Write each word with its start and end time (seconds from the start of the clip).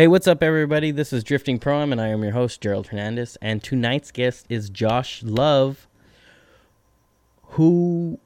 Hey, 0.00 0.08
what's 0.08 0.26
up, 0.26 0.42
everybody? 0.42 0.92
This 0.92 1.12
is 1.12 1.22
Drifting 1.22 1.58
Prom, 1.58 1.92
and 1.92 2.00
I 2.00 2.08
am 2.08 2.22
your 2.22 2.32
host, 2.32 2.62
Gerald 2.62 2.86
Hernandez. 2.86 3.36
And 3.42 3.62
tonight's 3.62 4.10
guest 4.10 4.46
is 4.48 4.70
Josh 4.70 5.22
Love, 5.22 5.86
who 7.48 8.18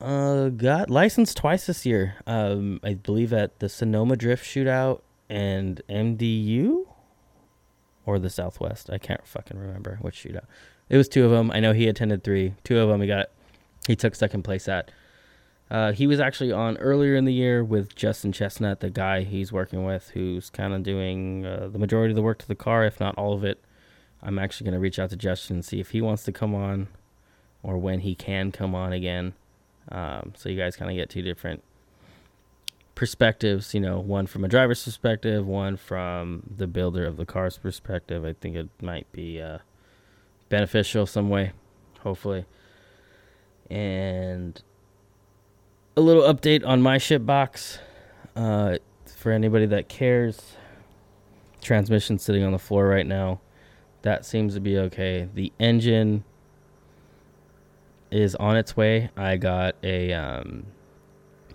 uh, 0.00 0.48
got 0.48 0.88
licensed 0.88 1.36
twice 1.36 1.66
this 1.66 1.84
year. 1.84 2.14
Um, 2.26 2.80
I 2.82 2.94
believe 2.94 3.34
at 3.34 3.58
the 3.58 3.68
Sonoma 3.68 4.16
Drift 4.16 4.42
Shootout 4.46 5.02
and 5.28 5.82
MDU 5.90 6.86
or 8.06 8.18
the 8.18 8.30
Southwest. 8.30 8.88
I 8.88 8.96
can't 8.96 9.26
fucking 9.26 9.58
remember 9.58 9.98
which 10.00 10.24
shootout. 10.24 10.46
It 10.88 10.96
was 10.96 11.10
two 11.10 11.26
of 11.26 11.30
them. 11.30 11.50
I 11.50 11.60
know 11.60 11.74
he 11.74 11.88
attended 11.88 12.24
three. 12.24 12.54
Two 12.64 12.78
of 12.78 12.88
them 12.88 13.02
he 13.02 13.06
got. 13.06 13.28
He 13.86 13.96
took 13.96 14.14
second 14.14 14.44
place 14.44 14.66
at. 14.66 14.90
Uh, 15.70 15.92
he 15.92 16.06
was 16.06 16.20
actually 16.20 16.52
on 16.52 16.76
earlier 16.78 17.16
in 17.16 17.24
the 17.24 17.32
year 17.32 17.64
with 17.64 17.96
Justin 17.96 18.30
Chestnut, 18.30 18.80
the 18.80 18.90
guy 18.90 19.22
he's 19.22 19.52
working 19.52 19.84
with, 19.84 20.10
who's 20.10 20.48
kind 20.48 20.72
of 20.72 20.82
doing 20.82 21.44
uh, 21.44 21.68
the 21.72 21.78
majority 21.78 22.12
of 22.12 22.16
the 22.16 22.22
work 22.22 22.38
to 22.38 22.46
the 22.46 22.54
car, 22.54 22.84
if 22.84 23.00
not 23.00 23.16
all 23.16 23.32
of 23.32 23.42
it. 23.42 23.60
I'm 24.22 24.38
actually 24.38 24.64
going 24.66 24.74
to 24.74 24.80
reach 24.80 24.98
out 24.98 25.10
to 25.10 25.16
Justin 25.16 25.56
and 25.56 25.64
see 25.64 25.80
if 25.80 25.90
he 25.90 26.00
wants 26.00 26.22
to 26.24 26.32
come 26.32 26.54
on 26.54 26.88
or 27.62 27.78
when 27.78 28.00
he 28.00 28.14
can 28.14 28.52
come 28.52 28.74
on 28.74 28.92
again. 28.92 29.34
Um, 29.90 30.32
so 30.36 30.48
you 30.48 30.56
guys 30.56 30.76
kind 30.76 30.90
of 30.90 30.96
get 30.96 31.10
two 31.10 31.22
different 31.22 31.62
perspectives, 32.94 33.74
you 33.74 33.80
know, 33.80 33.98
one 33.98 34.26
from 34.26 34.44
a 34.44 34.48
driver's 34.48 34.82
perspective, 34.82 35.46
one 35.46 35.76
from 35.76 36.42
the 36.56 36.66
builder 36.66 37.04
of 37.06 37.16
the 37.16 37.26
car's 37.26 37.58
perspective. 37.58 38.24
I 38.24 38.32
think 38.34 38.56
it 38.56 38.68
might 38.80 39.10
be 39.12 39.40
uh, 39.40 39.58
beneficial 40.48 41.06
some 41.06 41.28
way, 41.28 41.52
hopefully. 42.00 42.46
And 43.68 44.60
a 45.96 46.00
little 46.02 46.22
update 46.22 46.66
on 46.66 46.82
my 46.82 46.98
ship 46.98 47.24
box 47.24 47.78
uh, 48.36 48.76
for 49.16 49.32
anybody 49.32 49.64
that 49.66 49.88
cares. 49.88 50.56
Transmission 51.62 52.18
sitting 52.18 52.44
on 52.44 52.52
the 52.52 52.58
floor 52.58 52.86
right 52.86 53.06
now. 53.06 53.40
That 54.02 54.26
seems 54.26 54.54
to 54.54 54.60
be 54.60 54.78
okay. 54.78 55.28
The 55.34 55.52
engine 55.58 56.22
is 58.10 58.34
on 58.34 58.56
its 58.56 58.76
way. 58.76 59.10
I 59.16 59.36
got 59.36 59.74
a 59.82 60.12
um, 60.12 60.66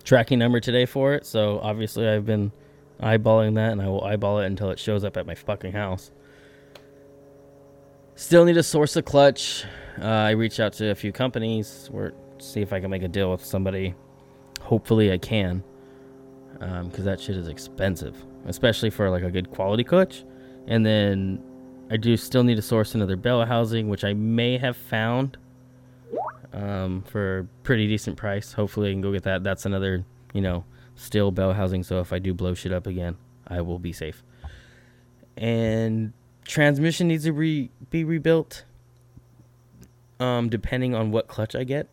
tracking 0.02 0.40
number 0.40 0.58
today 0.58 0.86
for 0.86 1.14
it, 1.14 1.24
so 1.24 1.60
obviously 1.60 2.08
I've 2.08 2.26
been 2.26 2.50
eyeballing 3.00 3.54
that, 3.54 3.72
and 3.72 3.80
I 3.80 3.88
will 3.88 4.04
eyeball 4.04 4.40
it 4.40 4.46
until 4.46 4.70
it 4.70 4.78
shows 4.78 5.04
up 5.04 5.16
at 5.16 5.24
my 5.24 5.36
fucking 5.36 5.72
house. 5.72 6.10
Still 8.16 8.44
need 8.44 8.54
to 8.54 8.62
source 8.62 8.96
a 8.96 9.02
clutch. 9.02 9.64
Uh, 10.00 10.04
I 10.04 10.30
reached 10.30 10.60
out 10.60 10.72
to 10.74 10.90
a 10.90 10.94
few 10.94 11.12
companies, 11.12 11.88
or 11.92 12.12
see 12.38 12.60
if 12.60 12.72
I 12.72 12.80
can 12.80 12.90
make 12.90 13.02
a 13.02 13.08
deal 13.08 13.30
with 13.30 13.44
somebody 13.44 13.94
hopefully 14.62 15.12
I 15.12 15.18
can, 15.18 15.62
because 16.54 16.98
um, 16.98 17.04
that 17.04 17.20
shit 17.20 17.36
is 17.36 17.48
expensive, 17.48 18.16
especially 18.46 18.90
for 18.90 19.10
like 19.10 19.22
a 19.22 19.30
good 19.30 19.50
quality 19.50 19.84
clutch. 19.84 20.24
And 20.66 20.86
then 20.86 21.42
I 21.90 21.96
do 21.96 22.16
still 22.16 22.44
need 22.44 22.54
to 22.54 22.62
source 22.62 22.94
another 22.94 23.16
bell 23.16 23.44
housing, 23.44 23.88
which 23.88 24.04
I 24.04 24.14
may 24.14 24.56
have 24.58 24.76
found 24.76 25.36
um, 26.52 27.02
for 27.02 27.40
a 27.40 27.44
pretty 27.64 27.88
decent 27.88 28.16
price. 28.16 28.52
Hopefully, 28.52 28.90
I 28.90 28.92
can 28.92 29.00
go 29.00 29.12
get 29.12 29.24
that. 29.24 29.42
That's 29.42 29.66
another, 29.66 30.04
you 30.32 30.40
know, 30.40 30.64
still 30.94 31.30
bell 31.30 31.52
housing. 31.52 31.82
So 31.82 32.00
if 32.00 32.12
I 32.12 32.18
do 32.18 32.32
blow 32.32 32.54
shit 32.54 32.72
up 32.72 32.86
again, 32.86 33.16
I 33.46 33.60
will 33.60 33.78
be 33.78 33.92
safe. 33.92 34.22
And 35.36 36.12
transmission 36.44 37.08
needs 37.08 37.24
to 37.24 37.32
re- 37.32 37.70
be 37.90 38.04
rebuilt. 38.04 38.64
Um, 40.20 40.48
depending 40.48 40.94
on 40.94 41.10
what 41.10 41.26
clutch 41.26 41.56
I 41.56 41.64
get, 41.64 41.88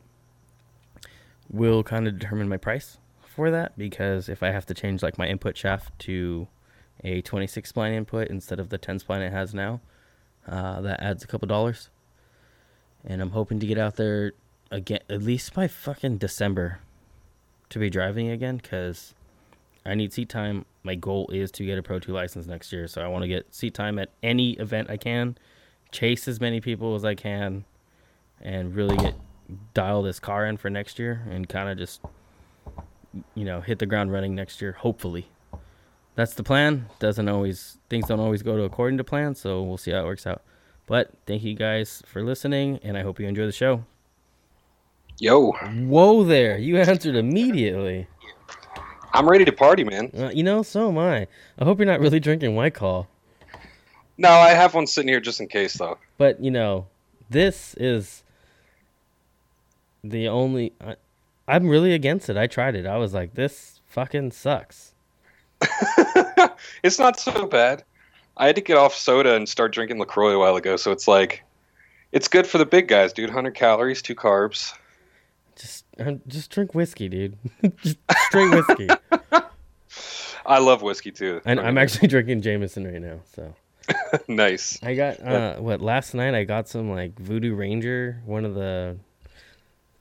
will 1.49 1.83
kind 1.83 2.07
of 2.07 2.19
determine 2.19 2.47
my 2.47 2.57
price 2.57 2.97
for 3.21 3.49
that 3.51 3.77
because 3.77 4.29
if 4.29 4.43
I 4.43 4.51
have 4.51 4.65
to 4.67 4.73
change 4.73 5.01
like 5.01 5.17
my 5.17 5.27
input 5.27 5.57
shaft 5.57 5.97
to 5.99 6.47
a 7.03 7.21
26 7.21 7.71
spline 7.71 7.93
input 7.93 8.27
instead 8.27 8.59
of 8.59 8.69
the 8.69 8.77
10 8.77 8.99
spline 8.99 9.25
it 9.25 9.31
has 9.31 9.53
now, 9.53 9.81
uh, 10.47 10.81
that 10.81 11.01
adds 11.01 11.23
a 11.23 11.27
couple 11.27 11.47
dollars. 11.47 11.89
And 13.05 13.21
I'm 13.21 13.31
hoping 13.31 13.59
to 13.59 13.65
get 13.65 13.77
out 13.77 13.95
there 13.95 14.33
again 14.71 14.99
at 15.09 15.21
least 15.21 15.53
by 15.53 15.67
fucking 15.67 16.17
December 16.17 16.79
to 17.69 17.79
be 17.79 17.89
driving 17.89 18.29
again 18.29 18.57
because 18.57 19.13
I 19.85 19.95
need 19.95 20.13
seat 20.13 20.29
time. 20.29 20.65
My 20.83 20.95
goal 20.95 21.29
is 21.31 21.51
to 21.51 21.65
get 21.65 21.77
a 21.77 21.83
Pro 21.83 21.99
2 21.99 22.11
license 22.11 22.45
next 22.45 22.71
year, 22.71 22.87
so 22.87 23.01
I 23.01 23.07
want 23.07 23.23
to 23.23 23.27
get 23.27 23.53
seat 23.53 23.73
time 23.73 23.99
at 23.99 24.09
any 24.21 24.51
event 24.53 24.89
I 24.89 24.97
can, 24.97 25.37
chase 25.91 26.27
as 26.27 26.39
many 26.39 26.61
people 26.61 26.95
as 26.95 27.05
I 27.05 27.15
can, 27.15 27.65
and 28.41 28.75
really 28.75 28.97
get 28.97 29.15
dial 29.73 30.01
this 30.01 30.19
car 30.19 30.45
in 30.45 30.57
for 30.57 30.69
next 30.69 30.99
year 30.99 31.25
and 31.29 31.47
kind 31.49 31.69
of 31.69 31.77
just 31.77 32.01
you 33.33 33.43
know 33.43 33.61
hit 33.61 33.79
the 33.79 33.85
ground 33.85 34.11
running 34.11 34.35
next 34.35 34.61
year 34.61 34.73
hopefully. 34.73 35.27
That's 36.15 36.33
the 36.33 36.43
plan. 36.43 36.87
Doesn't 36.99 37.29
always 37.29 37.77
things 37.89 38.07
don't 38.07 38.19
always 38.19 38.43
go 38.43 38.57
to 38.57 38.63
according 38.63 38.97
to 38.97 39.03
plan 39.03 39.35
so 39.35 39.63
we'll 39.63 39.77
see 39.77 39.91
how 39.91 40.01
it 40.01 40.05
works 40.05 40.27
out. 40.27 40.43
But 40.85 41.11
thank 41.25 41.43
you 41.43 41.53
guys 41.53 42.01
for 42.05 42.23
listening 42.23 42.79
and 42.83 42.97
i 42.97 43.03
hope 43.03 43.19
you 43.19 43.27
enjoy 43.27 43.45
the 43.45 43.51
show. 43.51 43.85
Yo. 45.17 45.51
Whoa 45.51 46.23
there. 46.23 46.57
You 46.57 46.77
answered 46.77 47.15
immediately. 47.15 48.07
I'm 49.11 49.27
ready 49.27 49.43
to 49.43 49.51
party 49.51 49.83
man. 49.83 50.11
Uh, 50.17 50.29
you 50.33 50.43
know 50.43 50.63
so 50.63 50.89
am 50.89 50.97
i. 50.97 51.27
I 51.57 51.65
hope 51.65 51.79
you're 51.79 51.85
not 51.85 51.99
really 51.99 52.19
drinking 52.19 52.55
White 52.55 52.73
Claw 52.73 53.07
no 54.19 54.29
i 54.29 54.49
have 54.49 54.73
one 54.73 54.85
sitting 54.85 55.07
here 55.07 55.21
just 55.21 55.39
in 55.39 55.47
case 55.47 55.73
though. 55.75 55.97
But 56.17 56.43
you 56.43 56.51
know 56.51 56.87
this 57.29 57.73
is 57.75 58.23
the 60.03 60.27
only 60.27 60.73
I, 60.81 60.95
I'm 61.47 61.67
really 61.67 61.93
against 61.93 62.29
it. 62.29 62.37
I 62.37 62.47
tried 62.47 62.75
it. 62.75 62.85
I 62.85 62.97
was 62.97 63.13
like, 63.13 63.33
this 63.33 63.81
fucking 63.87 64.31
sucks. 64.31 64.93
it's 66.83 66.99
not 66.99 67.19
so 67.19 67.47
bad. 67.47 67.83
I 68.37 68.45
had 68.47 68.55
to 68.55 68.61
get 68.61 68.77
off 68.77 68.93
soda 68.93 69.35
and 69.35 69.49
start 69.49 69.73
drinking 69.73 69.99
Lacroix 69.99 70.35
a 70.35 70.39
while 70.39 70.55
ago, 70.55 70.77
so 70.77 70.91
it's 70.91 71.07
like, 71.07 71.43
it's 72.11 72.27
good 72.27 72.47
for 72.47 72.57
the 72.57 72.65
big 72.65 72.87
guys, 72.87 73.13
dude. 73.13 73.31
Hundred 73.31 73.55
calories, 73.55 74.01
two 74.01 74.15
carbs. 74.15 74.73
Just, 75.55 75.85
just 76.27 76.51
drink 76.51 76.73
whiskey, 76.73 77.09
dude. 77.09 77.37
just 77.81 77.97
straight 78.27 78.51
whiskey. 78.51 78.87
I 80.45 80.59
love 80.59 80.81
whiskey 80.81 81.11
too. 81.11 81.41
And 81.45 81.59
I'm 81.59 81.77
actually 81.77 82.07
drinking 82.07 82.41
Jameson 82.41 82.85
right 82.85 83.01
now, 83.01 83.19
so. 83.35 83.55
nice. 84.27 84.77
I 84.83 84.93
got 84.93 85.19
uh, 85.19 85.55
what 85.57 85.81
last 85.81 86.13
night. 86.13 86.35
I 86.35 86.43
got 86.43 86.69
some 86.69 86.91
like 86.91 87.19
Voodoo 87.19 87.55
Ranger, 87.55 88.21
one 88.25 88.45
of 88.45 88.53
the 88.53 88.97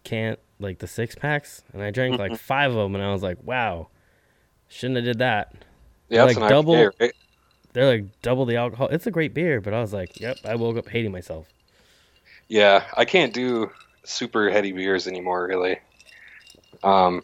can't 0.08 0.38
like 0.58 0.78
the 0.78 0.86
six 0.86 1.14
packs, 1.14 1.62
and 1.72 1.82
I 1.82 1.90
drank 1.90 2.18
like 2.18 2.32
mm-hmm. 2.32 2.36
five 2.36 2.70
of 2.70 2.76
them, 2.76 2.94
and 2.94 3.04
I 3.04 3.12
was 3.12 3.22
like, 3.22 3.38
wow, 3.44 3.88
shouldn't 4.68 4.96
have 4.96 5.04
did 5.04 5.18
that. 5.18 5.54
Yeah, 6.08 6.24
like 6.24 6.36
double. 6.36 6.74
IPA, 6.74 6.92
right? 7.00 7.12
They're 7.74 7.86
like 7.86 8.22
double 8.22 8.46
the 8.46 8.56
alcohol. 8.56 8.88
It's 8.88 9.06
a 9.06 9.10
great 9.10 9.34
beer, 9.34 9.60
but 9.60 9.74
I 9.74 9.80
was 9.80 9.92
like, 9.92 10.18
yep, 10.18 10.38
I 10.44 10.54
woke 10.54 10.78
up 10.78 10.88
hating 10.88 11.12
myself. 11.12 11.46
Yeah, 12.48 12.84
I 12.96 13.04
can't 13.04 13.34
do 13.34 13.70
super 14.04 14.50
heady 14.50 14.72
beers 14.72 15.06
anymore, 15.06 15.46
really. 15.46 15.78
Um, 16.82 17.22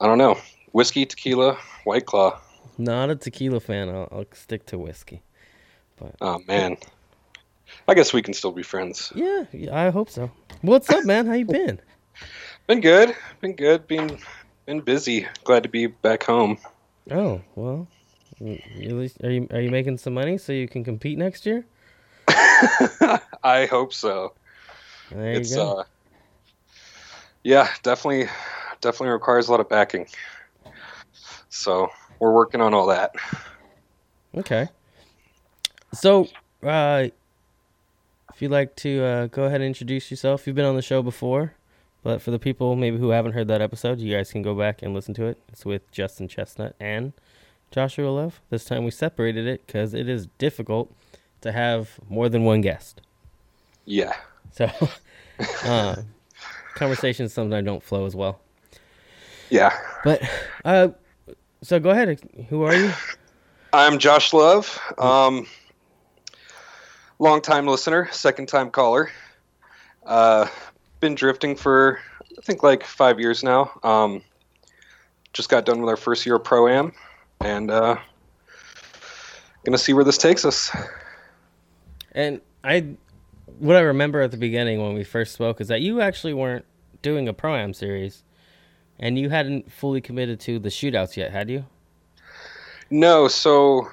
I 0.00 0.06
don't 0.06 0.18
know. 0.18 0.38
Whiskey, 0.72 1.04
tequila, 1.04 1.58
White 1.84 2.06
Claw. 2.06 2.40
Not 2.78 3.10
a 3.10 3.16
tequila 3.16 3.60
fan. 3.60 3.90
I'll, 3.90 4.08
I'll 4.10 4.24
stick 4.32 4.64
to 4.66 4.78
whiskey. 4.78 5.22
But 5.96 6.14
oh 6.20 6.40
man, 6.48 6.78
I 7.88 7.94
guess 7.94 8.12
we 8.12 8.22
can 8.22 8.34
still 8.34 8.52
be 8.52 8.62
friends. 8.62 9.12
Yeah, 9.14 9.44
I 9.72 9.90
hope 9.90 10.10
so. 10.10 10.30
What's 10.62 10.90
up, 10.90 11.04
man? 11.04 11.26
How 11.26 11.34
you 11.34 11.44
been? 11.46 11.80
been 12.66 12.80
good. 12.80 13.14
Been 13.40 13.54
good. 13.54 13.86
Been 13.86 14.18
been 14.66 14.80
busy. 14.80 15.26
Glad 15.44 15.62
to 15.64 15.68
be 15.68 15.86
back 15.86 16.22
home. 16.24 16.58
Oh 17.10 17.42
well, 17.54 17.86
at 18.40 18.92
least 18.92 19.22
are 19.22 19.30
you 19.30 19.48
are 19.50 19.60
you 19.60 19.70
making 19.70 19.98
some 19.98 20.14
money 20.14 20.38
so 20.38 20.52
you 20.52 20.68
can 20.68 20.84
compete 20.84 21.18
next 21.18 21.44
year? 21.46 21.66
I 23.42 23.66
hope 23.70 23.92
so. 23.92 24.32
There 25.10 25.32
you 25.32 25.40
it's, 25.40 25.54
go. 25.54 25.80
Uh, 25.80 25.84
yeah, 27.42 27.68
definitely, 27.82 28.28
definitely 28.80 29.10
requires 29.10 29.48
a 29.48 29.50
lot 29.50 29.60
of 29.60 29.68
backing. 29.68 30.08
So 31.50 31.90
we're 32.18 32.32
working 32.32 32.62
on 32.62 32.72
all 32.72 32.86
that. 32.86 33.14
Okay. 34.34 34.68
So, 35.92 36.28
uh, 36.62 37.08
if 38.34 38.42
you'd 38.42 38.50
like 38.50 38.74
to 38.76 39.04
uh, 39.04 39.26
go 39.28 39.44
ahead 39.44 39.60
and 39.60 39.68
introduce 39.68 40.10
yourself, 40.10 40.46
you've 40.46 40.56
been 40.56 40.64
on 40.64 40.74
the 40.74 40.82
show 40.82 41.02
before, 41.02 41.54
but 42.02 42.20
for 42.20 42.32
the 42.32 42.38
people 42.38 42.74
maybe 42.74 42.98
who 42.98 43.10
haven't 43.10 43.32
heard 43.32 43.46
that 43.46 43.62
episode, 43.62 44.00
you 44.00 44.12
guys 44.12 44.32
can 44.32 44.42
go 44.42 44.54
back 44.54 44.82
and 44.82 44.92
listen 44.92 45.14
to 45.14 45.26
it. 45.26 45.38
It's 45.48 45.64
with 45.64 45.88
Justin 45.92 46.26
Chestnut 46.26 46.74
and 46.80 47.12
Joshua 47.70 48.08
Love. 48.08 48.40
This 48.50 48.64
time 48.64 48.84
we 48.84 48.90
separated 48.90 49.46
it 49.46 49.64
because 49.66 49.94
it 49.94 50.08
is 50.08 50.26
difficult 50.38 50.92
to 51.42 51.52
have 51.52 52.00
more 52.08 52.28
than 52.28 52.42
one 52.42 52.60
guest. 52.60 53.00
Yeah. 53.84 54.14
So, 54.50 54.68
uh, 55.64 55.96
conversations 56.74 57.32
sometimes 57.32 57.64
don't 57.64 57.84
flow 57.84 58.04
as 58.04 58.16
well. 58.16 58.40
Yeah. 59.48 59.76
But, 60.02 60.22
uh, 60.64 60.88
so 61.62 61.78
go 61.78 61.90
ahead. 61.90 62.18
Who 62.48 62.64
are 62.64 62.74
you? 62.74 62.92
I'm 63.72 63.98
Josh 63.98 64.32
Love. 64.32 64.80
Um, 64.98 65.46
long 67.18 67.40
time 67.40 67.66
listener, 67.66 68.08
second 68.12 68.48
time 68.48 68.70
caller. 68.70 69.10
Uh, 70.04 70.46
been 71.00 71.14
drifting 71.14 71.56
for 71.56 72.00
I 72.38 72.40
think 72.42 72.62
like 72.62 72.84
five 72.84 73.20
years 73.20 73.42
now. 73.42 73.70
Um, 73.82 74.22
just 75.32 75.48
got 75.48 75.64
done 75.64 75.80
with 75.80 75.88
our 75.88 75.96
first 75.96 76.26
year 76.26 76.36
of 76.36 76.44
pro 76.44 76.68
am, 76.68 76.92
and 77.40 77.70
uh, 77.70 77.96
gonna 79.64 79.78
see 79.78 79.92
where 79.92 80.04
this 80.04 80.18
takes 80.18 80.44
us. 80.44 80.70
And 82.12 82.40
I, 82.62 82.86
what 83.58 83.76
I 83.76 83.80
remember 83.80 84.20
at 84.20 84.30
the 84.30 84.36
beginning 84.36 84.80
when 84.80 84.94
we 84.94 85.04
first 85.04 85.32
spoke 85.34 85.60
is 85.60 85.68
that 85.68 85.80
you 85.80 86.00
actually 86.00 86.34
weren't 86.34 86.64
doing 87.02 87.28
a 87.28 87.32
pro 87.32 87.56
am 87.56 87.74
series, 87.74 88.22
and 88.98 89.18
you 89.18 89.30
hadn't 89.30 89.72
fully 89.72 90.00
committed 90.00 90.38
to 90.40 90.58
the 90.58 90.68
shootouts 90.68 91.16
yet, 91.16 91.32
had 91.32 91.50
you? 91.50 91.66
No, 92.90 93.28
so 93.28 93.88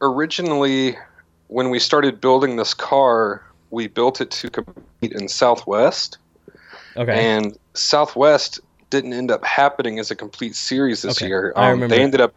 originally 0.00 0.96
when 1.52 1.68
we 1.70 1.78
started 1.78 2.20
building 2.20 2.56
this 2.56 2.72
car, 2.74 3.42
we 3.70 3.86
built 3.86 4.20
it 4.20 4.30
to 4.30 4.50
compete 4.50 5.12
in 5.12 5.28
Southwest. 5.28 6.18
Okay. 6.96 7.12
And 7.12 7.56
Southwest 7.74 8.60
didn't 8.90 9.12
end 9.12 9.30
up 9.30 9.44
happening 9.44 9.98
as 9.98 10.10
a 10.10 10.16
complete 10.16 10.54
series 10.54 11.02
this 11.02 11.18
Okay, 11.18 11.28
year. 11.28 11.52
I 11.56 11.66
Um, 11.66 11.70
remember. 11.72 11.94
They 11.94 12.02
ended 12.02 12.20
up, 12.20 12.34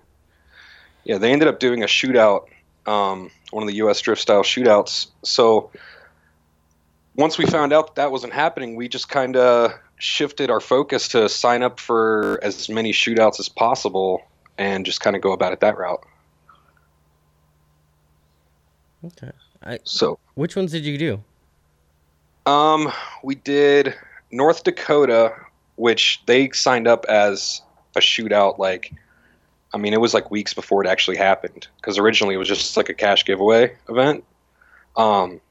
yeah, 1.04 1.18
they 1.18 1.32
ended 1.32 1.48
up 1.48 1.60
doing 1.60 1.84
a 1.84 1.88
shootout, 1.88 2.46
um, 2.86 3.32
one 3.52 3.64
of 3.64 3.68
the 3.68 3.76
U.S. 3.76 4.02
drift 4.02 4.22
style 4.22 4.44
shootouts. 4.44 5.08
So 5.24 5.72
once 7.16 7.38
we 7.38 7.46
found 7.46 7.74
out 7.74 7.88
that, 7.88 7.96
that 7.96 8.12
wasn't 8.12 8.34
happening, 8.34 8.76
we 8.76 8.88
just 8.88 9.10
kind 9.10 9.36
of 9.38 9.74
shifted 9.98 10.50
our 10.50 10.60
focus 10.60 11.08
to 11.10 11.30
sign 11.30 11.64
up 11.64 11.80
for 11.80 12.40
as 12.42 12.68
many 12.70 12.92
shootouts 12.92 13.40
as 13.40 13.48
possible 13.48 14.22
and 14.58 14.86
just 14.86 15.00
kind 15.00 15.16
of 15.16 15.22
go 15.22 15.32
about 15.32 15.54
it 15.54 15.62
that 15.62 15.78
route. 15.78 16.04
Okay. 19.06 19.32
I, 19.64 19.80
So 19.84 20.20
which 20.36 20.56
ones 20.56 20.72
did 20.72 20.86
you 20.86 20.98
do? 20.98 21.24
Um, 22.46 22.92
we 23.24 23.36
did 23.36 23.96
North 24.32 24.64
Dakota, 24.64 25.34
which 25.78 26.22
they 26.26 26.50
signed 26.52 26.88
up 26.88 27.06
as 27.10 27.62
a 27.96 28.00
shootout. 28.00 28.60
Like, 28.60 28.94
I 29.74 29.78
mean, 29.78 29.94
it 29.94 30.02
was 30.02 30.14
like 30.14 30.30
weeks 30.30 30.54
before 30.54 30.84
it 30.84 30.88
actually 30.88 31.18
happened 31.18 31.68
because 31.78 31.98
originally 31.98 32.36
it 32.36 32.38
was 32.38 32.48
just 32.48 32.78
like 32.78 32.90
a 32.90 32.94
cash 32.94 33.26
giveaway 33.26 33.76
event. 33.90 34.24
Um, 34.96 35.42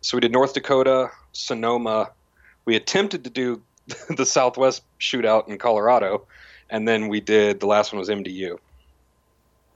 so 0.00 0.16
we 0.16 0.20
did 0.20 0.32
North 0.32 0.54
Dakota, 0.54 1.10
Sonoma. 1.32 2.10
We 2.64 2.76
attempted 2.76 3.24
to 3.24 3.30
do 3.30 3.62
the 4.16 4.26
Southwest 4.26 4.82
shootout 5.00 5.48
in 5.48 5.58
Colorado, 5.58 6.26
and 6.68 6.86
then 6.86 7.08
we 7.08 7.20
did 7.20 7.60
the 7.60 7.66
last 7.66 7.92
one 7.92 7.98
was 7.98 8.08
MDU. 8.08 8.58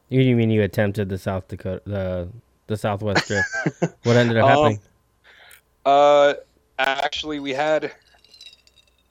You, 0.08 0.20
you 0.20 0.37
mean 0.37 0.50
you 0.50 0.62
attempted 0.62 1.08
the 1.08 1.19
South 1.19 1.49
Dakota, 1.49 1.82
the 1.87 2.28
the 2.70 2.76
Southwest 2.76 3.26
drift? 3.26 3.49
what 4.05 4.17
ended 4.17 4.38
up 4.38 4.44
Um, 4.44 4.50
happening? 4.50 4.81
Uh, 5.84 6.34
actually, 6.78 7.40
we 7.40 7.52
had 7.52 7.93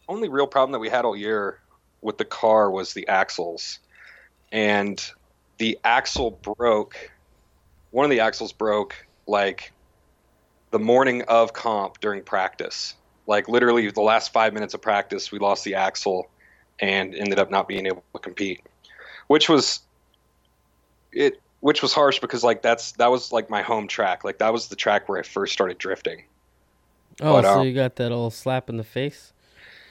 only 0.07 0.29
real 0.29 0.47
problem 0.47 0.71
that 0.71 0.79
we 0.79 0.89
had 0.89 1.05
all 1.05 1.15
year 1.15 1.59
with 2.01 2.17
the 2.17 2.25
car 2.25 2.71
was 2.71 2.93
the 2.93 3.07
axles, 3.07 3.79
and 4.51 5.11
the 5.57 5.77
axle 5.83 6.31
broke. 6.31 7.11
One 7.91 8.05
of 8.05 8.11
the 8.11 8.21
axles 8.21 8.53
broke 8.53 8.95
like 9.27 9.73
the 10.71 10.79
morning 10.79 11.23
of 11.23 11.53
comp 11.53 11.99
during 11.99 12.23
practice. 12.23 12.95
Like 13.27 13.49
literally, 13.49 13.91
the 13.91 14.01
last 14.01 14.31
five 14.31 14.53
minutes 14.53 14.73
of 14.73 14.81
practice, 14.81 15.31
we 15.31 15.37
lost 15.37 15.63
the 15.65 15.75
axle 15.75 16.29
and 16.79 17.13
ended 17.13 17.39
up 17.39 17.51
not 17.51 17.67
being 17.67 17.85
able 17.85 18.03
to 18.13 18.19
compete, 18.19 18.61
which 19.27 19.49
was 19.49 19.81
it. 21.11 21.41
Which 21.61 21.81
was 21.81 21.93
harsh 21.93 22.19
because 22.19 22.43
like 22.43 22.61
that's 22.61 22.93
that 22.93 23.11
was 23.11 23.31
like 23.31 23.49
my 23.49 23.61
home 23.61 23.87
track. 23.87 24.23
Like 24.23 24.37
that 24.37 24.53
was 24.53 24.67
the 24.67 24.75
track 24.75 25.09
where 25.09 25.19
I 25.19 25.23
first 25.23 25.53
started 25.53 25.77
drifting. 25.77 26.23
Oh, 27.21 27.33
but, 27.33 27.43
so 27.43 27.59
um, 27.59 27.67
you 27.67 27.73
got 27.73 27.97
that 27.97 28.11
old 28.11 28.33
slap 28.33 28.69
in 28.69 28.77
the 28.77 28.83
face? 28.83 29.33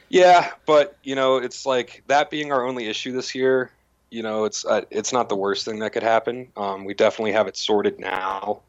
Yeah, 0.09 0.50
but 0.67 0.97
you 1.03 1.15
know, 1.15 1.37
it's 1.37 1.67
like 1.67 2.03
that 2.06 2.31
being 2.31 2.53
our 2.53 2.67
only 2.67 2.87
issue 2.87 3.12
this 3.12 3.35
year. 3.35 3.70
You 4.11 4.23
know, 4.23 4.44
it's 4.44 4.65
uh, 4.65 4.82
it's 4.91 5.12
not 5.12 5.29
the 5.29 5.37
worst 5.37 5.65
thing 5.65 5.81
that 5.81 5.93
could 5.93 6.03
happen. 6.03 6.49
Um, 6.56 6.85
we 6.85 6.94
definitely 6.94 7.32
have 7.32 7.47
it 7.47 7.56
sorted 7.56 8.00
now. 8.00 8.61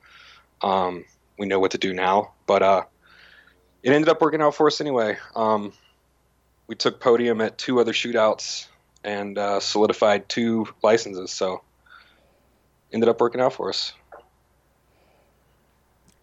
Um, 0.61 1.05
we 1.37 1.47
know 1.47 1.59
what 1.59 1.71
to 1.71 1.77
do 1.77 1.93
now, 1.93 2.33
but 2.45 2.61
uh, 2.61 2.83
it 3.81 3.93
ended 3.93 4.09
up 4.09 4.21
working 4.21 4.41
out 4.41 4.55
for 4.55 4.67
us 4.67 4.81
anyway. 4.81 5.17
Um, 5.35 5.71
we 6.67 6.75
took 6.75 6.99
podium 6.99 7.39
at 7.39 7.57
two 7.57 7.79
other 7.79 7.93
shootouts 7.93 8.67
and 9.05 9.37
uh, 9.37 9.61
solidified 9.61 10.27
two 10.27 10.67
licenses, 10.83 11.31
so 11.31 11.61
ended 12.93 13.09
up 13.09 13.19
working 13.21 13.41
out 13.41 13.53
for 13.53 13.69
us. 13.69 13.93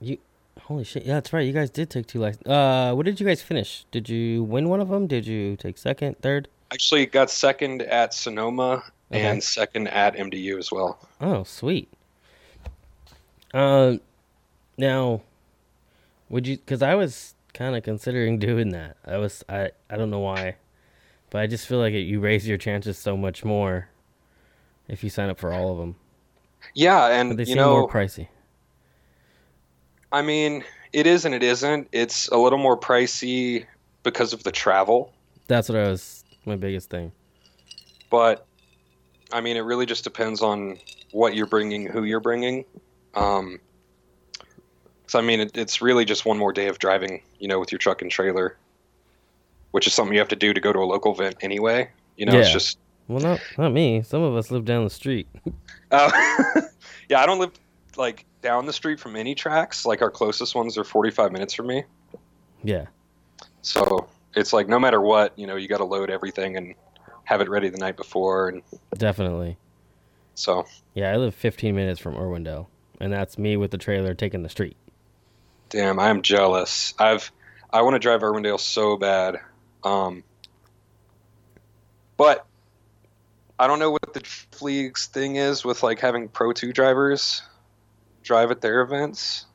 You, 0.00 0.18
holy 0.60 0.84
shit! 0.84 1.04
Yeah, 1.04 1.14
that's 1.14 1.32
right. 1.32 1.46
You 1.46 1.52
guys 1.52 1.70
did 1.70 1.88
take 1.90 2.06
two 2.06 2.18
licenses. 2.20 2.46
Uh, 2.46 2.92
what 2.94 3.06
did 3.06 3.18
you 3.18 3.26
guys 3.26 3.40
finish? 3.42 3.86
Did 3.90 4.08
you 4.08 4.42
win 4.44 4.68
one 4.68 4.80
of 4.80 4.88
them? 4.88 5.06
Did 5.06 5.26
you 5.26 5.56
take 5.56 5.78
second, 5.78 6.18
third? 6.20 6.48
Actually, 6.72 7.06
got 7.06 7.30
second 7.30 7.82
at 7.82 8.12
Sonoma 8.12 8.82
Okay. 9.12 9.22
and 9.24 9.42
second 9.42 9.86
at 9.88 10.16
MDU 10.16 10.58
as 10.58 10.70
well. 10.72 10.98
Oh, 11.20 11.44
sweet. 11.44 11.88
Uh, 13.54 13.96
now, 14.76 15.22
would 16.28 16.46
you? 16.46 16.56
Because 16.56 16.82
I 16.82 16.94
was 16.94 17.34
kind 17.54 17.74
of 17.74 17.82
considering 17.82 18.38
doing 18.38 18.70
that. 18.70 18.96
I 19.06 19.16
was. 19.16 19.44
I. 19.48 19.70
I 19.88 19.96
don't 19.96 20.10
know 20.10 20.18
why, 20.20 20.56
but 21.30 21.40
I 21.40 21.46
just 21.46 21.66
feel 21.66 21.78
like 21.78 21.94
it, 21.94 22.00
you 22.00 22.20
raise 22.20 22.46
your 22.46 22.58
chances 22.58 22.98
so 22.98 23.16
much 23.16 23.44
more 23.44 23.88
if 24.88 25.02
you 25.02 25.08
sign 25.08 25.30
up 25.30 25.38
for 25.38 25.52
all 25.54 25.72
of 25.72 25.78
them. 25.78 25.96
Yeah, 26.74 27.00
But 27.00 27.12
and 27.12 27.38
they 27.38 27.42
you 27.42 27.46
seem 27.46 27.56
know, 27.56 27.78
more 27.80 27.88
pricey. 27.88 28.28
I 30.12 30.22
mean, 30.22 30.64
it 30.92 31.06
is 31.06 31.24
and 31.24 31.34
it 31.34 31.42
isn't. 31.42 31.88
It's 31.92 32.28
a 32.28 32.36
little 32.36 32.58
more 32.58 32.78
pricey 32.78 33.66
because 34.02 34.32
of 34.32 34.44
the 34.44 34.52
travel, 34.52 35.12
That's 35.48 35.68
what 35.68 35.78
I 35.78 35.88
was. 35.88 36.24
My 36.44 36.54
biggest 36.56 36.90
thing. 36.90 37.10
but 38.08 38.46
I 39.32 39.40
mean, 39.40 39.56
it 39.56 39.62
really 39.62 39.84
just 39.86 40.04
depends 40.04 40.40
on 40.40 40.78
what 41.10 41.34
you're 41.34 41.46
bringing, 41.48 41.86
who 41.86 42.04
you're 42.04 42.20
bringing. 42.20 42.64
Um, 43.14 43.58
so 45.08 45.18
I 45.18 45.22
mean, 45.22 45.40
it, 45.40 45.56
it's 45.56 45.82
really 45.82 46.04
just 46.04 46.24
one 46.24 46.38
more 46.38 46.52
day 46.52 46.68
of 46.68 46.78
driving, 46.78 47.22
you 47.40 47.48
know, 47.48 47.58
with 47.58 47.72
your 47.72 47.78
truck 47.80 48.00
and 48.00 48.10
trailer, 48.10 48.56
which 49.72 49.88
is 49.88 49.94
something 49.94 50.12
you 50.14 50.20
have 50.20 50.28
to 50.28 50.36
do 50.36 50.54
to 50.54 50.60
go 50.60 50.72
to 50.72 50.78
a 50.78 50.86
local 50.86 51.12
event 51.12 51.36
anyway. 51.40 51.90
You 52.16 52.26
know, 52.26 52.38
it's 52.38 52.52
just. 52.52 52.78
Well, 53.08 53.20
not 53.20 53.40
not 53.56 53.72
me. 53.72 54.02
Some 54.02 54.22
of 54.22 54.34
us 54.36 54.50
live 54.50 54.64
down 54.64 54.84
the 54.84 54.90
street. 54.90 55.28
Uh, 55.90 56.10
yeah, 57.08 57.20
I 57.20 57.26
don't 57.26 57.38
live 57.38 57.52
like 57.96 58.24
down 58.42 58.66
the 58.66 58.72
street 58.72 58.98
from 59.00 59.16
any 59.16 59.34
tracks. 59.34 59.86
Like 59.86 60.02
our 60.02 60.10
closest 60.10 60.54
ones 60.54 60.76
are 60.78 60.84
45 60.84 61.32
minutes 61.32 61.54
from 61.54 61.68
me. 61.68 61.84
Yeah. 62.62 62.86
So 63.62 64.08
it's 64.34 64.52
like 64.52 64.68
no 64.68 64.78
matter 64.78 65.00
what, 65.00 65.38
you 65.38 65.46
know, 65.46 65.56
you 65.56 65.68
got 65.68 65.78
to 65.78 65.84
load 65.84 66.10
everything 66.10 66.56
and 66.56 66.74
have 67.24 67.40
it 67.40 67.48
ready 67.48 67.68
the 67.68 67.78
night 67.78 67.96
before, 67.96 68.48
and 68.48 68.62
Definitely. 68.96 69.56
so 70.34 70.64
Yeah, 70.94 71.12
I 71.12 71.16
live 71.16 71.34
15 71.34 71.74
minutes 71.74 71.98
from 71.98 72.14
Irwindale, 72.14 72.66
and 73.00 73.12
that's 73.12 73.36
me 73.36 73.56
with 73.56 73.72
the 73.72 73.78
trailer 73.78 74.14
taking 74.14 74.42
the 74.44 74.48
street. 74.48 74.76
damn, 75.70 75.98
I 75.98 76.08
am 76.10 76.22
jealous. 76.22 76.94
I've 76.98 77.32
I 77.72 77.82
want 77.82 77.94
to 77.94 77.98
drive 77.98 78.20
Irwindale 78.20 78.60
so 78.60 78.96
bad, 78.96 79.40
um, 79.82 80.22
but 82.16 82.46
I 83.58 83.66
don't 83.66 83.78
know 83.78 83.90
what 83.90 84.12
the 84.12 84.22
league's 84.60 85.06
thing 85.06 85.36
is 85.36 85.64
with 85.64 85.82
like 85.82 85.98
having 86.00 86.28
Pro 86.28 86.52
Two 86.52 86.72
drivers 86.72 87.42
drive 88.22 88.50
at 88.50 88.60
their 88.60 88.82
events. 88.82 89.46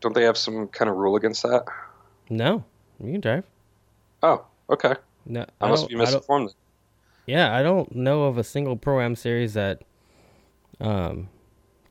Don't 0.00 0.14
they 0.14 0.24
have 0.24 0.36
some 0.36 0.68
kind 0.68 0.90
of 0.90 0.96
rule 0.96 1.16
against 1.16 1.42
that? 1.44 1.64
No, 2.28 2.64
you 3.02 3.12
can 3.12 3.20
drive. 3.20 3.44
Oh, 4.22 4.44
okay. 4.68 4.94
No, 5.24 5.46
I, 5.60 5.68
must 5.68 5.88
be 5.88 5.94
misinformed. 5.94 6.52
Yeah, 7.26 7.54
I 7.54 7.62
don't 7.62 7.94
know 7.94 8.24
of 8.24 8.38
a 8.38 8.44
single 8.44 8.76
pro 8.76 9.00
am 9.00 9.14
series 9.14 9.54
that 9.54 9.82
um 10.80 11.28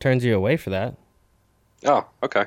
turns 0.00 0.24
you 0.24 0.36
away 0.36 0.56
for 0.56 0.70
that. 0.70 0.96
Oh, 1.84 2.06
okay. 2.22 2.46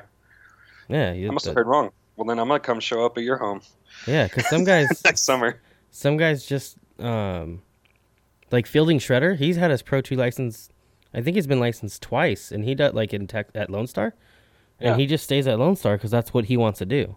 Yeah, 0.88 1.12
you, 1.12 1.28
I 1.28 1.32
must 1.32 1.46
have 1.46 1.54
heard 1.56 1.66
wrong. 1.66 1.90
Well, 2.16 2.26
then 2.26 2.38
I'm 2.38 2.46
gonna 2.46 2.60
come 2.60 2.78
show 2.78 3.04
up 3.04 3.18
at 3.18 3.24
your 3.24 3.36
home 3.36 3.60
yeah, 4.06 4.24
because 4.24 4.48
some 4.48 4.64
guys, 4.64 4.88
next 5.04 5.22
summer. 5.22 5.60
some 5.90 6.16
guys 6.16 6.44
just 6.44 6.76
um 6.98 7.62
like 8.50 8.66
Fielding 8.66 8.98
Shredder. 8.98 9.36
He's 9.36 9.56
had 9.56 9.70
his 9.70 9.82
Pro 9.82 10.00
Two 10.00 10.16
license. 10.16 10.68
I 11.14 11.20
think 11.22 11.36
he's 11.36 11.46
been 11.46 11.60
licensed 11.60 12.02
twice, 12.02 12.52
and 12.52 12.64
he 12.64 12.74
does 12.74 12.92
like 12.94 13.14
in 13.14 13.26
tech 13.26 13.48
at 13.54 13.70
Lone 13.70 13.86
Star, 13.86 14.14
and 14.80 14.90
Yeah. 14.90 14.96
he 14.96 15.06
just 15.06 15.24
stays 15.24 15.46
at 15.46 15.58
Lone 15.58 15.76
Star 15.76 15.96
because 15.96 16.10
that's 16.10 16.34
what 16.34 16.46
he 16.46 16.56
wants 16.56 16.78
to 16.80 16.86
do. 16.86 17.16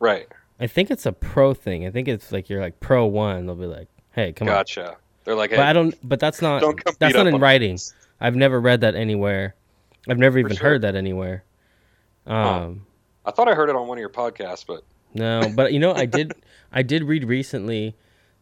Right. 0.00 0.28
I 0.60 0.66
think 0.66 0.90
it's 0.90 1.06
a 1.06 1.12
pro 1.12 1.54
thing. 1.54 1.86
I 1.86 1.90
think 1.90 2.08
it's 2.08 2.32
like 2.32 2.48
you're 2.48 2.60
like 2.60 2.80
pro 2.80 3.06
one. 3.06 3.46
They'll 3.46 3.54
be 3.54 3.66
like, 3.66 3.86
hey, 4.12 4.32
come 4.32 4.48
on. 4.48 4.54
Gotcha. 4.54 4.96
They're 5.24 5.36
like, 5.36 5.50
hey, 5.50 5.56
But 5.56 5.66
I 5.66 5.72
don't. 5.72 5.94
But 6.08 6.18
that's 6.20 6.42
not. 6.42 6.62
that's 6.98 7.14
not 7.14 7.26
in 7.26 7.38
writing. 7.38 7.78
I've 8.20 8.34
never 8.34 8.60
read 8.60 8.80
that 8.80 8.94
anywhere. 8.96 9.54
I've 10.08 10.18
never 10.18 10.38
even 10.38 10.56
sure. 10.56 10.70
heard 10.70 10.82
that 10.82 10.96
anywhere. 10.96 11.44
Um, 12.26 12.86
I 13.24 13.30
thought 13.30 13.48
I 13.48 13.54
heard 13.54 13.68
it 13.68 13.76
on 13.76 13.86
one 13.88 13.98
of 13.98 14.00
your 14.00 14.10
podcasts, 14.10 14.64
but 14.66 14.82
no, 15.14 15.50
but 15.54 15.72
you 15.72 15.78
know, 15.78 15.94
I 15.94 16.06
did. 16.06 16.32
I 16.72 16.82
did 16.82 17.04
read 17.04 17.24
recently, 17.24 17.94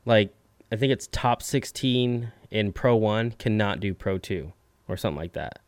like 0.04 0.32
I 0.72 0.76
think 0.76 0.92
it's 0.92 1.08
top 1.12 1.42
sixteen 1.42 2.32
in 2.50 2.72
Pro 2.72 2.96
One 2.96 3.32
cannot 3.32 3.80
do 3.80 3.94
Pro 3.94 4.18
Two 4.18 4.52
or 4.88 4.96
something 4.96 5.18
like 5.18 5.32
that. 5.34 5.58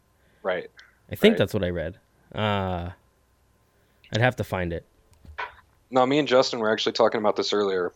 right. 0.42 0.70
I 1.10 1.14
think 1.14 1.32
Right. 1.32 1.38
that's 1.38 1.54
what 1.54 1.64
I 1.64 1.70
read. 1.70 1.96
Uh, 2.34 2.90
I'd 4.12 4.20
have 4.20 4.36
to 4.36 4.44
find 4.44 4.72
it. 4.74 4.84
No, 5.90 6.04
me 6.04 6.18
and 6.18 6.28
Justin 6.28 6.58
were 6.58 6.70
actually 6.70 6.92
talking 6.92 7.18
about 7.18 7.34
this 7.36 7.52
earlier 7.54 7.92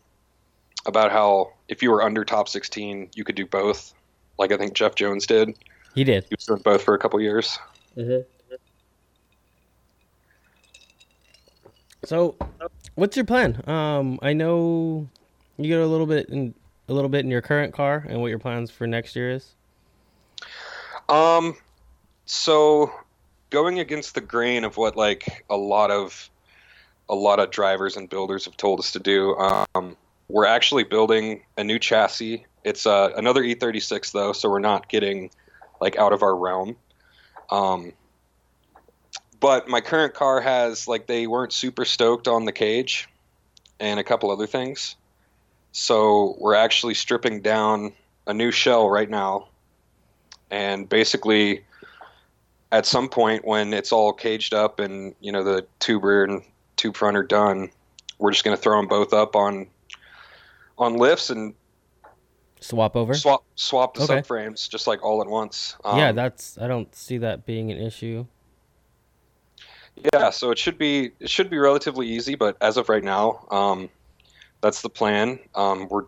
about 0.87 1.13
how 1.13 1.53
if 1.69 1.83
you 1.83 1.91
were 1.91 2.03
under 2.03 2.25
top 2.25 2.49
16, 2.49 3.11
you 3.15 3.23
could 3.25 3.35
do 3.35 3.45
both. 3.47 3.93
like 4.39 4.51
I 4.51 4.57
think 4.57 4.73
Jeff 4.73 4.95
Jones 4.95 5.27
did. 5.27 5.55
He 5.95 6.05
did. 6.05 6.25
He 6.25 6.35
was 6.35 6.47
doing 6.47 6.63
both 6.63 6.83
for 6.83 6.95
a 6.95 6.99
couple 6.99 7.21
years. 7.21 7.59
Mm-hmm. 7.99 8.23
So, 12.05 12.35
what's 12.95 13.17
your 13.17 13.27
plan? 13.27 13.63
Um, 13.69 14.19
I 14.23 14.33
know 14.33 15.09
you 15.59 15.69
get 15.69 15.81
a 15.81 15.87
little 15.87 16.07
bit 16.07 16.29
in 16.31 16.55
a 16.89 16.93
little 16.93 17.09
bit 17.09 17.25
in 17.25 17.31
your 17.31 17.43
current 17.43 17.73
car, 17.73 18.05
and 18.09 18.21
what 18.21 18.29
your 18.29 18.39
plans 18.39 18.71
for 18.71 18.87
next 18.87 19.17
year 19.17 19.31
is. 19.31 19.55
Um, 21.09 21.57
so 22.27 22.93
going 23.51 23.79
against 23.79 24.15
the 24.15 24.21
grain 24.21 24.65
of 24.65 24.77
what 24.77 24.97
like 24.97 25.45
a 25.51 25.57
lot 25.57 25.91
of 25.91 26.31
a 27.09 27.15
lot 27.15 27.39
of 27.39 27.51
drivers 27.51 27.97
and 27.97 28.09
builders 28.09 28.47
have 28.47 28.57
told 28.57 28.81
us 28.81 28.93
to 28.93 28.99
do, 28.99 29.37
um, 29.37 29.97
we're 30.29 30.47
actually 30.47 30.85
building 30.85 31.43
a 31.59 31.65
new 31.65 31.79
chassis. 31.79 32.47
It's 32.65 32.87
uh, 32.87 33.11
another 33.17 33.43
E36 33.43 34.13
though, 34.13 34.33
so 34.33 34.49
we're 34.49 34.61
not 34.61 34.89
getting 34.89 35.31
like 35.81 35.99
out 35.99 36.13
of 36.13 36.23
our 36.23 36.35
realm. 36.35 36.77
Um, 37.51 37.93
but 39.41 39.69
my 39.69 39.81
current 39.81 40.15
car 40.15 40.41
has 40.41 40.89
like 40.89 41.07
they 41.07 41.27
weren't 41.27 41.53
super 41.53 41.85
stoked 41.85 42.29
on 42.29 42.45
the 42.45 42.53
cage 42.53 43.09
and 43.81 44.01
a 44.01 44.05
couple 44.05 44.31
other 44.31 44.47
things. 44.47 44.97
So 45.73 46.37
we're 46.39 46.55
actually 46.55 46.95
stripping 46.95 47.41
down 47.41 47.93
a 48.27 48.35
new 48.35 48.51
shell 48.51 48.89
right 48.89 49.09
now. 49.09 49.49
And 50.51 50.89
basically 50.89 51.65
at 52.71 52.87
some 52.87 53.09
point 53.09 53.45
when 53.45 53.73
it's 53.73 53.93
all 53.93 54.13
caged 54.13 54.55
up 54.55 54.81
and 54.81 55.15
you 55.21 55.33
know 55.33 55.43
the 55.43 55.67
tube 55.79 56.05
rear 56.05 56.25
and 56.25 56.43
tube 56.77 56.97
front 56.97 57.17
are 57.17 57.23
done, 57.23 57.71
we're 58.19 58.33
just 58.33 58.45
going 58.45 58.57
to 58.57 58.63
throw 58.63 58.77
them 58.79 58.89
both 58.89 59.13
up 59.13 59.35
on 59.35 59.67
on 60.79 60.97
lifts 60.97 61.31
and 61.31 61.55
swap 62.61 62.97
over 62.97 63.15
swap 63.15 63.45
swap 63.55 63.95
the 63.95 64.05
okay. 64.05 64.21
subframes 64.21 64.69
just 64.69 64.87
like 64.87 65.03
all 65.03 65.21
at 65.21 65.29
once. 65.29 65.77
Um, 65.85 65.99
yeah, 65.99 66.13
that's 66.13 66.59
I 66.59 66.67
don't 66.67 66.95
see 66.95 67.19
that 67.19 67.47
being 67.47 67.71
an 67.71 67.79
issue. 67.79 68.27
Yeah, 70.13 70.31
so 70.31 70.51
it 70.51 70.59
should 70.59 70.79
be 70.79 71.13
it 71.21 71.31
should 71.31 71.51
be 71.51 71.59
relatively 71.59 72.09
easy, 72.09 72.35
but 72.35 72.57
as 72.61 72.77
of 72.77 72.89
right 72.89 73.05
now, 73.05 73.47
um, 73.51 73.91
that's 74.63 74.81
the 74.81 74.89
plan. 74.89 75.39
Um, 75.55 75.89
we're 75.91 76.07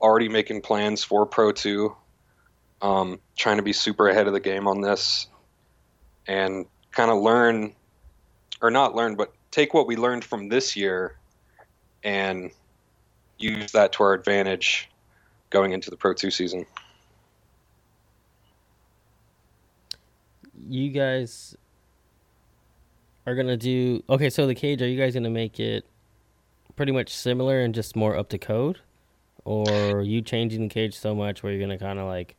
already 0.00 0.28
making 0.28 0.60
plans 0.60 1.02
for 1.02 1.26
Pro 1.26 1.50
Two, 1.50 1.96
um, 2.82 3.18
trying 3.36 3.56
to 3.56 3.62
be 3.62 3.72
super 3.72 4.08
ahead 4.08 4.28
of 4.28 4.34
the 4.34 4.40
game 4.40 4.68
on 4.68 4.82
this, 4.82 5.26
and 6.28 6.66
kind 6.92 7.10
of 7.10 7.20
learn, 7.20 7.74
or 8.62 8.70
not 8.70 8.94
learn, 8.94 9.16
but 9.16 9.32
take 9.50 9.74
what 9.74 9.86
we 9.86 9.96
learned 9.96 10.24
from 10.24 10.48
this 10.48 10.76
year, 10.76 11.16
and 12.04 12.50
use 13.38 13.72
that 13.72 13.92
to 13.94 14.02
our 14.02 14.12
advantage 14.12 14.88
going 15.50 15.72
into 15.72 15.90
the 15.90 15.96
Pro 15.96 16.12
Two 16.12 16.30
season. 16.30 16.66
You 20.68 20.90
guys 20.90 21.56
are 23.26 23.34
gonna 23.34 23.56
do 23.56 24.02
okay. 24.10 24.28
So 24.28 24.46
the 24.46 24.54
cage, 24.54 24.82
are 24.82 24.88
you 24.88 24.98
guys 24.98 25.14
gonna 25.14 25.30
make 25.30 25.58
it 25.58 25.86
pretty 26.76 26.92
much 26.92 27.10
similar 27.10 27.60
and 27.60 27.74
just 27.74 27.96
more 27.96 28.16
up 28.16 28.28
to 28.28 28.38
code, 28.38 28.80
or 29.44 30.02
you 30.02 30.20
changing 30.20 30.62
the 30.62 30.68
cage 30.68 30.96
so 30.96 31.14
much 31.14 31.42
where 31.42 31.52
you're 31.52 31.60
gonna 31.60 31.78
kind 31.78 31.98
of 31.98 32.06
like 32.06 32.36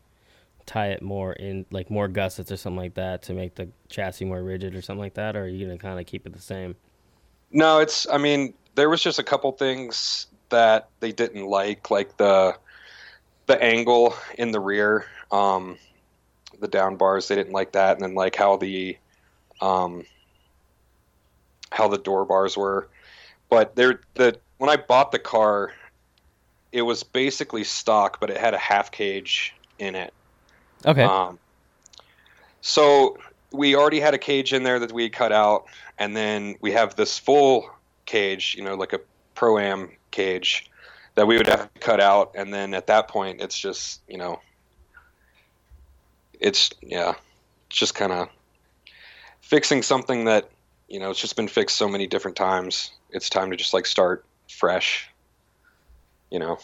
tie 0.65 0.87
it 0.87 1.01
more 1.01 1.33
in 1.33 1.65
like 1.71 1.89
more 1.89 2.07
gussets 2.07 2.51
or 2.51 2.57
something 2.57 2.77
like 2.77 2.93
that 2.93 3.23
to 3.23 3.33
make 3.33 3.55
the 3.55 3.69
chassis 3.89 4.25
more 4.25 4.43
rigid 4.43 4.75
or 4.75 4.81
something 4.81 5.01
like 5.01 5.15
that, 5.15 5.35
or 5.35 5.43
are 5.43 5.47
you 5.47 5.65
gonna 5.65 5.77
kind 5.77 5.99
of 5.99 6.05
keep 6.05 6.25
it 6.25 6.33
the 6.33 6.41
same? 6.41 6.75
No, 7.51 7.79
it's. 7.79 8.07
I 8.09 8.17
mean, 8.17 8.53
there 8.75 8.89
was 8.89 9.01
just 9.01 9.19
a 9.19 9.23
couple 9.23 9.51
things 9.53 10.27
that 10.49 10.89
they 10.99 11.11
didn't 11.11 11.45
like, 11.45 11.89
like 11.89 12.17
the 12.17 12.57
the 13.47 13.61
angle 13.63 14.13
in 14.37 14.51
the 14.51 14.59
rear, 14.59 15.05
um, 15.31 15.77
the 16.59 16.67
down 16.67 16.97
bars. 16.97 17.27
They 17.27 17.35
didn't 17.35 17.53
like 17.53 17.71
that, 17.71 17.93
and 17.95 18.01
then 18.03 18.15
like 18.15 18.35
how 18.35 18.57
the 18.57 18.97
um, 19.61 20.05
how 21.71 21.87
the 21.87 21.97
door 21.97 22.25
bars 22.25 22.57
were. 22.57 22.89
But 23.49 23.75
there, 23.75 24.01
the 24.15 24.37
when 24.57 24.69
I 24.69 24.75
bought 24.75 25.11
the 25.11 25.19
car, 25.19 25.71
it 26.71 26.81
was 26.81 27.03
basically 27.03 27.63
stock, 27.63 28.19
but 28.19 28.29
it 28.29 28.37
had 28.37 28.53
a 28.53 28.57
half 28.57 28.91
cage 28.91 29.55
in 29.79 29.95
it. 29.95 30.13
Okay. 30.85 31.03
Um, 31.03 31.39
so 32.61 33.17
we 33.51 33.75
already 33.75 33.99
had 33.99 34.13
a 34.13 34.17
cage 34.17 34.53
in 34.53 34.63
there 34.63 34.79
that 34.79 34.91
we 34.91 35.09
cut 35.09 35.31
out, 35.31 35.65
and 35.97 36.15
then 36.15 36.55
we 36.61 36.71
have 36.71 36.95
this 36.95 37.17
full 37.17 37.69
cage, 38.05 38.55
you 38.57 38.63
know, 38.63 38.75
like 38.75 38.93
a 38.93 38.99
pro 39.35 39.57
am 39.57 39.91
cage 40.11 40.69
that 41.15 41.27
we 41.27 41.37
would 41.37 41.47
have 41.47 41.73
to 41.73 41.79
cut 41.79 41.99
out, 41.99 42.33
and 42.35 42.53
then 42.53 42.73
at 42.73 42.87
that 42.87 43.07
point, 43.07 43.41
it's 43.41 43.57
just 43.57 44.01
you 44.07 44.17
know, 44.17 44.39
it's 46.39 46.71
yeah, 46.81 47.13
it's 47.67 47.77
just 47.77 47.95
kind 47.95 48.11
of 48.11 48.29
fixing 49.41 49.81
something 49.81 50.25
that 50.25 50.49
you 50.87 50.99
know, 50.99 51.09
it's 51.11 51.19
just 51.19 51.35
been 51.35 51.47
fixed 51.47 51.75
so 51.75 51.87
many 51.87 52.07
different 52.07 52.37
times. 52.37 52.91
It's 53.09 53.29
time 53.29 53.51
to 53.51 53.57
just 53.57 53.73
like 53.73 53.85
start 53.85 54.25
fresh. 54.49 55.09
You 56.29 56.39
know. 56.39 56.59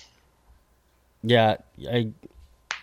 Yeah, 1.24 1.58
I 1.90 2.12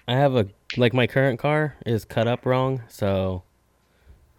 I 0.08 0.14
have 0.14 0.34
a 0.34 0.48
like 0.76 0.94
my 0.94 1.06
current 1.06 1.38
car 1.38 1.76
is 1.84 2.04
cut 2.04 2.26
up 2.26 2.46
wrong, 2.46 2.82
so 2.88 3.42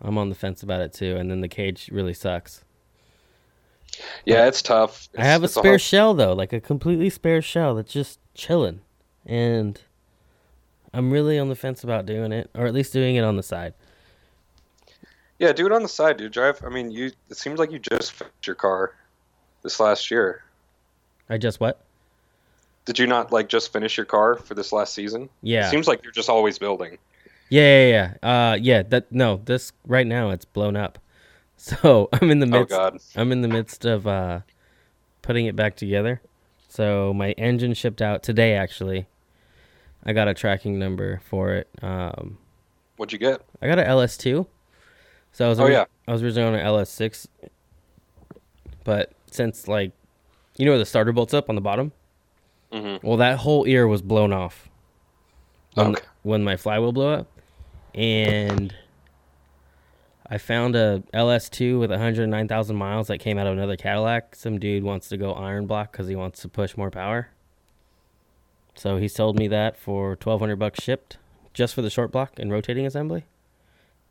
I'm 0.01 0.17
on 0.17 0.29
the 0.29 0.35
fence 0.35 0.63
about 0.63 0.81
it 0.81 0.93
too. 0.93 1.15
And 1.15 1.29
then 1.29 1.41
the 1.41 1.47
cage 1.47 1.89
really 1.91 2.13
sucks. 2.13 2.63
Yeah, 4.25 4.47
it's 4.47 4.61
tough. 4.61 5.09
It's, 5.13 5.21
I 5.21 5.25
have 5.25 5.43
a 5.43 5.47
spare 5.47 5.75
a 5.75 5.79
shell 5.79 6.13
though, 6.13 6.33
like 6.33 6.53
a 6.53 6.59
completely 6.59 7.09
spare 7.09 7.41
shell 7.41 7.75
that's 7.75 7.91
just 7.91 8.19
chilling, 8.33 8.81
and 9.25 9.79
I'm 10.93 11.11
really 11.11 11.37
on 11.37 11.49
the 11.49 11.55
fence 11.55 11.83
about 11.83 12.05
doing 12.05 12.31
it, 12.31 12.49
or 12.55 12.65
at 12.65 12.73
least 12.73 12.93
doing 12.93 13.15
it 13.15 13.23
on 13.23 13.35
the 13.35 13.43
side. 13.43 13.73
Yeah, 15.39 15.51
do 15.51 15.65
it 15.65 15.71
on 15.71 15.81
the 15.81 15.89
side, 15.89 16.17
dude. 16.17 16.31
Drive. 16.31 16.61
I 16.65 16.69
mean, 16.69 16.91
you. 16.91 17.11
It 17.29 17.37
seems 17.37 17.59
like 17.59 17.71
you 17.71 17.79
just 17.79 18.13
fixed 18.13 18.47
your 18.47 18.55
car 18.55 18.93
this 19.61 19.79
last 19.79 20.11
year. 20.11 20.43
I 21.29 21.37
just 21.37 21.59
what? 21.59 21.81
Did 22.85 22.99
you 22.99 23.07
not 23.07 23.31
like 23.31 23.47
just 23.47 23.71
finish 23.71 23.97
your 23.97 24.05
car 24.05 24.35
for 24.35 24.53
this 24.53 24.71
last 24.71 24.93
season? 24.93 25.29
Yeah. 25.41 25.67
It 25.67 25.71
seems 25.71 25.87
like 25.87 26.03
you're 26.03 26.11
just 26.11 26.29
always 26.29 26.57
building. 26.57 26.97
Yeah, 27.49 27.85
yeah, 27.85 28.13
yeah. 28.23 28.51
Uh, 28.51 28.55
yeah. 28.55 28.83
That 28.83 29.11
no. 29.11 29.41
This 29.45 29.71
right 29.85 30.07
now 30.07 30.29
it's 30.29 30.45
blown 30.45 30.75
up. 30.75 30.99
So 31.63 32.09
I'm 32.11 32.31
in 32.31 32.39
the 32.39 32.47
oh, 32.47 32.61
midst. 32.61 32.73
Oh 32.73 32.77
God. 32.89 32.97
I'm 33.15 33.31
in 33.31 33.41
the 33.41 33.47
midst 33.47 33.85
of 33.85 34.07
uh, 34.07 34.39
putting 35.21 35.45
it 35.45 35.55
back 35.55 35.75
together. 35.75 36.19
So 36.67 37.13
my 37.13 37.33
engine 37.33 37.75
shipped 37.75 38.01
out 38.01 38.23
today. 38.23 38.55
Actually, 38.55 39.05
I 40.03 40.13
got 40.13 40.27
a 40.27 40.33
tracking 40.33 40.79
number 40.79 41.21
for 41.29 41.53
it. 41.53 41.67
Um, 41.83 42.39
What'd 42.95 43.13
you 43.13 43.19
get? 43.19 43.41
I 43.61 43.67
got 43.67 43.77
an 43.77 43.85
LS2. 43.85 44.47
So 45.33 45.45
I 45.45 45.49
was, 45.49 45.59
oh, 45.59 45.67
yeah. 45.67 45.85
I 46.07 46.11
was 46.11 46.23
originally 46.23 46.47
on 46.47 46.55
an 46.55 46.65
LS6, 46.65 47.27
but 48.83 49.13
since 49.31 49.67
like, 49.67 49.91
you 50.57 50.65
know 50.65 50.71
where 50.71 50.79
the 50.79 50.85
starter 50.85 51.11
bolts 51.11 51.33
up 51.33 51.49
on 51.49 51.55
the 51.55 51.61
bottom. 51.61 51.91
Mm-hmm. 52.71 53.05
Well, 53.05 53.17
that 53.17 53.39
whole 53.39 53.65
ear 53.67 53.87
was 53.87 54.01
blown 54.01 54.31
off. 54.31 54.69
When, 55.73 55.87
okay. 55.87 56.05
when 56.23 56.43
my 56.43 56.57
flywheel 56.57 56.91
blew 56.91 57.07
up, 57.07 57.27
and 57.93 58.73
I 60.29 60.37
found 60.37 60.75
a 60.75 61.03
LS2 61.13 61.79
with 61.79 61.89
109,000 61.89 62.75
miles 62.75 63.07
that 63.07 63.19
came 63.19 63.37
out 63.37 63.47
of 63.47 63.53
another 63.53 63.77
Cadillac. 63.77 64.35
Some 64.35 64.59
dude 64.59 64.83
wants 64.83 65.07
to 65.09 65.17
go 65.17 65.33
iron 65.33 65.67
block 65.67 65.91
because 65.91 66.07
he 66.07 66.15
wants 66.15 66.41
to 66.41 66.49
push 66.49 66.75
more 66.75 66.91
power. 66.91 67.29
So 68.75 68.97
he 68.97 69.07
sold 69.07 69.37
me 69.37 69.47
that 69.47 69.77
for 69.77 70.09
1,200 70.09 70.57
bucks 70.57 70.83
shipped, 70.83 71.17
just 71.53 71.73
for 71.73 71.81
the 71.81 71.89
short 71.89 72.11
block 72.11 72.37
and 72.37 72.51
rotating 72.51 72.85
assembly 72.85 73.25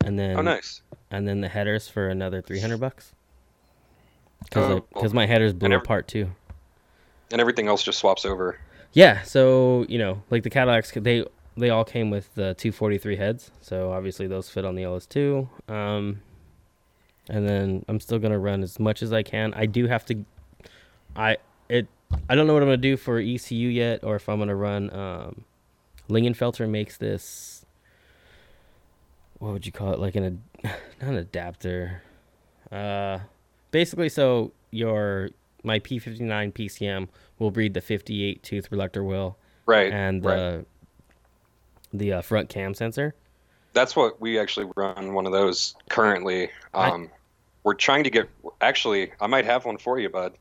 and 0.04 0.18
then 0.18 0.36
oh 0.36 0.42
nice, 0.42 0.82
and 1.10 1.26
then 1.26 1.40
the 1.40 1.48
headers 1.48 1.88
for 1.88 2.08
another 2.08 2.40
three 2.40 2.60
hundred 2.60 2.78
bucks. 2.78 3.12
Because 4.44 4.80
because 4.92 5.12
oh, 5.12 5.14
my 5.14 5.26
headers 5.26 5.52
blew 5.52 5.66
every, 5.66 5.76
apart 5.76 6.08
too. 6.08 6.30
And 7.30 7.40
everything 7.40 7.68
else 7.68 7.82
just 7.82 7.98
swaps 7.98 8.24
over. 8.24 8.58
Yeah, 8.92 9.22
so 9.22 9.86
you 9.88 9.98
know, 9.98 10.22
like 10.30 10.42
the 10.42 10.50
Cadillacs, 10.50 10.92
they 10.94 11.24
they 11.56 11.70
all 11.70 11.84
came 11.84 12.10
with 12.10 12.34
the 12.34 12.54
243 12.54 13.16
heads, 13.16 13.50
so 13.60 13.92
obviously 13.92 14.26
those 14.26 14.48
fit 14.48 14.64
on 14.64 14.74
the 14.74 14.82
LS2. 14.82 15.48
Um, 15.68 16.22
and 17.28 17.48
then 17.48 17.84
I'm 17.88 18.00
still 18.00 18.18
gonna 18.18 18.38
run 18.38 18.62
as 18.62 18.80
much 18.80 19.02
as 19.02 19.12
I 19.12 19.22
can. 19.22 19.54
I 19.54 19.66
do 19.66 19.86
have 19.86 20.04
to, 20.06 20.24
I 21.14 21.36
it 21.68 21.86
I 22.28 22.34
don't 22.34 22.46
know 22.46 22.54
what 22.54 22.62
I'm 22.62 22.68
gonna 22.68 22.78
do 22.78 22.96
for 22.96 23.18
ECU 23.18 23.68
yet, 23.68 24.02
or 24.02 24.16
if 24.16 24.28
I'm 24.28 24.38
gonna 24.38 24.56
run. 24.56 24.92
Um, 24.92 25.44
Lingenfelter 26.08 26.68
makes 26.68 26.96
this 26.96 27.64
what 29.40 29.52
would 29.52 29.66
you 29.66 29.72
call 29.72 29.92
it? 29.92 29.98
Like 29.98 30.14
an 30.14 30.42
not 30.64 30.74
an 31.00 31.16
adapter. 31.16 32.02
Uh, 32.70 33.18
basically, 33.70 34.08
so 34.08 34.52
your 34.70 35.30
my 35.62 35.78
P59 35.78 36.52
PCM 36.52 37.08
will 37.38 37.50
breed 37.50 37.74
the 37.74 37.80
58 37.80 38.42
tooth 38.42 38.70
reluctor 38.70 39.04
wheel, 39.04 39.36
right? 39.66 39.92
And 39.92 40.22
the 40.22 40.28
right. 40.28 40.66
the 41.92 42.12
uh, 42.14 42.22
front 42.22 42.48
cam 42.48 42.74
sensor. 42.74 43.14
That's 43.72 43.94
what 43.94 44.20
we 44.20 44.38
actually 44.38 44.68
run 44.76 45.14
one 45.14 45.26
of 45.26 45.32
those 45.32 45.76
currently. 45.88 46.50
Um, 46.74 47.08
I, 47.12 47.16
we're 47.62 47.74
trying 47.74 48.04
to 48.04 48.10
get. 48.10 48.28
Actually, 48.60 49.12
I 49.20 49.26
might 49.26 49.44
have 49.44 49.64
one 49.64 49.78
for 49.78 49.98
you, 49.98 50.08
bud. 50.08 50.34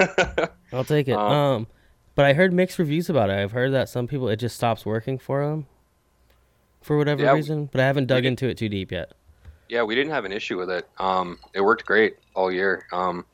I'll 0.72 0.84
take 0.84 1.08
it. 1.08 1.14
Um, 1.14 1.32
um, 1.32 1.66
but 2.14 2.24
I 2.24 2.32
heard 2.32 2.52
mixed 2.52 2.78
reviews 2.78 3.08
about 3.08 3.30
it. 3.30 3.34
I've 3.34 3.52
heard 3.52 3.72
that 3.72 3.88
some 3.88 4.06
people 4.06 4.28
it 4.28 4.36
just 4.36 4.56
stops 4.56 4.84
working 4.84 5.18
for 5.18 5.46
them. 5.46 5.66
for 6.82 6.98
whatever 6.98 7.22
Yeah, 7.22 7.32
reason, 7.32 7.68
but 7.72 7.80
I 7.80 7.86
haven't 7.86 8.06
dug 8.06 8.24
into 8.24 8.46
it 8.48 8.58
too 8.58 8.68
deep 8.68 8.92
yet. 8.92 9.12
Yeah, 9.68 9.82
we 9.82 9.94
didn't 9.94 10.12
have 10.12 10.24
an 10.24 10.32
issue 10.32 10.58
with 10.58 10.70
it. 10.70 10.88
Um, 10.98 11.38
it 11.54 11.60
worked 11.60 11.86
great 11.86 12.16
all 12.34 12.52
year. 12.52 12.86
Um, 12.92 13.24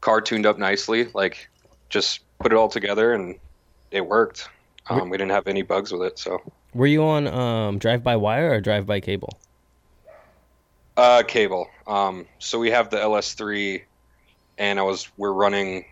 car 0.00 0.20
tuned 0.20 0.46
up 0.46 0.58
nicely. 0.58 1.08
Like, 1.14 1.48
just 1.88 2.20
put 2.38 2.52
it 2.52 2.56
all 2.56 2.68
together 2.68 3.12
and 3.12 3.38
it 3.90 4.06
worked. 4.06 4.48
Um, 4.88 5.10
we 5.10 5.18
didn't 5.18 5.32
have 5.32 5.46
any 5.48 5.62
bugs 5.62 5.92
with 5.92 6.02
it. 6.02 6.18
So, 6.18 6.40
Were 6.72 6.86
you 6.86 7.04
on 7.04 7.26
um, 7.26 7.78
drive 7.78 8.04
by 8.04 8.16
wire 8.16 8.52
or 8.52 8.60
drive 8.60 8.86
by 8.86 9.00
cable? 9.00 9.30
uh, 10.96 11.22
cable. 11.26 11.68
Um, 11.86 12.26
so 12.38 12.58
we 12.58 12.70
have 12.70 12.90
the 12.90 12.96
LS3, 12.96 13.82
and 14.58 14.78
I 14.78 14.82
was 14.82 15.08
we're 15.16 15.32
running 15.32 15.84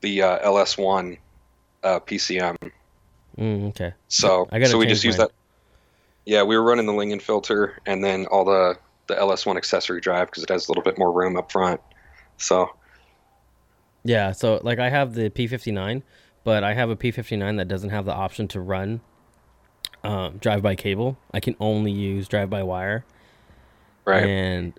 the 0.00 0.22
uh, 0.22 0.48
LS1 0.48 1.18
uh, 1.82 2.00
PCM. 2.00 2.56
Mm, 3.38 3.68
okay. 3.70 3.94
So, 4.08 4.48
I 4.52 4.58
gotta 4.58 4.70
so 4.70 4.78
we 4.78 4.86
just 4.86 5.04
use 5.04 5.16
that. 5.16 5.30
Yeah, 6.24 6.42
we 6.42 6.56
were 6.56 6.62
running 6.62 6.86
the 6.86 6.92
Lingenfelter 6.92 7.74
and 7.86 8.02
then 8.02 8.26
all 8.26 8.44
the 8.44 8.78
the 9.08 9.14
LS1 9.14 9.56
accessory 9.56 10.00
drive 10.00 10.28
because 10.28 10.42
it 10.42 10.48
has 10.48 10.68
a 10.68 10.70
little 10.70 10.82
bit 10.82 10.98
more 10.98 11.12
room 11.12 11.36
up 11.36 11.50
front. 11.50 11.80
So, 12.36 12.74
Yeah, 14.04 14.32
so 14.32 14.60
like 14.62 14.78
I 14.78 14.88
have 14.88 15.14
the 15.14 15.30
P59, 15.30 16.02
but 16.44 16.64
I 16.64 16.74
have 16.74 16.90
a 16.90 16.96
P59 16.96 17.56
that 17.58 17.68
doesn't 17.68 17.90
have 17.90 18.04
the 18.04 18.14
option 18.14 18.48
to 18.48 18.60
run 18.60 19.00
um, 20.04 20.38
drive 20.38 20.62
by 20.62 20.74
cable. 20.74 21.16
I 21.32 21.40
can 21.40 21.56
only 21.60 21.92
use 21.92 22.28
drive 22.28 22.50
by 22.50 22.62
wire. 22.62 23.04
right. 24.04 24.24
And 24.24 24.72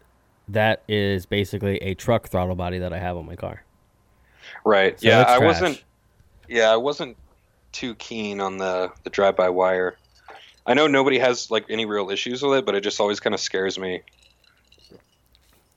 that 0.50 0.84
is 0.88 1.26
basically 1.26 1.78
a 1.78 1.94
truck 1.94 2.28
throttle 2.28 2.56
body 2.56 2.80
that 2.80 2.92
I 2.92 3.00
have 3.00 3.16
on 3.16 3.26
my 3.26 3.36
car. 3.36 3.64
Right. 4.66 5.00
So 5.00 5.08
yeah, 5.08 5.22
I 5.22 5.40
wasn't. 5.40 5.82
Yeah, 6.50 6.70
I 6.72 6.76
wasn't 6.76 7.16
too 7.72 7.96
keen 7.96 8.42
on 8.42 8.58
the 8.58 8.92
the 9.04 9.10
drive 9.10 9.38
by 9.38 9.50
wire. 9.50 9.98
I 10.65 10.74
know 10.74 10.88
nobody 10.88 11.20
has 11.20 11.51
like 11.51 11.65
any 11.70 11.86
real 11.86 12.10
issues 12.10 12.41
with 12.41 12.60
it, 12.60 12.65
but 12.65 12.75
it 12.75 12.82
just 12.82 13.00
always 13.00 13.20
kind 13.20 13.34
of 13.34 13.39
scares 13.39 13.77
me. 13.77 14.01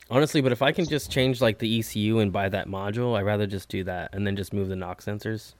Honestly, 0.08 0.40
but 0.40 0.52
if 0.52 0.62
I 0.62 0.70
can 0.70 0.84
just 0.84 1.10
change 1.10 1.40
like 1.40 1.58
the 1.58 1.80
ECU 1.80 2.20
and 2.20 2.32
buy 2.32 2.48
that 2.48 2.68
module, 2.68 3.18
I'd 3.18 3.22
rather 3.22 3.46
just 3.46 3.68
do 3.68 3.82
that 3.84 4.14
and 4.14 4.24
then 4.24 4.36
just 4.36 4.52
move 4.52 4.68
the 4.68 4.76
knock 4.76 5.02
sensors 5.02 5.54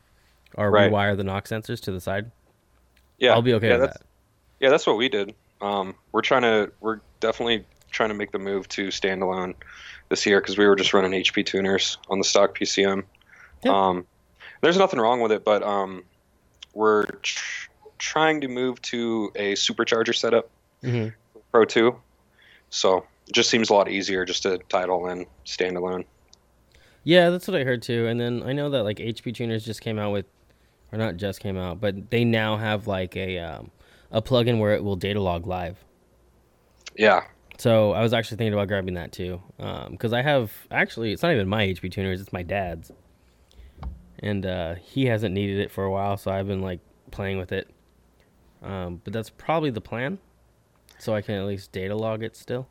or 0.55 0.71
Right. 0.71 0.91
rewire 0.91 1.17
the 1.17 1.25
knock 1.25 1.47
sensors 1.47 1.81
to 1.83 1.91
the 1.91 2.01
side. 2.01 2.31
Yeah, 3.19 3.33
I'll 3.33 3.43
be 3.43 3.55
okay 3.55 3.69
yeah, 3.69 3.73
with 3.75 3.81
that's, 3.83 3.99
that. 3.99 4.07
Yeah, 4.61 4.69
that's 4.71 4.87
what 4.87 4.97
we 4.97 5.09
did. 5.09 5.35
Um, 5.61 5.95
we're 6.13 6.23
trying 6.23 6.43
to. 6.43 6.71
We're 6.81 7.01
definitely 7.19 7.65
trying 7.91 8.11
to 8.11 8.15
make 8.15 8.31
the 8.31 8.39
move 8.39 8.69
to 8.69 8.89
standalone 8.89 9.55
this 10.09 10.27
year 10.27 10.41
because 10.41 10.59
we 10.59 10.67
were 10.67 10.77
just 10.77 10.93
running 10.95 11.13
HP 11.13 11.47
tuners 11.47 11.99
on 12.09 12.19
the 12.19 12.25
stock 12.25 12.57
PCM. 12.57 13.05
Yeah. 13.65 13.73
Um, 13.73 14.07
there's 14.61 14.79
nothing 14.79 15.01
wrong 15.01 15.21
with 15.21 15.33
it, 15.33 15.45
but 15.45 15.63
um, 15.63 16.05
we're 16.75 17.07
tr- 17.07 17.66
trying 17.99 18.41
to 18.43 18.49
move 18.49 18.81
to 18.83 19.31
a 19.35 19.55
supercharger 19.55 20.15
setup. 20.15 20.51
hmm 20.83 21.09
Pro 21.53 21.65
2. 21.65 21.97
So 22.71 23.07
it 23.27 23.33
just 23.33 23.51
seems 23.51 23.71
a 23.71 23.75
lot 23.75 23.89
easier 23.89 24.25
just 24.25 24.43
to 24.43 24.59
tie 24.69 24.83
it 24.83 24.89
all 24.89 25.09
in 25.09 25.27
standalone. 25.45 26.05
Yeah, 27.05 27.31
that's 27.31 27.47
what 27.47 27.57
I 27.57 27.65
heard 27.65 27.83
too. 27.83 28.07
And 28.07 28.21
then 28.21 28.43
I 28.45 28.53
know 28.53 28.71
that 28.71 28.83
like 28.83 28.99
HP 28.99 29.35
tuners 29.35 29.65
just 29.65 29.81
came 29.81 29.99
out 29.99 30.13
with, 30.13 30.27
or 30.93 30.99
not 30.99 31.17
just 31.17 31.41
came 31.41 31.57
out, 31.57 31.81
but 31.81 32.11
they 32.11 32.25
now 32.25 32.57
have 32.57 32.87
like 32.87 33.17
a 33.17 33.39
um, 33.39 33.71
a 34.11 34.21
plugin 34.21 34.59
where 34.59 34.75
it 34.75 34.83
will 34.83 34.97
data 34.97 35.21
log 35.21 35.47
live. 35.47 35.79
Yeah. 36.97 37.25
So 37.59 37.93
I 37.93 38.03
was 38.03 38.13
actually 38.13 38.39
thinking 38.39 38.55
about 38.55 38.69
grabbing 38.69 38.95
that 38.95 39.13
too, 39.13 39.41
because 39.91 40.13
I 40.13 40.23
have 40.23 40.53
actually 40.71 41.13
it's 41.13 41.23
not 41.23 41.33
even 41.33 41.49
my 41.49 41.67
HP 41.67 41.93
tuners, 41.93 42.21
it's 42.21 42.33
my 42.33 42.43
dad's, 42.43 42.91
and 44.19 44.45
uh, 44.45 44.75
he 44.75 45.07
hasn't 45.07 45.33
needed 45.33 45.61
it 45.61 45.71
for 45.71 45.85
a 45.85 45.91
while, 45.91 46.17
so 46.17 46.31
I've 46.31 46.49
been 46.49 46.61
like 46.61 46.81
playing 47.13 47.39
with 47.39 47.53
it. 47.53 47.71
Um, 48.63 49.01
but 49.05 49.13
that's 49.13 49.31
probably 49.31 49.71
the 49.71 49.81
plan, 49.81 50.19
so 50.99 51.15
I 51.15 51.21
can 51.23 51.35
at 51.37 51.45
least 51.47 51.73
data 51.73 51.95
log 51.95 52.23
it 52.23 52.37
still. 52.37 52.67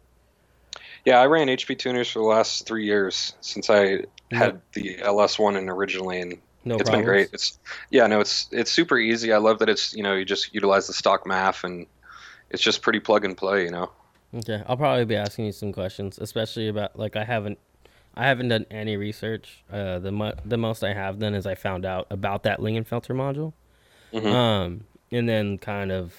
Yeah, 1.05 1.19
I 1.21 1.25
ran 1.27 1.47
HP 1.47 1.77
tuners 1.77 2.09
for 2.11 2.19
the 2.19 2.25
last 2.25 2.65
three 2.65 2.85
years 2.85 3.33
since 3.41 3.69
I 3.69 4.03
had 4.31 4.59
the 4.73 4.97
LS1 4.97 5.57
in 5.57 5.69
originally, 5.69 6.19
and 6.21 6.37
No 6.65 6.75
it's 6.75 6.83
problems. 6.83 6.97
been 6.97 7.05
great. 7.05 7.29
It's 7.33 7.59
yeah, 7.91 8.07
no, 8.07 8.19
it's 8.19 8.49
it's 8.51 8.71
super 8.71 8.97
easy. 8.97 9.31
I 9.31 9.37
love 9.37 9.59
that 9.59 9.69
it's 9.69 9.93
you 9.93 10.03
know 10.03 10.13
you 10.15 10.25
just 10.25 10.53
utilize 10.53 10.87
the 10.87 10.93
stock 10.93 11.25
math 11.27 11.63
and 11.63 11.85
it's 12.49 12.61
just 12.63 12.81
pretty 12.81 12.99
plug 12.99 13.23
and 13.23 13.37
play. 13.37 13.63
You 13.65 13.71
know. 13.71 13.91
Okay, 14.33 14.63
I'll 14.67 14.75
probably 14.77 15.05
be 15.05 15.15
asking 15.15 15.45
you 15.45 15.51
some 15.53 15.71
questions, 15.71 16.17
especially 16.19 16.67
about 16.67 16.97
like 16.99 17.15
I 17.15 17.23
haven't, 17.23 17.57
I 18.15 18.25
haven't 18.25 18.49
done 18.49 18.65
any 18.69 18.97
research. 18.97 19.63
Uh, 19.71 19.99
the 19.99 20.11
mo- 20.11 20.33
the 20.43 20.57
most 20.57 20.83
I 20.83 20.93
have 20.93 21.19
done 21.19 21.35
is 21.35 21.45
I 21.45 21.55
found 21.55 21.85
out 21.85 22.07
about 22.09 22.43
that 22.43 22.59
Lingenfelter 22.59 23.15
module, 23.15 23.53
Mhm. 24.11 24.33
um, 24.33 24.83
and 25.15 25.27
then 25.27 25.57
kind 25.57 25.91
of, 25.91 26.13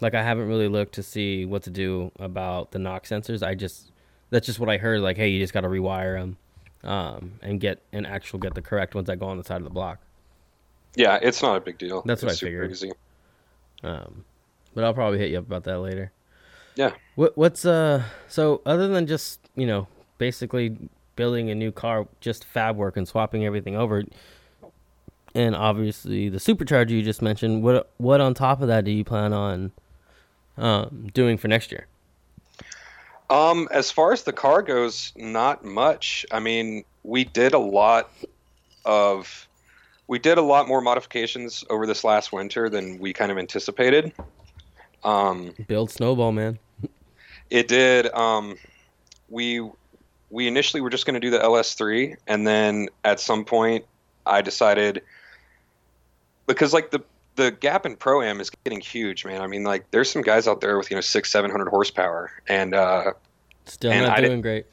like 0.00 0.14
I 0.14 0.22
haven't 0.22 0.48
really 0.48 0.68
looked 0.68 0.94
to 0.94 1.02
see 1.02 1.44
what 1.44 1.62
to 1.64 1.70
do 1.70 2.12
about 2.18 2.70
the 2.70 2.78
knock 2.78 3.04
sensors. 3.04 3.46
I 3.46 3.54
just, 3.54 3.90
that's 4.30 4.46
just 4.46 4.58
what 4.58 4.68
I 4.68 4.76
heard. 4.78 5.00
Like, 5.00 5.16
hey, 5.16 5.28
you 5.28 5.40
just 5.40 5.52
got 5.52 5.62
to 5.62 5.68
rewire 5.68 6.18
them, 6.18 6.36
um, 6.90 7.32
and 7.42 7.60
get 7.60 7.80
an 7.92 8.06
actual 8.06 8.38
get 8.38 8.54
the 8.54 8.62
correct 8.62 8.94
ones 8.94 9.06
that 9.08 9.16
go 9.18 9.26
on 9.26 9.36
the 9.38 9.44
side 9.44 9.58
of 9.58 9.64
the 9.64 9.70
block. 9.70 9.98
Yeah, 10.94 11.18
it's 11.20 11.42
not 11.42 11.56
a 11.56 11.60
big 11.60 11.78
deal. 11.78 12.02
That's 12.04 12.22
what 12.22 12.32
It's 12.32 12.42
I 12.42 12.46
figured. 12.46 12.70
Easy. 12.70 12.92
Um, 13.84 14.24
but 14.74 14.84
I'll 14.84 14.94
probably 14.94 15.18
hit 15.18 15.30
you 15.30 15.38
up 15.38 15.46
about 15.46 15.64
that 15.64 15.78
later. 15.80 16.10
Yeah. 16.74 16.92
What 17.16 17.36
what's 17.36 17.64
uh 17.64 18.04
so 18.28 18.62
other 18.64 18.88
than 18.88 19.06
just 19.06 19.40
you 19.56 19.66
know 19.66 19.88
basically 20.18 20.76
building 21.16 21.50
a 21.50 21.54
new 21.54 21.72
car, 21.72 22.06
just 22.20 22.44
fab 22.44 22.76
work 22.76 22.96
and 22.96 23.06
swapping 23.06 23.44
everything 23.44 23.76
over, 23.76 24.04
and 25.38 25.54
obviously 25.54 26.28
the 26.28 26.38
supercharger 26.38 26.90
you 26.90 27.02
just 27.02 27.22
mentioned. 27.22 27.62
What 27.62 27.90
what 27.98 28.20
on 28.20 28.34
top 28.34 28.60
of 28.60 28.68
that 28.68 28.84
do 28.84 28.90
you 28.90 29.04
plan 29.04 29.32
on 29.32 29.70
um, 30.56 31.08
doing 31.14 31.38
for 31.38 31.46
next 31.46 31.70
year? 31.70 31.86
Um, 33.30 33.68
as 33.70 33.90
far 33.90 34.12
as 34.12 34.24
the 34.24 34.32
car 34.32 34.62
goes, 34.62 35.12
not 35.14 35.64
much. 35.64 36.26
I 36.32 36.40
mean, 36.40 36.84
we 37.04 37.24
did 37.24 37.54
a 37.54 37.58
lot 37.58 38.10
of 38.84 39.46
we 40.08 40.18
did 40.18 40.38
a 40.38 40.42
lot 40.42 40.66
more 40.66 40.80
modifications 40.80 41.64
over 41.70 41.86
this 41.86 42.02
last 42.02 42.32
winter 42.32 42.68
than 42.68 42.98
we 42.98 43.12
kind 43.12 43.30
of 43.30 43.38
anticipated. 43.38 44.12
Um, 45.04 45.54
Build 45.68 45.92
snowball, 45.92 46.32
man. 46.32 46.58
it 47.48 47.68
did. 47.68 48.12
Um, 48.12 48.56
we 49.28 49.62
we 50.30 50.48
initially 50.48 50.80
were 50.80 50.90
just 50.90 51.06
going 51.06 51.14
to 51.14 51.20
do 51.20 51.30
the 51.30 51.38
LS3, 51.38 52.16
and 52.26 52.44
then 52.44 52.88
at 53.04 53.20
some 53.20 53.44
point, 53.44 53.84
I 54.26 54.42
decided 54.42 55.02
because 56.48 56.72
like 56.72 56.90
the 56.90 57.00
the 57.36 57.52
gap 57.52 57.86
in 57.86 57.94
pro 57.94 58.20
am 58.20 58.40
is 58.40 58.50
getting 58.50 58.80
huge, 58.80 59.24
man. 59.24 59.40
I 59.40 59.46
mean, 59.46 59.62
like 59.62 59.88
there's 59.92 60.10
some 60.10 60.22
guys 60.22 60.48
out 60.48 60.60
there 60.60 60.76
with 60.76 60.90
you 60.90 60.96
know 60.96 61.00
six 61.00 61.30
seven 61.30 61.52
hundred 61.52 61.68
horsepower, 61.68 62.32
and 62.48 62.74
uh, 62.74 63.12
Still 63.68 63.92
And 63.92 64.06
not 64.06 64.18
I 64.18 64.20
doing 64.22 64.40
great. 64.40 64.66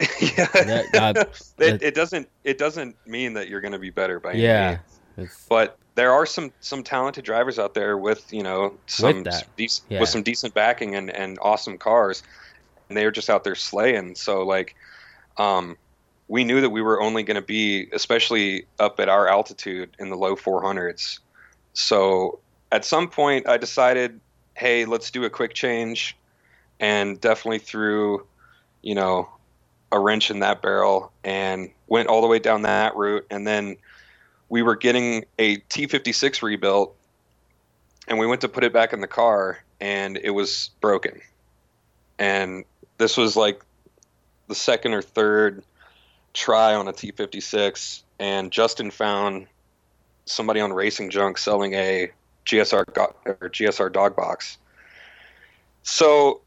yeah, 0.20 0.46
That- 0.46 0.86
God, 0.92 1.16
it, 1.58 1.82
it 1.82 1.94
doesn't 1.94 2.28
it 2.44 2.56
doesn't 2.58 2.96
mean 3.06 3.34
that 3.34 3.48
you're 3.48 3.60
going 3.60 3.72
to 3.72 3.78
be 3.78 3.90
better 3.90 4.18
by 4.18 4.32
any 4.32 4.42
Yeah. 4.42 4.78
But 5.48 5.76
there 5.96 6.12
are 6.12 6.24
some 6.24 6.52
some 6.60 6.82
talented 6.82 7.24
drivers 7.24 7.58
out 7.58 7.74
there 7.74 7.98
with 7.98 8.32
you 8.32 8.42
know 8.42 8.74
some 8.86 9.24
that, 9.24 9.46
dec- 9.58 9.82
yeah. 9.90 10.00
with 10.00 10.08
some 10.08 10.22
decent 10.22 10.54
backing 10.54 10.94
and, 10.94 11.10
and 11.10 11.38
awesome 11.42 11.76
cars, 11.76 12.22
and 12.88 12.96
they 12.96 13.04
are 13.04 13.10
just 13.10 13.28
out 13.28 13.44
there 13.44 13.54
slaying. 13.54 14.14
So 14.14 14.42
like, 14.42 14.76
um, 15.36 15.76
we 16.30 16.44
knew 16.44 16.60
that 16.60 16.70
we 16.70 16.80
were 16.80 17.02
only 17.02 17.24
going 17.24 17.34
to 17.34 17.42
be, 17.42 17.88
especially 17.92 18.64
up 18.78 19.00
at 19.00 19.08
our 19.08 19.26
altitude, 19.26 19.90
in 19.98 20.10
the 20.10 20.16
low 20.16 20.36
400s. 20.36 21.18
So 21.72 22.38
at 22.70 22.84
some 22.84 23.08
point, 23.08 23.48
I 23.48 23.56
decided, 23.56 24.20
hey, 24.54 24.84
let's 24.84 25.10
do 25.10 25.24
a 25.24 25.30
quick 25.30 25.54
change, 25.54 26.16
and 26.78 27.20
definitely 27.20 27.58
threw, 27.58 28.24
you 28.80 28.94
know, 28.94 29.28
a 29.90 29.98
wrench 29.98 30.30
in 30.30 30.38
that 30.38 30.62
barrel 30.62 31.10
and 31.24 31.68
went 31.88 32.06
all 32.06 32.20
the 32.20 32.28
way 32.28 32.38
down 32.38 32.62
that 32.62 32.94
route, 32.94 33.26
and 33.28 33.44
then 33.44 33.76
we 34.48 34.62
were 34.62 34.76
getting 34.76 35.24
a 35.36 35.56
T56 35.56 36.42
rebuilt 36.42 36.94
and 38.06 38.20
we 38.20 38.26
went 38.26 38.40
to 38.42 38.48
put 38.48 38.62
it 38.62 38.72
back 38.72 38.92
in 38.92 39.00
the 39.00 39.08
car 39.08 39.62
and 39.80 40.16
it 40.16 40.30
was 40.30 40.70
broken. 40.80 41.20
And 42.20 42.64
this 42.98 43.16
was 43.16 43.36
like 43.36 43.62
the 44.48 44.54
second 44.54 44.94
or 44.94 45.02
third 45.02 45.62
try 46.32 46.74
on 46.74 46.88
a 46.88 46.92
T56 46.92 48.02
and 48.18 48.50
Justin 48.50 48.90
found 48.90 49.46
somebody 50.24 50.60
on 50.60 50.72
Racing 50.72 51.10
Junk 51.10 51.38
selling 51.38 51.74
a 51.74 52.10
GSR 52.46 52.84
or 53.24 53.50
GSR 53.50 53.92
dog 53.92 54.16
box. 54.16 54.58
So 55.82 56.40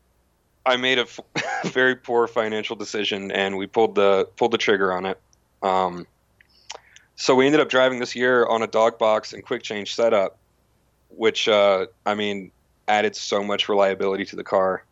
I 0.66 0.78
made 0.78 1.00
a 1.00 1.08
very 1.66 1.96
poor 1.96 2.28
financial 2.28 2.76
decision 2.76 3.32
and 3.32 3.58
we 3.58 3.68
pulled 3.68 3.96
the 3.96 4.30
pulled 4.38 4.52
the 4.52 4.58
trigger 4.58 4.94
on 4.94 5.06
it. 5.06 5.20
Um, 5.62 6.08
so 7.16 7.36
we 7.36 7.46
ended 7.46 7.62
up 7.62 7.70
driving 7.70 8.00
this 8.00 8.16
year 8.16 8.46
on 8.46 8.62
a 8.62 8.68
dog 8.68 8.98
box 8.98 9.34
and 9.34 9.44
quick 9.46 9.64
change 9.64 9.96
setup, 9.96 10.38
which 11.10 11.48
uh, 11.48 11.88
I 12.06 12.16
mean 12.16 12.52
added 12.88 13.16
so 13.16 13.44
much 13.44 13.70
reliability 13.70 14.26
to 14.26 14.36
the 14.36 14.44
car. 14.44 14.84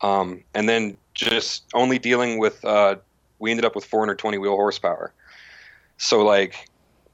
Um, 0.00 0.44
and 0.54 0.68
then 0.68 0.96
just 1.14 1.64
only 1.74 1.98
dealing 1.98 2.38
with, 2.38 2.64
uh, 2.64 2.96
we 3.38 3.50
ended 3.50 3.64
up 3.64 3.74
with 3.74 3.84
420 3.84 4.38
wheel 4.38 4.56
horsepower. 4.56 5.12
So 5.96 6.24
like, 6.24 6.68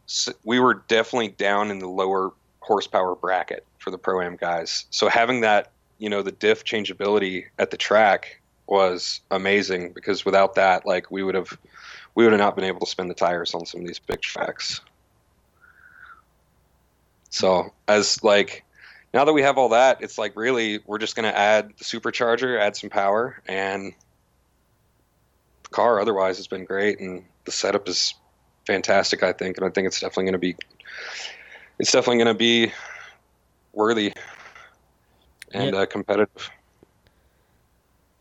s 0.07 0.29
we 0.45 0.61
were 0.61 0.75
definitely 0.89 1.29
down 1.29 1.71
in 1.71 1.79
the 1.79 1.89
lower 1.89 2.33
horsepower 2.61 3.15
bracket 3.15 3.65
for 3.79 3.91
the 3.91 3.99
pro 3.99 4.21
am 4.21 4.37
guys. 4.37 4.87
So 4.91 5.09
having 5.09 5.41
that, 5.43 5.71
you 5.99 6.09
know, 6.09 6.23
the 6.23 6.33
diff 6.33 6.65
changeability 6.65 7.47
at 7.59 7.71
the 7.71 7.77
track 7.77 8.41
was 8.67 9.21
amazing 9.31 9.93
because 9.93 10.25
without 10.25 10.55
that, 10.55 10.87
like 10.87 11.11
we 11.11 11.23
would 11.23 11.35
have, 11.35 11.59
we 12.15 12.25
would 12.25 12.33
have 12.33 12.41
not 12.41 12.57
been 12.57 12.65
able 12.65 12.81
to 12.81 12.87
spin 12.87 13.09
the 13.09 13.15
tires 13.15 13.55
on 13.55 13.67
some 13.67 13.83
of 13.83 13.87
these 13.87 13.99
big 13.99 14.21
tracks. 14.21 14.81
So 17.31 17.73
as 17.89 18.23
like 18.23 18.65
now 19.13 19.25
that 19.25 19.33
we 19.33 19.43
have 19.43 19.59
all 19.59 19.71
that, 19.71 20.03
it's 20.03 20.19
like 20.19 20.37
really 20.37 20.81
we're 20.87 20.99
just 20.99 21.17
going 21.17 21.31
to 21.31 21.37
add 21.37 21.73
the 21.79 21.85
supercharger, 21.85 22.59
add 22.59 22.77
some 22.77 22.91
power, 22.91 23.41
and 23.47 23.93
car 25.75 26.01
otherwise 26.01 26.37
has 26.37 26.47
been 26.47 26.65
great, 26.65 27.01
and 27.01 27.25
the 27.45 27.53
setup 27.53 27.89
is 27.89 28.15
fantastic. 28.67 29.23
I 29.23 29.33
think, 29.33 29.57
and 29.59 29.67
I 29.67 29.71
think 29.71 29.87
it's 29.87 30.01
definitely 30.01 30.25
going 30.25 30.33
to 30.35 30.39
be, 30.39 30.57
it's 31.79 31.93
definitely 31.93 32.23
going 32.23 32.35
to 32.35 32.39
be 32.39 32.73
worthy 33.73 34.13
and 35.53 35.75
Yeah. 35.75 35.81
uh, 35.81 35.87
competitive. 35.87 36.51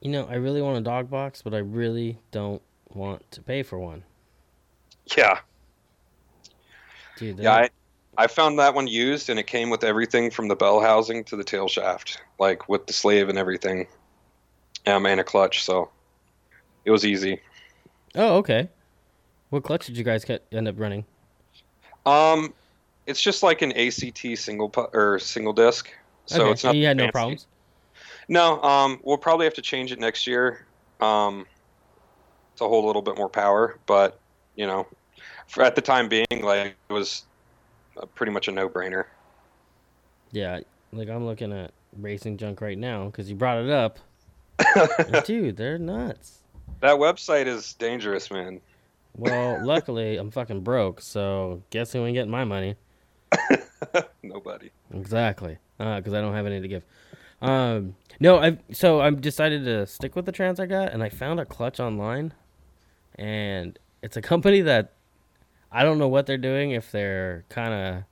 You 0.01 0.11
know, 0.11 0.25
I 0.25 0.35
really 0.35 0.61
want 0.61 0.77
a 0.77 0.81
dog 0.81 1.09
box, 1.09 1.41
but 1.41 1.53
I 1.53 1.59
really 1.59 2.19
don't 2.31 2.61
want 2.93 3.29
to 3.31 3.41
pay 3.41 3.63
for 3.63 3.79
one. 3.79 4.03
Yeah, 5.17 5.39
Dude, 7.17 7.39
yeah. 7.39 7.53
I, 7.53 7.69
I 8.17 8.27
found 8.27 8.59
that 8.59 8.73
one 8.73 8.87
used, 8.87 9.29
and 9.29 9.39
it 9.39 9.47
came 9.47 9.69
with 9.69 9.83
everything 9.83 10.31
from 10.31 10.47
the 10.47 10.55
bell 10.55 10.81
housing 10.81 11.23
to 11.25 11.35
the 11.35 11.43
tail 11.43 11.67
shaft, 11.67 12.19
like 12.39 12.67
with 12.67 12.87
the 12.87 12.93
slave 12.93 13.29
and 13.29 13.37
everything, 13.37 13.87
um, 14.85 15.05
and 15.05 15.19
a 15.19 15.23
clutch. 15.23 15.63
So 15.63 15.89
it 16.85 16.91
was 16.91 17.05
easy. 17.05 17.39
Oh, 18.15 18.37
okay. 18.37 18.69
What 19.49 19.63
clutch 19.63 19.85
did 19.85 19.97
you 19.97 20.03
guys 20.03 20.25
get, 20.25 20.43
end 20.51 20.67
up 20.67 20.79
running? 20.79 21.05
Um, 22.05 22.53
it's 23.05 23.21
just 23.21 23.43
like 23.43 23.61
an 23.61 23.71
ACT 23.73 24.25
single 24.35 24.69
pu- 24.69 24.87
or 24.93 25.19
single 25.19 25.53
disc, 25.53 25.89
so 26.25 26.43
okay. 26.43 26.51
it's 26.51 26.63
not. 26.63 26.75
you 26.75 26.85
had 26.85 26.97
no 26.97 27.11
problems. 27.11 27.47
No, 28.27 28.61
um, 28.61 28.99
we'll 29.03 29.17
probably 29.17 29.45
have 29.45 29.53
to 29.55 29.61
change 29.61 29.91
it 29.91 29.99
next 29.99 30.25
year, 30.25 30.65
um, 31.01 31.45
to 32.55 32.63
hold 32.63 32.83
a 32.83 32.87
little 32.87 33.01
bit 33.01 33.17
more 33.17 33.29
power. 33.29 33.77
But 33.85 34.19
you 34.55 34.65
know, 34.65 34.87
for 35.47 35.63
at 35.63 35.75
the 35.75 35.81
time 35.81 36.09
being, 36.09 36.25
like 36.41 36.75
it 36.89 36.93
was 36.93 37.23
uh 37.97 38.05
pretty 38.07 38.31
much 38.31 38.47
a 38.47 38.51
no-brainer. 38.51 39.05
Yeah, 40.31 40.59
like 40.91 41.09
I'm 41.09 41.25
looking 41.25 41.51
at 41.53 41.71
racing 41.97 42.37
junk 42.37 42.61
right 42.61 42.77
now 42.77 43.05
because 43.05 43.29
you 43.29 43.35
brought 43.35 43.63
it 43.63 43.69
up. 43.69 43.99
Dude, 45.25 45.57
they're 45.57 45.77
nuts. 45.77 46.42
That 46.81 46.95
website 46.95 47.47
is 47.47 47.73
dangerous, 47.73 48.31
man. 48.31 48.61
Well, 49.15 49.59
luckily 49.65 50.17
I'm 50.17 50.31
fucking 50.31 50.61
broke, 50.61 51.01
so 51.01 51.63
guess 51.69 51.93
who 51.93 52.05
ain't 52.05 52.15
getting 52.15 52.31
my 52.31 52.43
money? 52.43 52.75
Nobody. 54.23 54.71
Exactly, 54.93 55.57
because 55.77 56.13
I 56.13 56.21
don't 56.21 56.33
have 56.33 56.45
any 56.45 56.61
to 56.61 56.67
give. 56.67 56.83
Um, 57.41 57.95
no, 58.19 58.37
I 58.39 58.57
so 58.71 59.01
I've 59.01 59.21
decided 59.21 59.65
to 59.65 59.85
stick 59.85 60.15
with 60.15 60.25
the 60.25 60.31
trans 60.31 60.59
I 60.59 60.65
got, 60.65 60.93
and 60.93 61.03
I 61.03 61.09
found 61.09 61.39
a 61.39 61.45
clutch 61.45 61.79
online, 61.79 62.33
and 63.15 63.77
it's 64.01 64.15
a 64.15 64.21
company 64.21 64.61
that 64.61 64.93
I 65.71 65.83
don't 65.83 65.97
know 65.97 66.07
what 66.07 66.25
they're 66.25 66.37
doing 66.37 66.71
if 66.71 66.91
they're 66.91 67.45
kind 67.49 67.73
of 67.73 68.03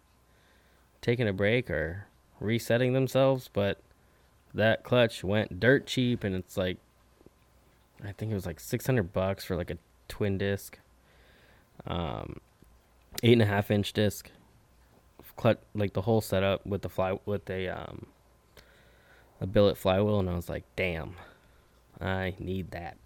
taking 1.02 1.28
a 1.28 1.34
break 1.34 1.70
or 1.70 2.08
resetting 2.40 2.94
themselves, 2.94 3.50
but 3.52 3.80
that 4.54 4.84
clutch 4.84 5.24
went 5.24 5.60
dirt 5.60 5.88
cheap, 5.88 6.24
and 6.24 6.36
it's 6.36 6.58
like 6.58 6.78
I 8.04 8.12
think 8.14 8.32
it 8.32 8.36
was 8.36 8.46
like 8.46 8.60
six 8.60 8.86
hundred 8.86 9.14
bucks 9.14 9.44
for 9.46 9.56
like 9.56 9.70
a 9.72 9.78
twin 10.08 10.38
disc, 10.38 10.80
um, 11.86 12.38
eight 13.24 13.34
and 13.34 13.42
a 13.42 13.46
half 13.46 13.72
inch 13.72 13.94
disc 13.94 14.30
clutch 15.38 15.60
like 15.74 15.94
the 15.94 16.02
whole 16.02 16.20
setup 16.22 16.66
with 16.66 16.82
the 16.82 16.90
fly 16.90 17.18
with 17.26 17.50
a 17.50 17.68
um 17.70 18.06
a 19.40 19.48
billet 19.48 19.78
flywheel 19.78 20.20
and 20.20 20.30
I 20.30 20.36
was 20.36 20.50
like, 20.50 20.64
damn, 20.76 21.16
I 22.00 22.36
need 22.40 22.72
that. 22.72 22.98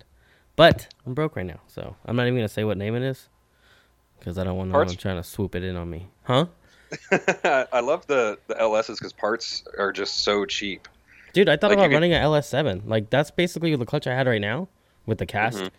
But 0.55 0.87
I'm 1.05 1.13
broke 1.13 1.35
right 1.35 1.45
now, 1.45 1.59
so 1.67 1.95
I'm 2.05 2.15
not 2.15 2.23
even 2.27 2.35
gonna 2.37 2.49
say 2.49 2.63
what 2.63 2.77
name 2.77 2.95
it 2.95 3.03
is 3.03 3.29
because 4.19 4.37
I 4.37 4.43
don't 4.43 4.57
want 4.57 4.69
no 4.69 4.73
Parts? 4.73 4.91
one 4.91 4.97
trying 4.97 5.17
to 5.17 5.23
swoop 5.23 5.55
it 5.55 5.63
in 5.63 5.75
on 5.75 5.89
me, 5.89 6.07
huh? 6.23 6.47
I 7.11 7.79
love 7.81 8.07
the 8.07 8.37
the 8.47 8.55
LSs 8.55 8.97
because 8.97 9.13
parts 9.13 9.63
are 9.77 9.91
just 9.91 10.23
so 10.23 10.45
cheap. 10.45 10.87
Dude, 11.33 11.49
I 11.49 11.57
thought 11.57 11.69
Like, 11.71 11.77
about 11.79 11.87
could- 11.89 11.93
running 11.95 12.13
a 12.13 12.17
LS7. 12.17 12.83
Like 12.87 13.09
that's 13.09 13.31
basically 13.31 13.75
the 13.75 13.85
clutch 13.85 14.07
I 14.07 14.15
had 14.15 14.27
right 14.27 14.39
now 14.41 14.67
with 15.05 15.17
the 15.19 15.25
cast, 15.25 15.57
Mhm. 15.59 15.69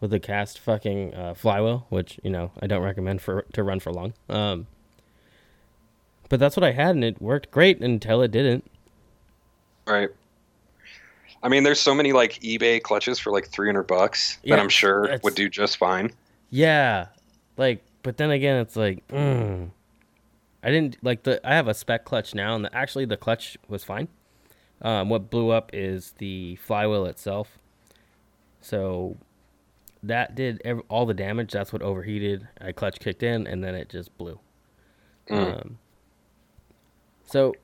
with 0.00 0.10
the 0.10 0.20
cast 0.20 0.58
fucking 0.58 1.14
uh, 1.14 1.34
flywheel, 1.34 1.86
which 1.88 2.18
you 2.22 2.30
know 2.30 2.52
I 2.60 2.66
don't 2.66 2.82
recommend 2.82 3.20
for 3.22 3.42
to 3.52 3.62
run 3.62 3.80
for 3.80 3.92
long. 3.92 4.14
Um, 4.28 4.66
but 6.28 6.38
that's 6.40 6.56
what 6.56 6.64
I 6.64 6.72
had, 6.72 6.90
and 6.94 7.04
it 7.04 7.20
worked 7.22 7.50
great 7.50 7.80
until 7.82 8.22
it 8.22 8.30
didn't. 8.30 8.70
Right. 9.86 10.10
I 11.42 11.48
mean, 11.48 11.62
there's 11.62 11.80
so 11.80 11.94
many 11.94 12.12
like 12.12 12.34
eBay 12.40 12.82
clutches 12.82 13.18
for 13.18 13.32
like 13.32 13.48
300 13.48 13.84
bucks 13.84 14.38
Yeah, 14.42 14.56
that 14.56 14.62
I'm 14.62 14.68
sure 14.68 15.02
that's- 15.04 15.22
would 15.22 15.34
do 15.36 15.48
just 15.48 15.76
fine. 15.76 16.10
Yeah, 16.50 17.06
like, 17.56 17.82
but 18.02 18.16
then 18.16 18.30
again, 18.30 18.56
it's 18.60 18.74
like, 18.76 19.06
mm, 19.08 19.70
I 20.62 20.70
didn't 20.70 20.96
like 21.02 21.22
the. 21.22 21.40
I 21.48 21.54
have 21.54 21.68
a 21.68 21.74
spec 21.74 22.04
clutch 22.04 22.34
now, 22.34 22.54
and 22.56 22.64
the, 22.64 22.74
actually 22.74 23.04
the 23.04 23.16
clutch 23.16 23.56
was 23.68 23.84
fine. 23.84 24.08
Um, 24.82 25.08
what 25.08 25.30
blew 25.30 25.50
up 25.50 25.70
is 25.72 26.12
the 26.18 26.56
flywheel 26.56 27.06
itself. 27.06 27.58
So 28.60 29.16
that 30.02 30.34
did 30.34 30.60
ev- 30.64 30.82
all 30.88 31.06
the 31.06 31.14
damage. 31.14 31.52
That's 31.52 31.72
what 31.72 31.82
overheated. 31.82 32.48
I 32.60 32.72
clutch 32.72 32.98
kicked 33.00 33.22
in, 33.22 33.46
and 33.46 33.62
then 33.62 33.74
it 33.74 33.88
just 33.88 34.16
blew. 34.18 34.38
Mm. 35.28 35.60
Um, 35.60 35.78
so, 37.24 37.54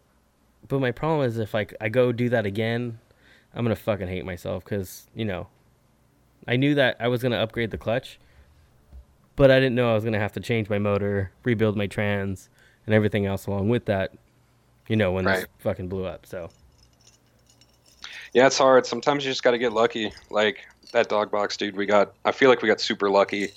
but 0.69 0.81
my 0.81 0.93
problem 0.93 1.27
is 1.27 1.39
if 1.39 1.55
like 1.55 1.75
I 1.81 1.89
go 1.89 2.13
do 2.13 2.29
that 2.31 2.47
again, 2.47 2.99
I'm 3.55 3.65
gonna 3.65 3.77
fucking 3.77 4.09
hate 4.09 4.25
myself 4.25 4.65
because 4.65 5.07
you 5.15 5.25
know, 5.25 5.49
I 6.47 6.57
knew 6.57 6.75
that 6.75 6.97
I 7.01 7.09
was 7.09 7.23
gonna 7.23 7.39
upgrade 7.39 7.71
the 7.71 7.79
clutch, 7.79 8.19
but 9.37 9.51
I 9.51 9.61
didn't 9.61 9.75
know 9.75 9.91
I 9.91 9.95
was 9.95 10.05
gonna 10.05 10.19
have 10.19 10.33
to 10.33 10.41
change 10.41 10.69
my 10.69 10.79
motor, 10.79 11.33
rebuild 11.45 11.77
my 11.77 11.87
trans, 11.87 12.51
and 12.87 12.95
everything 12.95 13.27
else 13.27 13.47
along 13.47 13.69
with 13.69 13.87
that. 13.87 14.13
You 14.89 14.97
know, 14.97 15.13
when 15.13 15.25
this 15.25 15.47
fucking 15.61 15.89
blew 15.89 16.05
up. 16.05 16.27
So 16.27 16.51
Yeah, 18.35 18.47
it's 18.47 18.59
hard. 18.59 18.85
Sometimes 18.85 19.25
you 19.25 19.31
just 19.31 19.43
got 19.43 19.53
to 19.53 19.59
get 19.59 19.73
lucky. 19.73 20.13
Like 20.29 20.67
that 20.95 21.09
dog 21.09 21.31
box, 21.31 21.57
dude. 21.57 21.77
We 21.77 21.87
got. 21.87 22.15
I 22.25 22.33
feel 22.33 22.49
like 22.49 22.63
we 22.63 22.69
got 22.69 22.81
super 22.81 23.11
lucky 23.11 23.51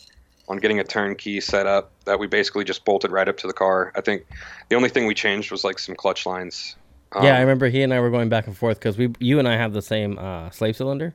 on 0.50 0.58
getting 0.58 0.80
a 0.80 0.84
turnkey 0.84 1.41
set 1.41 1.65
up 1.65 1.91
that 2.06 2.19
we 2.19 2.28
basically 2.28 2.63
just 2.63 2.86
bolted 2.86 3.12
right 3.12 3.28
up 3.28 3.38
to 3.38 3.47
the 3.47 3.54
car. 3.54 3.91
I 3.95 4.02
think 4.02 4.26
the 4.69 4.76
only 4.76 4.89
thing 4.89 5.06
we 5.08 5.13
changed 5.13 5.52
was 5.52 5.63
like 5.63 5.80
some 5.80 5.95
clutch 5.95 6.26
lines. 6.26 6.76
Um, 7.13 7.23
yeah, 7.23 7.38
I 7.38 7.39
remember 7.41 7.67
he 7.69 7.82
and 7.84 7.93
I 7.93 8.00
were 8.00 8.10
going 8.10 8.30
back 8.30 8.47
and 8.47 8.56
forth 8.58 8.80
because 8.80 8.97
we, 8.97 9.13
you 9.19 9.39
and 9.39 9.47
I 9.47 9.56
have 9.58 9.73
the 9.73 9.82
same 9.82 10.17
uh, 10.19 10.50
slave 10.52 10.76
cylinder, 10.76 11.13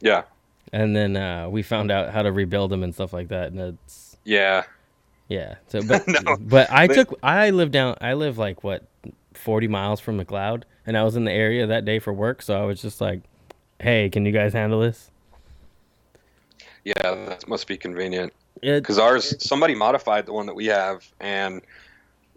Yeah. 0.00 0.22
and 0.72 0.94
then 0.94 1.16
uh, 1.16 1.48
we 1.48 1.62
found 1.62 1.90
out 1.90 2.10
how 2.12 2.22
to 2.22 2.30
rebuild 2.30 2.70
them 2.70 2.82
and 2.84 2.94
stuff 2.94 3.12
like 3.12 3.28
that, 3.28 3.50
and 3.52 3.60
it's 3.60 4.16
Yeah. 4.24 4.64
Yeah. 5.28 5.56
So, 5.68 5.82
but 5.86 6.06
No, 6.06 6.36
but 6.38 6.70
I 6.72 6.86
took 6.86 7.18
I 7.22 7.50
live 7.50 7.70
down 7.72 7.96
I 8.00 8.14
live 8.14 8.38
like 8.38 8.62
what 8.64 8.84
forty 9.34 9.66
miles 9.68 9.98
from 10.00 10.18
McLeod, 10.18 10.62
and 10.86 10.96
I 10.96 11.02
was 11.02 11.16
in 11.16 11.24
the 11.24 11.32
area 11.32 11.66
that 11.66 11.84
day 11.84 11.98
for 11.98 12.12
work, 12.12 12.40
so 12.42 12.60
I 12.60 12.64
was 12.64 12.80
just 12.82 13.00
like, 13.00 13.20
"Hey, 13.80 14.10
can 14.10 14.26
you 14.26 14.32
guys 14.32 14.52
handle 14.52 14.80
this?" 14.80 15.09
Yeah, 16.84 17.14
that 17.26 17.48
must 17.48 17.66
be 17.66 17.76
convenient. 17.76 18.32
Because 18.60 18.98
ours 18.98 19.34
somebody 19.46 19.74
modified 19.74 20.26
the 20.26 20.32
one 20.32 20.46
that 20.46 20.54
we 20.54 20.66
have 20.66 21.06
and 21.20 21.62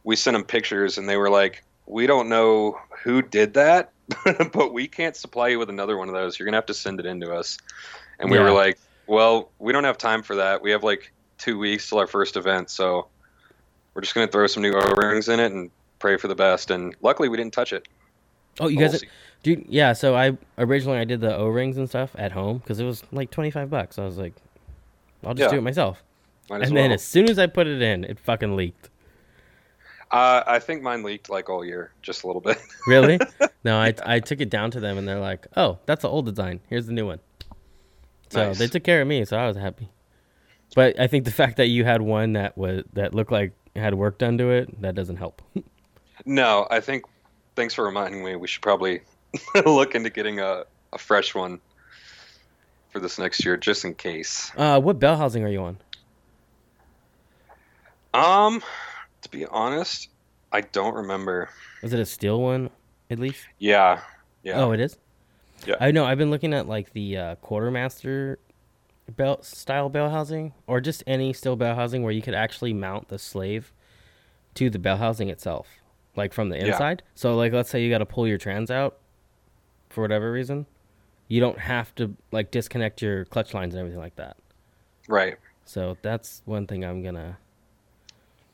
we 0.04 0.16
sent 0.16 0.36
them 0.36 0.44
pictures 0.44 0.98
and 0.98 1.08
they 1.08 1.18
were 1.18 1.30
like 1.30 1.64
we 1.86 2.08
don't 2.08 2.30
know 2.30 2.78
who 3.04 3.22
did 3.22 3.56
that 3.56 3.92
but 4.54 4.74
we 4.74 4.88
can't 4.88 5.16
supply 5.16 5.50
you 5.50 5.60
with 5.60 5.70
another 5.70 5.98
one 5.98 6.08
of 6.08 6.14
those. 6.14 6.38
You're 6.38 6.46
gonna 6.46 6.58
have 6.58 6.66
to 6.68 6.74
send 6.74 7.00
it 7.00 7.06
in 7.06 7.20
to 7.22 7.34
us. 7.34 7.58
And 8.20 8.30
we 8.30 8.38
Yeah. 8.38 8.44
were 8.44 8.52
like 8.52 8.78
well 9.08 9.52
we 9.60 9.74
don't 9.74 9.84
have 9.84 9.98
time 9.98 10.24
for 10.24 10.36
that. 10.38 10.62
We 10.62 10.72
have 10.72 10.84
like 10.84 11.14
two 11.38 11.58
weeks 11.58 11.90
till 11.90 12.00
our 12.00 12.08
first 12.08 12.38
event 12.38 12.70
so 12.70 13.10
we're 13.94 14.02
just 14.02 14.16
gonna 14.16 14.28
throw 14.28 14.48
some 14.48 14.64
new 14.64 14.74
o-rings 14.74 15.28
in 15.28 15.40
it 15.40 15.52
and 15.52 15.72
pray 16.00 16.18
for 16.18 16.28
the 16.28 16.36
best. 16.36 16.72
And 16.72 16.96
luckily 17.02 17.28
we 17.28 17.38
didn't 17.38 17.54
touch 17.54 17.74
it 17.74 17.88
oh, 18.60 18.68
you 18.68 18.78
We'll 18.80 18.90
guys, 18.92 19.04
dude, 19.44 19.66
yeah. 19.70 19.94
So 19.94 20.16
I 20.16 20.38
originally 20.58 20.98
I 21.00 21.04
did 21.06 21.22
the 21.22 21.36
O 21.36 21.48
rings 21.48 21.78
and 21.78 21.88
stuff 21.90 22.12
at 22.18 22.32
home 22.32 22.58
because 22.60 22.80
it 22.80 22.86
was 22.86 23.04
like 23.12 23.32
twenty 23.32 23.52
five 23.52 23.70
bucks. 23.70 23.98
I 24.00 24.06
was 24.06 24.18
like, 24.18 24.34
I'll 25.26 25.34
just 25.34 25.48
Yeah. 25.48 25.52
do 25.52 25.58
it 25.58 25.62
myself. 25.62 26.04
Might 26.50 26.62
And 26.64 26.74
well. 26.74 26.84
then 26.84 26.92
as 26.92 27.04
soon 27.04 27.30
as 27.30 27.40
I 27.40 27.48
put 27.48 27.68
it 27.68 27.82
in, 27.82 28.04
it 28.04 28.20
fucking 28.20 28.56
leaked. 28.56 28.90
uh, 30.12 30.44
i 30.46 30.60
think 30.60 30.84
mine 30.84 31.02
leaked 31.02 31.28
like 31.30 31.50
all 31.50 31.66
year 31.66 31.92
just 32.04 32.24
a 32.24 32.28
little 32.28 32.42
bit 32.42 32.60
Really? 32.88 33.18
no, 33.64 33.78
I 33.78 33.94
I 34.06 34.20
took 34.20 34.42
it 34.42 34.50
down 34.50 34.70
to 34.72 34.80
them, 34.80 34.98
and 34.98 35.08
they're 35.08 35.20
like, 35.20 35.48
"Oh, 35.56 35.80
that's 35.86 36.02
the 36.04 36.10
old 36.10 36.26
design. 36.26 36.60
Here's 36.70 36.86
the 36.86 36.94
new 36.94 37.06
one." 37.08 37.20
So 38.30 38.48
Nice. 38.48 38.60
they 38.60 38.68
took 38.68 38.84
care 38.84 39.02
of 39.02 39.08
me, 39.08 39.24
so 39.26 39.38
I 39.38 39.48
was 39.48 39.56
happy. 39.58 39.90
But 40.76 41.00
I 41.00 41.06
think 41.08 41.26
the 41.26 41.32
fact 41.32 41.58
that 41.58 41.68
you 41.68 41.86
had 41.86 42.02
one 42.02 42.34
that 42.34 42.58
was 42.58 42.84
that 42.94 43.14
looked 43.14 43.32
like 43.32 43.54
had 43.76 43.94
work 43.96 44.18
done 44.18 44.38
to 44.40 44.50
it, 44.50 44.82
that 44.82 44.96
doesn't 44.96 45.18
help. 45.18 45.42
No, 46.26 46.68
I 46.72 46.80
think. 46.80 47.04
Thanks 47.56 47.74
for 47.74 47.86
reminding 47.86 48.24
me. 48.24 48.36
We 48.36 48.48
should 48.48 48.62
probably 48.62 49.02
look 49.66 49.96
into 49.96 50.10
getting 50.10 50.40
a, 50.40 50.64
a 50.92 50.98
fresh 50.98 51.36
one 51.36 51.60
for 52.90 53.00
this 53.00 53.18
next 53.18 53.44
year, 53.44 53.58
just 53.58 53.86
in 53.86 53.96
case. 53.96 54.52
Uh, 54.56 54.80
what 54.80 55.00
bell 55.00 55.18
housing 55.18 55.44
are 55.44 55.50
you 55.50 55.62
on? 55.62 55.78
Um, 58.14 58.62
to 59.22 59.30
be 59.30 59.46
honest, 59.46 60.10
I 60.52 60.62
don't 60.62 60.94
remember. 60.94 61.50
Is 61.82 61.94
it 61.94 62.00
a 62.00 62.06
steel 62.06 62.40
one 62.40 62.70
at 63.10 63.20
least? 63.20 63.46
Yeah, 63.58 64.02
yeah. 64.44 64.62
Oh, 64.62 64.72
it 64.72 64.80
is. 64.80 64.98
Yeah. 65.66 65.76
I 65.80 65.92
know. 65.92 66.06
I've 66.06 66.18
been 66.18 66.30
looking 66.30 66.54
at 66.54 66.68
like 66.68 66.94
the 66.94 67.18
uh, 67.18 67.36
quartermaster 67.36 68.38
belt 69.10 69.46
style 69.46 69.90
bell 69.90 70.10
housing, 70.10 70.54
or 70.68 70.80
just 70.80 71.04
any 71.08 71.34
steel 71.34 71.56
bell 71.56 71.76
housing 71.76 72.04
where 72.04 72.12
you 72.12 72.22
could 72.22 72.36
actually 72.36 72.74
mount 72.74 73.08
the 73.08 73.18
slave 73.18 73.74
to 74.56 74.70
the 74.70 74.80
bell 74.80 74.98
housing 74.98 75.30
itself, 75.30 75.68
like 76.16 76.34
from 76.34 76.50
the 76.50 76.58
Yeah. 76.58 76.68
inside. 76.68 77.04
So, 77.16 77.36
like, 77.36 77.54
let's 77.54 77.70
say 77.70 77.82
you 77.84 77.90
got 77.90 78.00
to 78.00 78.06
pull 78.06 78.28
your 78.28 78.38
trans 78.38 78.70
out 78.72 78.98
for 79.90 80.02
whatever 80.02 80.32
reason, 80.32 80.66
you 81.28 81.40
don't 81.40 81.60
have 81.60 81.94
to 81.96 82.16
like 82.32 82.52
disconnect 82.52 83.02
your 83.02 83.26
clutch 83.26 83.54
lines 83.54 83.74
and 83.74 83.80
everything 83.80 84.00
like 84.00 84.16
that. 84.16 84.38
Right. 85.08 85.38
So 85.66 85.98
that's 86.02 86.42
one 86.46 86.68
thing 86.68 86.84
I'm 86.84 87.04
gonna. 87.04 87.38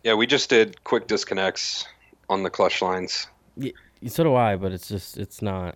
Yeah, 0.03 0.13
we 0.13 0.27
just 0.27 0.49
did 0.49 0.83
quick 0.83 1.07
disconnects 1.07 1.85
on 2.29 2.43
the 2.43 2.49
clutch 2.49 2.81
lines. 2.81 3.27
Yeah, 3.57 3.71
So 4.07 4.23
do 4.23 4.35
I, 4.35 4.55
but 4.55 4.71
it's 4.71 4.87
just 4.87 5.17
it's 5.17 5.41
not. 5.41 5.75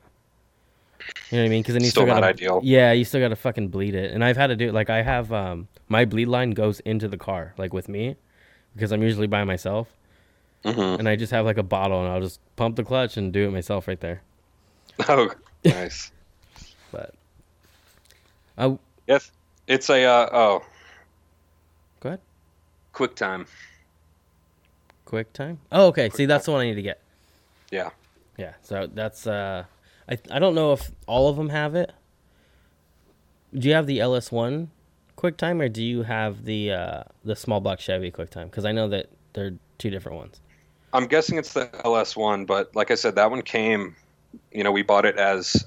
You 1.31 1.37
know 1.37 1.43
what 1.43 1.47
I 1.47 1.49
mean? 1.49 1.61
Because 1.61 1.73
then 1.73 1.83
you 1.83 1.89
Still 1.89 2.03
still 2.03 2.15
not 2.15 2.21
gotta, 2.21 2.27
ideal. 2.27 2.61
Yeah, 2.63 2.93
you 2.93 3.03
still 3.03 3.19
gotta 3.19 3.35
fucking 3.35 3.67
bleed 3.69 3.95
it, 3.95 4.11
and 4.13 4.23
I've 4.23 4.37
had 4.37 4.47
to 4.47 4.55
do 4.55 4.69
it. 4.69 4.73
Like 4.73 4.89
I 4.89 5.01
have, 5.01 5.33
um, 5.33 5.67
my 5.89 6.05
bleed 6.05 6.27
line 6.29 6.51
goes 6.51 6.79
into 6.81 7.09
the 7.09 7.17
car, 7.17 7.53
like 7.57 7.73
with 7.73 7.89
me, 7.89 8.15
because 8.73 8.91
I'm 8.93 9.01
usually 9.03 9.27
by 9.27 9.43
myself, 9.43 9.89
hmm 10.63 10.79
and 10.79 11.09
I 11.09 11.15
just 11.15 11.31
have 11.31 11.45
like 11.45 11.57
a 11.57 11.63
bottle, 11.63 12.01
and 12.01 12.09
I'll 12.11 12.21
just 12.21 12.39
pump 12.55 12.75
the 12.75 12.83
clutch 12.83 13.17
and 13.17 13.33
do 13.33 13.47
it 13.47 13.51
myself 13.51 13.87
right 13.87 13.99
there. 13.99 14.21
Oh, 15.09 15.29
nice. 15.65 16.11
But, 16.91 17.15
I 18.57 18.77
yes, 19.07 19.31
it's 19.67 19.89
a 19.89 20.03
uh, 20.05 20.29
oh. 20.31 20.63
Go 21.99 22.09
ahead. 22.09 22.21
Quick 22.91 23.15
time. 23.15 23.47
quick 25.05 25.33
time. 25.33 25.59
Oh, 25.71 25.87
okay. 25.87 26.09
See, 26.09 26.15
Quick 26.15 26.27
that's 26.27 26.45
the 26.45 26.51
one 26.51 26.61
I 26.61 26.65
need 26.65 26.75
to 26.75 26.81
get. 26.81 27.01
Yeah. 27.71 27.89
Yeah. 28.37 28.53
So 28.61 28.87
that's 28.93 29.25
uh, 29.25 29.63
I 30.07 30.17
I 30.29 30.39
don't 30.39 30.53
know 30.53 30.73
if 30.73 30.91
all 31.07 31.29
of 31.29 31.37
them 31.37 31.49
have 31.49 31.75
it. 31.75 31.91
Do 33.53 33.67
you 33.67 33.73
have 33.73 33.87
the 33.87 33.99
LS 33.99 34.31
one 34.31 34.69
QuickTime, 35.17 35.61
or 35.61 35.69
do 35.69 35.83
you 35.83 36.03
have 36.03 36.45
the 36.45 36.71
uh 36.71 37.03
the 37.23 37.35
small 37.35 37.61
block 37.61 37.79
Chevy 37.79 38.11
QuickTime? 38.11 38.45
Because 38.45 38.65
I 38.65 38.71
know 38.71 38.87
that 38.89 39.09
they're 39.33 39.53
two 39.77 39.89
different 39.89 40.17
ones. 40.17 40.39
I'm 40.93 41.07
guessing 41.07 41.37
it's 41.37 41.53
the 41.53 41.69
LS 41.83 42.15
one, 42.15 42.45
but 42.45 42.75
like 42.75 42.91
I 42.91 42.95
said, 42.95 43.15
that 43.15 43.29
one 43.31 43.41
came. 43.41 43.95
You 44.51 44.63
know, 44.63 44.71
we 44.71 44.81
bought 44.83 45.05
it 45.05 45.17
as 45.17 45.65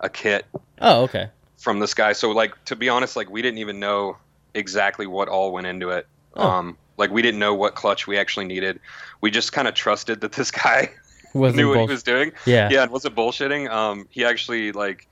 a 0.00 0.08
kit 0.08 0.46
Oh, 0.80 1.02
okay. 1.02 1.28
from 1.56 1.78
this 1.80 1.94
guy. 1.94 2.12
So, 2.12 2.30
like, 2.30 2.52
to 2.66 2.76
be 2.76 2.88
honest, 2.88 3.16
like 3.16 3.28
we 3.30 3.42
didn't 3.42 3.58
even 3.58 3.80
know 3.80 4.16
exactly 4.54 5.06
what 5.06 5.28
all 5.28 5.52
went 5.52 5.66
into 5.66 5.90
it. 5.90 6.06
Oh. 6.34 6.48
Um, 6.48 6.78
like 6.96 7.10
we 7.10 7.22
didn't 7.22 7.38
know 7.40 7.54
what 7.54 7.74
clutch 7.74 8.06
we 8.06 8.16
actually 8.18 8.46
needed. 8.46 8.80
We 9.20 9.30
just 9.30 9.52
kind 9.52 9.68
of 9.68 9.74
trusted 9.74 10.20
that 10.22 10.32
this 10.32 10.50
guy 10.64 10.90
knew 11.34 11.40
what 11.40 11.54
bull- 11.74 11.86
he 11.86 11.92
was 11.92 12.02
doing. 12.02 12.32
Yeah. 12.46 12.68
Yeah, 12.70 12.82
and 12.82 12.90
wasn't 12.92 13.14
bullshitting. 13.16 13.68
Um, 13.70 14.06
he 14.10 14.24
actually 14.24 14.72
like, 14.72 15.06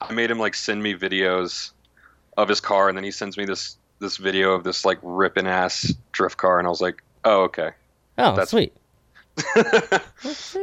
I 0.00 0.12
made 0.12 0.30
him 0.30 0.38
like 0.38 0.54
send 0.54 0.82
me 0.82 0.94
videos 0.94 1.70
of 2.36 2.48
his 2.48 2.60
car, 2.60 2.88
and 2.88 2.96
then 2.96 3.04
he 3.04 3.10
sends 3.10 3.36
me 3.36 3.44
this 3.46 3.76
this 3.98 4.18
video 4.18 4.52
of 4.52 4.62
this 4.64 4.84
like 4.84 4.98
ripping 5.02 5.46
ass 5.46 5.94
drift 6.12 6.36
car, 6.36 6.58
and 6.58 6.66
I 6.66 6.70
was 6.70 6.80
like, 6.82 7.02
oh 7.24 7.44
okay. 7.44 7.70
Oh, 8.18 8.30
That's- 8.32 8.50
sweet. 8.50 8.74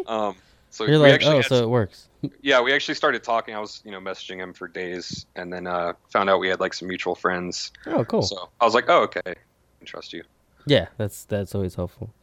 Um, 0.08 0.36
so 0.70 0.86
You're 0.86 0.94
we 0.94 0.98
like, 0.98 1.14
actually 1.14 1.34
oh, 1.34 1.38
had 1.38 1.46
so 1.46 1.64
it 1.64 1.70
works. 1.70 2.08
yeah, 2.42 2.62
we 2.62 2.74
actually 2.74 2.96
started 2.96 3.24
talking. 3.24 3.56
I 3.56 3.60
was, 3.60 3.82
you 3.86 3.92
know, 3.92 4.00
messaging 4.00 4.38
him 4.38 4.54
for 4.54 4.68
days, 4.68 5.26
and 5.36 5.52
then 5.54 5.68
uh, 5.68 5.94
found 6.10 6.30
out 6.30 6.40
we 6.40 6.48
had 6.48 6.60
like 6.60 6.74
some 6.74 6.88
mutual 6.88 7.16
friends. 7.16 7.72
Oh, 7.86 8.04
cool. 8.06 8.24
So 8.24 8.50
I 8.60 8.66
was 8.66 8.74
like, 8.74 8.86
oh, 8.88 9.04
okay, 9.04 9.22
I 9.26 9.86
trust 9.86 10.14
you. 10.14 10.24
Yeah, 10.66 10.88
that's 10.98 11.26
that's 11.26 11.54
always 11.54 11.76
helpful. 11.76 12.14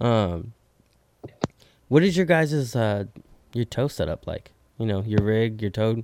Um, 0.00 0.54
what 1.88 2.02
is 2.02 2.16
your 2.16 2.26
guys' 2.26 2.74
uh 2.74 3.04
your 3.52 3.64
tow 3.64 3.88
setup 3.88 4.26
like? 4.26 4.50
You 4.78 4.86
know, 4.86 5.02
your 5.02 5.22
rig, 5.22 5.62
your 5.62 5.70
tow, 5.70 6.02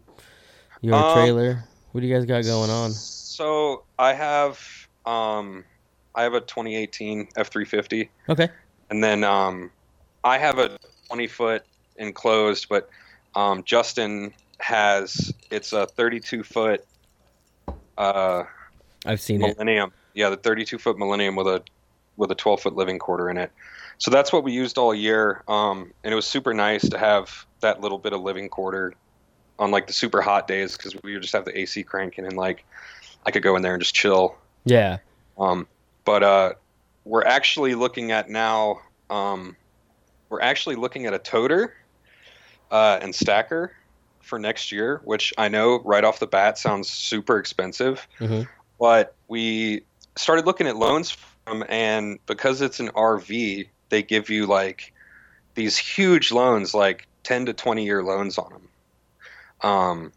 your 0.80 0.94
Um, 0.94 1.12
trailer. 1.12 1.64
What 1.92 2.02
do 2.02 2.06
you 2.06 2.14
guys 2.14 2.24
got 2.24 2.44
going 2.44 2.70
on? 2.70 2.92
So 2.92 3.82
I 3.98 4.12
have, 4.12 4.60
um, 5.06 5.64
I 6.14 6.22
have 6.22 6.34
a 6.34 6.40
2018 6.40 7.26
F350, 7.36 8.08
Okay. 8.28 8.48
and 8.90 9.02
then 9.02 9.24
um, 9.24 9.72
I 10.24 10.38
have 10.38 10.58
a 10.58 10.78
20 11.08 11.26
foot 11.26 11.64
enclosed, 11.96 12.68
but 12.68 12.90
um, 13.34 13.62
Justin 13.64 14.34
has 14.58 15.32
it's 15.50 15.72
a 15.72 15.86
32 15.86 16.42
foot 16.42 16.84
uh, 18.00 18.44
I've 19.04 19.20
seen 19.20 19.42
it. 19.42 19.56
Millennium. 19.56 19.92
Yeah, 20.14 20.30
the 20.30 20.36
32 20.36 20.78
foot 20.78 20.98
Millennium 20.98 21.36
with 21.36 21.46
a 21.46 21.62
with 22.16 22.30
a 22.30 22.34
12 22.34 22.60
foot 22.60 22.74
living 22.74 22.98
quarter 22.98 23.30
in 23.30 23.36
it. 23.36 23.52
So 23.98 24.10
that's 24.10 24.32
what 24.32 24.42
we 24.42 24.52
used 24.52 24.78
all 24.78 24.94
year, 24.94 25.42
um, 25.46 25.92
and 26.02 26.12
it 26.12 26.14
was 26.14 26.26
super 26.26 26.54
nice 26.54 26.88
to 26.88 26.98
have 26.98 27.46
that 27.60 27.80
little 27.80 27.98
bit 27.98 28.14
of 28.14 28.22
living 28.22 28.48
quarter 28.48 28.94
on 29.58 29.70
like 29.70 29.86
the 29.86 29.92
super 29.92 30.22
hot 30.22 30.48
days 30.48 30.76
because 30.76 30.96
we 31.02 31.12
would 31.12 31.22
just 31.22 31.34
have 31.34 31.44
the 31.44 31.58
AC 31.58 31.82
cranking 31.82 32.24
and 32.24 32.36
like 32.36 32.64
I 33.26 33.30
could 33.30 33.42
go 33.42 33.56
in 33.56 33.62
there 33.62 33.74
and 33.74 33.82
just 33.82 33.94
chill. 33.94 34.36
Yeah. 34.64 34.98
Um, 35.38 35.66
but 36.06 36.22
uh, 36.22 36.52
we're 37.04 37.24
actually 37.24 37.74
looking 37.74 38.10
at 38.10 38.30
now. 38.30 38.80
Um, 39.10 39.56
we're 40.30 40.40
actually 40.40 40.76
looking 40.76 41.04
at 41.04 41.12
a 41.12 41.18
toter 41.18 41.74
uh, 42.70 42.98
and 43.02 43.14
stacker 43.14 43.72
for 44.20 44.38
next 44.38 44.72
year, 44.72 45.02
which 45.04 45.34
I 45.36 45.48
know 45.48 45.80
right 45.84 46.04
off 46.04 46.18
the 46.18 46.26
bat 46.26 46.56
sounds 46.56 46.88
super 46.88 47.38
expensive 47.38 48.08
hmm 48.18 48.42
but 48.80 49.14
we 49.28 49.82
started 50.16 50.46
looking 50.46 50.66
at 50.66 50.74
loans 50.74 51.10
from 51.10 51.62
and 51.68 52.18
because 52.26 52.62
it's 52.62 52.80
an 52.80 52.88
RV, 52.88 53.68
they 53.90 54.02
give 54.02 54.30
you 54.30 54.46
like 54.46 54.92
these 55.54 55.76
huge 55.76 56.32
loans, 56.32 56.74
like 56.74 57.06
10 57.22 57.46
to 57.46 57.52
20 57.52 57.84
year 57.84 58.02
loans 58.02 58.38
on 58.38 58.50
them. 58.50 58.68
Um, 59.70 60.12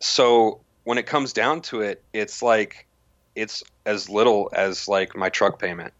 so 0.00 0.60
when 0.84 0.96
it 0.96 1.06
comes 1.06 1.34
down 1.34 1.60
to 1.62 1.82
it, 1.82 2.02
it's 2.14 2.42
like 2.42 2.86
it's 3.36 3.62
as 3.84 4.08
little 4.08 4.50
as 4.54 4.88
like 4.88 5.14
my 5.14 5.28
truck 5.28 5.58
payment. 5.58 5.92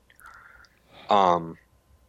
Um, 1.11 1.59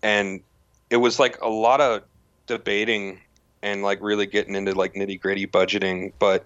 and 0.01 0.41
it 0.89 0.97
was 0.97 1.19
like 1.19 1.39
a 1.41 1.49
lot 1.49 1.81
of 1.81 2.03
debating 2.47 3.19
and 3.61 3.83
like 3.83 4.01
really 4.01 4.25
getting 4.25 4.55
into 4.55 4.73
like 4.73 4.93
nitty 4.93 5.19
gritty 5.19 5.45
budgeting, 5.45 6.13
but 6.19 6.45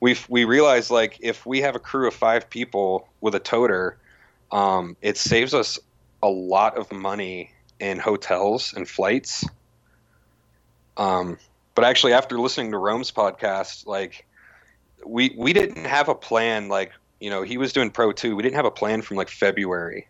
we 0.00 0.16
we 0.28 0.44
realized 0.44 0.90
like 0.90 1.18
if 1.20 1.46
we 1.46 1.60
have 1.60 1.76
a 1.76 1.78
crew 1.78 2.08
of 2.08 2.14
five 2.14 2.48
people 2.50 3.08
with 3.20 3.34
a 3.34 3.40
toter, 3.40 3.98
um, 4.50 4.96
it 5.02 5.16
saves 5.16 5.54
us 5.54 5.78
a 6.22 6.28
lot 6.28 6.76
of 6.76 6.90
money 6.92 7.52
in 7.80 7.98
hotels 7.98 8.72
and 8.74 8.88
flights. 8.88 9.44
Um, 10.96 11.38
but 11.74 11.84
actually, 11.84 12.12
after 12.12 12.38
listening 12.38 12.72
to 12.72 12.78
Rome's 12.78 13.10
podcast, 13.10 13.86
like 13.86 14.26
we 15.04 15.34
we 15.36 15.52
didn't 15.52 15.84
have 15.84 16.08
a 16.08 16.14
plan. 16.14 16.68
Like 16.68 16.92
you 17.20 17.30
know, 17.30 17.42
he 17.42 17.56
was 17.56 17.72
doing 17.72 17.90
pro 17.90 18.12
too. 18.12 18.36
We 18.36 18.42
didn't 18.42 18.56
have 18.56 18.64
a 18.66 18.70
plan 18.70 19.02
from 19.02 19.16
like 19.16 19.28
February. 19.28 20.08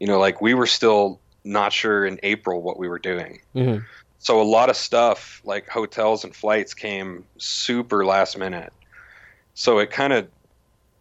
You 0.00 0.06
know, 0.06 0.18
like 0.18 0.40
we 0.40 0.54
were 0.54 0.66
still 0.66 1.20
not 1.48 1.72
sure 1.72 2.04
in 2.04 2.20
April 2.22 2.62
what 2.62 2.78
we 2.78 2.88
were 2.88 2.98
doing. 2.98 3.40
hmm 3.54 3.78
So 4.18 4.40
a 4.40 4.42
lot 4.42 4.68
of 4.68 4.76
stuff 4.76 5.40
like 5.44 5.68
hotels 5.68 6.24
and 6.24 6.34
flights 6.34 6.74
came 6.74 7.24
super 7.38 8.04
last 8.04 8.36
minute. 8.38 8.72
So 9.54 9.78
it 9.78 9.90
kind 9.90 10.12
of 10.12 10.28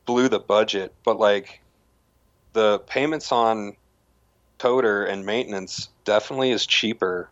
blew 0.05 0.29
the 0.29 0.39
budget, 0.39 0.93
but 1.03 1.19
like 1.19 1.62
the 2.53 2.79
payments 2.79 3.31
on 3.31 3.75
toter 4.57 5.05
and 5.05 5.25
maintenance 5.25 5.89
definitely 6.05 6.51
is 6.51 6.65
cheaper 6.65 7.29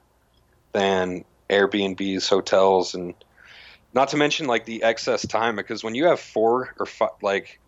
than 0.74 1.24
Airbnbs, 1.50 2.30
hotels 2.30 2.96
and 2.96 3.14
not 3.94 4.10
to 4.10 4.18
mention 4.18 4.46
like 4.46 4.66
the 4.66 4.84
excess 4.84 5.26
time 5.26 5.56
because 5.56 5.84
when 5.84 5.96
you 5.96 6.06
have 6.06 6.20
four 6.20 6.76
or 6.78 6.86
five 6.86 7.12
like 7.22 7.60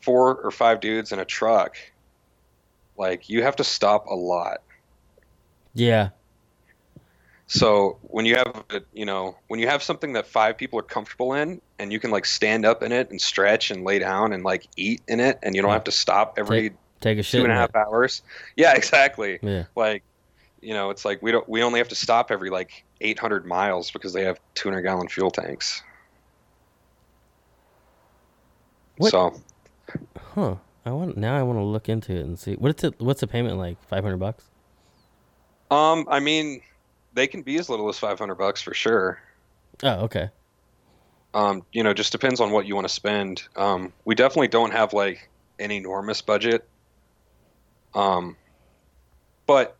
four 0.00 0.36
or 0.36 0.50
five 0.50 0.80
dudes 0.80 1.12
in 1.12 1.20
a 1.20 1.24
truck 1.24 1.76
like 2.98 3.28
you 3.28 3.42
have 3.42 3.56
to 3.56 3.64
stop 3.64 4.06
a 4.06 4.14
lot. 4.14 4.58
Yeah. 5.74 6.10
So 7.48 7.98
when 8.02 8.26
you 8.26 8.36
have, 8.36 8.64
a- 8.70 8.80
you 8.92 9.04
know, 9.04 9.36
when 9.48 9.60
you 9.60 9.68
have 9.68 9.82
something 9.82 10.14
that 10.14 10.26
five 10.26 10.56
people 10.56 10.78
are 10.78 10.82
comfortable 10.82 11.34
in, 11.34 11.60
and 11.78 11.92
you 11.92 12.00
can 12.00 12.10
like 12.10 12.24
stand 12.24 12.64
up 12.64 12.82
in 12.82 12.90
it 12.92 13.10
and 13.10 13.20
stretch 13.20 13.70
and 13.70 13.84
lay 13.84 13.98
down 13.98 14.32
and 14.32 14.42
like 14.42 14.66
eat 14.76 15.02
in 15.06 15.20
it, 15.20 15.38
and 15.42 15.54
you 15.54 15.62
don't 15.62 15.70
have 15.70 15.84
to 15.84 15.92
stop 15.92 16.34
every 16.38 16.72
Take 17.00 17.18
a 17.18 17.22
shit. 17.22 17.42
and 17.42 17.52
a 17.52 17.54
half 17.54 17.70
it. 17.70 17.76
hours. 17.76 18.22
Yeah, 18.56 18.74
exactly. 18.74 19.38
Yeah. 19.42 19.64
Like, 19.76 20.02
you 20.60 20.74
know, 20.74 20.90
it's 20.90 21.04
like 21.04 21.22
we 21.22 21.30
don't 21.30 21.48
we 21.48 21.62
only 21.62 21.78
have 21.78 21.88
to 21.90 21.94
stop 21.94 22.30
every 22.30 22.50
like 22.50 22.84
800 23.00 23.44
miles 23.46 23.90
because 23.90 24.12
they 24.12 24.24
have 24.24 24.40
200 24.54 24.80
gallon 24.82 25.06
fuel 25.08 25.30
tanks. 25.30 25.82
What- 28.96 29.10
So 29.12 29.40
Huh. 30.34 30.56
I 30.86 30.90
want 30.92 31.16
now. 31.16 31.36
I 31.36 31.42
want 31.42 31.58
to 31.58 31.64
look 31.64 31.88
into 31.88 32.12
it 32.14 32.24
and 32.24 32.38
see 32.38 32.54
what's 32.54 32.84
it. 32.84 32.94
What's 33.00 33.20
the 33.20 33.26
payment 33.26 33.58
like? 33.58 33.76
Five 33.88 34.04
hundred 34.04 34.18
bucks. 34.18 34.44
um, 35.70 36.06
I 36.08 36.20
mean, 36.20 36.62
they 37.12 37.26
can 37.26 37.42
be 37.42 37.58
as 37.58 37.68
little 37.68 37.88
as 37.88 37.98
500 37.98 38.34
bucks 38.36 38.62
for 38.62 38.72
sure. 38.72 39.20
Oh, 39.82 40.04
okay. 40.04 40.30
um, 41.34 41.62
you 41.72 41.82
know, 41.82 41.92
just 41.92 42.12
depends 42.12 42.40
on 42.40 42.50
what 42.52 42.66
you 42.66 42.74
want 42.76 42.86
to 42.86 42.92
spend. 42.94 43.42
Um, 43.56 43.92
we 44.04 44.14
definitely 44.14 44.48
don't 44.48 44.70
have 44.70 44.92
like 44.92 45.28
an 45.58 45.70
enormous 45.72 46.22
budget. 46.22 46.68
Um, 47.94 48.36
but 49.46 49.76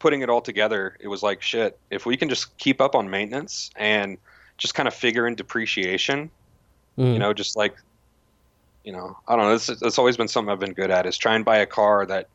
putting 0.00 0.20
it 0.22 0.28
all 0.28 0.40
together, 0.42 0.96
it 1.00 1.08
was 1.08 1.22
like 1.22 1.40
shit. 1.40 1.78
If 1.90 2.04
we 2.06 2.16
can 2.16 2.28
just 2.28 2.56
keep 2.58 2.80
up 2.80 2.94
on 2.94 3.08
maintenance 3.08 3.70
and 3.76 4.18
just 4.58 4.74
kind 4.74 4.86
of 4.86 4.94
figure 4.94 5.26
in 5.26 5.34
depreciation, 5.34 6.30
Mhm. 6.98 7.12
you 7.14 7.18
know, 7.18 7.32
just 7.32 7.56
like, 7.56 7.76
you 8.86 8.92
know, 8.92 9.18
I 9.28 9.34
don't 9.36 9.46
know. 9.46 9.54
It's 9.54 9.68
it's 9.68 9.98
always 9.98 10.16
been 10.16 10.28
something 10.28 10.50
I've 10.50 10.60
been 10.60 10.72
good 10.72 10.90
at 10.92 11.04
is 11.06 11.18
try 11.18 11.34
and 11.34 11.44
buy 11.44 11.58
a 11.58 11.66
car 11.66 12.06
that 12.06 12.28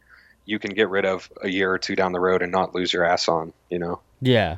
you 0.46 0.60
can 0.60 0.72
get 0.74 0.90
rid 0.90 1.06
of 1.06 1.32
a 1.42 1.50
year 1.50 1.72
or 1.72 1.80
two 1.80 1.96
down 1.96 2.12
the 2.12 2.20
road 2.20 2.42
and 2.42 2.52
not 2.52 2.76
lose 2.76 2.92
your 2.92 3.06
ass 3.06 3.30
on. 3.30 3.54
You 3.70 3.80
know, 3.80 4.00
yeah. 4.22 4.58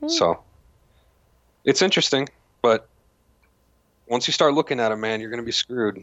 Hmm. 0.00 0.08
so 0.08 0.42
it's 1.64 1.82
interesting, 1.82 2.28
but 2.62 2.88
once 4.06 4.26
you 4.26 4.32
start 4.32 4.54
looking 4.54 4.80
at 4.80 4.88
them, 4.88 5.00
man, 5.00 5.20
you're 5.20 5.30
gonna 5.30 5.42
be 5.42 5.52
screwed. 5.52 6.02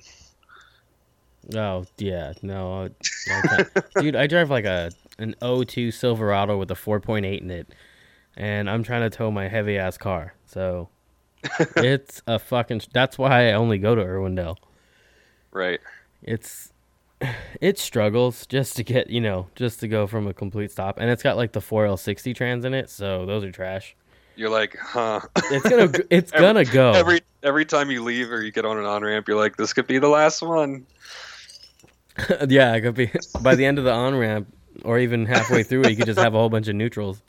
Oh 1.56 1.86
yeah, 1.98 2.34
no, 2.44 2.84
I- 2.84 2.90
I 3.58 3.66
dude. 4.02 4.16
I 4.16 4.28
drive 4.28 4.52
like 4.52 4.66
a 4.66 4.92
an 5.18 5.34
02 5.42 5.90
Silverado 5.92 6.58
with 6.58 6.70
a 6.70 6.76
4.8 6.76 7.42
in 7.42 7.50
it, 7.50 7.68
and 8.38 8.70
I'm 8.70 8.84
trying 8.84 9.02
to 9.02 9.16
tow 9.16 9.32
my 9.32 9.48
heavy 9.48 9.78
ass 9.78 9.98
car. 9.98 10.36
So 10.46 10.90
it's 11.78 12.22
a 12.28 12.40
fucking. 12.40 12.82
That's 12.94 13.18
why 13.18 13.50
I 13.50 13.54
only 13.54 13.78
go 13.78 13.96
to 13.96 14.02
Irwindale. 14.04 14.58
Right. 15.52 15.80
It's 16.24 16.72
it 17.62 17.78
struggles 17.80 18.46
just 18.46 18.76
to 18.78 18.84
get 18.84 19.10
you 19.10 19.22
know 19.22 19.48
just 19.56 19.80
to 19.82 19.88
go 19.88 20.08
from 20.08 20.28
a 20.28 20.34
complete 20.34 20.72
stop, 20.72 20.98
and 21.00 21.10
it's 21.10 21.24
got 21.24 21.38
like 21.38 21.52
the 21.52 21.60
4L60 21.60 22.36
trans 22.36 22.66
in 22.66 22.74
it, 22.74 22.90
so 22.90 23.26
those 23.26 23.44
are 23.44 23.52
trash. 23.52 23.96
You're 24.36 24.50
like, 24.50 24.78
huh? 24.78 25.20
It's 25.52 25.68
gonna 25.68 25.92
it's 26.10 26.32
Every- 26.34 26.46
gonna 26.48 26.66
go. 26.66 26.92
every 26.94 27.22
every 27.44 27.66
time 27.66 27.92
you 27.92 28.04
leave 28.04 28.32
or 28.32 28.42
you 28.44 28.52
get 28.52 28.66
on 28.66 28.78
an 28.78 28.86
on 28.86 29.04
ramp, 29.04 29.28
you're 29.28 29.38
like, 29.38 29.58
this 29.58 29.74
could 29.74 29.88
be 29.88 30.00
the 30.00 30.08
last 30.08 30.42
one. 30.42 30.86
yeah, 32.48 32.74
it 32.76 32.82
could 32.82 32.96
be 32.96 33.12
by 33.42 33.56
the 33.56 33.66
end 33.66 33.78
of 33.78 33.84
the 33.84 33.92
on 33.92 34.16
ramp, 34.16 34.48
or 34.84 35.00
even 35.00 35.26
halfway 35.26 35.64
through 35.64 35.84
it, 35.84 35.92
you 35.92 35.98
could 35.98 36.06
just 36.06 36.20
have 36.20 36.34
a 36.34 36.38
whole 36.38 36.50
bunch 36.50 36.68
of 36.68 36.76
neutrals. 36.76 37.22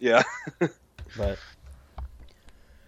Yeah. 0.00 0.22
But 1.16 1.38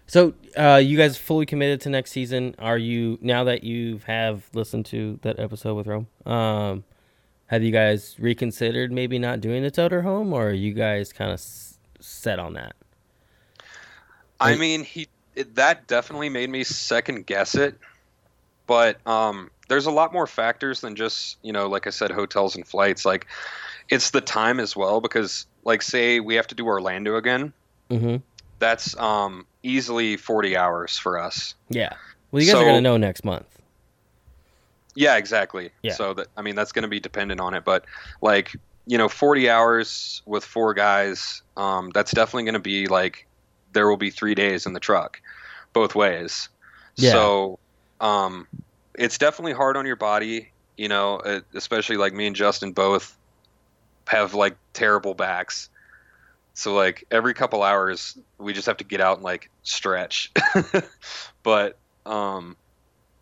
so, 0.07 0.33
uh, 0.57 0.75
you 0.77 0.97
guys 0.97 1.17
fully 1.17 1.45
committed 1.45 1.81
to 1.81 1.89
next 1.89 2.11
season? 2.11 2.55
Are 2.59 2.77
you 2.77 3.17
now 3.21 3.43
that 3.45 3.63
you 3.63 3.99
have 4.07 4.47
listened 4.53 4.85
to 4.87 5.19
that 5.21 5.39
episode 5.39 5.75
with 5.75 5.87
Rome? 5.87 6.07
Um, 6.25 6.83
have 7.47 7.63
you 7.63 7.71
guys 7.71 8.15
reconsidered 8.19 8.91
maybe 8.91 9.19
not 9.19 9.39
doing 9.41 9.63
the 9.63 9.71
Toter 9.71 10.01
Home, 10.01 10.33
or 10.33 10.49
are 10.49 10.53
you 10.53 10.73
guys 10.73 11.13
kind 11.13 11.31
of 11.31 11.35
s- 11.35 11.77
set 11.99 12.39
on 12.39 12.53
that? 12.53 12.75
I 14.39 14.51
Like- 14.51 14.59
mean, 14.59 14.83
he 14.83 15.07
it, 15.35 15.55
that 15.55 15.87
definitely 15.87 16.29
made 16.29 16.49
me 16.49 16.63
second 16.63 17.25
guess 17.27 17.53
it, 17.55 17.77
but 18.65 19.05
um, 19.07 19.51
there's 19.67 19.85
a 19.85 19.91
lot 19.91 20.11
more 20.13 20.25
factors 20.27 20.81
than 20.81 20.95
just 20.95 21.37
you 21.43 21.53
know, 21.53 21.67
like 21.67 21.85
I 21.87 21.91
said, 21.91 22.11
hotels 22.11 22.55
and 22.55 22.65
flights. 22.67 23.05
Like, 23.05 23.27
it's 23.89 24.09
the 24.11 24.21
time 24.21 24.59
as 24.59 24.75
well 24.75 24.99
because, 24.99 25.45
like, 25.63 25.81
say 25.81 26.19
we 26.19 26.35
have 26.35 26.47
to 26.47 26.55
do 26.55 26.65
Orlando 26.65 27.15
again. 27.15 27.53
Mm-hmm. 27.89 28.17
That's 28.59 28.97
um 28.97 29.45
easily 29.67 30.17
40 30.17 30.57
hours 30.57 30.97
for 30.97 31.19
us. 31.19 31.53
Yeah. 31.69 31.93
Well, 32.31 32.41
you 32.41 32.51
guys 32.51 32.61
are 32.61 32.65
gonna 32.65 32.81
know 32.81 32.97
next 32.97 33.23
month. 33.23 33.45
Yeah, 34.97 35.17
exactly. 35.17 35.69
Yeah. 35.83 35.93
So 35.93 36.15
that 36.15 36.27
I 36.35 36.41
mean 36.41 36.55
that's 36.55 36.71
going 36.71 36.81
to 36.81 36.89
be 36.89 36.99
dependent 36.99 37.39
on 37.39 37.53
it, 37.53 37.63
but 37.63 37.85
like 38.21 38.55
you 38.87 38.97
know, 38.97 39.09
40 39.09 39.49
hours 39.49 40.21
with 40.25 40.43
four 40.43 40.73
guys, 40.73 41.43
um, 41.55 41.91
that's 41.93 42.11
definitely 42.13 42.45
going 42.45 42.53
to 42.53 42.59
be 42.59 42.87
like 42.87 43.27
there 43.73 43.87
will 43.87 43.97
be 43.97 44.09
three 44.09 44.33
days 44.33 44.65
in 44.65 44.73
the 44.73 44.79
truck, 44.79 45.21
both 45.73 45.93
ways. 45.93 46.49
Yeah. 46.95 47.11
So 47.11 47.59
um, 48.01 48.47
it's 48.95 49.19
definitely 49.19 49.53
hard 49.53 49.77
on 49.77 49.85
your 49.85 49.97
body, 49.97 50.51
you 50.77 50.87
know, 50.87 51.21
especially 51.53 51.97
like 51.97 52.13
me 52.13 52.25
and 52.25 52.35
Justin 52.35 52.71
both 52.71 53.15
have 54.07 54.33
like 54.33 54.57
terrible 54.73 55.13
backs. 55.13 55.69
So 56.57 56.73
like 56.73 57.05
every 57.11 57.35
couple 57.35 57.61
hours 57.61 58.17
we 58.39 58.51
just 58.51 58.65
have 58.65 58.77
to 58.77 58.83
get 58.83 58.99
out 58.99 59.17
and 59.17 59.23
like 59.23 59.51
stretch. 59.61 60.31
but 61.43 61.77
um 62.03 62.57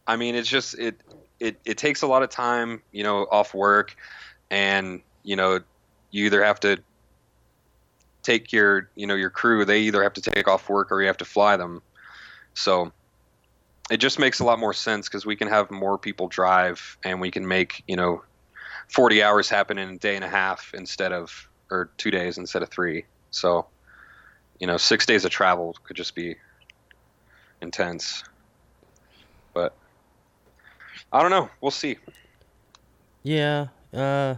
I 0.07 0.15
mean 0.15 0.35
it's 0.35 0.47
just 0.47 0.79
it 0.79 1.01
it 1.41 1.59
it 1.65 1.77
takes 1.77 2.01
a 2.01 2.07
lot 2.07 2.23
of 2.23 2.29
time, 2.29 2.81
you 2.93 3.03
know, 3.03 3.27
off 3.29 3.53
work 3.53 3.97
and 4.49 5.01
you 5.23 5.35
know 5.35 5.59
you 6.11 6.25
either 6.27 6.45
have 6.45 6.61
to 6.61 6.77
take 8.23 8.53
your 8.53 8.89
you 8.95 9.05
know 9.05 9.15
your 9.15 9.29
crew 9.29 9.65
they 9.65 9.81
either 9.81 10.01
have 10.01 10.13
to 10.13 10.21
take 10.21 10.47
off 10.47 10.69
work 10.69 10.89
or 10.89 11.01
you 11.01 11.07
have 11.07 11.17
to 11.17 11.25
fly 11.25 11.57
them. 11.57 11.81
So 12.53 12.93
it 13.91 13.97
just 13.97 14.17
makes 14.17 14.39
a 14.39 14.45
lot 14.45 14.59
more 14.59 14.73
sense 14.73 15.09
because 15.09 15.25
we 15.25 15.35
can 15.35 15.49
have 15.49 15.69
more 15.69 15.97
people 15.97 16.29
drive 16.29 16.97
and 17.03 17.19
we 17.19 17.31
can 17.31 17.45
make 17.45 17.83
you 17.85 17.97
know 17.97 18.23
40 18.87 19.21
hours 19.21 19.49
happen 19.49 19.77
in 19.77 19.89
a 19.89 19.97
day 19.97 20.15
and 20.15 20.23
a 20.23 20.29
half 20.29 20.71
instead 20.73 21.11
of 21.11 21.49
or 21.69 21.89
two 21.97 22.11
days 22.11 22.37
instead 22.37 22.63
of 22.63 22.69
three 22.69 23.03
so 23.35 23.67
you 24.59 24.67
know 24.67 24.77
six 24.77 25.05
days 25.05 25.25
of 25.25 25.31
travel 25.31 25.75
could 25.83 25.95
just 25.95 26.15
be 26.15 26.35
intense 27.61 28.23
but 29.53 29.75
i 31.11 31.21
don't 31.21 31.31
know 31.31 31.49
we'll 31.61 31.71
see 31.71 31.97
Yeah, 33.23 33.69
uh, 33.91 34.35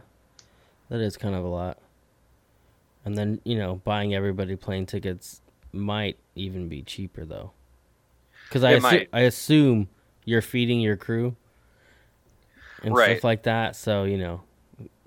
that 0.89 1.01
is 1.01 1.17
kind 1.17 1.35
of 1.35 1.43
a 1.43 1.47
lot. 1.47 1.77
And 3.03 3.17
then 3.17 3.41
you 3.43 3.57
know, 3.57 3.81
buying 3.83 4.15
everybody 4.15 4.55
plane 4.55 4.85
tickets 4.85 5.41
might 5.73 6.17
even 6.35 6.69
be 6.69 6.83
cheaper 6.83 7.25
though, 7.25 7.51
because 8.43 8.63
I 8.63 8.75
assu- 8.77 9.07
I 9.11 9.21
assume 9.21 9.89
you're 10.23 10.41
feeding 10.41 10.79
your 10.79 10.95
crew 10.95 11.35
and 12.81 12.95
Right. 12.95 13.11
stuff 13.11 13.25
like 13.25 13.43
that. 13.43 13.75
So 13.75 14.05
you 14.05 14.17
know, 14.17 14.41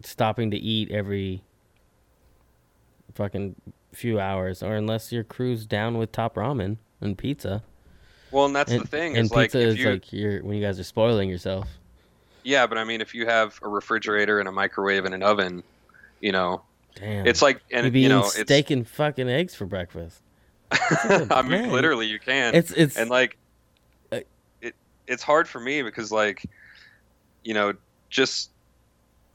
stopping 0.03 0.51
to 0.51 0.59
eat 0.59 0.91
every 0.91 1.43
fucking 3.15 3.57
few 3.93 4.21
hours, 4.21 4.63
or 4.63 4.75
unless 4.77 5.13
your 5.13 5.25
crew's 5.25 5.67
down 5.67 5.99
with 5.99 6.13
top 6.13 6.35
ramen 6.37 6.77
and 7.01 7.17
pizza. 7.19 7.63
well 8.31 8.45
and 8.47 8.55
that's 8.55 8.71
and, 8.71 8.83
the 8.83 8.87
thing 8.87 9.17
and 9.17 9.27
is 9.27 9.33
like 9.33 9.47
pizza 9.53 9.61
if 9.61 9.67
is 9.69 9.79
you 9.79 9.91
like 9.91 10.13
you're 10.13 10.43
when 10.45 10.57
you 10.57 10.63
guys 10.63 10.79
are 10.79 10.85
spoiling 10.85 11.29
yourself. 11.29 11.69
yeah 12.45 12.67
but 12.67 12.79
i 12.79 12.85
mean 12.85 13.01
if 13.01 13.15
you 13.15 13.27
have 13.27 13.59
a 13.63 13.69
refrigerator 13.69 14.39
and 14.39 14.49
a 14.49 14.53
microwave 14.53 15.05
and 15.05 15.15
an 15.15 15.23
oven 15.23 15.63
you 16.21 16.31
know 16.33 16.63
Damn, 16.95 17.27
it's 17.27 17.41
like 17.43 17.61
and 17.73 17.85
you'd 17.85 17.93
be 17.93 18.01
you 18.01 18.09
know 18.09 18.21
eating 18.27 18.45
steak 18.45 18.71
and 18.71 18.87
fucking 18.89 19.29
eggs 19.29 19.55
for 19.55 19.65
breakfast. 19.67 20.23
i 20.73 21.43
mean 21.43 21.71
literally 21.71 22.07
you 22.07 22.19
can 22.19 22.55
It's 22.55 22.71
it's 22.73 22.97
and 22.97 23.11
like 23.11 23.37
Uh, 24.13 24.21
it 24.61 24.75
it's 25.07 25.23
hard 25.23 25.49
for 25.49 25.59
me 25.61 25.83
because 25.83 26.13
like 26.13 26.45
you 27.45 27.55
know 27.55 27.73
just 28.09 28.51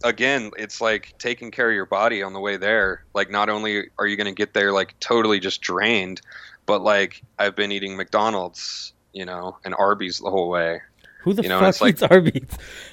again 0.04 0.52
it's 0.58 0.82
like 0.82 1.14
taking 1.18 1.50
care 1.52 1.70
of 1.70 1.76
your 1.76 1.86
body 1.86 2.22
on 2.22 2.34
the 2.34 2.40
way 2.40 2.58
there 2.58 3.04
like 3.14 3.30
not 3.32 3.50
only 3.50 3.84
are 3.98 4.06
you 4.06 4.18
going 4.18 4.28
to 4.28 4.34
get 4.34 4.54
there 4.54 4.72
like 4.72 4.94
totally 5.00 5.40
just 5.40 5.62
drained 5.62 6.22
but 6.66 6.82
like 6.82 7.22
i've 7.40 7.56
been 7.56 7.72
eating 7.72 7.96
mcdonald's 7.98 8.94
you 9.14 9.26
know 9.26 9.58
and 9.64 9.74
arby's 9.76 10.20
the 10.20 10.30
whole 10.30 10.50
way 10.50 10.80
who 11.24 11.34
the 11.34 11.42
you 11.44 11.50
know, 11.50 11.60
fuck 11.60 11.70
it's 11.70 11.82
like- 11.82 11.94
eats 11.96 12.04
Arby's? 12.04 12.46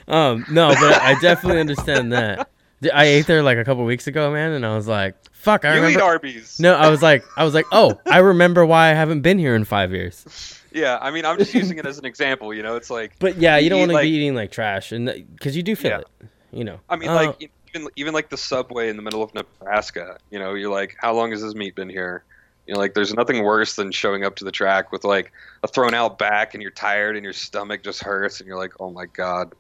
Um, 0.09 0.47
no, 0.51 0.69
but 0.69 1.03
I 1.03 1.19
definitely 1.21 1.61
understand 1.61 2.15
that. 2.15 2.49
I 2.95 3.05
ate 3.05 3.27
there 3.27 3.43
like 3.43 3.59
a 3.59 3.65
couple 3.65 3.85
weeks 3.85 4.07
ago, 4.07 4.33
man, 4.33 4.53
and 4.53 4.65
I 4.65 4.75
was 4.75 4.89
like, 4.89 5.17
"Fuck!" 5.33 5.67
I 5.67 5.75
you 5.75 5.83
remember. 5.83 5.99
eat 5.99 6.03
arby's 6.03 6.59
no, 6.59 6.75
I 6.75 6.89
was 6.89 7.03
like, 7.03 7.25
I 7.37 7.45
was 7.45 7.53
like, 7.53 7.67
"Oh, 7.73 8.01
I 8.07 8.19
remember 8.21 8.65
why 8.65 8.89
I 8.91 8.95
haven't 8.95 9.21
been 9.21 9.39
here 9.39 9.55
in 9.55 9.65
five 9.67 9.93
years." 9.93 10.59
yeah 10.75 10.97
i 11.03 11.11
mean 11.11 11.27
i'm 11.27 11.37
just 11.37 11.53
using 11.53 11.77
it 11.77 11.85
as 11.85 11.99
an 11.99 12.07
example 12.07 12.55
you 12.55 12.63
know 12.63 12.77
it's 12.77 12.89
like 12.89 13.13
But 13.19 13.37
yeah, 13.37 13.59
you 13.59 13.65
You 13.65 13.69
don't 13.69 13.81
want 13.81 13.91
to 13.91 13.95
like- 13.97 14.05
be 14.05 14.09
eating 14.13 14.35
like 14.35 14.51
trash, 14.51 14.93
and 14.93 15.27
because 15.37 15.55
you 15.55 15.63
do 15.63 15.77
feel 15.77 15.91
Yeah. 15.91 15.99
it, 15.99 16.07
you 16.53 16.65
know. 16.65 16.79
i 16.89 16.97
mean 16.97 17.09
Uh, 17.11 17.15
like 17.15 17.51
even 17.75 17.89
even 17.97 18.13
like 18.15 18.29
the 18.29 18.37
subway 18.37 18.89
in 18.89 18.97
the 18.97 19.03
middle 19.03 19.23
of 19.23 19.33
nebraska 19.35 20.19
you 20.31 20.39
know 20.39 20.55
you're 20.55 20.71
like 20.71 20.95
how 20.99 21.13
long 21.15 21.31
has 21.31 21.41
this 21.43 21.55
meat 21.55 21.75
been 21.75 21.89
here 21.89 22.23
you 22.67 22.75
know 22.75 22.79
like 22.81 22.93
there's 22.95 23.15
nothing 23.15 23.43
worse 23.43 23.75
than 23.77 23.91
showing 23.91 24.25
up 24.25 24.37
to 24.37 24.45
the 24.45 24.53
track 24.53 24.93
with 24.93 25.05
like 25.05 25.33
a 25.63 25.69
thrown 25.69 25.95
out 25.95 26.19
back 26.19 26.55
and 26.55 26.63
you're 26.63 26.71
tired 26.71 27.17
and 27.17 27.25
your 27.25 27.33
stomach 27.33 27.83
just 27.83 28.03
hurts 28.03 28.41
and 28.41 28.47
you're 28.47 28.59
like 28.59 28.73
oh 28.81 28.91
my 28.91 29.07
god 29.07 29.53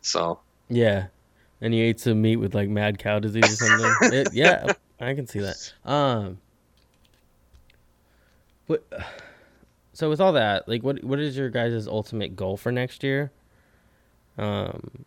so 0.00 0.38
yeah, 0.70 1.06
and 1.60 1.74
you 1.74 1.82
ate 1.84 1.98
some 2.00 2.22
meat 2.22 2.36
with 2.36 2.54
like 2.54 2.68
mad 2.68 2.98
cow 2.98 3.18
disease 3.18 3.44
or 3.60 3.66
something. 3.66 3.94
It- 4.12 4.32
yeah, 4.32 4.72
I 5.00 5.14
can 5.14 5.26
see 5.26 5.40
that. 5.40 5.72
Um, 5.84 6.38
but 8.66 8.86
so 9.92 10.08
with 10.08 10.20
all 10.20 10.32
that, 10.34 10.68
like, 10.68 10.82
what 10.82 11.02
what 11.04 11.18
is 11.18 11.36
your 11.36 11.50
guys' 11.50 11.86
ultimate 11.88 12.36
goal 12.36 12.56
for 12.56 12.70
next 12.70 13.02
year? 13.02 13.32
Um, 14.38 15.04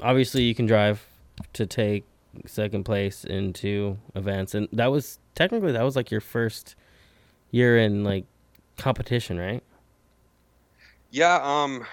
obviously 0.00 0.42
you 0.42 0.54
can 0.54 0.66
drive 0.66 1.06
to 1.52 1.66
take 1.66 2.04
second 2.46 2.84
place 2.84 3.24
into 3.24 3.98
events, 4.14 4.54
and 4.54 4.68
that 4.72 4.86
was 4.86 5.18
technically 5.34 5.72
that 5.72 5.82
was 5.82 5.96
like 5.96 6.10
your 6.10 6.20
first 6.20 6.74
year 7.50 7.78
in 7.78 8.04
like 8.04 8.24
competition, 8.76 9.38
right? 9.38 9.62
yeah 11.10 11.40
um 11.42 11.84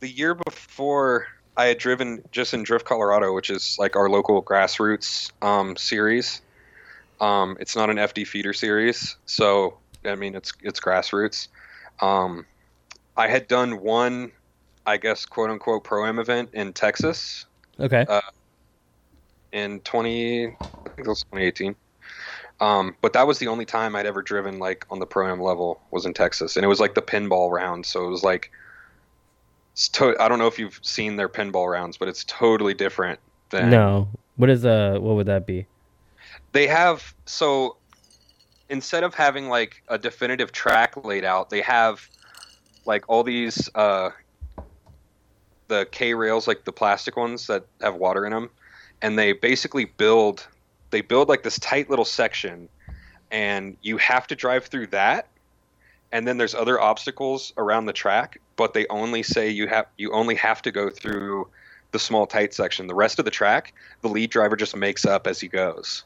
the 0.00 0.08
year 0.08 0.34
before 0.34 1.26
i 1.56 1.66
had 1.66 1.78
driven 1.78 2.22
just 2.30 2.54
in 2.54 2.62
drift 2.62 2.84
colorado 2.84 3.32
which 3.34 3.50
is 3.50 3.76
like 3.78 3.96
our 3.96 4.08
local 4.08 4.42
grassroots 4.42 5.32
um 5.42 5.76
series 5.76 6.42
um 7.20 7.56
it's 7.58 7.74
not 7.74 7.90
an 7.90 7.96
fd 7.96 8.26
feeder 8.26 8.52
series 8.52 9.16
so 9.24 9.76
i 10.04 10.14
mean 10.14 10.34
it's 10.34 10.52
it's 10.62 10.78
grassroots 10.78 11.48
um 12.00 12.44
i 13.16 13.26
had 13.26 13.48
done 13.48 13.80
one 13.80 14.30
i 14.86 14.96
guess 14.96 15.24
quote 15.26 15.50
unquote 15.50 15.84
pro 15.84 16.06
am 16.06 16.18
event 16.18 16.48
in 16.52 16.72
texas 16.72 17.46
Okay. 17.78 18.06
in 19.52 19.80
20. 19.80 20.46
I 20.46 20.48
think 20.96 21.06
it 21.06 21.06
was 21.08 21.22
2018. 21.32 21.76
Um, 22.60 22.96
but 23.02 23.12
that 23.12 23.26
was 23.26 23.38
the 23.38 23.48
only 23.48 23.66
time 23.66 23.94
I'd 23.94 24.06
ever 24.06 24.22
driven 24.22 24.58
like 24.58 24.86
on 24.88 24.98
the 24.98 25.04
pro 25.06 25.30
am 25.30 25.42
level 25.42 25.82
was 25.90 26.06
in 26.06 26.14
Texas, 26.14 26.56
and 26.56 26.64
it 26.64 26.68
was 26.68 26.80
like 26.80 26.94
the 26.94 27.02
pinball 27.02 27.50
round. 27.50 27.84
So 27.84 28.06
it 28.06 28.08
was 28.08 28.24
like, 28.24 28.50
it's 29.74 29.90
to- 29.90 30.16
I 30.18 30.26
don't 30.28 30.38
know 30.38 30.46
if 30.46 30.58
you've 30.58 30.80
seen 30.82 31.16
their 31.16 31.28
pinball 31.28 31.70
rounds, 31.70 31.98
but 31.98 32.08
it's 32.08 32.24
totally 32.24 32.72
different 32.72 33.20
than 33.50 33.68
No. 33.68 34.08
What 34.36 34.48
is 34.48 34.64
uh? 34.64 34.96
What 34.98 35.16
would 35.16 35.26
that 35.26 35.46
be? 35.46 35.66
they 36.52 36.66
have 36.66 37.14
so 37.26 37.76
instead 38.70 39.04
of 39.04 39.14
having 39.14 39.48
like 39.48 39.82
a 39.88 39.98
definitive 39.98 40.50
track 40.50 40.96
laid 41.04 41.24
out 41.24 41.50
they 41.50 41.60
have 41.60 42.08
like 42.86 43.04
all 43.08 43.22
these 43.22 43.68
uh 43.74 44.08
the 45.68 45.86
k 45.90 46.14
rails 46.14 46.46
like 46.46 46.64
the 46.64 46.72
plastic 46.72 47.16
ones 47.16 47.46
that 47.46 47.64
have 47.80 47.96
water 47.96 48.24
in 48.24 48.32
them 48.32 48.50
and 49.02 49.18
they 49.18 49.32
basically 49.32 49.84
build 49.84 50.46
they 50.90 51.00
build 51.00 51.28
like 51.28 51.42
this 51.42 51.58
tight 51.58 51.90
little 51.90 52.04
section 52.04 52.68
and 53.30 53.76
you 53.82 53.96
have 53.96 54.26
to 54.26 54.34
drive 54.34 54.66
through 54.66 54.86
that 54.86 55.28
and 56.12 56.26
then 56.26 56.38
there's 56.38 56.54
other 56.54 56.80
obstacles 56.80 57.52
around 57.56 57.86
the 57.86 57.92
track 57.92 58.38
but 58.56 58.74
they 58.74 58.86
only 58.88 59.22
say 59.22 59.48
you 59.48 59.66
have 59.66 59.86
you 59.96 60.12
only 60.12 60.34
have 60.34 60.62
to 60.62 60.70
go 60.70 60.88
through 60.90 61.48
the 61.92 61.98
small 62.00 62.26
tight 62.26 62.52
section. 62.52 62.88
The 62.88 62.94
rest 62.94 63.18
of 63.18 63.24
the 63.24 63.30
track 63.30 63.72
the 64.02 64.08
lead 64.08 64.30
driver 64.30 64.56
just 64.56 64.76
makes 64.76 65.04
up 65.04 65.26
as 65.26 65.40
he 65.40 65.48
goes 65.48 66.04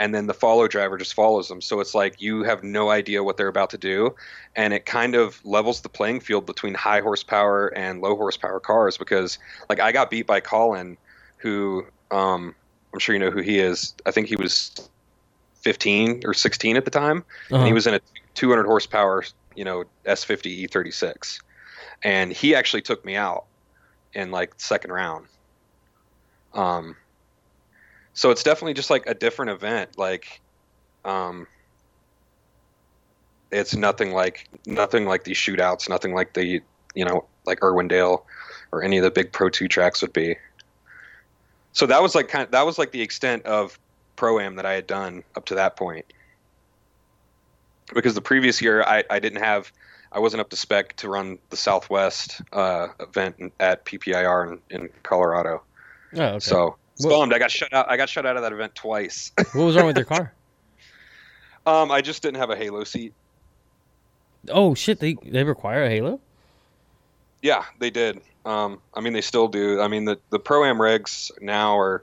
and 0.00 0.14
then 0.14 0.26
the 0.26 0.34
follow 0.34 0.66
driver 0.66 0.96
just 0.96 1.12
follows 1.12 1.48
them. 1.48 1.60
So 1.60 1.78
it's 1.78 1.94
like 1.94 2.22
you 2.22 2.42
have 2.42 2.64
no 2.64 2.88
idea 2.88 3.22
what 3.22 3.36
they're 3.36 3.48
about 3.48 3.68
to 3.70 3.78
do, 3.78 4.14
and 4.56 4.72
it 4.72 4.86
kind 4.86 5.14
of 5.14 5.38
levels 5.44 5.82
the 5.82 5.90
playing 5.90 6.20
field 6.20 6.46
between 6.46 6.72
high 6.72 7.00
horsepower 7.00 7.68
and 7.76 8.00
low 8.00 8.16
horsepower 8.16 8.60
cars 8.60 8.96
because 8.96 9.38
like 9.68 9.78
I 9.78 9.92
got 9.92 10.08
beat 10.10 10.26
by 10.26 10.40
Colin, 10.40 10.96
who 11.36 11.84
um, 12.10 12.54
I'm 12.94 12.98
sure 12.98 13.14
you 13.14 13.18
know 13.20 13.30
who 13.30 13.42
he 13.42 13.58
is. 13.58 13.94
I 14.06 14.10
think 14.10 14.26
he 14.26 14.36
was 14.36 14.72
15 15.62 16.22
or 16.24 16.32
16 16.32 16.78
at 16.78 16.86
the 16.86 16.90
time, 16.90 17.22
and 17.50 17.56
Uh-huh. 17.56 17.66
he 17.66 17.72
was 17.74 17.86
in 17.86 17.92
a 17.92 18.00
200 18.34 18.64
horsepower, 18.64 19.22
you 19.54 19.64
know, 19.64 19.84
S50 20.06 20.66
E36, 20.66 21.38
and 22.02 22.32
he 22.32 22.54
actually 22.54 22.80
took 22.80 23.04
me 23.04 23.16
out 23.16 23.44
in 24.14 24.30
like 24.30 24.54
second 24.56 24.92
round. 24.92 25.26
Um, 26.54 26.96
so 28.20 28.30
it's 28.30 28.42
definitely 28.42 28.74
just 28.74 28.90
like 28.90 29.06
a 29.06 29.14
different 29.14 29.50
event. 29.50 29.96
Like, 29.96 30.42
um, 31.06 31.46
it's 33.50 33.74
nothing 33.74 34.12
like 34.12 34.46
nothing 34.66 35.06
like 35.06 35.24
these 35.24 35.38
shootouts. 35.38 35.88
Nothing 35.88 36.12
like 36.12 36.34
the 36.34 36.60
you 36.94 37.04
know 37.06 37.24
like 37.46 37.60
Irwindale 37.60 38.24
or 38.72 38.82
any 38.82 38.98
of 38.98 39.04
the 39.04 39.10
big 39.10 39.32
Pro 39.32 39.48
Two 39.48 39.68
tracks 39.68 40.02
would 40.02 40.12
be. 40.12 40.36
So 41.72 41.86
that 41.86 42.02
was 42.02 42.14
like 42.14 42.28
kind 42.28 42.44
of, 42.44 42.50
that 42.50 42.66
was 42.66 42.76
like 42.76 42.92
the 42.92 43.00
extent 43.00 43.46
of 43.46 43.78
pro 44.16 44.38
am 44.38 44.56
that 44.56 44.66
I 44.66 44.74
had 44.74 44.86
done 44.86 45.24
up 45.34 45.46
to 45.46 45.54
that 45.54 45.76
point. 45.76 46.04
Because 47.94 48.14
the 48.14 48.20
previous 48.20 48.60
year 48.60 48.82
I, 48.82 49.02
I 49.08 49.18
didn't 49.18 49.42
have 49.42 49.72
I 50.12 50.18
wasn't 50.18 50.42
up 50.42 50.50
to 50.50 50.56
spec 50.56 50.94
to 50.96 51.08
run 51.08 51.38
the 51.48 51.56
Southwest 51.56 52.42
uh, 52.52 52.88
event 53.00 53.54
at 53.58 53.86
PPIR 53.86 54.52
in, 54.68 54.82
in 54.82 54.88
Colorado. 55.04 55.62
Oh, 56.16 56.22
okay. 56.22 56.38
So 56.40 56.76
it's 57.00 57.06
Well- 57.06 57.20
bummed. 57.20 57.32
I 57.32 57.38
got 57.38 57.50
shut 57.50 57.72
out. 57.72 57.90
I 57.90 57.96
got 57.96 58.10
shut 58.10 58.26
out 58.26 58.36
of 58.36 58.42
that 58.42 58.52
event 58.52 58.74
twice. 58.74 59.32
what 59.54 59.54
was 59.64 59.74
wrong 59.74 59.86
with 59.86 59.96
your 59.96 60.04
car? 60.16 60.34
um, 61.66 61.90
I 61.90 62.02
just 62.02 62.22
didn't 62.22 62.36
have 62.36 62.50
a 62.50 62.56
Halo 62.56 62.84
seat. 62.84 63.14
Oh 64.50 64.74
shit! 64.74 65.00
They 65.00 65.14
they 65.24 65.44
require 65.44 65.84
a 65.84 65.88
halo. 65.90 66.20
Yeah, 67.42 67.64
they 67.78 67.90
did. 67.90 68.20
Um, 68.44 68.80
I 68.94 69.00
mean, 69.00 69.12
they 69.14 69.20
still 69.20 69.48
do. 69.48 69.80
I 69.80 69.88
mean, 69.88 70.04
the 70.06 70.18
the 70.30 70.38
pro 70.38 70.64
am 70.64 70.76
regs 70.78 71.30
now 71.42 71.78
are 71.78 72.02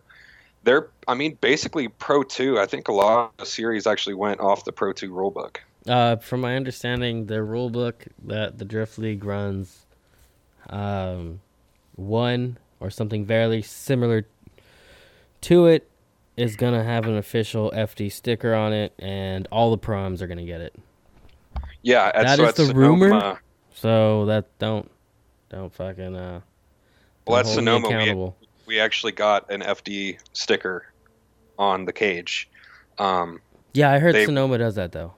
they're. 0.63 0.87
I 1.07 1.13
mean, 1.15 1.37
basically 1.41 1.87
Pro 1.87 2.23
Two. 2.23 2.59
I 2.59 2.65
think 2.65 2.87
a 2.87 2.91
lot 2.91 3.31
of 3.31 3.37
the 3.37 3.45
series 3.45 3.85
actually 3.87 4.15
went 4.15 4.39
off 4.39 4.65
the 4.65 4.71
Pro 4.71 4.93
Two 4.93 5.11
rulebook. 5.11 5.57
Uh, 5.87 6.15
from 6.17 6.41
my 6.41 6.55
understanding, 6.55 7.25
the 7.27 7.41
rule 7.41 7.69
book 7.71 8.05
that 8.25 8.57
the 8.59 8.65
Drift 8.65 8.99
League 8.99 9.23
runs, 9.23 9.85
um, 10.69 11.39
one 11.95 12.57
or 12.79 12.91
something 12.91 13.25
very 13.25 13.61
similar 13.63 14.25
to 15.41 15.67
it 15.67 15.89
is 16.35 16.55
gonna 16.55 16.83
have 16.83 17.05
an 17.05 17.17
official 17.17 17.71
FD 17.75 18.11
sticker 18.11 18.53
on 18.53 18.73
it, 18.73 18.93
and 18.99 19.47
all 19.51 19.71
the 19.71 19.77
proms 19.77 20.21
are 20.21 20.27
gonna 20.27 20.45
get 20.45 20.61
it. 20.61 20.75
Yeah, 21.81 22.11
at, 22.13 22.25
That 22.25 22.37
so 22.37 22.45
is 22.45 22.53
the 22.53 22.65
Sonoma, 22.67 23.05
rumor? 23.05 23.41
So 23.73 24.25
that 24.25 24.45
don't 24.59 24.89
don't 25.49 25.73
fucking 25.73 26.15
uh. 26.15 26.41
Well, 27.25 27.43
hold 27.43 27.55
Sonoma, 27.55 27.89
we-. 27.89 28.31
We 28.65 28.79
actually 28.79 29.13
got 29.13 29.49
an 29.51 29.61
FD 29.61 30.19
sticker 30.33 30.91
on 31.57 31.85
the 31.85 31.93
cage. 31.93 32.49
Um, 32.99 33.39
Yeah, 33.73 33.91
I 33.91 33.99
heard 33.99 34.15
they- 34.15 34.25
Sonoma 34.25 34.57
does 34.57 34.75
that 34.75 34.91
though. 34.91 35.13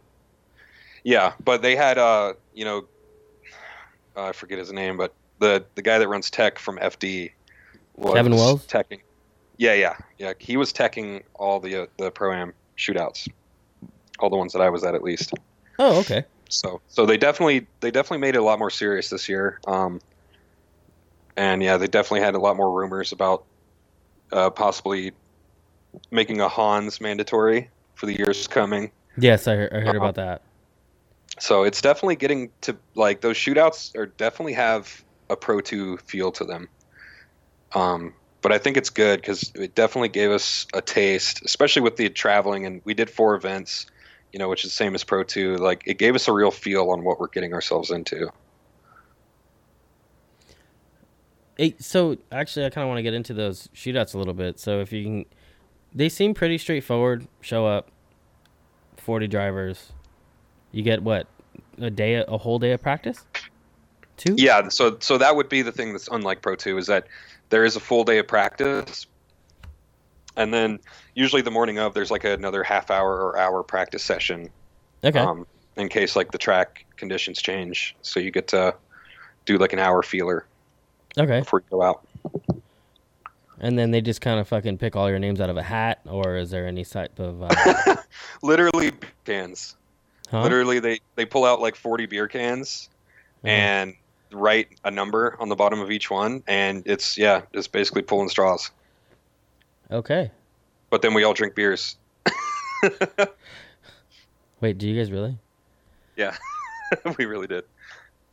Yeah, 1.03 1.33
but 1.43 1.61
they 1.61 1.75
had 1.75 1.97
uh, 1.97 2.33
you 2.53 2.65
know, 2.65 2.85
uh, 4.15 4.25
I 4.25 4.31
forget 4.33 4.59
his 4.59 4.71
name, 4.71 4.97
but 4.97 5.13
the 5.39 5.65
the 5.75 5.81
guy 5.81 5.97
that 5.97 6.07
runs 6.07 6.29
tech 6.29 6.59
from 6.59 6.77
FD, 6.77 7.31
was 7.95 8.13
Kevin 8.13 8.33
Wells? 8.35 8.67
teching. 8.67 8.99
Yeah, 9.59 9.73
yeah, 9.73 9.95
yeah. 10.17 10.33
He 10.39 10.55
was 10.55 10.71
teching 10.71 11.23
all 11.35 11.59
the 11.59 11.83
uh, 11.83 11.85
the 11.97 12.11
pro 12.11 12.33
am 12.33 12.53
shootouts, 12.77 13.27
all 14.19 14.29
the 14.29 14.37
ones 14.37 14.53
that 14.53 14.61
I 14.61 14.69
was 14.69 14.85
at 14.85 14.95
at 14.95 15.03
least. 15.03 15.33
Oh, 15.77 15.99
okay. 15.99 16.23
So 16.49 16.81
so 16.87 17.05
they 17.05 17.17
definitely 17.17 17.67
they 17.81 17.91
definitely 17.91 18.19
made 18.19 18.35
it 18.35 18.39
a 18.39 18.43
lot 18.43 18.57
more 18.57 18.69
serious 18.69 19.09
this 19.09 19.27
year. 19.27 19.59
Um, 19.67 19.99
and 21.35 21.61
yeah, 21.61 21.75
they 21.75 21.87
definitely 21.87 22.21
had 22.21 22.35
a 22.35 22.39
lot 22.39 22.55
more 22.55 22.71
rumors 22.71 23.11
about 23.11 23.45
uh, 24.31 24.49
possibly 24.49 25.11
making 26.09 26.39
a 26.39 26.47
Hans 26.47 27.01
mandatory 27.01 27.69
for 27.95 28.05
the 28.05 28.17
years 28.17 28.47
coming. 28.47 28.91
Yes, 29.17 29.45
I 29.45 29.55
heard, 29.55 29.73
I 29.73 29.79
heard 29.79 29.87
Uh-huh. 29.89 29.97
about 29.97 30.15
that. 30.15 30.41
So 31.39 31.63
it's 31.63 31.81
definitely 31.81 32.15
getting 32.15 32.51
to 32.61 32.77
like 32.95 33.19
those 33.19 33.35
shootouts 33.35 33.93
are 33.97 34.05
definitely 34.05 34.53
have 34.53 35.03
a 35.29 35.35
Pro 35.35 35.59
2 35.59 35.97
feel 35.97 36.31
to 36.31 36.45
them. 36.45 36.69
Um, 37.75 38.13
but 38.41 38.51
I 38.51 38.57
think 38.57 38.77
it's 38.77 38.89
good 38.89 39.21
because 39.21 39.51
it 39.55 39.75
definitely 39.75 40.09
gave 40.09 40.31
us 40.31 40.65
a 40.73 40.81
taste, 40.81 41.41
especially 41.43 41.81
with 41.81 41.97
the 41.97 42.09
traveling. 42.09 42.65
And 42.65 42.81
we 42.85 42.93
did 42.93 43.09
four 43.09 43.35
events, 43.35 43.85
you 44.31 44.39
know, 44.39 44.49
which 44.49 44.63
is 44.63 44.71
the 44.71 44.75
same 44.75 44.95
as 44.95 45.03
Pro 45.03 45.23
2. 45.23 45.57
Like 45.57 45.83
it 45.85 45.97
gave 45.97 46.15
us 46.15 46.27
a 46.27 46.33
real 46.33 46.51
feel 46.51 46.89
on 46.91 47.03
what 47.03 47.19
we're 47.19 47.27
getting 47.27 47.53
ourselves 47.53 47.91
into. 47.91 48.29
Hey, 51.57 51.75
so 51.79 52.17
actually, 52.31 52.65
I 52.65 52.69
kind 52.69 52.83
of 52.83 52.87
want 52.87 52.99
to 52.99 53.03
get 53.03 53.13
into 53.13 53.33
those 53.33 53.67
shootouts 53.75 54.13
a 54.13 54.17
little 54.17 54.33
bit. 54.33 54.59
So 54.59 54.79
if 54.79 54.93
you 54.93 55.03
can, 55.03 55.25
they 55.93 56.07
seem 56.07 56.33
pretty 56.33 56.57
straightforward. 56.57 57.27
Show 57.41 57.65
up, 57.65 57.91
forty 58.95 59.27
drivers. 59.27 59.91
You 60.71 60.83
get 60.83 61.03
what 61.03 61.27
a 61.77 61.89
day, 61.89 62.13
a 62.15 62.37
whole 62.37 62.59
day 62.59 62.71
of 62.71 62.81
practice. 62.81 63.25
Two. 64.19 64.35
Yeah, 64.37 64.67
so 64.69 64.97
so 64.99 65.17
that 65.17 65.35
would 65.35 65.49
be 65.49 65.61
the 65.63 65.71
thing 65.71 65.91
that's 65.93 66.07
unlike 66.09 66.41
Pro 66.41 66.55
2 66.55 66.77
is 66.77 66.87
that 66.87 67.07
there 67.49 67.65
is 67.65 67.75
a 67.75 67.79
full 67.79 68.03
day 68.03 68.19
of 68.19 68.27
practice, 68.27 69.07
and 70.35 70.53
then 70.53 70.79
usually 71.15 71.41
the 71.41 71.49
morning 71.51 71.79
of 71.79 71.93
there's 71.93 72.11
like 72.11 72.23
another 72.25 72.61
half 72.63 72.91
hour 72.91 73.15
or 73.15 73.37
hour 73.37 73.63
practice 73.63 74.03
session 74.03 74.49
Okay. 75.03 75.17
um, 75.19 75.47
in 75.77 75.87
case 75.89 76.15
like 76.15 76.31
the 76.31 76.37
track 76.37 76.85
conditions 76.97 77.41
change. 77.41 77.95
So 78.01 78.19
you 78.19 78.29
get 78.31 78.49
to 78.49 78.75
do 79.45 79.57
like 79.57 79.73
an 79.73 79.79
hour 79.79 80.03
feeler 80.03 80.45
okay. 81.17 81.39
before 81.39 81.59
you 81.61 81.65
go 81.77 81.81
out. 81.81 82.05
And 83.61 83.77
then 83.77 83.91
they 83.91 83.99
just 84.01 84.21
kind 84.21 84.39
of 84.39 84.47
fucking 84.47 84.77
pick 84.77 84.95
all 84.95 85.09
your 85.09 85.19
names 85.19 85.41
out 85.41 85.49
of 85.49 85.57
a 85.57 85.63
hat, 85.63 85.99
or 86.05 86.37
is 86.37 86.49
there 86.49 86.65
any 86.67 86.85
type 86.85 87.19
of? 87.19 87.41
Uh, 87.43 87.95
Literally 88.41 88.91
cans. 89.25 89.75
huh? 90.31 90.43
Literally, 90.43 90.79
they 90.79 90.99
they 91.15 91.25
pull 91.25 91.43
out 91.43 91.59
like 91.59 91.75
40 91.75 92.05
beer 92.05 92.27
cans 92.29 92.89
Uh-huh. 93.43 93.51
and 93.51 93.95
write 94.31 94.67
a 94.83 94.91
number 94.91 95.35
on 95.39 95.49
the 95.49 95.55
bottom 95.55 95.79
of 95.79 95.91
each 95.91 96.09
one, 96.11 96.43
and 96.47 96.83
it's 96.85 97.17
yeah, 97.17 97.41
it's 97.53 97.67
basically 97.67 98.01
pulling 98.01 98.29
straws. 98.29 98.71
Okay. 99.91 100.31
But 100.89 101.01
then 101.01 101.13
we 101.13 101.23
all 101.23 101.33
drink 101.33 101.55
beers. 101.55 101.97
Wait, 104.61 104.77
do 104.77 104.87
you 104.87 104.97
guys 104.97 105.11
really? 105.11 105.37
yeah, 106.15 106.35
we 107.17 107.25
really 107.25 107.47
did. 107.47 107.63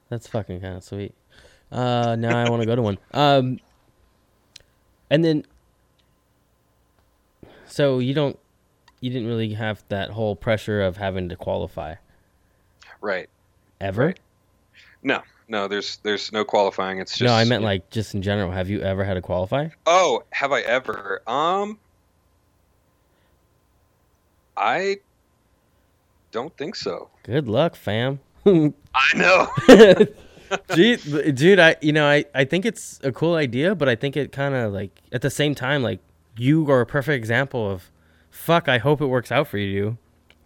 That's 0.08 0.26
fucking 0.26 0.60
kind 0.60 0.76
of 0.76 0.84
sweet. 0.84 1.14
Uh, 1.70 2.16
now 2.18 2.36
I 2.36 2.48
want 2.50 2.62
to 2.62 2.66
go 2.66 2.74
to 2.76 2.82
one. 2.82 2.98
Um, 3.12 3.58
and 5.08 5.24
then, 5.24 5.44
so 7.66 8.00
you 8.00 8.12
don't, 8.12 8.38
you 9.00 9.10
didn't 9.10 9.28
really 9.28 9.52
have 9.54 9.84
that 9.88 10.10
whole 10.10 10.34
pressure 10.34 10.80
of 10.82 10.96
having 10.96 11.28
to 11.28 11.36
qualify 11.36 11.94
Right. 13.00 13.28
ever. 13.80 14.06
Right. 14.06 14.20
No, 15.04 15.22
no, 15.48 15.68
there's 15.68 15.96
there's 15.98 16.32
no 16.32 16.44
qualifying. 16.44 16.98
It's 16.98 17.12
just 17.18 17.22
no, 17.22 17.34
I 17.34 17.44
meant 17.44 17.62
like 17.62 17.90
just 17.90 18.14
in 18.14 18.22
general. 18.22 18.50
Have 18.50 18.68
you 18.68 18.80
ever 18.80 19.04
had 19.04 19.14
to 19.14 19.22
qualify? 19.22 19.68
Oh, 19.86 20.22
have 20.30 20.52
I 20.52 20.60
ever? 20.62 21.22
Um, 21.26 21.78
I 24.56 24.98
don't 26.32 26.56
think 26.56 26.74
so. 26.74 27.10
Good 27.22 27.48
luck, 27.48 27.76
fam. 27.76 28.20
I 28.44 28.72
know. 29.14 29.48
Gee, 30.74 30.96
dude, 31.32 31.58
I 31.58 31.76
you 31.80 31.92
know 31.92 32.06
I 32.06 32.24
I 32.34 32.44
think 32.44 32.64
it's 32.64 33.00
a 33.02 33.12
cool 33.12 33.34
idea, 33.34 33.74
but 33.74 33.88
I 33.88 33.96
think 33.96 34.16
it 34.16 34.32
kind 34.32 34.54
of 34.54 34.72
like 34.72 34.90
at 35.12 35.22
the 35.22 35.30
same 35.30 35.54
time 35.54 35.82
like 35.82 36.00
you 36.36 36.70
are 36.70 36.80
a 36.80 36.86
perfect 36.86 37.16
example 37.16 37.70
of 37.70 37.90
fuck. 38.30 38.68
I 38.68 38.78
hope 38.78 39.00
it 39.00 39.06
works 39.06 39.32
out 39.32 39.48
for 39.48 39.58
you, 39.58 39.98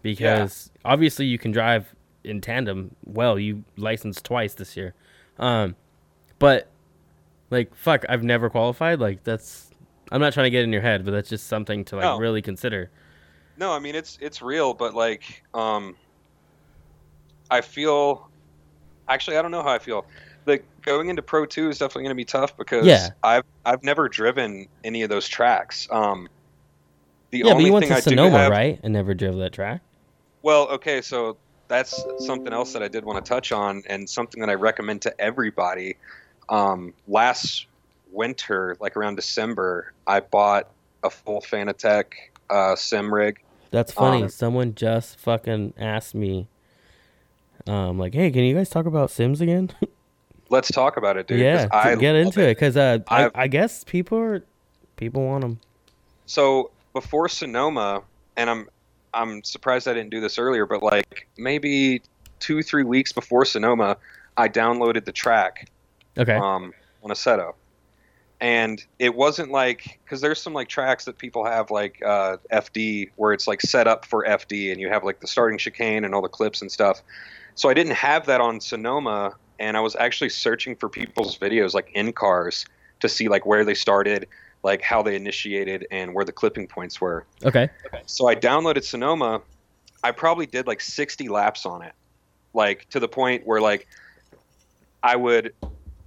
because 0.03 0.70
obviously 0.84 1.26
you 1.26 1.38
can 1.38 1.53
drive 1.53 1.94
in 2.24 2.40
tandem 2.40 2.94
well. 3.04 3.38
You 3.38 3.64
licensed 3.76 4.24
twice 4.24 4.54
this 4.54 4.76
year, 4.76 4.94
um, 5.38 5.76
but 6.38 6.68
like 7.50 7.74
fuck, 7.74 8.04
I've 8.08 8.22
never 8.22 8.50
qualified. 8.50 9.00
Like 9.00 9.24
that's 9.24 9.70
I'm 10.12 10.20
not 10.20 10.32
trying 10.32 10.44
to 10.44 10.50
get 10.50 10.64
in 10.64 10.72
your 10.72 10.82
head, 10.82 11.04
but 11.04 11.10
that's 11.12 11.28
just 11.28 11.46
something 11.46 11.84
to 11.86 11.96
like 11.96 12.04
No. 12.04 12.18
really 12.18 12.42
consider. 12.42 12.90
No, 13.56 13.72
I 13.72 13.78
mean 13.78 13.94
it's 13.94 14.18
it's 14.20 14.40
real, 14.42 14.74
but 14.74 14.94
like 14.94 15.42
um 15.54 15.96
I 17.50 17.60
feel 17.60 18.28
actually 19.08 19.36
I 19.36 19.42
don't 19.42 19.50
know 19.50 19.62
how 19.62 19.72
I 19.72 19.78
feel. 19.78 20.06
Like 20.46 20.64
going 20.82 21.10
into 21.10 21.22
Pro 21.22 21.44
2 21.44 21.68
is 21.68 21.78
definitely 21.78 22.04
going 22.04 22.10
to 22.12 22.16
be 22.16 22.24
tough 22.24 22.56
because 22.56 22.86
Yeah. 22.86 23.10
I've 23.22 23.44
I've 23.66 23.82
never 23.82 24.08
driven 24.08 24.66
any 24.84 25.02
of 25.02 25.10
those 25.10 25.28
tracks. 25.28 25.86
Um 25.90 26.28
the 27.30 27.38
yeah, 27.44 27.54
but 27.54 27.62
you 27.62 27.72
went 27.72 27.86
to 27.86 28.02
Sonoma, 28.02 28.38
have, 28.38 28.50
right? 28.50 28.80
And 28.82 28.92
never 28.92 29.14
drove 29.14 29.36
that 29.36 29.52
track. 29.52 29.82
Well, 30.42 30.68
okay, 30.70 31.00
so 31.02 31.36
that's 31.70 32.04
something 32.18 32.52
else 32.52 32.72
that 32.74 32.82
I 32.82 32.88
did 32.88 33.04
want 33.04 33.24
to 33.24 33.26
touch 33.26 33.52
on, 33.52 33.82
and 33.86 34.10
something 34.10 34.40
that 34.40 34.50
I 34.50 34.54
recommend 34.54 35.02
to 35.02 35.20
everybody. 35.20 35.96
Um, 36.48 36.92
last 37.06 37.66
winter, 38.12 38.76
like 38.80 38.96
around 38.96 39.14
December, 39.14 39.92
I 40.06 40.20
bought 40.20 40.68
a 41.04 41.08
full 41.08 41.40
Fanatec 41.40 42.06
uh, 42.50 42.74
sim 42.74 43.14
rig. 43.14 43.40
That's 43.70 43.92
funny. 43.92 44.24
Um, 44.24 44.28
Someone 44.28 44.74
just 44.74 45.18
fucking 45.20 45.74
asked 45.78 46.14
me, 46.14 46.48
um, 47.68 47.98
like, 47.98 48.14
hey, 48.14 48.32
can 48.32 48.42
you 48.42 48.54
guys 48.56 48.68
talk 48.68 48.86
about 48.86 49.10
Sims 49.12 49.40
again? 49.40 49.70
Let's 50.50 50.72
talk 50.72 50.96
about 50.96 51.16
it, 51.16 51.28
dude. 51.28 51.38
yeah, 51.38 51.68
I 51.70 51.94
get 51.94 52.16
into 52.16 52.40
it 52.40 52.56
because 52.56 52.76
uh, 52.76 52.98
I, 53.08 53.30
I 53.32 53.46
guess 53.46 53.84
people 53.84 54.18
are 54.18 54.42
people 54.96 55.24
want 55.24 55.42
them. 55.42 55.60
So 56.26 56.72
before 56.92 57.28
Sonoma, 57.28 58.02
and 58.36 58.50
I'm 58.50 58.68
I'm 59.12 59.42
surprised 59.44 59.88
I 59.88 59.94
didn't 59.94 60.11
do 60.11 60.20
this 60.20 60.38
earlier, 60.38 60.66
but 60.66 60.82
like 60.82 61.28
maybe 61.36 62.02
two 62.38 62.62
three 62.62 62.84
weeks 62.84 63.12
before 63.12 63.44
Sonoma, 63.44 63.96
I 64.36 64.48
downloaded 64.48 65.04
the 65.04 65.12
track 65.12 65.68
Okay. 66.18 66.34
um, 66.34 66.72
on 67.02 67.11
Assetto. 67.11 67.54
And 68.40 68.82
it 68.98 69.14
wasn't 69.14 69.50
like 69.50 70.00
because 70.04 70.22
there's 70.22 70.40
some 70.40 70.54
like 70.54 70.68
tracks 70.68 71.04
that 71.04 71.18
people 71.18 71.44
have 71.44 71.70
like 71.70 72.00
uh, 72.04 72.38
FD 72.50 73.11
where 73.16 73.32
it's 73.34 73.46
like 73.46 73.61
set 73.61 73.86
up 73.86 74.06
for 74.06 74.24
FD 74.24 74.72
and 74.72 74.80
you 74.80 74.88
have 74.88 75.04
like 75.04 75.20
the 75.20 75.26
starting 75.26 75.58
chicane 75.58 76.04
and 76.04 76.14
all 76.14 76.22
the 76.22 76.28
clips 76.28 76.62
and 76.62 76.72
stuff. 76.72 77.02
So 77.54 77.68
I 77.68 77.74
didn't 77.74 77.96
have 77.96 78.24
that 78.26 78.40
on 78.40 78.61
Sonoma, 78.61 79.34
and 79.58 79.76
I 79.76 79.80
was 79.80 79.94
actually 79.96 80.30
searching 80.30 80.74
for 80.74 80.88
people's 80.88 81.36
videos 81.38 81.74
like 81.74 81.90
in 81.94 82.12
cars 82.12 82.64
to 83.00 83.08
see 83.08 83.28
like 83.28 83.44
where 83.44 83.64
they 83.64 83.74
started, 83.74 84.26
like 84.62 84.82
how 84.82 85.02
they 85.02 85.16
initiated, 85.16 85.86
and 85.90 86.14
where 86.14 86.24
the 86.24 86.32
clipping 86.32 86.66
points 86.66 87.00
were. 87.00 87.24
okay. 87.86 88.02
So 88.06 88.28
I 88.28 88.34
downloaded 88.34 88.84
Sonoma. 88.84 89.40
I 90.02 90.12
probably 90.12 90.46
did 90.46 90.66
like 90.66 90.80
60 90.80 91.28
laps 91.28 91.66
on 91.66 91.82
it, 91.82 91.92
like 92.54 92.88
to 92.90 93.00
the 93.00 93.08
point 93.08 93.46
where 93.46 93.61
like 93.61 93.86
I 95.02 95.16
would, 95.16 95.54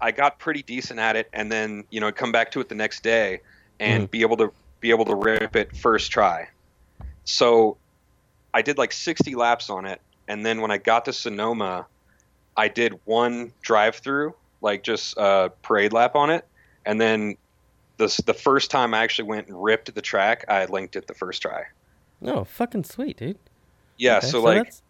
I 0.02 0.12
got 0.12 0.40
pretty 0.40 0.64
decent 0.64 1.00
at 1.00 1.16
it, 1.16 1.30
and 1.34 1.52
then 1.52 1.84
you 1.90 2.00
know 2.00 2.12
come 2.12 2.32
back 2.32 2.52
to 2.52 2.60
it 2.60 2.70
the 2.70 2.76
next 2.76 3.04
day 3.04 3.42
and 3.80 4.04
mm-hmm. 4.04 4.12
be 4.12 4.22
able 4.22 4.38
to 4.38 4.52
be 4.80 4.90
able 4.90 5.06
to 5.06 5.16
rip 5.16 5.56
it 5.56 5.76
first 5.76 6.12
try. 6.12 6.48
So 7.26 7.78
I 8.54 8.62
did 8.62 8.78
like 8.78 8.92
60 8.92 9.36
laps 9.36 9.70
on 9.70 9.86
it, 9.86 10.02
and 10.28 10.46
then 10.46 10.62
when 10.62 10.72
I 10.72 10.78
got 10.78 11.06
to 11.06 11.14
Sonoma, 11.14 11.88
I 12.56 12.68
did 12.68 13.00
one 13.06 13.52
drive 13.62 13.96
through, 13.96 14.36
like 14.62 14.84
just 14.84 15.16
a 15.18 15.52
parade 15.62 15.94
lap 15.94 16.16
on 16.16 16.30
it, 16.30 16.46
and 16.86 17.00
then 17.00 17.38
the 17.98 18.22
the 18.26 18.34
first 18.34 18.72
time 18.72 18.94
I 18.94 19.04
actually 19.04 19.28
went 19.28 19.48
and 19.48 19.62
ripped 19.64 19.94
the 19.94 20.02
track, 20.02 20.46
I 20.48 20.66
linked 20.66 20.96
it 20.96 21.08
the 21.08 21.14
first 21.14 21.42
try. 21.42 21.64
No, 22.22 22.44
fucking 22.44 22.86
sweet, 22.86 23.18
dude. 23.18 23.38
Yeah, 23.98 24.18
Okay, 24.18 24.28
so, 24.28 24.42
like 24.42 24.58
that's- 24.58 24.82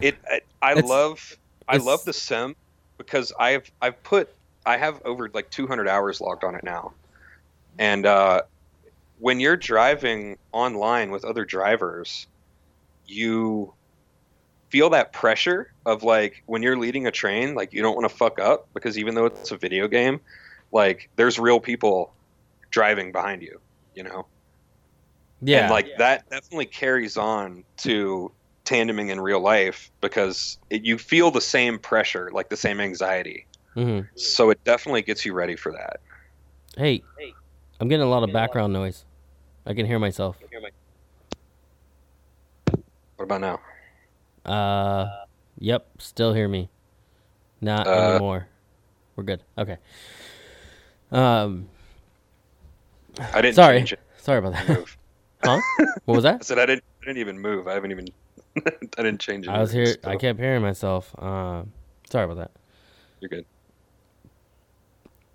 it, 0.00 0.16
I, 0.30 0.40
I 0.62 0.72
It's- 0.72 0.88
love 0.88 1.36
I 1.68 1.74
it's- 1.76 1.86
love 1.86 2.04
the 2.04 2.12
sim 2.12 2.56
because 2.98 3.32
I've 3.38 3.70
I've 3.82 4.02
put 4.02 4.32
I 4.66 4.76
have 4.78 5.00
over 5.04 5.28
like 5.34 5.50
200 5.50 5.88
hours 5.88 6.20
logged 6.20 6.42
on 6.44 6.54
it 6.54 6.64
now, 6.64 6.92
and 7.78 8.06
uh, 8.06 8.42
when 9.18 9.40
you're 9.40 9.56
driving 9.56 10.38
online 10.52 11.10
with 11.10 11.24
other 11.24 11.44
drivers, 11.44 12.26
you 13.06 13.72
feel 14.70 14.90
that 14.90 15.12
pressure 15.12 15.70
of 15.86 16.02
like 16.02 16.42
when 16.46 16.62
you're 16.62 16.76
leading 16.78 17.06
a 17.06 17.10
train, 17.10 17.54
like 17.54 17.72
you 17.72 17.82
don't 17.82 17.94
want 17.94 18.08
to 18.08 18.14
fuck 18.14 18.40
up 18.40 18.66
because 18.74 18.98
even 18.98 19.14
though 19.14 19.26
it's 19.26 19.50
a 19.52 19.56
video 19.56 19.86
game, 19.86 20.18
like 20.74 21.10
there's 21.16 21.38
real 21.40 21.60
people 21.60 22.16
driving 22.72 23.12
behind 23.12 23.42
you, 23.42 23.60
you 23.94 24.04
know. 24.04 24.28
yeah, 25.40 25.62
And 25.62 25.70
like 25.70 25.88
that 25.98 26.24
definitely 26.30 26.66
carries 26.66 27.16
on 27.16 27.64
to 27.78 28.34
tandeming 28.66 29.10
in 29.10 29.20
real 29.20 29.40
life 29.40 29.90
because 30.00 30.58
it, 30.70 30.84
you 30.84 30.98
feel 30.98 31.30
the 31.30 31.40
same 31.40 31.78
pressure, 31.78 32.30
like 32.32 32.48
the 32.48 32.56
same 32.56 32.80
anxiety. 32.80 33.46
hmm 33.74 34.00
So 34.16 34.50
it 34.50 34.58
definitely 34.64 35.02
gets 35.02 35.24
you 35.24 35.34
ready 35.34 35.56
for 35.56 35.72
that. 35.72 35.98
Hey, 36.76 37.04
I'm 37.80 37.88
getting 37.88 38.06
a 38.06 38.10
lot 38.10 38.22
of 38.22 38.32
background 38.32 38.72
noise. 38.72 39.04
I 39.66 39.74
can 39.74 39.86
hear 39.86 39.98
myself. 39.98 40.36
What 43.16 43.24
about 43.24 43.40
now? 43.40 43.60
Uh, 44.44 45.06
yep, 45.58 45.88
still 45.98 46.34
hear 46.34 46.48
me. 46.48 46.68
Not 47.60 47.86
Uh, 47.86 47.92
anymore. 47.94 48.48
We're 49.16 49.24
good. 49.24 49.42
Okay. 49.58 49.78
Um, 51.12 51.68
I 53.32 53.42
didn't 53.42 53.56
sorry, 53.56 53.62
change 53.62 53.92
it. 53.92 54.00
sorry 54.18 54.38
about 54.38 54.54
that. 54.54 54.86
Huh? 55.44 55.62
What 56.06 56.14
was 56.14 56.24
that? 56.24 56.36
I 56.40 56.44
said 56.44 56.58
I 56.58 56.66
didn't. 56.66 56.84
I 57.02 57.06
didn't 57.06 57.18
even 57.18 57.38
move. 57.40 57.68
I 57.68 57.74
haven't 57.74 57.92
even. 57.92 58.06
I 58.66 59.02
didn't 59.02 59.20
change 59.20 59.46
it. 59.48 59.54
I 59.54 59.60
was 59.60 59.72
here. 59.72 59.96
I 60.04 60.16
kept 60.16 60.40
hearing 60.40 60.62
myself. 60.62 61.14
Um, 61.22 61.72
sorry 62.10 62.24
about 62.24 62.38
that. 62.38 62.50
You're 63.20 63.28
good. 63.30 63.46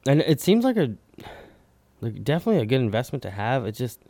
And 0.08 0.22
it 0.22 0.42
seems 0.42 0.66
like 0.66 0.78
a, 0.78 0.96
like 2.02 2.24
definitely 2.24 2.62
a 2.62 2.66
good 2.66 2.82
investment 2.82 3.24
to 3.24 3.32
have. 3.32 3.66
It 3.66 3.74
just, 3.74 4.02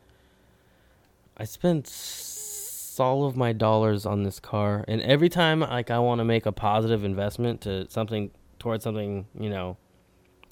I 1.37 1.45
spent 1.45 1.87
s- 1.87 2.97
all 2.99 3.25
of 3.25 3.37
my 3.37 3.53
dollars 3.53 4.05
on 4.05 4.23
this 4.23 4.39
car, 4.39 4.85
and 4.87 5.01
every 5.01 5.29
time 5.29 5.61
like 5.61 5.91
I 5.91 5.99
want 5.99 6.19
to 6.19 6.25
make 6.25 6.45
a 6.45 6.51
positive 6.51 7.03
investment 7.03 7.61
to 7.61 7.89
something 7.89 8.31
towards 8.59 8.83
something, 8.83 9.27
you 9.39 9.49
know, 9.49 9.77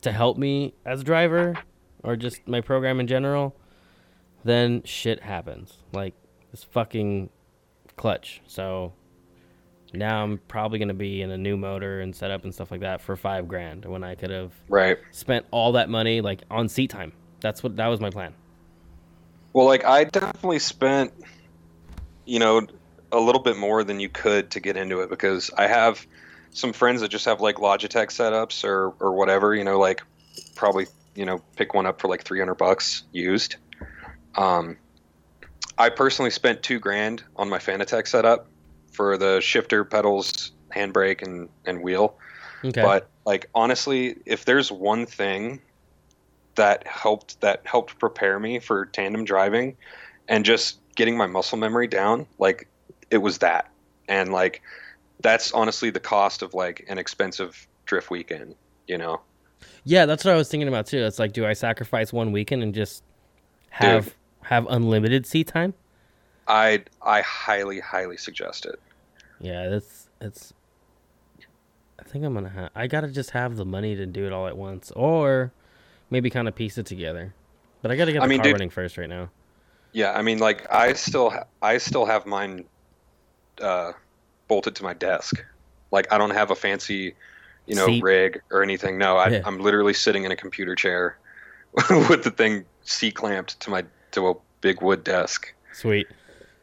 to 0.01 0.11
help 0.11 0.37
me 0.37 0.73
as 0.85 1.01
a 1.01 1.03
driver 1.03 1.55
or 2.03 2.15
just 2.15 2.47
my 2.47 2.61
program 2.61 2.99
in 2.99 3.07
general, 3.07 3.55
then 4.43 4.81
shit 4.83 5.21
happens. 5.23 5.73
Like 5.93 6.13
this 6.51 6.63
fucking 6.63 7.29
clutch. 7.95 8.41
So 8.47 8.93
now 9.93 10.23
I'm 10.23 10.37
probably 10.47 10.79
gonna 10.79 10.93
be 10.93 11.21
in 11.21 11.31
a 11.31 11.37
new 11.37 11.57
motor 11.57 12.01
and 12.01 12.15
setup 12.15 12.43
and 12.43 12.53
stuff 12.53 12.71
like 12.71 12.81
that 12.81 13.01
for 13.01 13.15
five 13.15 13.47
grand 13.47 13.85
when 13.85 14.03
I 14.03 14.15
could 14.15 14.29
have 14.29 14.51
Right. 14.69 14.97
spent 15.11 15.45
all 15.51 15.71
that 15.73 15.89
money 15.89 16.21
like 16.21 16.41
on 16.51 16.69
seat 16.69 16.89
time. 16.89 17.13
That's 17.39 17.63
what 17.63 17.75
that 17.77 17.87
was 17.87 17.99
my 17.99 18.09
plan. 18.09 18.33
Well, 19.53 19.65
like 19.65 19.85
I 19.85 20.03
definitely 20.03 20.59
spent, 20.59 21.13
you 22.25 22.39
know, 22.39 22.67
a 23.11 23.19
little 23.19 23.41
bit 23.41 23.57
more 23.57 23.83
than 23.83 23.99
you 23.99 24.09
could 24.09 24.51
to 24.51 24.59
get 24.59 24.75
into 24.77 24.99
it 25.01 25.09
because 25.09 25.49
I 25.57 25.67
have 25.67 26.05
some 26.57 26.73
friends 26.73 27.01
that 27.01 27.09
just 27.09 27.25
have 27.25 27.39
like 27.39 27.57
Logitech 27.57 28.07
setups 28.07 28.63
or 28.63 28.93
or 28.99 29.13
whatever. 29.13 29.53
You 29.53 29.63
know, 29.63 29.77
like 29.77 30.01
probably 30.55 30.87
you 31.15 31.25
know 31.25 31.39
pick 31.55 31.75
one 31.75 31.85
up 31.85 32.01
for 32.01 32.07
like 32.07 32.23
three 32.23 32.39
hundred 32.39 32.55
bucks 32.55 33.03
used. 33.11 33.57
Um, 34.35 34.77
I 35.77 35.89
personally 35.89 36.31
spent 36.31 36.63
two 36.63 36.79
grand 36.79 37.23
on 37.35 37.47
my 37.47 37.59
Fanatec 37.59 38.07
setup 38.07 38.47
for 38.91 39.17
the 39.17 39.39
shifter, 39.39 39.85
pedals, 39.85 40.51
handbrake, 40.75 41.21
and 41.21 41.47
and 41.65 41.83
wheel. 41.83 42.17
Okay. 42.65 42.81
But 42.81 43.07
like 43.23 43.49
honestly, 43.53 44.17
if 44.25 44.45
there's 44.45 44.71
one 44.71 45.05
thing 45.05 45.61
that 46.55 46.87
helped 46.87 47.39
that 47.41 47.61
helped 47.65 47.99
prepare 47.99 48.39
me 48.39 48.57
for 48.57 48.87
tandem 48.87 49.25
driving 49.25 49.77
and 50.27 50.43
just 50.43 50.79
getting 50.95 51.15
my 51.17 51.27
muscle 51.27 51.59
memory 51.59 51.87
down, 51.87 52.25
like 52.39 52.67
it 53.11 53.19
was 53.19 53.37
that. 53.39 53.69
And 54.09 54.33
like 54.33 54.63
that's 55.21 55.51
honestly 55.51 55.89
the 55.89 55.99
cost 55.99 56.41
of 56.41 56.53
like 56.53 56.85
an 56.87 56.97
expensive 56.97 57.67
drift 57.85 58.09
weekend, 58.09 58.55
you 58.87 58.97
know. 58.97 59.21
yeah, 59.83 60.05
that's 60.05 60.23
what 60.25 60.33
I 60.33 60.37
was 60.37 60.49
thinking 60.49 60.67
about 60.67 60.85
too. 60.87 60.99
It's 61.03 61.19
like, 61.19 61.33
do 61.33 61.45
I 61.45 61.53
sacrifice 61.53 62.11
one 62.13 62.31
weekend 62.31 62.63
and 62.63 62.73
just 62.73 63.03
have 63.69 64.05
Dude. 64.05 64.13
have 64.43 64.67
unlimited 64.69 65.25
seat 65.25 65.47
time? 65.47 65.73
I 66.47 66.83
I 67.01 67.21
highly 67.21 67.79
highly 67.79 68.17
suggest 68.17 68.65
it. 68.65 68.79
Yeah, 69.39 69.69
that's 69.69 70.09
it's. 70.21 70.53
I 71.99 72.03
think 72.03 72.23
I'm 72.23 72.33
gonna 72.33 72.49
have. 72.49 72.69
I 72.75 72.87
gotta 72.87 73.07
just 73.09 73.31
have 73.31 73.55
the 73.57 73.65
money 73.65 73.95
to 73.95 74.05
do 74.05 74.25
it 74.25 74.31
all 74.33 74.47
at 74.47 74.55
once, 74.57 74.91
or 74.95 75.51
maybe 76.09 76.29
kind 76.29 76.47
of 76.47 76.55
piece 76.55 76.77
it 76.77 76.85
together. 76.85 77.33
But 77.81 77.91
I 77.91 77.95
gotta 77.97 78.13
get 78.13 78.21
I 78.21 78.25
the 78.25 78.29
mean, 78.29 78.39
car 78.39 78.43
dude- 78.45 78.53
running 78.53 78.69
first 78.69 78.97
right 78.97 79.09
now. 79.09 79.29
Yeah, 79.93 80.13
I 80.13 80.21
mean 80.21 80.37
like 80.39 80.71
I 80.71 80.93
still 80.93 81.31
ha- 81.31 81.45
I 81.61 81.77
still 81.79 82.05
have 82.05 82.25
mine 82.25 82.65
uh 83.61 83.93
bolted 84.47 84.75
to 84.75 84.83
my 84.83 84.93
desk. 84.93 85.43
Like 85.91 86.11
I 86.11 86.17
don't 86.17 86.31
have 86.31 86.51
a 86.51 86.55
fancy, 86.55 87.15
you 87.65 87.75
know, 87.75 87.85
Seat. 87.85 88.03
rig 88.03 88.41
or 88.51 88.63
anything. 88.63 88.97
No, 88.97 89.17
I, 89.17 89.29
Yeah. 89.29 89.41
I'm 89.45 89.59
literally 89.59 89.93
sitting 89.93 90.23
in 90.23 90.31
a 90.31 90.35
computer 90.35 90.75
chair 90.75 91.17
with 92.09 92.23
the 92.23 92.31
thing 92.31 92.65
C 92.83 93.11
clamped 93.11 93.59
to 93.61 93.69
my 93.69 93.85
to 94.11 94.29
a 94.29 94.33
big 94.61 94.81
wood 94.81 95.03
desk. 95.03 95.53
Sweet. 95.73 96.07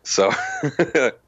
So 0.02 0.30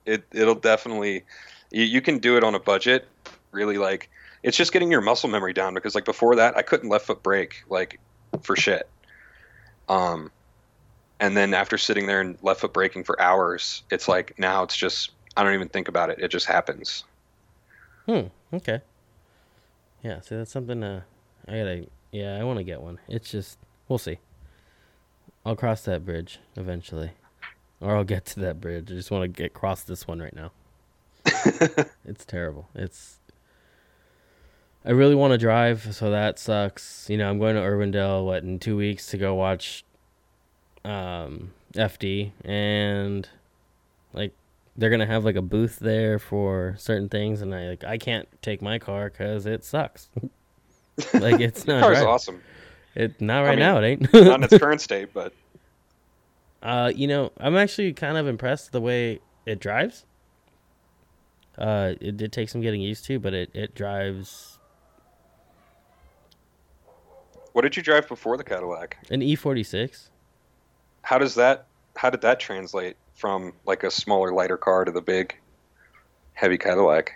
it 0.07 0.24
it'll 0.32 0.54
definitely 0.54 1.24
you, 1.70 1.84
you 1.84 2.00
can 2.00 2.18
do 2.18 2.36
it 2.36 2.44
on 2.44 2.54
a 2.54 2.61
budget. 2.61 3.09
Really 3.52 3.78
like 3.78 4.11
it's 4.42 4.57
just 4.57 4.72
getting 4.72 4.90
your 4.90 5.00
muscle 5.00 5.28
memory 5.28 5.52
down 5.52 5.74
because 5.74 5.94
like 5.94 6.04
before 6.04 6.36
that 6.36 6.57
I 6.57 6.62
couldn't 6.62 6.88
left 6.88 7.07
foot 7.07 7.22
brake 7.22 7.64
like 7.68 7.98
for 8.42 8.57
shit. 8.57 8.88
Um, 9.88 10.30
and 11.20 11.36
then 11.36 11.54
after 11.54 11.78
sitting 11.78 12.07
there 12.07 12.20
and 12.20 12.36
left 12.42 12.61
foot 12.61 12.72
braking 12.72 13.04
for 13.04 13.20
hours, 13.20 13.82
it's 13.90 14.09
like 14.09 14.38
now 14.38 14.62
it's 14.62 14.76
just 14.76 15.12
I 15.37 15.43
don't 15.43 15.55
even 15.55 15.68
think 15.68 15.89
about 15.89 16.11
it. 16.11 16.18
It 16.18 16.28
just 16.28 16.47
happens. 16.47 17.05
Hmm. 18.07 18.28
Okay. 18.53 18.80
Yeah. 20.03 20.20
So 20.20 20.39
that's 20.39 20.51
something. 20.51 20.82
Uh, 20.82 21.03
I 21.47 21.53
gotta. 21.59 21.87
Yeah, 22.12 22.39
I 22.41 22.45
want 22.45 22.59
to 22.59 22.64
get 22.64 22.80
one. 22.80 22.99
It's 23.09 23.30
just 23.30 23.59
we'll 23.89 23.99
see. 23.99 24.18
I'll 25.45 25.57
cross 25.57 25.82
that 25.82 26.05
bridge 26.05 26.41
eventually, 26.57 27.12
or 27.80 27.97
I'll 27.97 28.05
get 28.05 28.24
to 28.26 28.41
that 28.41 28.61
bridge. 28.61 28.91
I 28.91 28.95
just 28.95 29.11
want 29.11 29.22
to 29.22 29.28
get 29.28 29.55
cross 29.55 29.82
this 29.82 30.07
one 30.09 30.20
right 30.20 30.34
now. 30.34 30.53
it's 32.05 32.24
terrible. 32.24 32.68
It's. 32.74 33.18
I 34.84 34.91
really 34.91 35.16
want 35.16 35.32
to 35.32 35.39
drive, 35.39 35.95
so 35.95 36.11
that 36.11 36.39
sucks. 36.39 37.11
You 37.11 37.18
know, 37.18 37.28
I'm 37.28 37.39
going 37.39 37.57
to 37.57 37.61
Irwindale 37.61 38.24
what 38.24 38.45
in 38.45 38.61
two 38.61 38.76
weeks 38.76 39.09
to 39.09 39.18
go 39.18 39.34
watch 39.34 39.84
um, 40.84 41.53
FD, 41.74 42.30
and 42.45 43.28
like 44.12 44.32
they're 44.76 44.90
gonna 44.90 45.06
have 45.06 45.24
like 45.24 45.36
a 45.36 45.42
booth 45.42 45.78
there 45.78 46.18
for 46.18 46.74
certain 46.78 47.08
things, 47.08 47.42
and 47.42 47.54
I 47.54 47.68
like 47.68 47.84
I 47.84 47.98
can't 47.98 48.28
take 48.42 48.62
my 48.62 48.78
car 48.78 49.10
because 49.10 49.46
it 49.46 49.64
sucks. 49.64 50.08
like 51.14 51.40
it's 51.40 51.66
not. 51.66 51.80
Car's 51.80 51.96
driving. 51.98 52.08
awesome. 52.08 52.42
It 52.94 53.20
not 53.20 53.40
right 53.40 53.50
mean, 53.50 53.58
now. 53.58 53.78
It 53.78 53.86
ain't. 53.86 54.12
Not 54.12 54.38
in 54.38 54.44
its 54.44 54.58
current 54.58 54.80
state, 54.80 55.12
but 55.12 55.32
uh, 56.62 56.92
you 56.94 57.06
know, 57.06 57.32
I'm 57.38 57.56
actually 57.56 57.92
kind 57.92 58.16
of 58.16 58.26
impressed 58.26 58.72
the 58.72 58.80
way 58.80 59.20
it 59.44 59.60
drives. 59.60 60.04
Uh, 61.58 61.94
it 62.00 62.16
did 62.16 62.32
take 62.32 62.48
some 62.48 62.60
getting 62.60 62.80
used 62.80 63.04
to, 63.06 63.18
but 63.18 63.34
it 63.34 63.50
it 63.54 63.74
drives 63.74 64.56
what 67.56 67.62
did 67.62 67.74
you 67.74 67.82
drive 67.82 68.06
before 68.06 68.36
the 68.36 68.44
Cadillac? 68.44 68.98
an 69.08 69.22
E46. 69.22 70.10
How 71.00 71.16
does 71.16 71.34
that 71.36 71.66
how 71.96 72.10
did 72.10 72.20
that 72.20 72.38
translate 72.38 72.98
from 73.16 73.52
like 73.66 73.82
a 73.82 73.90
smaller 73.90 74.32
lighter 74.32 74.56
car 74.56 74.84
to 74.84 74.92
the 74.92 75.00
big 75.02 75.36
heavy 76.34 76.58
Cadillac? 76.58 77.12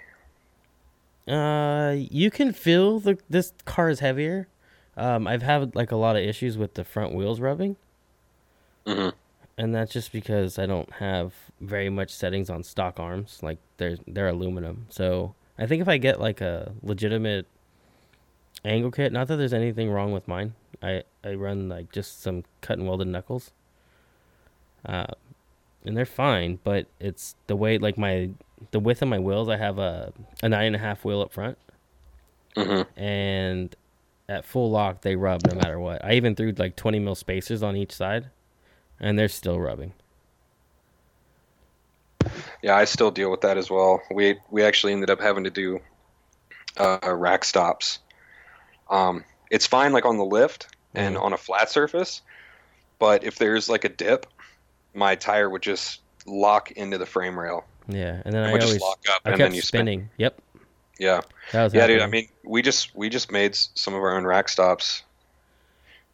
Uh, 1.28 1.94
you 1.96 2.30
can 2.30 2.52
feel 2.52 2.98
the 2.98 3.18
this 3.28 3.52
car 3.64 3.88
is 3.90 4.00
heavier. 4.00 4.48
Um, 4.96 5.26
I've 5.26 5.42
had 5.42 5.74
like 5.76 5.92
a 5.92 5.96
lot 5.96 6.16
of 6.16 6.22
issues 6.22 6.58
with 6.58 6.74
the 6.74 6.84
front 6.84 7.14
wheels 7.14 7.40
rubbing, 7.40 7.76
Mhm. 8.86 9.12
and 9.56 9.74
that's 9.74 9.92
just 9.92 10.10
because 10.12 10.58
I 10.58 10.66
don't 10.66 10.90
have 10.94 11.34
very 11.60 11.88
much 11.90 12.10
settings 12.10 12.50
on 12.50 12.64
stock 12.64 12.98
arms. 12.98 13.40
Like 13.42 13.58
they're 13.76 13.98
they're 14.06 14.28
aluminum, 14.28 14.86
so 14.88 15.34
I 15.58 15.66
think 15.66 15.82
if 15.82 15.88
I 15.88 15.98
get 15.98 16.18
like 16.20 16.40
a 16.40 16.72
legitimate 16.82 17.46
angle 18.64 18.90
kit, 18.90 19.12
not 19.12 19.28
that 19.28 19.36
there's 19.36 19.54
anything 19.54 19.90
wrong 19.90 20.12
with 20.12 20.26
mine. 20.26 20.54
I 20.82 21.04
I 21.22 21.34
run 21.34 21.68
like 21.68 21.92
just 21.92 22.20
some 22.22 22.44
cut 22.62 22.78
and 22.78 22.88
welded 22.88 23.08
knuckles. 23.08 23.52
Uh, 24.84 25.06
and 25.84 25.96
they're 25.96 26.04
fine, 26.06 26.58
but 26.64 26.86
it's 27.00 27.34
the 27.46 27.56
way 27.56 27.78
like 27.78 27.96
my 27.98 28.30
the 28.72 28.80
width 28.80 29.02
of 29.02 29.08
my 29.08 29.18
wheels. 29.18 29.48
I 29.48 29.56
have 29.56 29.78
a 29.78 30.12
a 30.42 30.48
nine 30.48 30.66
and 30.66 30.76
a 30.76 30.78
half 30.80 31.04
wheel 31.04 31.20
up 31.20 31.32
front 31.32 31.58
Mhm. 32.56 32.86
and 32.96 33.74
at 34.28 34.44
full 34.44 34.70
lock 34.70 35.02
they 35.02 35.16
rub 35.16 35.42
no 35.44 35.54
matter 35.54 35.78
what. 35.80 36.04
I 36.04 36.14
even 36.14 36.34
threw 36.34 36.52
like 36.52 36.76
20 36.76 36.98
mil 36.98 37.14
spacers 37.14 37.62
on 37.62 37.76
each 37.76 37.92
side, 37.92 38.30
and 39.00 39.18
they're 39.18 39.28
still 39.28 39.58
rubbing. 39.60 39.92
Yeah, 42.62 42.76
I 42.76 42.84
still 42.84 43.10
deal 43.10 43.30
with 43.30 43.40
that 43.42 43.56
as 43.56 43.70
well. 43.70 44.02
We 44.10 44.38
we 44.50 44.62
actually 44.62 44.92
ended 44.92 45.10
up 45.10 45.20
having 45.20 45.44
to 45.44 45.50
do 45.50 45.80
uh, 46.76 46.98
rack 47.14 47.44
stops. 47.44 47.98
Um, 48.88 49.24
it's 49.50 49.66
fine 49.66 49.92
like 49.92 50.04
on 50.04 50.18
the 50.18 50.24
lift 50.24 50.68
and 50.94 51.16
Mhm. 51.16 51.22
on 51.22 51.32
a 51.32 51.36
flat 51.36 51.70
surface, 51.70 52.22
but 52.98 53.24
if 53.24 53.36
there's 53.38 53.68
like 53.68 53.84
a 53.84 53.88
dip, 53.88 54.26
my 54.94 55.14
tire 55.14 55.48
would 55.50 55.62
just 55.62 56.00
lock 56.26 56.70
into 56.72 56.98
the 56.98 57.06
frame 57.06 57.38
rail. 57.38 57.64
Yeah, 57.88 58.22
and 58.24 58.34
then 58.34 58.44
I 58.44 58.52
would 58.52 58.62
always 58.62 58.74
just 58.74 58.82
lock 58.82 59.00
up 59.08 59.22
I 59.24 59.30
and 59.30 59.38
kept 59.38 59.48
then 59.50 59.54
you 59.54 59.62
spin. 59.62 59.78
spinning. 59.80 60.10
Yep, 60.18 60.40
Yeah, 60.98 61.20
that 61.52 61.64
was 61.64 61.74
yeah, 61.74 61.86
dude. 61.86 62.02
I 62.02 62.06
mean, 62.06 62.28
we 62.44 62.62
just 62.62 62.94
we 62.94 63.08
just 63.08 63.32
made 63.32 63.54
some 63.56 63.94
of 63.94 64.00
our 64.00 64.16
own 64.16 64.24
rack 64.24 64.48
stops, 64.48 65.02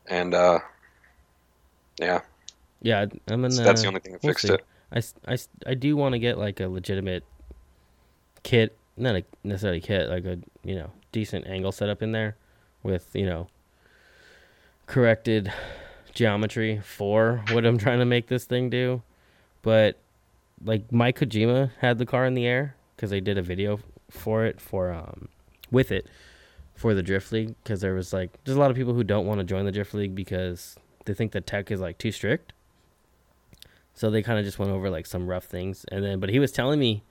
and 0.06 0.32
uh, 0.34 0.60
yeah, 1.98 2.20
yeah. 2.80 3.06
I'm 3.28 3.44
in. 3.44 3.50
so 3.50 3.62
that's 3.62 3.82
the 3.82 3.88
only 3.88 4.00
thing 4.00 4.12
that 4.12 4.22
we'll 4.22 4.32
fixed 4.32 4.46
see. 4.46 4.54
it. 4.54 4.64
I, 4.92 5.02
I, 5.32 5.38
I 5.66 5.74
do 5.74 5.96
want 5.96 6.12
to 6.12 6.18
get 6.18 6.38
like 6.38 6.60
a 6.60 6.68
legitimate 6.68 7.24
kit, 8.42 8.76
not 8.96 9.16
a 9.16 9.24
necessarily 9.44 9.80
kit, 9.80 10.08
like 10.08 10.24
a 10.24 10.38
you 10.64 10.76
know 10.76 10.90
decent 11.12 11.46
angle 11.46 11.72
setup 11.72 12.02
in 12.02 12.12
there, 12.12 12.36
with 12.82 13.08
you 13.12 13.26
know 13.26 13.48
corrected 14.86 15.52
geometry 16.16 16.80
for 16.82 17.44
what 17.52 17.64
I'm 17.64 17.78
trying 17.78 18.00
to 18.00 18.04
make 18.04 18.26
this 18.26 18.44
thing 18.44 18.68
do. 18.70 19.02
But 19.62 20.00
like 20.64 20.90
Mike 20.90 21.20
Kojima 21.20 21.70
had 21.78 21.98
the 21.98 22.06
car 22.06 22.24
in 22.26 22.34
the 22.34 22.46
air 22.46 22.74
because 22.96 23.10
they 23.10 23.20
did 23.20 23.38
a 23.38 23.42
video 23.42 23.78
for 24.10 24.44
it 24.46 24.60
for 24.60 24.92
um 24.92 25.28
with 25.70 25.90
it 25.90 26.06
for 26.74 26.94
the 26.94 27.02
drift 27.02 27.32
league 27.32 27.54
because 27.62 27.80
there 27.80 27.94
was 27.94 28.12
like 28.12 28.30
there's 28.44 28.56
a 28.56 28.60
lot 28.60 28.70
of 28.70 28.76
people 28.76 28.94
who 28.94 29.04
don't 29.04 29.26
want 29.26 29.38
to 29.38 29.44
join 29.44 29.64
the 29.64 29.72
drift 29.72 29.92
league 29.94 30.14
because 30.14 30.76
they 31.04 31.14
think 31.14 31.32
the 31.32 31.40
tech 31.40 31.70
is 31.70 31.80
like 31.80 31.98
too 31.98 32.10
strict. 32.10 32.52
So 33.94 34.10
they 34.10 34.22
kind 34.22 34.38
of 34.38 34.44
just 34.44 34.58
went 34.58 34.72
over 34.72 34.90
like 34.90 35.06
some 35.06 35.26
rough 35.26 35.44
things, 35.44 35.84
and 35.90 36.04
then 36.04 36.20
but 36.20 36.28
he 36.28 36.38
was 36.38 36.52
telling 36.52 36.78
me, 36.78 37.02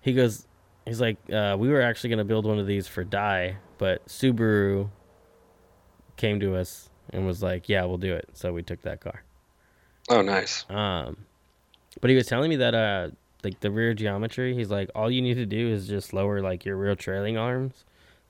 he 0.00 0.14
goes, 0.14 0.46
he's 0.86 1.00
like, 1.00 1.18
uh, 1.30 1.56
we 1.58 1.68
were 1.68 1.82
actually 1.82 2.10
gonna 2.10 2.24
build 2.24 2.46
one 2.46 2.58
of 2.58 2.66
these 2.66 2.86
for 2.86 3.04
Dai, 3.04 3.56
but 3.76 4.06
Subaru 4.06 4.88
came 6.16 6.40
to 6.40 6.56
us 6.56 6.88
and 7.12 7.26
was 7.26 7.42
like, 7.42 7.68
yeah, 7.68 7.84
we'll 7.84 7.98
do 7.98 8.14
it. 8.14 8.28
So 8.34 8.52
we 8.52 8.62
took 8.62 8.82
that 8.82 9.00
car. 9.00 9.22
Oh, 10.08 10.22
nice. 10.22 10.64
Um, 10.68 11.16
but 12.00 12.10
he 12.10 12.16
was 12.16 12.26
telling 12.26 12.50
me 12.50 12.56
that 12.56 12.74
uh, 12.74 13.10
like 13.42 13.60
the 13.60 13.70
rear 13.70 13.94
geometry, 13.94 14.54
he's 14.54 14.70
like, 14.70 14.90
all 14.94 15.10
you 15.10 15.22
need 15.22 15.34
to 15.34 15.46
do 15.46 15.68
is 15.68 15.88
just 15.88 16.12
lower 16.12 16.40
like 16.40 16.64
your 16.64 16.76
rear 16.76 16.94
trailing 16.94 17.36
arms 17.36 17.84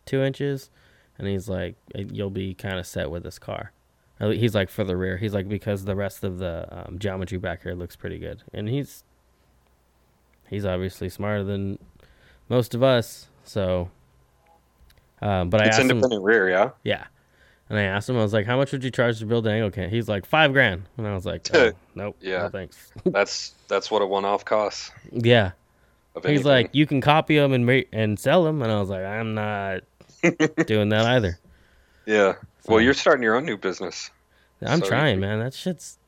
two 0.07 0.22
inches, 0.22 0.70
and 1.18 1.29
he's 1.29 1.49
like, 1.49 1.77
you'll 1.95 2.31
be 2.31 2.55
kind 2.55 2.79
of 2.79 2.87
set 2.87 3.11
with 3.11 3.24
this 3.24 3.39
car. 3.39 3.72
Uh, 4.18 4.31
He's 4.31 4.55
like 4.55 4.70
for 4.70 4.85
the 4.85 4.97
rear. 4.97 5.18
He's 5.18 5.35
like 5.35 5.49
because 5.49 5.85
the 5.85 5.97
rest 5.97 6.24
of 6.24 6.39
the 6.39 6.66
um, 6.70 6.99
geometry 6.99 7.37
back 7.37 7.62
here 7.62 7.74
looks 7.74 7.97
pretty 7.97 8.18
good, 8.18 8.43
and 8.55 8.68
he's 8.68 9.05
he's 10.49 10.64
obviously 10.64 11.11
smarter 11.11 11.45
than 11.45 11.79
most 12.49 12.74
of 12.74 12.83
us. 12.83 13.27
So, 13.45 13.91
um, 15.20 15.51
but 15.51 15.61
I 15.61 15.66
it's 15.66 15.77
asked 15.77 15.85
him, 15.85 15.91
independent 15.91 16.24
rear, 16.24 16.49
yeah. 16.49 16.70
yeah. 16.83 17.05
And 17.69 17.79
I 17.79 17.83
asked 17.83 18.09
him, 18.09 18.17
I 18.17 18.23
was 18.23 18.33
like, 18.33 18.47
how 18.47 18.57
much 18.57 18.71
would 18.73 18.85
you 18.85 18.91
charge 18.93 19.19
to 19.19 19.27
build 19.27 19.47
an 19.47 19.53
angle 19.53 19.71
can?" 19.73 19.91
He's 19.91 20.09
like, 20.09 20.25
five 20.25 20.53
grand. 20.53 20.85
And 20.97 21.07
I 21.07 21.14
was 21.14 21.27
like, 21.27 21.49
oh, 21.53 21.73
nope. 21.97 22.17
Yeah. 22.21 22.43
No 22.43 22.49
thanks. 22.51 22.93
That's 23.05 23.55
that's 23.69 23.91
what 23.91 24.03
a 24.03 24.07
one-off 24.07 24.45
costs. 24.45 24.93
yeah. 25.12 25.53
He's 26.14 26.25
anything. 26.27 26.47
like, 26.47 26.71
you 26.73 26.87
can 26.87 27.01
copy 27.03 27.37
them 27.37 27.53
and 27.53 27.67
ma- 27.67 27.81
and 27.93 28.19
sell 28.19 28.45
them. 28.45 28.62
And 28.62 28.71
I 28.73 28.79
was 28.81 28.89
like, 28.89 29.05
I'm 29.05 29.35
not 29.35 29.83
doing 30.67 30.89
that 30.91 31.05
either. 31.07 31.39
yeah. 32.07 32.35
So, 32.64 32.73
Well, 32.73 32.81
you're 32.81 32.95
starting 32.95 33.23
your 33.23 33.37
own 33.37 33.45
new 33.45 33.57
business. 33.57 34.11
I'm 34.64 34.81
so 34.81 34.87
trying, 34.87 35.21
man. 35.21 35.41
That 35.41 35.53
shit's, 35.53 35.99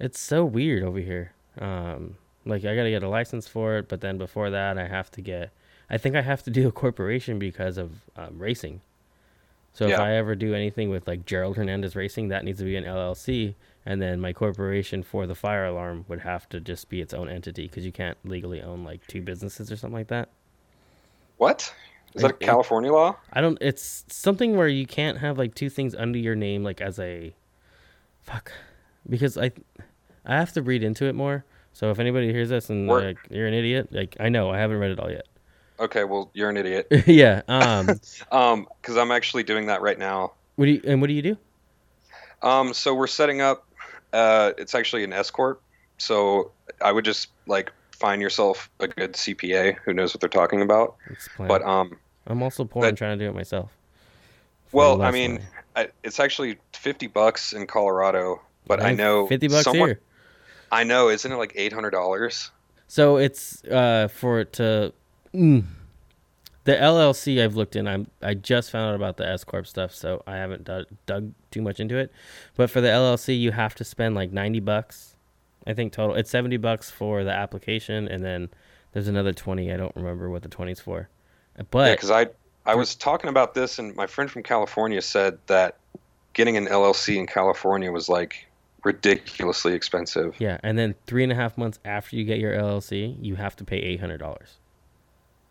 it's 0.00 0.18
so 0.18 0.44
weird 0.44 0.82
over 0.82 0.98
here. 0.98 1.32
Um, 1.60 2.16
like 2.44 2.64
I 2.64 2.74
gotta 2.74 2.90
get 2.90 3.02
a 3.02 3.08
license 3.08 3.46
for 3.48 3.76
it, 3.78 3.88
but 3.88 4.00
then 4.00 4.16
before 4.18 4.50
that, 4.50 4.78
I 4.78 4.86
have 4.86 5.10
to 5.12 5.20
get. 5.20 5.50
I 5.90 5.98
think 5.98 6.16
I 6.16 6.22
have 6.22 6.42
to 6.44 6.50
do 6.50 6.66
a 6.66 6.72
corporation 6.72 7.38
because 7.38 7.76
of 7.78 7.92
um, 8.16 8.38
racing. 8.38 8.80
So 9.76 9.86
if 9.88 9.98
I 9.98 10.14
ever 10.14 10.34
do 10.34 10.54
anything 10.54 10.88
with 10.88 11.06
like 11.06 11.26
Gerald 11.26 11.58
Hernandez 11.58 11.94
Racing, 11.94 12.28
that 12.28 12.46
needs 12.46 12.60
to 12.60 12.64
be 12.64 12.76
an 12.76 12.84
LLC, 12.84 13.56
and 13.84 14.00
then 14.00 14.22
my 14.22 14.32
corporation 14.32 15.02
for 15.02 15.26
the 15.26 15.34
fire 15.34 15.66
alarm 15.66 16.06
would 16.08 16.20
have 16.20 16.48
to 16.48 16.60
just 16.60 16.88
be 16.88 17.02
its 17.02 17.12
own 17.12 17.28
entity 17.28 17.66
because 17.66 17.84
you 17.84 17.92
can't 17.92 18.16
legally 18.24 18.62
own 18.62 18.84
like 18.84 19.06
two 19.06 19.20
businesses 19.20 19.70
or 19.70 19.76
something 19.76 19.98
like 19.98 20.08
that. 20.08 20.30
What? 21.36 21.74
Is 22.14 22.22
that 22.22 22.30
a 22.30 22.34
California 22.34 22.90
law? 22.90 23.16
I 23.34 23.42
don't. 23.42 23.58
It's 23.60 24.06
something 24.08 24.56
where 24.56 24.66
you 24.66 24.86
can't 24.86 25.18
have 25.18 25.36
like 25.36 25.54
two 25.54 25.68
things 25.68 25.94
under 25.94 26.18
your 26.18 26.36
name, 26.36 26.64
like 26.64 26.80
as 26.80 26.98
a 26.98 27.34
fuck, 28.22 28.52
because 29.06 29.36
I 29.36 29.52
I 30.24 30.36
have 30.36 30.54
to 30.54 30.62
read 30.62 30.84
into 30.84 31.04
it 31.04 31.14
more. 31.14 31.44
So 31.74 31.90
if 31.90 31.98
anybody 31.98 32.32
hears 32.32 32.48
this 32.48 32.70
and 32.70 32.88
Work. 32.88 33.04
like 33.04 33.18
you're 33.28 33.46
an 33.46 33.52
idiot, 33.52 33.88
like 33.92 34.16
I 34.18 34.30
know 34.30 34.50
I 34.50 34.56
haven't 34.56 34.78
read 34.78 34.92
it 34.92 34.98
all 34.98 35.10
yet. 35.10 35.26
Okay, 35.78 36.04
well, 36.04 36.30
you're 36.32 36.50
an 36.50 36.56
idiot. 36.56 36.86
yeah. 37.06 37.42
Um. 37.48 38.00
Um, 38.32 38.68
because 38.80 38.96
I'm 38.96 39.10
actually 39.10 39.42
doing 39.42 39.66
that 39.66 39.82
right 39.82 39.98
now. 39.98 40.32
what 40.56 40.66
do 40.66 40.72
you 40.72 40.80
and 40.84 41.00
what 41.00 41.08
do 41.08 41.14
you 41.14 41.22
do? 41.22 41.36
Um, 42.42 42.74
so 42.74 42.94
we're 42.94 43.06
setting 43.06 43.40
up. 43.40 43.66
Uh, 44.12 44.52
it's 44.58 44.74
actually 44.74 45.04
an 45.04 45.12
S 45.12 45.30
corp. 45.30 45.60
So 45.98 46.50
I 46.80 46.92
would 46.92 47.04
just 47.04 47.28
like 47.46 47.72
find 47.92 48.20
yourself 48.20 48.70
a 48.80 48.88
good 48.88 49.14
CPA 49.14 49.76
who 49.84 49.92
knows 49.92 50.12
what 50.12 50.20
they're 50.20 50.28
talking 50.28 50.62
about. 50.62 50.96
But 51.38 51.62
um, 51.62 51.98
I'm 52.26 52.42
also 52.42 52.64
poor 52.64 52.84
and 52.84 52.96
trying 52.96 53.18
to 53.18 53.24
do 53.24 53.28
it 53.28 53.34
myself. 53.34 53.70
well, 54.72 55.02
I 55.02 55.10
mean. 55.10 55.40
I, 55.76 55.90
it's 56.02 56.18
actually 56.18 56.56
fifty 56.72 57.06
bucks 57.06 57.52
in 57.52 57.66
Colorado, 57.66 58.40
but 58.66 58.82
I 58.82 58.94
know 58.94 59.26
fifty 59.26 59.46
bucks 59.46 59.64
someone, 59.64 59.90
here. 59.90 60.00
I 60.72 60.84
know, 60.84 61.10
isn't 61.10 61.30
it 61.30 61.36
like 61.36 61.52
eight 61.54 61.72
hundred 61.72 61.90
dollars? 61.90 62.50
So 62.88 63.18
it's 63.18 63.62
uh 63.64 64.08
for 64.08 64.40
it 64.40 64.54
to 64.54 64.94
mm, 65.36 65.64
the 66.64 66.72
LLC 66.72 67.42
I've 67.42 67.54
looked 67.54 67.76
in. 67.76 67.86
I'm 67.86 68.08
I 68.20 68.34
just 68.34 68.70
found 68.70 68.90
out 68.90 68.96
about 68.96 69.16
the 69.16 69.28
S 69.28 69.44
corp 69.44 69.66
stuff, 69.66 69.94
so 69.94 70.22
I 70.26 70.36
haven't 70.36 70.64
dug, 70.64 70.86
dug 71.06 71.32
too 71.50 71.62
much 71.62 71.78
into 71.78 71.96
it. 71.96 72.12
But 72.56 72.70
for 72.70 72.80
the 72.80 72.88
LLC, 72.88 73.38
you 73.38 73.52
have 73.52 73.74
to 73.76 73.84
spend 73.84 74.14
like 74.14 74.32
ninety 74.32 74.60
bucks, 74.60 75.14
I 75.66 75.74
think 75.74 75.92
total. 75.92 76.16
It's 76.16 76.30
seventy 76.30 76.56
bucks 76.56 76.90
for 76.90 77.22
the 77.22 77.30
application, 77.30 78.08
and 78.08 78.24
then 78.24 78.48
there's 78.92 79.08
another 79.08 79.32
twenty. 79.32 79.72
I 79.72 79.76
don't 79.76 79.94
remember 79.94 80.28
what 80.28 80.42
the 80.42 80.48
twenty's 80.48 80.80
for, 80.80 81.08
Yeah, 81.56 81.64
but 81.70 81.92
because 81.96 82.10
I 82.10 82.26
I 82.64 82.74
was 82.74 82.96
talking 82.96 83.30
about 83.30 83.54
this, 83.54 83.78
and 83.78 83.94
my 83.94 84.08
friend 84.08 84.28
from 84.28 84.42
California 84.42 85.00
said 85.00 85.38
that 85.46 85.76
getting 86.32 86.56
an 86.56 86.66
LLC 86.66 87.16
in 87.16 87.26
California 87.26 87.92
was 87.92 88.08
like 88.08 88.48
ridiculously 88.82 89.72
expensive. 89.72 90.34
yeah, 90.40 90.58
and 90.64 90.76
then 90.76 90.96
three 91.06 91.22
and 91.22 91.30
a 91.30 91.36
half 91.36 91.56
months 91.56 91.78
after 91.84 92.16
you 92.16 92.24
get 92.24 92.38
your 92.40 92.52
LLC, 92.54 93.16
you 93.20 93.36
have 93.36 93.54
to 93.56 93.64
pay 93.64 93.76
eight 93.76 94.00
hundred 94.00 94.18
dollars 94.18 94.56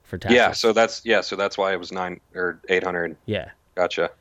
for 0.06 0.18
taxes. 0.18 0.36
Yeah, 0.36 0.52
so 0.52 0.74
that's 0.74 1.02
yeah, 1.06 1.22
so 1.22 1.36
that's 1.36 1.58
why 1.58 1.74
it 1.74 1.80
was 1.80 1.92
nine 1.92 2.22
or 2.34 2.62
eight 2.70 2.84
hundred. 2.84 3.18
yeah, 3.26 3.50
Gotcha. 3.76 4.12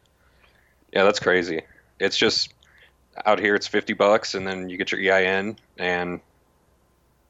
Yeah, 0.93 1.05
that's 1.05 1.20
crazy. 1.20 1.62
It's 1.99 2.16
just 2.16 2.55
out 3.24 3.39
here 3.39 3.55
it's 3.55 3.66
fifty 3.66 3.93
bucks, 3.93 4.35
and 4.35 4.47
then 4.47 4.68
you 4.68 4.76
get 4.76 4.93
your 4.93 5.01
EIN, 5.01 5.57
and 5.78 6.20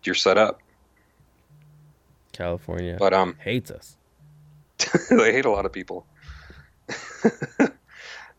you're 0.02 0.14
set 0.14 0.38
up. 0.38 0.60
California 2.32 2.96
But 2.98 3.14
um, 3.14 3.36
hates 3.38 3.70
us. 3.70 3.96
they 5.10 5.32
hate 5.32 5.44
a 5.44 5.50
lot 5.50 5.66
of 5.66 5.72
people. 5.72 6.04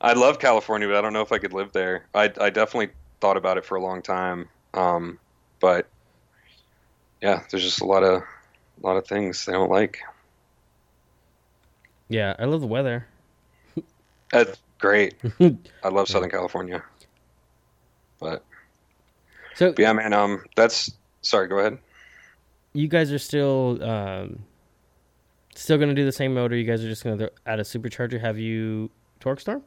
I 0.01 0.13
love 0.13 0.39
California, 0.39 0.87
but 0.87 0.97
I 0.97 1.01
don't 1.01 1.13
know 1.13 1.21
if 1.21 1.31
I 1.31 1.37
could 1.37 1.53
live 1.53 1.71
there. 1.71 2.07
I 2.13 2.25
I 2.39 2.49
definitely 2.49 2.89
thought 3.21 3.37
about 3.37 3.57
it 3.57 3.65
for 3.65 3.75
a 3.75 3.81
long 3.81 4.01
time. 4.01 4.49
Um, 4.73 5.19
but 5.59 5.87
yeah, 7.21 7.43
there's 7.49 7.63
just 7.63 7.81
a 7.81 7.85
lot 7.85 8.03
of 8.03 8.21
a 8.81 8.85
lot 8.85 8.97
of 8.97 9.07
things 9.07 9.45
they 9.45 9.53
don't 9.53 9.71
like. 9.71 9.99
Yeah, 12.09 12.35
I 12.37 12.45
love 12.45 12.61
the 12.61 12.67
weather. 12.67 13.07
That's 14.31 14.57
great. 14.79 15.15
I 15.39 15.87
love 15.89 16.07
Southern 16.07 16.29
California. 16.29 16.83
But, 18.19 18.43
So 19.55 19.71
but 19.71 19.79
yeah, 19.79 19.93
man. 19.93 20.13
Um, 20.13 20.43
that's 20.55 20.91
sorry. 21.21 21.47
Go 21.47 21.59
ahead. 21.59 21.77
you 22.73 22.87
guys 22.87 23.11
are 23.11 23.19
still 23.19 23.81
um, 23.83 24.39
still 25.55 25.77
gonna 25.77 25.93
do 25.93 26.05
the 26.05 26.11
same 26.11 26.33
motor. 26.33 26.55
You 26.55 26.65
guys 26.65 26.83
are 26.83 26.87
just 26.89 27.03
gonna 27.03 27.29
add 27.45 27.59
a 27.59 27.63
supercharger. 27.63 28.19
Have 28.19 28.37
you 28.37 28.89
TorqStorm? 29.19 29.61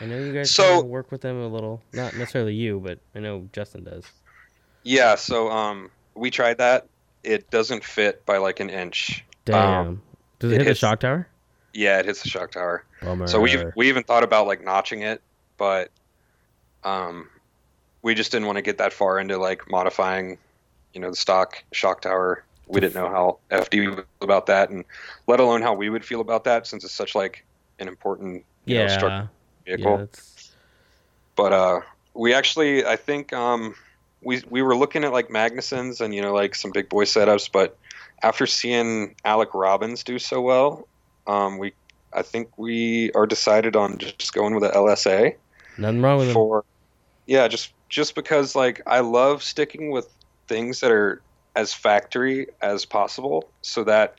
I 0.00 0.06
know 0.06 0.18
you 0.18 0.32
guys 0.32 0.50
So- 0.50 0.82
work 0.82 1.12
with 1.12 1.20
them 1.20 1.40
a 1.40 1.46
little. 1.48 1.82
Not 1.92 2.16
necessarily 2.16 2.54
you, 2.54 2.80
but 2.80 2.98
I 3.14 3.20
know 3.20 3.48
Justin 3.52 3.84
does. 3.84 4.04
Yeah. 4.82 5.14
So 5.14 5.50
um, 5.50 5.90
we 6.14 6.30
tried 6.30 6.58
that. 6.58 6.86
It 7.24 7.50
doesn't 7.50 7.84
fit 7.84 8.24
by 8.26 8.38
like 8.38 8.60
an 8.60 8.70
inch. 8.70 9.24
Damn. 9.44 10.02
Does 10.38 10.52
it, 10.52 10.56
it 10.56 10.64
hit 10.64 10.70
the 10.70 10.74
shock 10.74 11.00
tower? 11.00 11.28
Yeah, 11.72 11.98
it 11.98 12.06
hits 12.06 12.22
the 12.22 12.28
shock 12.28 12.52
tower. 12.52 12.84
Bummer. 13.00 13.26
So 13.26 13.40
we 13.40 13.56
we 13.76 13.88
even 13.88 14.02
thought 14.02 14.22
about 14.22 14.46
like 14.46 14.62
notching 14.62 15.02
it, 15.02 15.22
but 15.56 15.90
um, 16.84 17.28
we 18.02 18.14
just 18.14 18.32
didn't 18.32 18.46
want 18.46 18.56
to 18.56 18.62
get 18.62 18.78
that 18.78 18.92
far 18.92 19.18
into 19.18 19.38
like 19.38 19.70
modifying, 19.70 20.38
you 20.92 21.00
know, 21.00 21.10
the 21.10 21.16
stock 21.16 21.62
shock 21.72 22.02
tower. 22.02 22.44
We 22.66 22.80
didn't 22.80 22.94
know 22.94 23.08
how 23.08 23.38
FD 23.50 23.90
would 23.90 23.96
feel 23.96 24.06
about 24.20 24.46
that, 24.46 24.70
and 24.70 24.84
let 25.26 25.40
alone 25.40 25.62
how 25.62 25.74
we 25.74 25.90
would 25.90 26.04
feel 26.04 26.20
about 26.20 26.44
that, 26.44 26.66
since 26.66 26.84
it's 26.84 26.94
such 26.94 27.14
like 27.14 27.44
an 27.78 27.88
important 27.88 28.44
you 28.64 28.76
know, 28.76 28.84
yeah, 28.84 29.00
yeah, 29.00 29.26
vehicle. 29.76 29.98
that's, 29.98 30.52
But 31.36 31.52
uh, 31.52 31.80
we 32.14 32.32
actually, 32.32 32.84
I 32.84 32.96
think, 32.96 33.32
um, 33.32 33.74
we 34.22 34.42
we 34.48 34.62
were 34.62 34.76
looking 34.76 35.04
at 35.04 35.12
like 35.12 35.28
Magnusons 35.28 36.00
and 36.00 36.14
you 36.14 36.22
know 36.22 36.32
like 36.32 36.54
some 36.54 36.70
big 36.70 36.88
boy 36.88 37.04
setups, 37.04 37.50
but 37.52 37.76
after 38.22 38.46
seeing 38.46 39.14
Alec 39.24 39.54
Robbins 39.54 40.04
do 40.04 40.18
so 40.18 40.40
well, 40.40 40.86
um, 41.26 41.58
we 41.58 41.72
I 42.12 42.22
think 42.22 42.56
we 42.56 43.10
are 43.12 43.26
decided 43.26 43.76
on 43.76 43.98
just 43.98 44.32
going 44.32 44.54
with 44.54 44.64
a 44.64 44.70
LSA 44.70 45.36
nothing 45.78 46.02
wrong 46.02 46.18
with 46.18 46.28
them. 46.28 46.34
for 46.34 46.64
yeah, 47.26 47.48
just 47.48 47.72
just 47.88 48.14
because 48.14 48.54
like 48.54 48.82
I 48.86 49.00
love 49.00 49.42
sticking 49.42 49.90
with 49.90 50.08
things 50.48 50.80
that 50.80 50.90
are 50.90 51.22
as 51.54 51.72
factory 51.72 52.48
as 52.60 52.84
possible, 52.84 53.48
so 53.62 53.84
that 53.84 54.16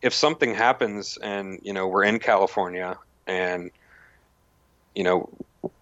if 0.00 0.12
something 0.12 0.54
happens 0.54 1.18
and 1.22 1.60
you 1.62 1.72
know 1.72 1.86
we're 1.88 2.04
in 2.04 2.18
California 2.18 2.98
and 3.26 3.70
you 4.94 5.04
know 5.04 5.28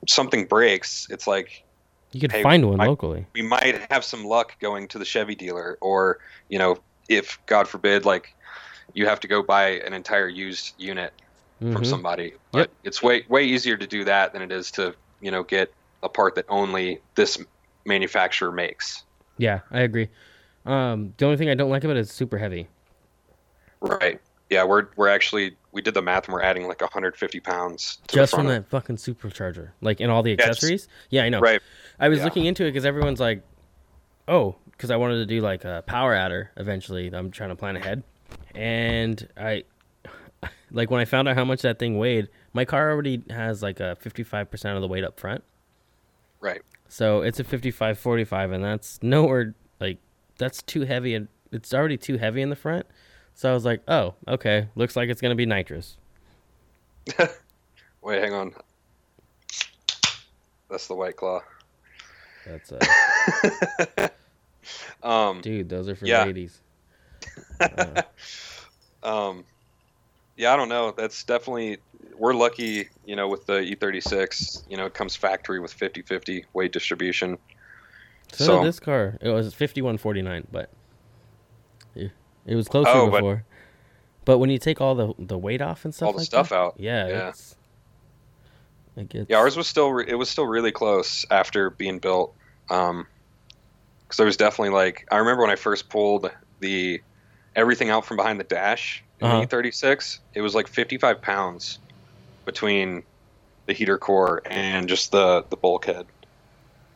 something 0.09 0.45
breaks, 0.47 1.07
it's 1.11 1.27
like 1.27 1.65
You 2.13 2.21
could 2.21 2.33
hey, 2.33 2.43
find 2.43 2.69
one 2.69 2.81
I- 2.81 2.87
locally. 2.87 3.27
we 3.35 3.43
might 3.43 3.87
have 3.91 4.05
some 4.05 4.25
luck 4.25 4.59
going 4.61 4.89
to 4.89 4.99
the 4.99 5.05
Chevy 5.05 5.35
dealer, 5.35 5.79
or 5.81 6.19
you 6.49 6.59
know, 6.59 6.79
if 7.09 7.39
God 7.47 7.69
forbid, 7.69 8.05
like 8.05 8.35
you 8.95 9.07
have 9.07 9.21
to 9.21 9.29
go 9.29 9.43
buy 9.43 9.79
an 9.87 9.93
entire 9.93 10.29
used 10.29 10.75
unit 10.79 11.13
from 11.61 11.73
Mhm. 11.83 11.87
somebody. 11.87 12.33
But 12.53 12.71
it's 12.85 13.03
way 13.03 13.25
way 13.29 13.45
easier 13.45 13.77
to 13.77 13.87
do 13.87 14.05
that 14.05 14.33
than 14.33 14.43
it 14.43 14.51
is 14.51 14.71
to 14.73 14.95
you 15.21 15.31
know 15.31 15.43
get 15.45 15.73
a 16.03 16.09
part 16.09 16.35
that 16.35 16.47
only 16.49 17.01
this 17.15 17.39
manufacturer 17.85 18.51
makes. 18.51 19.05
Yeah, 19.39 19.61
I 19.71 19.81
agree. 19.81 20.09
Um, 20.67 21.15
the 21.17 21.25
only 21.27 21.37
thing 21.37 21.49
I 21.49 21.55
don't 21.55 21.71
like 21.71 21.85
about 21.85 21.97
it 21.97 22.01
is 22.01 22.11
super 22.11 22.39
heavy. 22.39 22.69
Right. 23.81 24.21
Yeah, 24.51 24.65
we're 24.65 24.89
we're 24.97 25.09
actually 25.09 25.57
we 25.73 25.81
did 25.81 25.95
the 25.95 26.03
math 26.03 26.25
and 26.27 26.35
we're 26.35 26.43
adding 26.43 26.67
like 26.67 26.81
150 26.81 27.39
pounds 27.41 27.99
to 28.09 28.17
just 28.17 28.33
the 28.33 28.37
from 28.39 28.47
that 28.49 28.69
fucking 28.69 28.97
supercharger, 28.97 29.71
like 29.81 30.01
and 30.01 30.11
all 30.11 30.25
the 30.25 30.33
accessories. 30.33 30.89
Yeah, 31.09 31.23
I 31.23 31.29
know. 31.29 31.39
Right. 31.41 31.63
I 32.01 32.09
was 32.09 32.19
Yeah. 32.19 32.25
looking 32.25 32.45
into 32.47 32.65
it 32.65 32.71
because 32.73 32.85
everyone's 32.85 33.21
like, 33.21 33.43
"Oh," 34.27 34.57
because 34.73 34.91
I 34.91 34.97
wanted 34.97 35.17
to 35.19 35.27
do 35.27 35.41
like 35.41 35.65
a 35.65 35.85
power 35.87 36.13
adder 36.15 36.51
eventually. 36.57 37.07
I'm 37.15 37.31
trying 37.31 37.51
to 37.51 37.55
plan 37.57 37.77
ahead, 37.77 38.03
and 38.53 39.27
I, 39.37 39.63
like 40.73 40.91
when 40.91 41.01
I 41.01 41.05
found 41.05 41.29
out 41.29 41.37
how 41.37 41.45
much 41.45 41.63
that 41.63 41.79
thing 41.79 41.97
weighed, 41.97 42.29
my 42.53 42.65
car 42.65 42.91
already 42.91 43.23
has 43.31 43.63
like 43.63 43.79
a 43.79 43.95
55 44.01 44.51
percent 44.51 44.75
of 44.75 44.83
the 44.83 44.89
weight 44.89 45.05
up 45.05 45.21
front, 45.21 45.45
Right. 46.41 46.63
so 46.89 47.23
it's 47.23 47.39
a 47.39 47.45
55 47.45 48.01
45, 48.01 48.51
and 48.51 48.65
that's 48.65 49.01
nowhere 49.01 49.55
like 49.79 49.99
that's 50.39 50.61
too 50.61 50.81
heavy, 50.87 51.15
and 51.15 51.29
it's 51.53 51.73
already 51.73 51.97
too 51.97 52.17
heavy 52.19 52.43
in 52.43 52.51
the 52.51 52.57
front. 52.57 52.87
So 53.41 53.51
I 53.51 53.55
was 53.55 53.65
like, 53.65 53.81
"Oh, 53.89 54.13
okay, 54.29 54.69
looks 54.75 54.97
like 54.97 55.09
it's 55.09 55.23
gonna 55.23 55.35
be 55.35 55.47
nitrous." 55.47 55.97
Wait, 58.03 58.21
hang 58.23 58.35
on. 58.35 58.53
That's 60.69 60.87
the 60.87 60.95
white 60.95 61.17
claw. 61.17 61.41
That's 62.47 62.71
uh, 62.71 64.09
um, 65.03 65.41
dude, 65.41 65.71
those 65.71 65.89
are 65.89 65.95
for 65.95 66.05
Yeah. 66.05 66.25
ladies. 66.27 66.61
Uh, 67.59 68.03
um, 69.03 69.45
yeah, 70.37 70.53
I 70.53 70.57
don't 70.57 70.69
know. 70.69 70.91
That's 70.95 71.25
definitely 71.25 71.79
we're 72.19 72.35
lucky, 72.35 72.91
you 73.07 73.17
know, 73.17 73.27
with 73.29 73.47
the 73.47 73.55
E36. 73.55 74.65
You 74.69 74.77
know, 74.77 74.85
it 74.85 74.93
comes 74.93 75.17
factory 75.17 75.61
with 75.61 75.75
50-50 75.75 76.45
weight 76.53 76.73
distribution. 76.73 77.39
So, 78.33 78.45
So- 78.45 78.65
this 78.65 78.81
car. 78.81 79.17
It 79.23 79.31
was 79.31 79.55
fifty 79.55 79.81
one 79.81 79.97
forty 79.97 80.21
nine, 80.21 80.47
but 80.53 80.69
it, 82.47 82.55
was 82.55 82.69
closer 82.69 82.91
Oh, 82.91 83.11
before. 83.11 83.45
But 84.25 84.39
when 84.39 84.51
you 84.51 84.59
take 84.59 84.81
all 84.81 84.95
the 84.95 85.15
the 85.19 85.39
weight 85.39 85.61
off 85.63 85.85
and 85.85 85.95
stuff, 85.95 86.15
like 86.15 86.29
that. 86.31 86.37
All 86.37 86.45
the 86.45 86.45
like 86.45 86.47
stuff 86.47 86.49
that, 86.51 86.55
out. 86.55 86.75
yeah, 86.79 87.09
Yeah. 87.09 87.33
it 88.97 89.09
gets 89.09 89.31
Yeah, 89.31 89.39
ours 89.39 89.57
was 89.57 89.67
still 89.67 89.91
re- 89.91 90.05
it 90.09 90.15
was 90.15 90.29
still 90.29 90.47
really 90.47 90.73
close 90.73 91.25
after 91.31 91.71
being 91.71 91.99
built. 91.99 92.35
Um, 92.69 93.07
because 94.05 94.17
there 94.19 94.27
was 94.27 94.37
definitely 94.37 94.71
like 94.75 95.07
I 95.11 95.19
remember 95.19 95.43
when 95.43 95.51
I 95.51 95.57
first 95.57 95.89
pulled 95.89 96.31
the 96.61 97.01
everything 97.57 97.91
out 97.91 98.05
from 98.05 98.17
behind 98.17 98.39
the 98.41 98.45
dash 98.45 99.03
in 99.21 99.27
Uh-huh. 99.27 99.41
the 99.41 99.47
E36. 99.47 100.19
It 100.35 100.41
was 100.41 100.55
like 100.55 100.69
55 100.69 101.21
pounds 101.23 101.79
between 102.45 103.03
the 103.67 103.73
heater 103.73 103.99
core 103.99 104.43
and 104.47 104.89
just 104.89 105.13
the 105.13 105.45
the 105.51 105.57
bulkhead. 105.57 106.07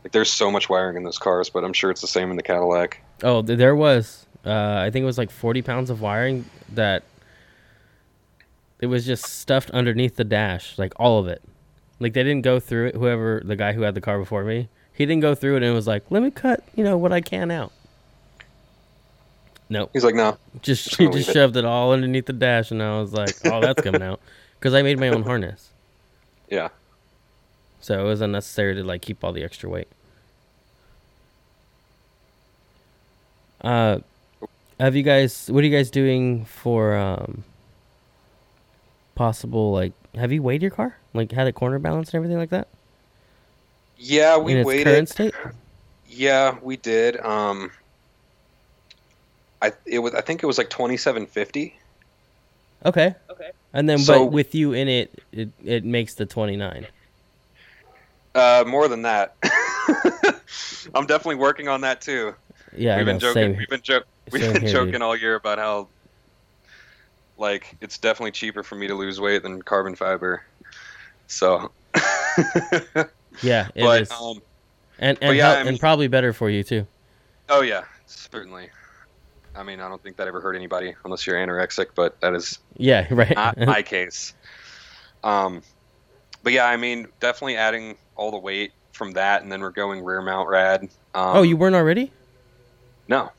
Like 0.03 0.13
there's 0.13 0.31
so 0.33 0.51
much 0.51 0.69
wiring 0.69 0.97
in 0.97 1.03
those 1.05 1.19
cars, 1.19 1.49
but 1.49 1.65
I'm 1.65 1.73
sure 1.73 1.91
it's 1.91 2.01
the 2.03 2.07
same 2.07 2.31
in 2.31 2.37
the 2.37 2.43
Cadillac. 2.43 3.01
Oh, 3.23 3.41
th- 3.43 3.59
there 3.59 3.75
was. 3.75 4.27
Uh, 4.47 4.77
I 4.87 4.91
think 4.91 5.03
it 5.03 5.07
was 5.07 5.19
like 5.19 5.31
forty 5.31 5.63
pounds 5.63 5.91
of 5.91 6.01
wiring 6.01 6.45
that 6.73 7.03
it 8.81 8.87
was 8.87 9.07
just 9.07 9.25
stuffed 9.25 9.71
underneath 9.71 10.17
the 10.17 10.25
dash, 10.25 10.79
like 10.79 10.93
all 10.97 11.19
of 11.19 11.27
it. 11.29 11.43
Like 12.01 12.13
they 12.13 12.23
didn't 12.23 12.43
go 12.43 12.61
through 12.61 12.89
it. 12.89 12.95
Whoever 12.97 13.41
the 13.45 13.57
guy 13.57 13.73
who 13.73 13.83
had 13.83 13.95
the 13.95 14.01
car 14.01 14.19
before 14.19 14.45
me, 14.45 14.69
he 14.93 15.07
didn't 15.07 15.23
go 15.23 15.35
through 15.35 15.57
it 15.57 15.63
and 15.63 15.75
was 15.75 15.87
like, 15.87 16.05
"Let 16.11 16.23
me 16.23 16.31
cut, 16.31 16.63
you 16.75 16.85
know, 16.85 16.97
what 16.99 17.13
I 17.13 17.21
can 17.21 17.51
out." 17.51 17.73
No, 19.71 19.89
He's 19.93 20.05
like, 20.05 20.15
no, 20.15 20.37
just 20.63 20.85
Just 20.85 20.97
he 20.99 21.07
just 21.09 21.15
leave 21.15 21.29
it. 21.29 21.33
shoved 21.33 21.57
it 21.57 21.65
all 21.65 21.93
underneath 21.93 22.27
the 22.27 22.35
dash, 22.35 22.71
and 22.71 22.83
I 22.83 23.01
was 23.01 23.13
like, 23.15 23.35
"Oh, 23.47 23.61
that's 23.61 23.81
coming 23.83 24.03
out," 24.03 24.21
because 24.59 24.75
I 24.75 24.83
made 24.83 24.99
my 25.01 25.09
own 25.09 25.23
harness, 25.23 25.71
yeah, 26.51 26.69
so 27.81 27.99
it 27.99 28.05
was 28.05 28.21
unnecessary 28.21 28.75
to 28.75 28.85
like 28.85 29.01
keep 29.03 29.25
all 29.25 29.33
the 29.33 29.43
extra 29.43 29.71
weight. 29.71 29.89
Uh, 33.63 33.99
have 34.81 34.97
you 34.97 35.03
guys? 35.03 35.49
What 35.51 35.63
are 35.63 35.67
you 35.67 35.77
guys 35.77 35.91
doing 35.91 36.45
for 36.45 36.97
um 36.97 37.45
possible 39.15 39.73
like 39.73 39.93
have 40.17 40.33
you 40.33 40.43
weighed 40.43 40.63
your 40.63 40.71
car? 40.71 40.97
Like 41.13 41.33
had 41.33 41.47
a 41.47 41.53
corner 41.53 41.79
balance 41.79 42.09
and 42.11 42.17
everything 42.17 42.39
like 42.39 42.51
that? 42.51 42.69
Yeah, 43.97 44.37
we 44.39 44.53
in 44.53 44.59
its 44.59 44.67
waited. 44.67 44.85
current 44.85 45.09
state? 45.09 45.35
Yeah, 46.09 46.57
we 46.63 46.77
did. 46.77 47.19
Um, 47.21 47.71
I 49.63 49.73
it 49.87 50.01
was 50.01 50.15
I 50.15 50.21
think 50.21 50.43
it 50.43 50.47
was 50.47 50.59
like 50.59 50.71
twenty 50.71 50.97
seven 50.97 51.27
fifty. 51.27 51.77
Okay. 52.85 53.15
Okay. 53.31 53.51
And 53.73 53.89
then 53.89 53.99
So- 53.99 54.25
but 54.27 54.33
with 54.33 54.55
you 54.55 54.73
in 54.73 54.89
it 54.89 55.23
it, 55.33 55.49
it 55.65 55.85
makes 55.85 56.15
the 56.15 56.27
29. 56.27 56.87
Uh, 58.35 58.65
more 58.67 58.89
than 58.89 59.03
that. 59.03 59.35
I'm 60.95 61.07
definitely 61.07 61.37
working 61.37 61.69
on 61.69 61.81
that 61.83 62.01
too. 62.01 62.35
Yeah, 62.77 62.97
we've 62.97 63.03
I 63.03 63.05
been 63.05 63.15
know, 63.17 63.21
joking. 63.21 63.35
same. 63.35 63.57
We've 63.57 63.69
been 63.69 63.81
joking. 63.81 64.09
We've 64.33 64.43
same 64.43 64.53
been 64.55 64.63
here, 64.63 64.73
joking 64.73 64.93
dude. 64.93 65.03
all 65.03 65.17
year 65.17 65.35
about 65.35 65.59
how, 65.59 65.89
like, 67.39 67.77
it's 67.81 67.99
definitely 67.99 68.33
cheaper 68.33 68.63
for 68.63 68.75
me 68.75 68.87
to 68.89 68.95
lose 68.95 69.21
weight 69.21 69.43
than 69.43 69.63
carbon 69.63 69.95
fiber. 69.95 70.45
So, 71.27 71.71
Yeah, 73.43 73.69
it 73.75 73.83
but 73.83 74.03
is. 74.03 74.11
um, 74.11 74.41
and 74.99 75.19
and, 75.21 75.37
yeah, 75.37 75.49
hel- 75.49 75.57
I 75.57 75.59
mean- 75.61 75.69
and 75.69 75.81
probably 75.81 76.09
better 76.09 76.33
for 76.33 76.49
you 76.51 76.63
too. 76.63 76.87
oh 77.49 77.61
yeah, 77.63 77.85
certainly. 78.07 78.71
I 79.57 79.63
mean, 79.63 79.81
I 79.81 79.89
don't 79.89 80.03
think 80.03 80.17
that 80.17 80.27
ever 80.27 80.41
hurt 80.41 80.57
anybody 80.57 80.95
unless 81.05 81.27
you're 81.27 81.37
anorexic, 81.37 81.89
but 81.95 82.21
that 82.21 82.35
is 82.35 82.59
Yeah, 82.77 83.07
right. 83.15 83.35
not 83.35 83.57
my 83.67 83.83
case. 83.83 84.35
Um, 85.23 85.63
but 86.43 86.53
yeah, 86.53 86.67
I 86.67 86.77
mean, 86.77 87.07
definitely 87.21 87.57
adding 87.57 87.97
all 88.17 88.31
the 88.31 88.39
weight 88.39 88.73
from 88.93 89.13
that, 89.13 89.43
and 89.43 89.51
then 89.51 89.61
we're 89.61 89.71
going 89.71 90.03
rear 90.05 90.21
mount 90.23 90.49
rad. 90.49 90.83
Um, 90.83 90.91
oh, 91.37 91.43
you 91.43 91.57
weren't 91.57 91.77
already? 91.77 92.13
No, 93.09 93.31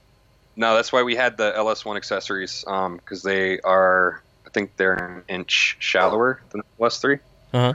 no. 0.56 0.76
That's 0.76 0.92
why 0.92 1.04
we 1.04 1.16
had 1.16 1.38
the 1.38 1.52
LS1 1.54 1.98
accessories 1.98 2.64
because 2.66 3.24
they 3.24 3.60
are, 3.62 4.22
I 4.46 4.50
think 4.50 4.76
they're 4.78 4.94
an 4.94 5.24
inch 5.28 5.78
shallower 5.80 6.42
than 6.50 6.62
the 6.62 6.86
LS3. 6.86 7.20
Uh-huh. 7.54 7.74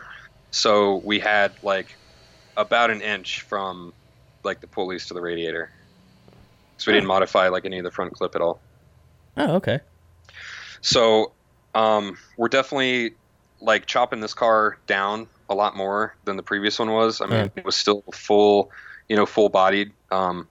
So 0.50 0.96
we 1.04 1.18
had 1.18 1.54
like 1.62 1.96
about 2.56 2.90
an 2.90 3.00
inch 3.00 3.42
from 3.42 3.92
like 4.44 4.60
the 4.60 4.66
pulleys 4.66 5.06
to 5.06 5.14
the 5.14 5.20
radiator. 5.20 5.70
So 6.76 6.90
we 6.90 6.96
didn't 6.96 7.08
modify 7.08 7.48
like 7.48 7.66
any 7.66 7.78
of 7.78 7.84
the 7.84 7.90
front 7.90 8.12
clip 8.14 8.34
at 8.34 8.40
all. 8.40 8.60
Oh, 9.36 9.56
okay. 9.56 9.80
So 10.80 11.32
um, 11.74 12.16
we're 12.36 12.48
definitely 12.48 13.14
like 13.60 13.86
chopping 13.86 14.20
this 14.20 14.34
car 14.34 14.78
down 14.86 15.28
a 15.48 15.54
lot 15.54 15.76
more 15.76 16.16
than 16.24 16.36
the 16.36 16.42
previous 16.42 16.78
one 16.78 16.90
was. 16.90 17.20
I 17.20 17.26
mean, 17.26 17.50
it 17.54 17.64
was 17.64 17.76
still 17.76 18.02
full, 18.14 18.70
you 19.08 19.16
know, 19.16 19.26
full 19.26 19.48
bodied. 19.48 19.92
Um, 20.10 20.48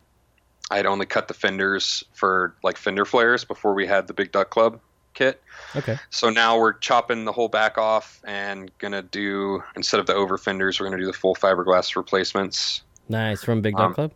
I 0.72 0.78
had 0.78 0.86
only 0.86 1.06
cut 1.06 1.28
the 1.28 1.34
fenders 1.34 2.04
for 2.14 2.56
like 2.64 2.78
fender 2.78 3.06
flares 3.06 3.44
before 3.44 3.74
we 3.74 3.88
had 3.88 4.08
the 4.08 4.14
Big 4.14 4.32
Duck 4.32 4.50
Club 4.50 4.80
kit. 5.16 5.42
Okay. 5.76 5.98
So 6.12 6.30
now 6.30 6.58
we're 6.60 6.74
chopping 6.74 7.26
the 7.26 7.32
whole 7.32 7.48
back 7.48 7.78
off 7.78 8.22
and 8.24 8.72
gonna 8.78 9.02
do 9.02 9.64
instead 9.76 10.00
of 10.00 10.06
the 10.06 10.14
over 10.14 10.38
fenders, 10.38 10.80
we're 10.80 10.86
gonna 10.88 11.02
do 11.02 11.08
the 11.08 11.14
full 11.14 11.36
fiberglass 11.36 11.96
replacements. 11.96 12.84
Nice 13.10 13.44
from 13.44 13.62
Big 13.62 13.76
Duck 13.76 13.86
Um, 13.88 13.94
Club. 13.96 14.12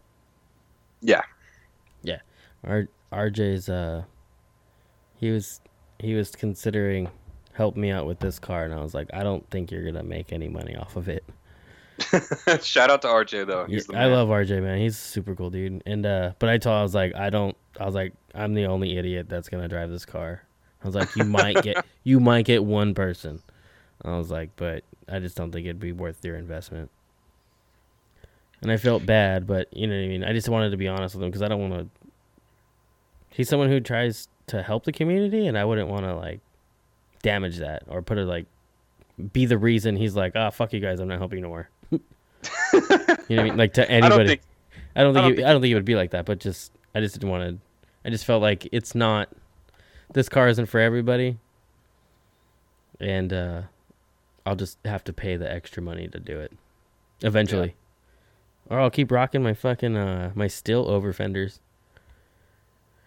Yeah. 1.02 1.22
Yeah, 2.04 2.20
R- 2.64 2.88
RJ's 3.12 3.70
uh 3.70 4.04
he 5.16 5.32
was 5.32 5.62
he 6.00 6.14
was 6.16 6.32
considering 6.32 7.10
help 7.54 7.76
me 7.76 7.90
out 7.92 8.06
with 8.06 8.20
this 8.20 8.40
car 8.40 8.64
and 8.66 8.74
I 8.74 8.82
was 8.82 8.94
like, 8.94 9.10
I 9.14 9.24
don't 9.24 9.48
think 9.50 9.72
you're 9.72 9.84
gonna 9.86 10.04
make 10.04 10.32
any 10.32 10.48
money 10.48 10.76
off 10.76 10.96
of 10.96 11.10
it. 11.10 11.24
shout 12.62 12.90
out 12.90 13.02
to 13.04 13.08
RJ 13.08 13.48
though. 13.48 13.66
The 13.68 13.98
I 13.98 14.06
love 14.06 14.30
RJ 14.30 14.62
man. 14.62 14.80
He's 14.80 14.96
a 14.96 15.02
super 15.02 15.36
cool 15.36 15.50
dude. 15.50 15.84
And 15.86 16.06
uh 16.06 16.34
but 16.40 16.50
I 16.50 16.58
told 16.58 16.76
I 16.76 16.84
was 16.84 16.96
like, 16.96 17.16
I 17.16 17.30
don't 17.30 17.56
I 17.80 17.86
was 17.86 17.96
like, 17.96 18.14
I'm 18.34 18.54
the 18.54 18.66
only 18.66 18.98
idiot 18.98 19.28
that's 19.30 19.50
gonna 19.50 19.68
drive 19.68 19.90
this 19.90 20.06
car. 20.06 20.44
I 20.84 20.88
was 20.88 20.96
like, 20.96 21.16
you 21.16 21.24
might 21.24 21.62
get 21.62 21.86
you 22.04 22.20
might 22.20 22.46
get 22.46 22.64
one 22.64 22.94
person. 22.94 23.42
I 24.04 24.18
was 24.18 24.32
like, 24.32 24.50
but 24.56 24.84
I 25.08 25.20
just 25.20 25.38
don't 25.38 25.52
think 25.52 25.66
it'd 25.66 25.80
be 25.80 25.92
worth 25.92 26.24
your 26.26 26.36
investment. 26.36 26.90
And 28.62 28.72
I 28.72 28.78
felt 28.78 29.06
bad, 29.06 29.46
but 29.46 29.68
you 29.76 29.88
know 29.88 29.96
what 29.96 30.04
I 30.04 30.08
mean. 30.08 30.24
I 30.24 30.34
just 30.34 30.50
wanted 30.50 30.70
to 30.72 30.78
be 30.78 30.88
honest 30.88 31.16
with 31.16 31.24
him 31.24 31.30
because 31.30 31.42
I 31.42 31.48
don't 31.48 31.70
want 31.70 31.74
to. 31.74 32.10
He's 33.30 33.50
someone 33.50 33.70
who 33.70 33.80
tries 33.80 34.28
to 34.48 34.62
help 34.62 34.86
the 34.86 34.92
community, 34.92 35.48
and 35.48 35.58
I 35.58 35.66
wouldn't 35.66 35.90
want 35.90 36.06
to 36.06 36.16
like 36.16 36.40
damage 37.22 37.58
that 37.58 37.84
or 37.88 38.02
put 38.02 38.18
it 38.18 38.26
like 38.26 38.46
be 39.32 39.46
the 39.46 39.58
reason 39.58 39.96
he's 39.96 40.16
like, 40.16 40.34
ah, 40.36 40.50
fuck 40.50 40.74
you 40.74 40.80
guys, 40.80 41.00
I'm 41.00 41.08
not 41.08 41.20
helping 41.20 41.42
no 41.42 41.50
more. 41.50 41.70
you 42.74 42.80
know 42.82 42.88
what 43.28 43.40
I 43.40 43.44
mean? 43.44 43.58
Like 43.58 43.74
to 43.74 43.90
I 44.02 44.08
anybody. 44.08 44.10
don't 44.10 44.26
think 44.26 44.42
I 44.96 45.04
don't 45.04 45.14
think 45.14 45.26
I 45.26 45.30
it, 45.30 45.36
don't 45.38 45.46
I 45.46 45.52
don't 45.54 45.62
think 45.62 45.72
it 45.72 45.76
would 45.76 45.86
be 45.86 45.96
like 45.96 46.12
that, 46.12 46.26
but 46.26 46.40
just 46.40 46.72
I 46.96 47.02
just 47.02 47.16
didn't 47.16 47.30
want 47.30 47.44
to. 47.50 47.60
I 48.06 48.10
just 48.12 48.26
felt 48.26 48.42
like 48.42 48.68
it's 48.72 48.96
not. 48.96 49.30
This 50.14 50.30
car 50.30 50.48
isn't 50.48 50.68
for 50.68 50.80
everybody, 50.80 51.40
and 53.00 53.34
uh, 53.34 53.62
I'll 54.46 54.56
just 54.56 54.78
have 54.86 55.04
to 55.06 55.14
pay 55.14 55.38
the 55.38 55.52
extra 55.52 55.82
money 55.84 56.08
to 56.10 56.20
do 56.20 56.40
it 56.40 56.52
eventually, 57.24 57.76
or 58.70 58.80
I'll 58.80 58.92
keep 58.92 59.12
rocking 59.12 59.44
my 59.44 59.54
fucking 59.54 59.96
uh 59.98 60.32
my 60.36 60.48
still 60.48 60.90
over 60.90 61.14
fenders. 61.14 61.60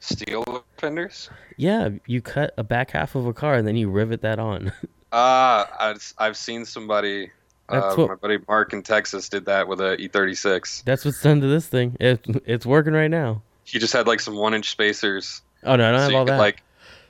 steel 0.01 0.65
fenders. 0.79 1.31
Yeah, 1.57 1.91
you 2.07 2.21
cut 2.23 2.53
a 2.57 2.65
back 2.65 2.93
half 2.93 3.15
of 3.15 3.27
a 3.27 3.33
car 3.33 3.55
and 3.57 3.67
then 3.67 3.77
you 3.77 3.91
rivet 3.91 4.23
that 4.23 4.39
on. 4.39 4.73
Uh, 5.13 5.65
I've, 5.79 6.15
I've 6.19 6.37
seen 6.37 6.65
somebody, 6.65 7.31
uh, 7.69 7.95
what- 7.95 8.09
my 8.09 8.15
buddy 8.15 8.39
Mark 8.49 8.73
in 8.73 8.83
Texas 8.83 9.29
did 9.29 9.45
that 9.47 9.67
with 9.69 9.81
a 9.81 9.97
E36. 9.99 10.85
That's 10.85 11.05
what's 11.05 11.21
done 11.23 11.41
to 11.41 11.47
this 11.47 11.67
thing. 11.67 11.97
It, 12.01 12.25
it's 12.47 12.65
working 12.67 12.93
right 12.93 13.11
now. 13.11 13.43
He 13.65 13.79
just 13.79 13.93
had 13.93 14.07
like 14.07 14.21
some 14.21 14.37
one 14.37 14.55
inch 14.55 14.71
spacers. 14.71 15.43
Oh 15.65 15.75
no, 15.77 15.89
I 15.89 15.91
don't 15.93 16.01
so 16.01 16.05
have 16.07 16.15
all 16.15 16.25
could 16.25 16.33
that. 16.35 16.39
like, 16.39 16.63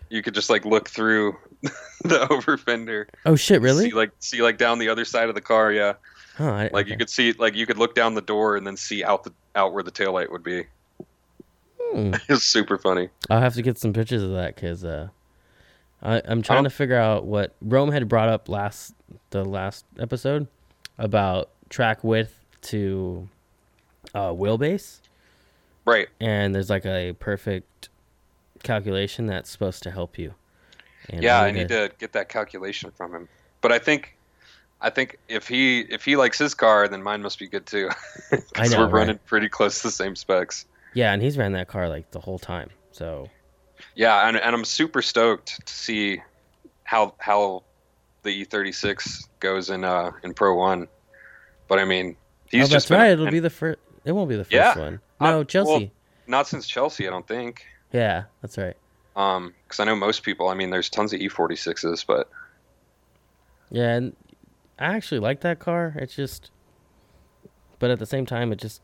you 0.08 0.22
could 0.22 0.34
just 0.34 0.48
like 0.48 0.64
look 0.64 0.88
through 0.88 1.36
the 2.04 2.26
over 2.30 2.56
fender. 2.56 3.08
oh 3.26 3.36
shit, 3.36 3.60
really? 3.60 3.90
See 3.90 3.96
like, 3.96 4.12
see 4.20 4.40
like 4.42 4.56
down 4.56 4.78
the 4.78 4.88
other 4.88 5.04
side 5.04 5.28
of 5.28 5.34
the 5.34 5.40
car. 5.40 5.72
Yeah. 5.72 5.94
Huh, 6.36 6.50
I, 6.50 6.70
Like 6.72 6.86
you 6.88 6.96
could 6.98 7.08
see, 7.10 7.32
like 7.32 7.54
you 7.54 7.66
could 7.66 7.78
look 7.78 7.94
down 7.94 8.14
the 8.14 8.20
door 8.22 8.56
and 8.56 8.66
then 8.66 8.76
see 8.76 9.02
out 9.04 9.24
the, 9.24 9.32
out 9.54 9.72
where 9.72 9.82
the 9.82 9.90
taillight 9.90 10.30
would 10.30 10.42
be. 10.42 10.64
Hmm. 11.80 12.14
It 12.28 12.28
was 12.28 12.42
super 12.44 12.76
funny. 12.78 13.08
I'll 13.30 13.40
have 13.40 13.54
to 13.54 13.62
get 13.62 13.78
some 13.78 13.92
pictures 13.92 14.22
of 14.22 14.32
that 14.32 14.54
because 14.54 14.84
uh, 14.84 15.08
I, 16.02 16.20
I'm 16.26 16.42
trying 16.42 16.64
to 16.64 16.70
figure 16.70 16.96
out 16.98 17.24
what 17.26 17.54
Rome 17.62 17.90
had 17.90 18.08
brought 18.08 18.28
up 18.28 18.48
last 18.48 18.94
the 19.30 19.44
last 19.44 19.84
episode 19.98 20.46
about 20.98 21.50
track 21.68 22.02
width 22.04 22.34
to 22.62 23.28
uh, 24.14 24.30
wheelbase, 24.30 25.00
Right. 25.84 26.08
and 26.20 26.54
there's 26.54 26.70
like 26.70 26.84
a 26.86 27.12
perfect 27.14 27.88
calculation 28.62 29.26
that's 29.26 29.50
supposed 29.50 29.82
to 29.84 29.90
help 29.90 30.18
you. 30.18 30.34
And 31.10 31.22
yeah, 31.22 31.40
I 31.40 31.50
need 31.52 31.68
to 31.68 31.92
get 31.98 32.12
that 32.14 32.28
calculation 32.28 32.90
from 32.90 33.14
him. 33.14 33.28
But 33.60 33.70
I 33.72 33.78
think, 33.78 34.16
I 34.80 34.90
think 34.90 35.18
if 35.28 35.46
he 35.46 35.80
if 35.80 36.04
he 36.04 36.16
likes 36.16 36.38
his 36.38 36.54
car, 36.54 36.88
then 36.88 37.02
mine 37.02 37.22
must 37.22 37.38
be 37.38 37.46
good 37.46 37.66
too. 37.66 37.90
Because 38.30 38.74
we're 38.76 38.84
right? 38.84 38.92
running 38.92 39.18
pretty 39.26 39.48
close 39.48 39.78
to 39.82 39.88
the 39.88 39.92
same 39.92 40.16
specs. 40.16 40.66
Yeah, 40.94 41.12
and 41.12 41.22
he's 41.22 41.36
ran 41.38 41.52
that 41.52 41.68
car 41.68 41.88
like 41.88 42.10
the 42.10 42.20
whole 42.20 42.38
time. 42.38 42.70
So 42.90 43.28
Yeah, 43.94 44.26
and, 44.26 44.36
and 44.36 44.54
I'm 44.56 44.64
super 44.64 45.02
stoked 45.02 45.64
to 45.64 45.72
see 45.72 46.20
how 46.84 47.14
how 47.18 47.62
the 48.26 48.44
E36 48.44 49.28
goes 49.40 49.70
in 49.70 49.84
uh 49.84 50.10
in 50.22 50.34
Pro 50.34 50.54
One. 50.54 50.88
But 51.68 51.78
I 51.78 51.84
mean, 51.84 52.16
he's 52.50 52.66
oh, 52.66 52.68
just 52.68 52.90
right. 52.90 53.10
It'll 53.10 53.30
be 53.30 53.38
the 53.40 53.50
first. 53.50 53.78
It 54.04 54.12
won't 54.12 54.28
be 54.28 54.36
the 54.36 54.44
first 54.44 54.52
Yeah. 54.52 54.78
one. 54.78 55.00
No, 55.20 55.42
Chelsea. 55.44 55.70
well- 55.70 55.90
not 56.28 56.46
since 56.48 56.66
Chelsea, 56.66 57.06
I 57.06 57.10
don't 57.10 57.26
think. 57.26 57.64
yeah, 57.92 58.24
that's 58.42 58.58
right. 58.58 58.76
Um, 59.14 59.54
because 59.64 59.78
I 59.80 59.84
know 59.84 59.94
most 59.94 60.22
people. 60.24 60.48
I 60.48 60.54
mean, 60.54 60.70
there's 60.70 60.90
tons 60.90 61.12
of 61.12 61.20
E46s, 61.20 62.04
but 62.06 62.28
Yeah, 63.70 63.94
and 63.94 64.16
I 64.78 64.86
actually 64.94 65.20
like 65.20 65.40
that 65.40 65.58
car. 65.60 65.94
It's 65.96 66.14
just, 66.14 66.50
but 67.78 67.90
at 67.90 67.98
the 68.00 68.06
same 68.06 68.26
time, 68.26 68.52
it 68.52 68.56
just, 68.58 68.82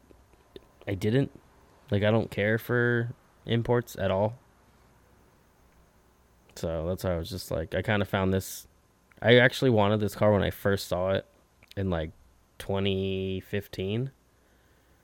I 0.89 0.95
didn't, 0.95 1.31
like, 1.91 2.03
I 2.03 2.11
don't 2.11 2.31
care 2.31 2.59
for 2.59 3.11
imports 3.45 3.97
at 3.99 4.11
all. 4.11 4.35
So 6.55 6.87
that's 6.87 7.05
why 7.05 7.15
I 7.15 7.19
was 7.19 7.29
just 7.31 7.51
like, 7.51 7.75
I 7.75 7.83
kind 7.83 8.03
of 8.03 8.09
found 8.09 8.33
this. 8.33 8.67
I 9.23 9.37
actually 9.37 9.71
wanted 9.71 10.01
this 10.01 10.15
car 10.15 10.33
when 10.33 10.43
I 10.43 10.51
first 10.51 10.89
saw 10.89 11.11
it 11.11 11.25
in 11.77 11.89
like 11.91 12.11
2015. 12.59 14.11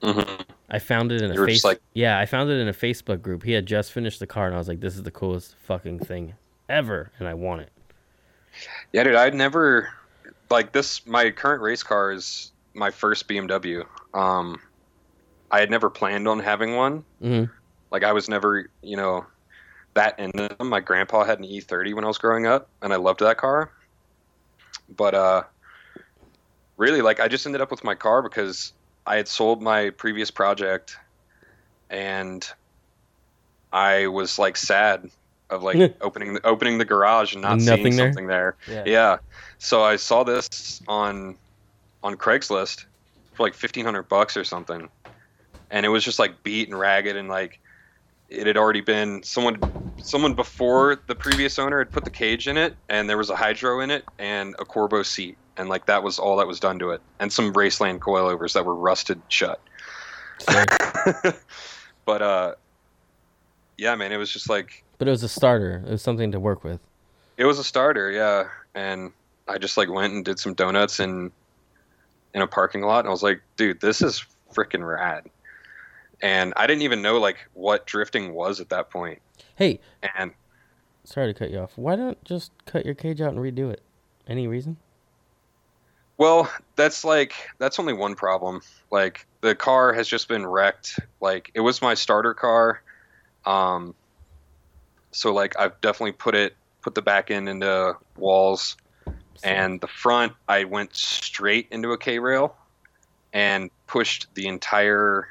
Mhm. 0.02 0.44
I 0.70 0.78
found 0.78 1.10
it 1.12 1.22
in 1.22 1.30
a 1.30 1.34
You 1.34 1.46
face. 1.46 1.64
like- 1.64 1.80
yeah, 1.94 2.18
I 2.18 2.26
found 2.26 2.50
it 2.50 2.58
in 2.60 2.68
a 2.68 2.72
Facebook 2.72 3.22
group. 3.22 3.42
He 3.42 3.52
had 3.52 3.66
just 3.66 3.92
finished 3.92 4.20
the 4.20 4.26
car, 4.26 4.46
and 4.46 4.54
I 4.54 4.58
was 4.58 4.68
like, 4.68 4.80
"This 4.80 4.94
is 4.96 5.02
the 5.02 5.10
coolest 5.10 5.56
fucking 5.62 6.00
thing 6.00 6.34
ever," 6.68 7.10
and 7.18 7.26
I 7.28 7.34
want 7.34 7.62
it. 7.62 7.72
yeah, 8.92 9.04
dude, 9.04 9.14
I'd 9.14 9.34
never 9.34 9.88
like 10.50 10.72
this. 10.72 11.06
My 11.06 11.30
current 11.30 11.62
race 11.62 11.82
car 11.82 12.10
is 12.12 12.52
my 12.74 12.90
first 12.90 13.28
BMW. 13.28 13.86
Um, 14.14 14.60
I 15.50 15.60
had 15.60 15.70
never 15.70 15.88
planned 15.90 16.26
on 16.28 16.40
having 16.40 16.74
one. 16.76 17.04
hmm 17.20 17.44
Like 17.90 18.04
I 18.04 18.12
was 18.12 18.28
never, 18.28 18.68
you 18.82 18.96
know, 18.96 19.24
that 19.94 20.18
into 20.18 20.48
them. 20.58 20.68
My 20.68 20.80
grandpa 20.80 21.24
had 21.24 21.38
an 21.38 21.44
E30 21.44 21.94
when 21.94 22.04
I 22.04 22.06
was 22.08 22.18
growing 22.18 22.46
up, 22.46 22.68
and 22.82 22.92
I 22.92 22.96
loved 22.96 23.20
that 23.20 23.36
car. 23.38 23.70
But 24.88 25.14
uh, 25.14 25.42
really, 26.76 27.02
like 27.02 27.20
I 27.20 27.28
just 27.28 27.46
ended 27.46 27.60
up 27.60 27.70
with 27.70 27.84
my 27.84 27.94
car 27.94 28.22
because 28.22 28.72
I 29.06 29.16
had 29.16 29.28
sold 29.28 29.62
my 29.62 29.90
previous 29.90 30.30
project, 30.30 30.96
and 31.90 32.46
I 33.72 34.06
was 34.06 34.38
like 34.38 34.56
sad 34.56 35.10
of 35.50 35.62
like 35.62 35.96
opening 36.00 36.34
the, 36.34 36.46
opening 36.46 36.78
the 36.78 36.84
garage 36.84 37.34
and 37.34 37.42
not 37.42 37.58
Nothing 37.58 37.92
seeing 37.92 37.96
there? 37.96 38.06
something 38.06 38.26
there. 38.26 38.56
Yeah. 38.70 38.84
Yeah. 38.86 39.16
So 39.58 39.82
I 39.82 39.96
saw 39.96 40.24
this 40.24 40.80
on 40.86 41.36
on 42.02 42.16
Craigslist 42.16 42.86
for 43.34 43.44
like 43.44 43.54
fifteen 43.54 43.84
hundred 43.84 44.08
bucks 44.08 44.36
or 44.36 44.44
something, 44.44 44.88
and 45.70 45.86
it 45.86 45.88
was 45.88 46.04
just 46.04 46.18
like 46.18 46.42
beat 46.42 46.68
and 46.68 46.78
ragged 46.78 47.16
and 47.16 47.28
like 47.28 47.60
it 48.28 48.46
had 48.46 48.56
already 48.56 48.80
been 48.80 49.22
someone 49.22 49.58
someone 50.02 50.34
before 50.34 50.98
the 51.06 51.14
previous 51.14 51.58
owner 51.58 51.78
had 51.78 51.90
put 51.90 52.04
the 52.04 52.10
cage 52.10 52.46
in 52.46 52.56
it 52.56 52.76
and 52.88 53.08
there 53.08 53.16
was 53.16 53.30
a 53.30 53.36
hydro 53.36 53.80
in 53.80 53.90
it 53.90 54.04
and 54.18 54.54
a 54.58 54.64
Corbeau 54.64 55.02
seat 55.02 55.36
and 55.56 55.68
like 55.68 55.86
that 55.86 56.02
was 56.02 56.18
all 56.18 56.36
that 56.36 56.46
was 56.46 56.60
done 56.60 56.78
to 56.78 56.90
it 56.90 57.00
and 57.18 57.32
some 57.32 57.52
Raceland 57.52 57.98
coilovers 57.98 58.52
that 58.52 58.64
were 58.64 58.74
rusted 58.74 59.20
shut. 59.28 59.60
But 62.08 62.22
uh, 62.22 62.54
yeah, 63.76 63.94
man, 63.96 64.12
it 64.12 64.16
was 64.16 64.32
just 64.32 64.48
like 64.48 64.82
but 64.96 65.08
it 65.08 65.10
was 65.10 65.22
a 65.22 65.28
starter. 65.28 65.84
It 65.86 65.90
was 65.90 66.00
something 66.00 66.32
to 66.32 66.40
work 66.40 66.64
with. 66.64 66.80
It 67.36 67.44
was 67.44 67.58
a 67.58 67.64
starter, 67.64 68.10
yeah. 68.10 68.48
And 68.74 69.12
I 69.46 69.58
just 69.58 69.76
like 69.76 69.90
went 69.90 70.14
and 70.14 70.24
did 70.24 70.38
some 70.38 70.54
donuts 70.54 71.00
in 71.00 71.30
in 72.32 72.40
a 72.40 72.46
parking 72.46 72.80
lot, 72.80 73.00
and 73.00 73.08
I 73.08 73.10
was 73.10 73.22
like, 73.22 73.42
dude, 73.58 73.82
this 73.82 74.00
is 74.00 74.24
freaking 74.54 74.88
rad. 74.88 75.24
And 76.22 76.52
I 76.56 76.66
didn't 76.66 76.82
even 76.82 77.02
know 77.02 77.18
like 77.18 77.36
what 77.54 77.86
drifting 77.86 78.34
was 78.34 78.60
at 78.60 78.68
that 78.70 78.90
point. 78.90 79.20
Hey, 79.54 79.80
And 80.16 80.32
sorry 81.04 81.32
to 81.32 81.38
cut 81.38 81.50
you 81.50 81.58
off. 81.58 81.72
Why 81.76 81.96
don't 81.96 82.22
just 82.24 82.52
cut 82.66 82.84
your 82.84 82.94
cage 82.94 83.20
out 83.20 83.32
and 83.32 83.38
redo 83.38 83.70
it? 83.72 83.82
Any 84.26 84.46
reason? 84.46 84.76
well, 86.18 86.50
that's 86.74 87.04
like 87.04 87.32
that's 87.58 87.78
only 87.78 87.92
one 87.92 88.14
problem. 88.16 88.60
Like 88.90 89.26
the 89.40 89.54
car 89.54 89.92
has 89.92 90.08
just 90.08 90.28
been 90.28 90.44
wrecked. 90.44 90.98
Like 91.20 91.50
it 91.54 91.60
was 91.60 91.80
my 91.80 91.94
starter 91.94 92.34
car. 92.34 92.82
Um 93.46 93.94
so 95.12 95.32
like 95.32 95.58
I've 95.58 95.80
definitely 95.80 96.12
put 96.12 96.34
it 96.34 96.56
put 96.82 96.94
the 96.94 97.02
back 97.02 97.30
end 97.30 97.48
into 97.48 97.96
walls 98.16 98.76
and 99.44 99.80
the 99.80 99.86
front 99.86 100.32
I 100.48 100.64
went 100.64 100.94
straight 100.94 101.68
into 101.70 101.92
a 101.92 101.98
K 101.98 102.18
rail 102.18 102.56
and 103.32 103.70
pushed 103.86 104.26
the 104.34 104.48
entire 104.48 105.28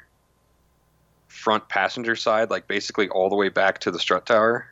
front 1.38 1.70
passenger 1.70 2.16
side 2.16 2.50
like 2.50 2.68
basically 2.68 3.08
all 3.10 3.30
the 3.30 3.36
way 3.36 3.50
back 3.50 3.80
to 3.80 3.92
the 3.92 4.00
strut 4.00 4.26
tower. 4.26 4.68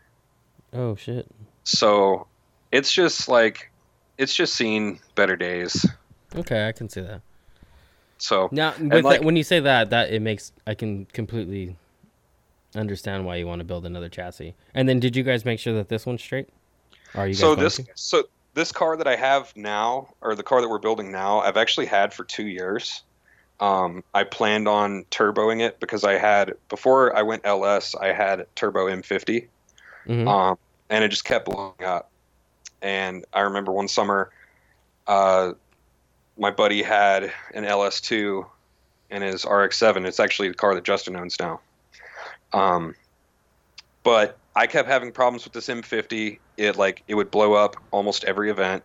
Oh 0.73 0.95
shit. 0.95 1.27
So 1.63 2.27
it's 2.71 2.91
just 2.91 3.29
like 3.29 3.71
it's 4.17 4.35
just 4.35 4.55
seen 4.55 4.99
better 5.13 5.35
days. 5.35 5.85
Okay, 6.35 6.67
I 6.67 6.71
can 6.71 6.89
see 6.89 7.01
that. 7.01 7.21
So 8.17 8.49
Now, 8.51 8.73
with 8.79 9.05
like- 9.05 9.19
that, 9.19 9.25
when 9.25 9.35
you 9.35 9.43
say 9.43 9.59
that, 9.59 9.91
that 9.91 10.11
it 10.11 10.21
makes 10.21 10.51
I 10.65 10.73
can 10.73 11.05
completely 11.05 11.75
understand 12.75 13.25
why 13.25 13.35
you 13.35 13.47
want 13.47 13.59
to 13.59 13.65
build 13.65 13.85
another 13.85 14.09
chassis. 14.09 14.55
And 14.73 14.89
then, 14.89 14.99
did 14.99 15.15
you 15.15 15.23
guys 15.23 15.45
make 15.45 15.59
sure 15.59 15.73
that 15.75 15.87
this 15.87 16.05
one's 16.05 16.21
straight? 16.21 16.49
Or 17.13 17.21
are 17.21 17.27
you 17.27 17.33
so 17.33 17.55
this 17.55 17.77
to? 17.77 17.85
so 17.95 18.23
this 18.53 18.71
car 18.71 18.97
that 18.97 19.07
I 19.07 19.15
have 19.15 19.55
now 19.55 20.09
or 20.21 20.35
the 20.35 20.43
car 20.43 20.61
that 20.61 20.69
we're 20.69 20.79
building 20.79 21.11
now, 21.11 21.39
I've 21.39 21.57
actually 21.57 21.85
had 21.85 22.13
for 22.13 22.23
2 22.23 22.47
years. 22.47 23.03
Um, 23.59 24.03
I 24.13 24.23
planned 24.23 24.67
on 24.67 25.05
turboing 25.11 25.61
it 25.61 25.79
because 25.79 26.03
I 26.03 26.13
had 26.13 26.53
before 26.69 27.15
I 27.15 27.21
went 27.21 27.45
LS, 27.45 27.95
I 27.95 28.07
had 28.07 28.45
turbo 28.55 28.87
M50. 28.87 29.47
Mhm. 30.07 30.27
um, 30.27 30.57
and 30.89 31.03
it 31.03 31.07
just 31.09 31.25
kept 31.25 31.45
blowing 31.45 31.83
up. 31.83 32.09
And 32.81 33.25
I 33.33 33.41
remember 33.41 33.71
one 33.71 33.87
summer, 33.87 34.29
uh, 35.07 35.53
my 36.37 36.51
buddy 36.51 36.83
had 36.83 37.31
an 37.53 37.63
LS2 37.63 38.45
and 39.09 39.23
his 39.23 39.45
RX7. 39.45 40.05
It's 40.05 40.19
actually 40.19 40.49
the 40.49 40.53
car 40.53 40.75
that 40.75 40.83
Justin 40.83 41.15
owns 41.15 41.39
now. 41.39 41.59
Um, 42.53 42.95
but 44.03 44.37
I 44.55 44.67
kept 44.67 44.87
having 44.87 45.11
problems 45.11 45.43
with 45.43 45.53
this 45.53 45.67
M50. 45.67 46.39
It 46.57 46.75
like 46.75 47.03
it 47.07 47.15
would 47.15 47.31
blow 47.31 47.53
up 47.53 47.75
almost 47.91 48.23
every 48.25 48.49
event, 48.49 48.83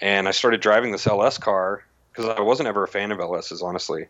and 0.00 0.28
I 0.28 0.32
started 0.32 0.60
driving 0.60 0.92
this 0.92 1.06
LS 1.06 1.38
car 1.38 1.84
because 2.18 2.36
I 2.36 2.40
wasn't 2.40 2.68
ever 2.68 2.82
a 2.82 2.88
fan 2.88 3.12
of 3.12 3.18
LSs, 3.18 3.62
honestly. 3.62 4.08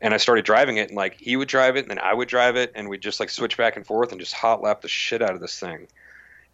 And 0.00 0.12
I 0.12 0.16
started 0.16 0.44
driving 0.44 0.78
it, 0.78 0.88
and 0.88 0.96
like 0.96 1.14
he 1.14 1.36
would 1.36 1.46
drive 1.46 1.76
it, 1.76 1.80
and 1.80 1.90
then 1.90 2.00
I 2.00 2.12
would 2.12 2.28
drive 2.28 2.56
it, 2.56 2.72
and 2.74 2.88
we'd 2.88 3.00
just 3.00 3.20
like 3.20 3.30
switch 3.30 3.56
back 3.56 3.76
and 3.76 3.86
forth 3.86 4.10
and 4.10 4.20
just 4.20 4.34
hot 4.34 4.62
lap 4.62 4.80
the 4.80 4.88
shit 4.88 5.22
out 5.22 5.30
of 5.30 5.40
this 5.40 5.58
thing. 5.58 5.86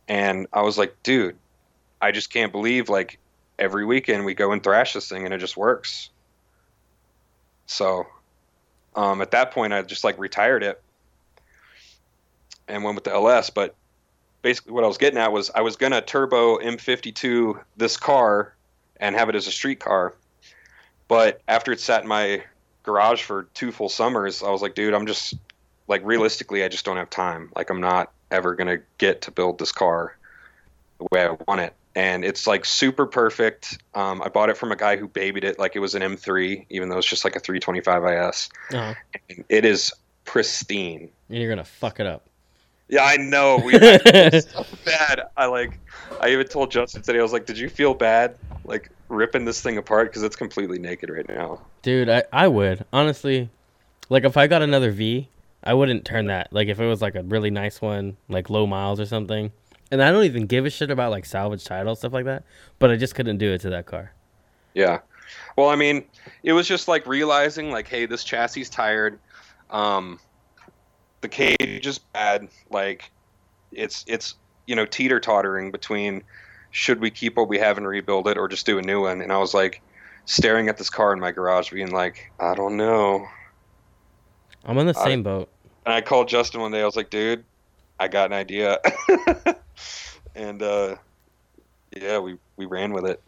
And 0.06 0.46
I 0.52 0.60
was 0.60 0.76
like, 0.76 0.94
dude, 1.02 1.36
I 2.02 2.12
just 2.12 2.30
can't 2.30 2.52
believe 2.52 2.90
like 2.90 3.18
every 3.58 3.86
weekend 3.86 4.26
we 4.26 4.34
go 4.34 4.52
and 4.52 4.62
thrash 4.62 4.92
this 4.92 5.08
thing 5.08 5.24
and 5.24 5.32
it 5.32 5.38
just 5.38 5.56
works. 5.56 6.10
So 7.66 8.06
um, 8.94 9.22
at 9.22 9.30
that 9.30 9.52
point, 9.52 9.72
I 9.72 9.80
just 9.82 10.04
like 10.04 10.18
retired 10.18 10.62
it 10.62 10.82
and 12.68 12.84
went 12.84 12.96
with 12.96 13.04
the 13.04 13.12
LS. 13.12 13.48
But 13.48 13.74
basically, 14.42 14.72
what 14.72 14.84
I 14.84 14.88
was 14.88 14.98
getting 14.98 15.18
at 15.18 15.32
was 15.32 15.50
I 15.54 15.62
was 15.62 15.76
gonna 15.76 16.02
turbo 16.02 16.58
M52 16.58 17.62
this 17.78 17.96
car 17.96 18.54
and 18.98 19.16
have 19.16 19.30
it 19.30 19.34
as 19.34 19.46
a 19.46 19.52
street 19.52 19.80
car. 19.80 20.14
But 21.12 21.42
after 21.46 21.72
it 21.72 21.78
sat 21.78 22.00
in 22.00 22.08
my 22.08 22.42
garage 22.84 23.22
for 23.22 23.42
two 23.52 23.70
full 23.70 23.90
summers, 23.90 24.42
I 24.42 24.48
was 24.48 24.62
like, 24.62 24.74
dude, 24.74 24.94
I'm 24.94 25.06
just 25.06 25.34
like 25.86 26.00
realistically, 26.06 26.64
I 26.64 26.68
just 26.68 26.86
don't 26.86 26.96
have 26.96 27.10
time. 27.10 27.52
Like, 27.54 27.68
I'm 27.68 27.82
not 27.82 28.10
ever 28.30 28.54
gonna 28.54 28.78
get 28.96 29.20
to 29.20 29.30
build 29.30 29.58
this 29.58 29.72
car 29.72 30.16
the 30.96 31.06
way 31.12 31.26
I 31.26 31.36
want 31.46 31.60
it. 31.60 31.74
And 31.94 32.24
it's 32.24 32.46
like 32.46 32.64
super 32.64 33.04
perfect. 33.04 33.76
Um, 33.94 34.22
I 34.22 34.30
bought 34.30 34.48
it 34.48 34.56
from 34.56 34.72
a 34.72 34.76
guy 34.76 34.96
who 34.96 35.06
babied 35.06 35.44
it 35.44 35.58
like 35.58 35.76
it 35.76 35.80
was 35.80 35.94
an 35.94 36.00
M3, 36.00 36.64
even 36.70 36.88
though 36.88 36.96
it's 36.96 37.06
just 37.06 37.26
like 37.26 37.36
a 37.36 37.40
325 37.40 38.04
IS. 38.04 38.48
Uh-huh. 38.72 38.94
And 39.28 39.44
it 39.50 39.66
is 39.66 39.92
pristine. 40.24 41.10
And 41.28 41.38
you're 41.38 41.50
gonna 41.50 41.62
fuck 41.62 42.00
it 42.00 42.06
up. 42.06 42.26
Yeah, 42.92 43.04
I 43.04 43.16
know. 43.16 43.56
We 43.64 43.72
so 43.72 44.66
bad. 44.84 45.22
I 45.38 45.46
like. 45.46 45.78
I 46.20 46.28
even 46.28 46.46
told 46.46 46.70
Justin 46.70 47.00
today. 47.00 47.20
I 47.20 47.22
was 47.22 47.32
like, 47.32 47.46
"Did 47.46 47.56
you 47.56 47.70
feel 47.70 47.94
bad, 47.94 48.36
like 48.66 48.90
ripping 49.08 49.46
this 49.46 49.62
thing 49.62 49.78
apart 49.78 50.10
because 50.10 50.22
it's 50.22 50.36
completely 50.36 50.78
naked 50.78 51.08
right 51.08 51.26
now?" 51.26 51.62
Dude, 51.80 52.10
I, 52.10 52.24
I 52.30 52.48
would 52.48 52.84
honestly, 52.92 53.48
like 54.10 54.24
if 54.24 54.36
I 54.36 54.46
got 54.46 54.60
another 54.60 54.90
V, 54.90 55.26
I 55.64 55.72
wouldn't 55.72 56.04
turn 56.04 56.26
that. 56.26 56.52
Like 56.52 56.68
if 56.68 56.80
it 56.80 56.86
was 56.86 57.00
like 57.00 57.14
a 57.14 57.22
really 57.22 57.48
nice 57.48 57.80
one, 57.80 58.18
like 58.28 58.50
low 58.50 58.66
miles 58.66 59.00
or 59.00 59.06
something. 59.06 59.50
And 59.90 60.02
I 60.02 60.10
don't 60.10 60.24
even 60.24 60.44
give 60.44 60.66
a 60.66 60.70
shit 60.70 60.90
about 60.90 61.10
like 61.10 61.24
salvage 61.24 61.64
title 61.64 61.96
stuff 61.96 62.12
like 62.12 62.26
that. 62.26 62.44
But 62.78 62.90
I 62.90 62.96
just 62.96 63.14
couldn't 63.14 63.38
do 63.38 63.52
it 63.52 63.62
to 63.62 63.70
that 63.70 63.86
car. 63.86 64.12
Yeah. 64.74 64.98
Well, 65.56 65.70
I 65.70 65.76
mean, 65.76 66.04
it 66.42 66.52
was 66.52 66.68
just 66.68 66.88
like 66.88 67.06
realizing, 67.06 67.70
like, 67.70 67.88
hey, 67.88 68.04
this 68.04 68.22
chassis 68.22 68.60
is 68.60 68.68
tired. 68.68 69.18
Um, 69.70 70.18
the 71.22 71.28
cage 71.28 71.86
is 71.86 71.98
bad. 71.98 72.48
Like, 72.70 73.10
it's 73.72 74.04
it's 74.06 74.34
you 74.66 74.76
know 74.76 74.84
teeter 74.84 75.18
tottering 75.18 75.70
between 75.70 76.22
should 76.70 77.00
we 77.00 77.10
keep 77.10 77.36
what 77.36 77.48
we 77.48 77.58
have 77.58 77.78
and 77.78 77.86
rebuild 77.86 78.28
it 78.28 78.36
or 78.36 78.48
just 78.48 78.66
do 78.66 78.78
a 78.78 78.82
new 78.82 79.02
one. 79.02 79.20
And 79.20 79.32
I 79.32 79.38
was 79.38 79.54
like 79.54 79.80
staring 80.24 80.68
at 80.68 80.76
this 80.76 80.90
car 80.90 81.12
in 81.12 81.20
my 81.20 81.30
garage, 81.30 81.70
being 81.70 81.90
like, 81.90 82.30
I 82.40 82.54
don't 82.54 82.76
know. 82.76 83.26
I'm 84.64 84.78
on 84.78 84.86
the 84.86 84.98
I- 84.98 85.04
same 85.04 85.22
boat. 85.22 85.48
And 85.84 85.92
I 85.92 86.00
called 86.00 86.28
Justin 86.28 86.60
one 86.60 86.70
day. 86.70 86.80
I 86.80 86.84
was 86.84 86.94
like, 86.94 87.10
dude, 87.10 87.44
I 87.98 88.06
got 88.06 88.26
an 88.26 88.34
idea. 88.34 88.78
and 90.36 90.62
uh, 90.62 90.96
yeah, 91.96 92.18
we 92.18 92.38
we 92.56 92.66
ran 92.66 92.92
with 92.92 93.04
it. 93.04 93.20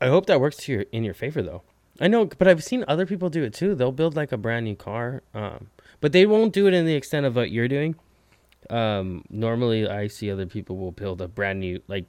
I 0.00 0.06
hope 0.06 0.26
that 0.26 0.40
works 0.40 0.56
to 0.58 0.72
your 0.72 0.84
in 0.92 1.02
your 1.04 1.14
favor 1.14 1.42
though. 1.42 1.62
I 2.00 2.08
know, 2.08 2.26
but 2.26 2.46
I've 2.46 2.62
seen 2.62 2.84
other 2.86 3.06
people 3.06 3.30
do 3.30 3.42
it 3.42 3.54
too. 3.54 3.74
They'll 3.74 3.92
build 3.92 4.16
like 4.16 4.30
a 4.30 4.36
brand 4.36 4.66
new 4.66 4.76
car, 4.76 5.22
um, 5.34 5.68
but 6.00 6.12
they 6.12 6.26
won't 6.26 6.52
do 6.52 6.66
it 6.66 6.74
in 6.74 6.86
the 6.86 6.94
extent 6.94 7.26
of 7.26 7.36
what 7.36 7.50
you're 7.50 7.68
doing. 7.68 7.94
Um, 8.70 9.24
normally, 9.30 9.88
I 9.88 10.08
see 10.08 10.30
other 10.30 10.46
people 10.46 10.76
will 10.76 10.92
build 10.92 11.20
a 11.20 11.28
brand 11.28 11.60
new, 11.60 11.80
like, 11.88 12.06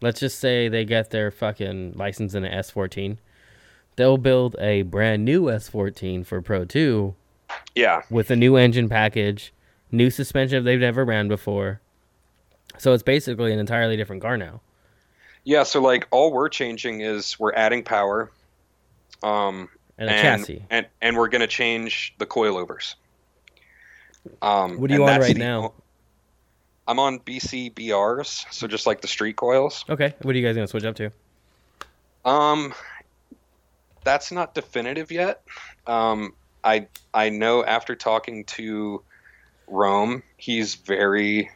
let's 0.00 0.20
just 0.20 0.38
say 0.38 0.68
they 0.68 0.84
get 0.84 1.10
their 1.10 1.30
fucking 1.30 1.92
license 1.96 2.34
in 2.34 2.44
an 2.44 2.52
S14. 2.52 3.18
They'll 3.96 4.16
build 4.18 4.54
a 4.60 4.82
brand 4.82 5.24
new 5.24 5.44
S14 5.46 6.24
for 6.24 6.40
Pro 6.40 6.64
2 6.64 7.14
Yeah, 7.74 8.02
with 8.10 8.30
a 8.30 8.36
new 8.36 8.54
engine 8.56 8.88
package, 8.88 9.52
new 9.90 10.08
suspension 10.10 10.62
they've 10.64 10.78
never 10.78 11.04
ran 11.04 11.26
before. 11.26 11.80
So 12.78 12.92
it's 12.92 13.02
basically 13.02 13.52
an 13.52 13.58
entirely 13.58 13.96
different 13.96 14.22
car 14.22 14.36
now. 14.36 14.60
yeah. 15.42 15.64
So 15.64 15.80
like, 15.82 16.06
all 16.12 16.32
we're 16.32 16.48
changing 16.48 17.00
is 17.00 17.36
we're 17.40 17.54
adding 17.54 17.82
power. 17.82 18.30
Um, 19.24 19.68
And 19.98 20.08
a 20.08 20.12
chassis. 20.12 20.64
and 20.70 20.86
and 21.02 21.16
we're 21.16 21.26
gonna 21.28 21.48
change 21.48 22.14
the 22.18 22.26
coilovers. 22.26 22.94
Um, 24.42 24.80
What 24.80 24.90
are 24.90 24.94
you 24.94 25.04
on 25.06 25.20
right 25.20 25.34
the- 25.34 25.38
now? 25.38 25.72
I'm 26.86 26.98
on 26.98 27.18
BCBRs, 27.20 28.46
so 28.50 28.66
just 28.66 28.86
like 28.86 29.02
the 29.02 29.08
street 29.08 29.36
coils. 29.36 29.84
Okay, 29.90 30.14
what 30.22 30.34
are 30.34 30.38
you 30.38 30.46
guys 30.46 30.54
gonna 30.54 30.66
switch 30.66 30.84
up 30.84 30.96
to? 30.96 31.10
Um, 32.24 32.72
that's 34.04 34.32
not 34.32 34.54
definitive 34.54 35.12
yet. 35.12 35.42
Um, 35.86 36.34
I 36.64 36.86
I 37.12 37.28
know 37.28 37.62
after 37.64 37.94
talking 37.94 38.44
to 38.44 39.02
Rome, 39.66 40.22
he's 40.38 40.76
very 40.76 41.50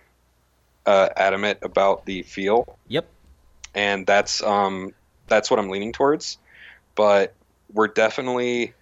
uh, 0.84 1.08
adamant 1.16 1.60
about 1.62 2.04
the 2.04 2.22
Feal, 2.24 2.76
Yep. 2.88 3.06
and 3.74 4.06
that's 4.06 4.42
um 4.42 4.92
that's 5.28 5.50
what 5.50 5.58
I'm 5.58 5.70
leaning 5.70 5.92
towards. 5.92 6.36
But 6.94 7.32
we're 7.72 7.88
definitely 7.88 8.74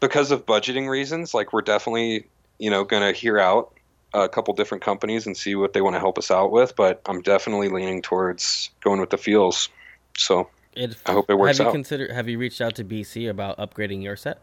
because 0.00 0.30
of 0.30 0.44
budgeting 0.44 0.88
reasons, 0.90 1.32
like 1.32 1.54
we're 1.54 1.62
definitely 1.62 2.26
you 2.58 2.70
know 2.70 2.84
gonna 2.84 3.12
hear 3.12 3.38
out 3.38 3.72
a 4.14 4.28
couple 4.28 4.54
different 4.54 4.82
companies 4.82 5.26
and 5.26 5.36
see 5.36 5.54
what 5.54 5.72
they 5.74 5.80
want 5.82 5.94
to 5.94 6.00
help 6.00 6.16
us 6.18 6.30
out 6.30 6.50
with. 6.50 6.74
But 6.76 7.00
I'm 7.06 7.20
definitely 7.22 7.68
leaning 7.68 8.00
towards 8.02 8.70
going 8.82 9.00
with 9.00 9.10
the 9.10 9.18
Feals. 9.18 9.68
So 10.16 10.48
It, 10.74 10.96
I 11.06 11.12
hope 11.12 11.28
it 11.28 11.34
works 11.34 11.58
have 11.58 11.64
you 11.66 11.68
out. 11.68 11.72
considered? 11.74 12.10
Have 12.10 12.28
you 12.28 12.38
reached 12.38 12.60
out 12.60 12.74
to 12.76 12.84
BC 12.84 13.28
about 13.28 13.58
upgrading 13.58 14.02
your 14.02 14.16
set? 14.16 14.40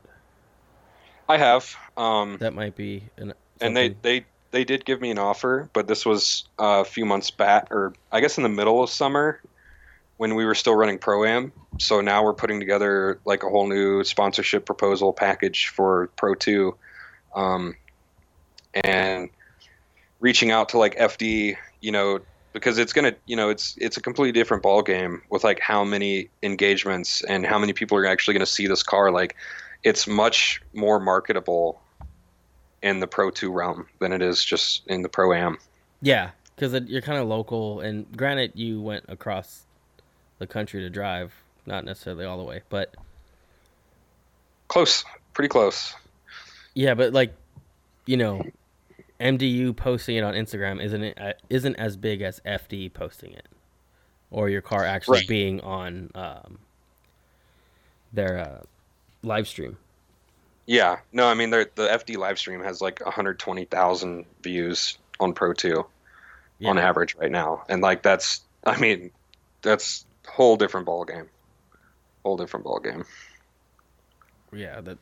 I 1.28 1.38
have. 1.38 1.76
Um, 1.98 2.38
That 2.40 2.54
might 2.54 2.76
be 2.76 3.04
an. 3.18 3.34
and 3.60 3.76
they, 3.76 3.90
they 4.04 4.26
they 4.52 4.64
did 4.64 4.86
give 4.86 5.02
me 5.02 5.10
an 5.12 5.18
offer, 5.18 5.70
but 5.74 5.88
this 5.88 6.06
was 6.06 6.46
a 6.60 6.86
few 6.86 7.04
months 7.06 7.32
back, 7.32 7.72
or 7.72 7.94
I 8.12 8.22
guess 8.22 8.38
in 8.38 8.44
the 8.44 8.50
middle 8.50 8.84
of 8.84 8.90
summer 8.90 9.42
when 10.18 10.36
we 10.36 10.46
were 10.46 10.56
still 10.56 10.76
running 10.76 10.98
pro 11.00 11.26
am. 11.26 11.52
So 11.80 12.00
now 12.00 12.24
we're 12.24 12.34
putting 12.36 12.60
together 12.60 13.20
like 13.26 13.44
a 13.44 13.50
whole 13.50 13.68
new 13.68 14.04
sponsorship 14.04 14.66
proposal 14.66 15.12
package 15.12 15.68
for 15.70 16.08
Pro 16.16 16.36
Two, 16.36 16.78
um, 17.36 17.76
and 18.84 19.30
reaching 20.20 20.52
out 20.52 20.70
to 20.70 20.78
like 20.78 20.96
FD, 20.98 21.56
you 21.82 21.92
know, 21.92 22.20
because 22.54 22.78
it's 22.78 22.94
gonna, 22.94 23.14
you 23.26 23.36
know, 23.36 23.50
it's 23.50 23.76
it's 23.80 23.98
a 23.98 24.02
completely 24.02 24.32
different 24.32 24.64
ball 24.64 24.82
game 24.82 25.22
with 25.30 25.44
like 25.44 25.60
how 25.60 25.84
many 25.84 26.30
engagements 26.44 27.22
and 27.24 27.46
how 27.46 27.60
many 27.60 27.74
people 27.74 27.98
are 27.98 28.06
actually 28.06 28.34
gonna 28.34 28.46
see 28.46 28.68
this 28.68 28.84
car. 28.84 29.12
Like, 29.12 29.36
it's 29.84 30.08
much 30.08 30.62
more 30.74 31.00
marketable 31.00 31.82
in 32.82 33.00
the 33.00 33.08
Pro 33.08 33.30
2 33.32 33.52
realm 33.52 33.88
than 34.00 34.12
it 34.12 34.22
is 34.22 34.44
just 34.44 34.86
in 34.88 35.02
the 35.02 35.10
Pro 35.10 35.34
Am. 35.34 35.58
Yeah, 36.02 36.32
because 36.56 36.74
you're 36.88 37.02
kind 37.02 37.20
of 37.20 37.28
local, 37.28 37.82
and 37.82 38.06
granted, 38.16 38.52
you 38.56 38.80
went 38.82 39.06
across 39.08 39.64
the 40.40 40.48
country 40.48 40.82
to 40.82 40.90
drive, 40.90 41.34
not 41.66 41.84
necessarily 41.86 42.26
all 42.26 42.38
the 42.38 42.44
way, 42.44 42.62
but 42.70 42.94
Close, 44.68 45.06
pretty 45.34 45.48
close. 45.48 45.94
yeah, 46.74 46.94
but 46.94 47.14
like, 47.14 47.34
you 48.06 48.18
know, 48.18 48.42
MDU 49.26 49.76
posting 49.76 50.16
it 50.18 50.24
on 50.24 50.34
Instagram 50.34 50.82
isn't 50.84 51.04
it 51.04 51.18
uh, 51.20 51.34
isn't 51.50 51.76
as 51.76 51.98
big 51.98 52.22
as 52.22 52.40
FD 52.46 52.94
posting 52.94 53.32
it, 53.34 53.48
or 54.32 54.50
your 54.50 54.62
car 54.62 54.86
actually 54.86 55.20
Right. 55.20 55.28
being 55.28 55.62
on 55.62 56.12
um, 56.16 56.60
their 58.14 58.38
uh, 58.40 58.62
live 59.24 59.48
stream. 59.48 59.78
Yeah, 60.68 61.00
no, 61.14 61.28
I 61.28 61.34
mean 61.34 61.50
the 61.52 61.70
FD 61.76 62.18
live 62.18 62.40
stream 62.40 62.62
has 62.64 62.82
like 62.82 63.00
120,000 63.06 64.26
views 64.42 64.98
on 65.20 65.34
Pro 65.34 65.54
2 65.54 65.86
Yeah. 66.60 66.70
on 66.70 66.78
average 66.78 67.16
right 67.16 67.32
now, 67.32 67.64
and 67.70 67.82
like 67.82 68.02
that's, 68.02 68.42
I 68.66 68.80
mean, 68.80 69.12
that's 69.62 70.06
whole 70.28 70.56
different 70.58 70.86
ball 70.86 71.06
game. 71.06 71.30
Whole 72.24 72.38
different 72.38 72.64
ball 72.66 72.80
game. 72.80 73.06
Yeah, 74.52 74.82
that 74.82 74.98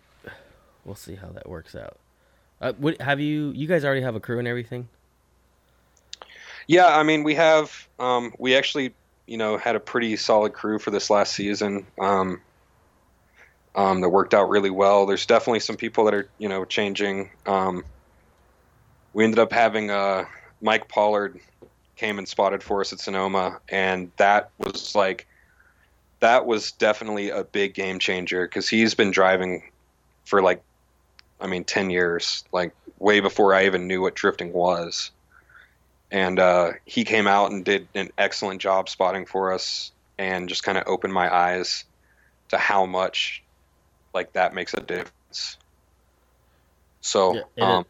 we'll 0.83 0.95
see 0.95 1.15
how 1.15 1.29
that 1.29 1.47
works 1.47 1.75
out. 1.75 1.97
Uh, 2.63 2.71
what, 2.77 2.99
have 3.01 3.19
you? 3.19 3.51
You 3.51 3.67
guys 3.67 3.83
already 3.83 4.01
have 4.01 4.15
a 4.15 4.21
crew 4.21 4.39
and 4.39 4.47
everything? 4.47 4.87
Yeah, 6.65 6.87
I 6.87 7.03
mean 7.03 7.23
we 7.23 7.35
have, 7.35 7.89
um, 7.99 8.33
we 8.39 8.55
actually, 8.55 8.93
you 9.27 9.37
know, 9.37 9.57
had 9.57 9.75
a 9.75 9.81
pretty 9.81 10.15
solid 10.15 10.53
crew 10.53 10.79
for 10.79 10.89
this 10.89 11.09
last 11.09 11.33
season. 11.33 11.85
Um, 11.99 12.39
um, 13.75 13.99
that 13.99 14.09
worked 14.09 14.33
out 14.33 14.49
really 14.49 14.69
well. 14.69 15.05
There's 15.05 15.25
definitely 15.25 15.59
some 15.59 15.75
people 15.75 16.05
that 16.05 16.13
are, 16.13 16.29
you 16.37 16.47
know, 16.47 16.63
changing. 16.63 17.31
Um, 17.45 17.83
we 19.13 19.25
ended 19.25 19.39
up 19.39 19.51
having 19.51 19.89
uh, 19.91 20.25
Mike 20.61 20.87
Pollard 20.87 21.39
came 21.97 22.17
and 22.17 22.27
spotted 22.27 22.63
for 22.63 22.81
us 22.81 22.93
at 22.93 22.99
Sonoma, 22.99 23.59
and 23.67 24.11
that 24.17 24.51
was 24.57 24.95
like, 24.95 25.27
that 26.19 26.45
was 26.45 26.71
definitely 26.71 27.29
a 27.29 27.43
big 27.43 27.73
game 27.73 27.99
changer 27.99 28.45
because 28.45 28.69
he's 28.69 28.93
been 28.93 29.11
driving 29.11 29.63
for 30.23 30.41
like, 30.41 30.63
I 31.43 31.47
mean, 31.47 31.63
ten 31.65 31.89
years, 31.91 32.43
like 32.51 32.73
way 32.99 33.19
before 33.19 33.53
I 33.53 33.65
even 33.65 33.85
knew 33.87 34.01
what 34.01 34.15
drifting 34.15 34.53
was. 34.53 35.11
And 36.09 36.39
uh, 36.39 36.71
he 36.85 37.03
came 37.03 37.27
out 37.27 37.51
and 37.51 37.65
did 37.65 37.87
an 37.95 38.11
excellent 38.17 38.61
job 38.61 38.87
spotting 38.87 39.25
for 39.25 39.51
us, 39.53 39.91
and 40.17 40.47
just 40.47 40.63
kind 40.63 40.77
of 40.77 40.85
opened 40.87 41.13
my 41.13 41.33
eyes 41.33 41.85
to 42.49 42.57
how 42.57 42.85
much 42.85 43.43
like 44.13 44.33
that 44.33 44.53
makes 44.53 44.73
a 44.73 44.79
difference. 44.79 45.57
So, 47.01 47.33
Yeah, 47.57 47.77
um, 47.77 47.85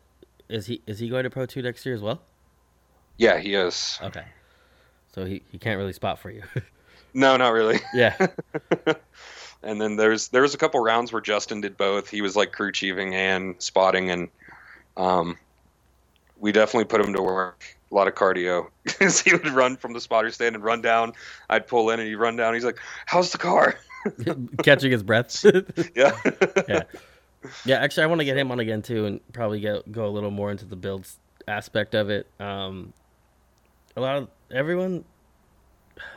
Is 0.49 0.65
he 0.67 0.81
is 0.87 0.99
he 0.99 1.09
going 1.09 1.25
to 1.25 1.29
Pro 1.29 1.45
Two 1.45 1.61
next 1.61 1.85
year 1.85 1.93
as 1.95 2.01
well? 2.01 2.21
yeah, 3.17 3.37
he 3.39 3.53
is. 3.53 3.99
Okay, 4.01 4.25
so 5.13 5.25
he, 5.25 5.43
he 5.51 5.59
can't 5.59 5.77
really 5.77 5.93
spot 5.93 6.17
for 6.19 6.31
you. 6.31 6.43
No, 7.15 7.37
not 7.37 7.49
really. 7.49 7.79
yeah, 7.93 8.15
and 9.63 9.79
then 9.79 9.95
there's 9.95 10.29
there 10.29 10.41
was 10.41 10.53
a 10.53 10.57
couple 10.57 10.79
rounds 10.79 11.11
where 11.11 11.21
Justin 11.21 11.61
did 11.61 11.77
both. 11.77 12.09
He 12.09 12.21
was 12.21 12.35
like 12.35 12.51
crew 12.51 12.71
chiefing 12.71 13.13
and 13.13 13.55
spotting, 13.59 14.11
and 14.11 14.29
um, 14.97 15.37
we 16.39 16.51
definitely 16.51 16.85
put 16.85 17.01
him 17.01 17.13
to 17.13 17.21
work. 17.21 17.63
A 17.91 17.95
lot 17.95 18.07
of 18.07 18.15
cardio 18.15 18.69
he 19.23 19.33
would 19.33 19.49
run 19.49 19.77
from 19.77 19.93
the 19.93 20.01
spotter 20.01 20.31
stand 20.31 20.55
and 20.55 20.63
run 20.63 20.81
down. 20.81 21.13
I'd 21.49 21.67
pull 21.67 21.89
in 21.91 21.99
and 21.99 22.09
he'd 22.09 22.15
run 22.15 22.35
down. 22.35 22.53
He's 22.53 22.65
like, 22.65 22.79
"How's 23.05 23.31
the 23.31 23.37
car?" 23.37 23.77
catching 24.63 24.91
his 24.91 25.03
breath. 25.03 25.43
yeah, 25.95 26.17
yeah, 26.67 26.83
yeah. 27.65 27.75
Actually, 27.77 28.03
I 28.03 28.07
want 28.07 28.19
to 28.19 28.25
get 28.25 28.37
him 28.37 28.51
on 28.51 28.59
again 28.59 28.81
too, 28.81 29.05
and 29.05 29.19
probably 29.31 29.59
get 29.59 29.91
go 29.91 30.05
a 30.05 30.09
little 30.09 30.31
more 30.31 30.51
into 30.51 30.65
the 30.65 30.75
builds 30.75 31.17
aspect 31.47 31.93
of 31.95 32.09
it. 32.09 32.27
Um, 32.39 32.93
a 33.95 34.01
lot 34.01 34.17
of 34.17 34.27
everyone, 34.51 35.05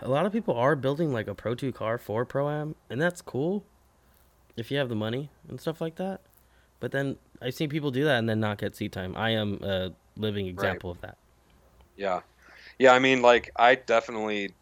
a 0.03 0.09
lot 0.09 0.27
of 0.27 0.33
people 0.33 0.55
are 0.57 0.77
building 0.77 1.13
like 1.13 1.29
a 1.29 1.35
Pro 1.35 1.55
Two 1.55 1.73
car 1.73 1.99
for 1.99 2.25
Pro 2.25 2.49
Am, 2.49 2.75
and 2.91 3.01
that's 3.01 3.23
cool 3.23 3.65
if 4.57 4.71
you 4.71 4.79
have 4.79 4.89
the 4.89 4.95
money 4.95 5.31
and 5.49 5.61
stuff 5.61 5.81
like 5.81 5.97
that. 5.97 6.21
But 6.81 6.93
then 6.93 7.17
I've 7.41 7.55
seen 7.55 7.69
people 7.69 7.91
do 7.91 8.05
that 8.05 8.19
and 8.19 8.29
then 8.29 8.41
not 8.41 8.59
get 8.59 8.77
seat 8.77 8.93
time. 8.93 9.17
I 9.17 9.31
am 9.31 9.61
a 9.63 9.93
living 10.17 10.47
example 10.47 10.91
of 10.91 11.01
that. 11.01 11.17
Yeah. 11.97 12.21
Yeah, 12.79 12.93
I 12.93 12.99
mean 12.99 13.23
like 13.23 13.51
I 13.57 13.75
definitely 13.75 14.55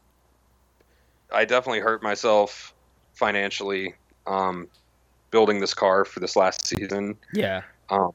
I 1.32 1.44
definitely 1.44 1.80
hurt 1.80 2.02
myself 2.02 2.74
financially 3.14 3.94
um 4.26 4.68
building 5.30 5.60
this 5.60 5.74
car 5.74 6.04
for 6.04 6.20
this 6.20 6.36
last 6.36 6.66
season. 6.66 7.16
Yeah, 7.32 7.62
Um 7.90 8.12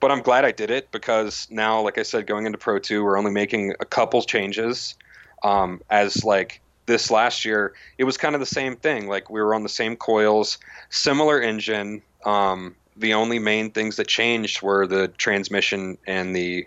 but 0.00 0.10
I'm 0.10 0.20
glad 0.20 0.44
I 0.44 0.52
did 0.52 0.70
it 0.70 0.90
because 0.90 1.46
now 1.50 1.80
like 1.80 1.98
I 1.98 2.02
said 2.02 2.26
going 2.26 2.46
into 2.46 2.58
Pro 2.58 2.78
2 2.78 3.04
we're 3.04 3.16
only 3.16 3.30
making 3.30 3.74
a 3.80 3.84
couple 3.84 4.20
changes 4.22 4.94
um 5.42 5.80
as 5.90 6.24
like 6.24 6.60
this 6.86 7.10
last 7.10 7.44
year 7.44 7.74
it 7.98 8.04
was 8.04 8.16
kind 8.16 8.34
of 8.34 8.40
the 8.40 8.46
same 8.46 8.76
thing 8.76 9.08
like 9.08 9.28
we 9.30 9.40
were 9.40 9.54
on 9.54 9.62
the 9.62 9.68
same 9.68 9.96
coils, 9.96 10.58
similar 10.90 11.40
engine 11.40 12.02
um 12.24 12.74
the 12.96 13.12
only 13.12 13.38
main 13.38 13.70
things 13.70 13.96
that 13.96 14.08
changed 14.08 14.62
were 14.62 14.86
the 14.86 15.08
transmission 15.08 15.98
and 16.06 16.34
the 16.34 16.66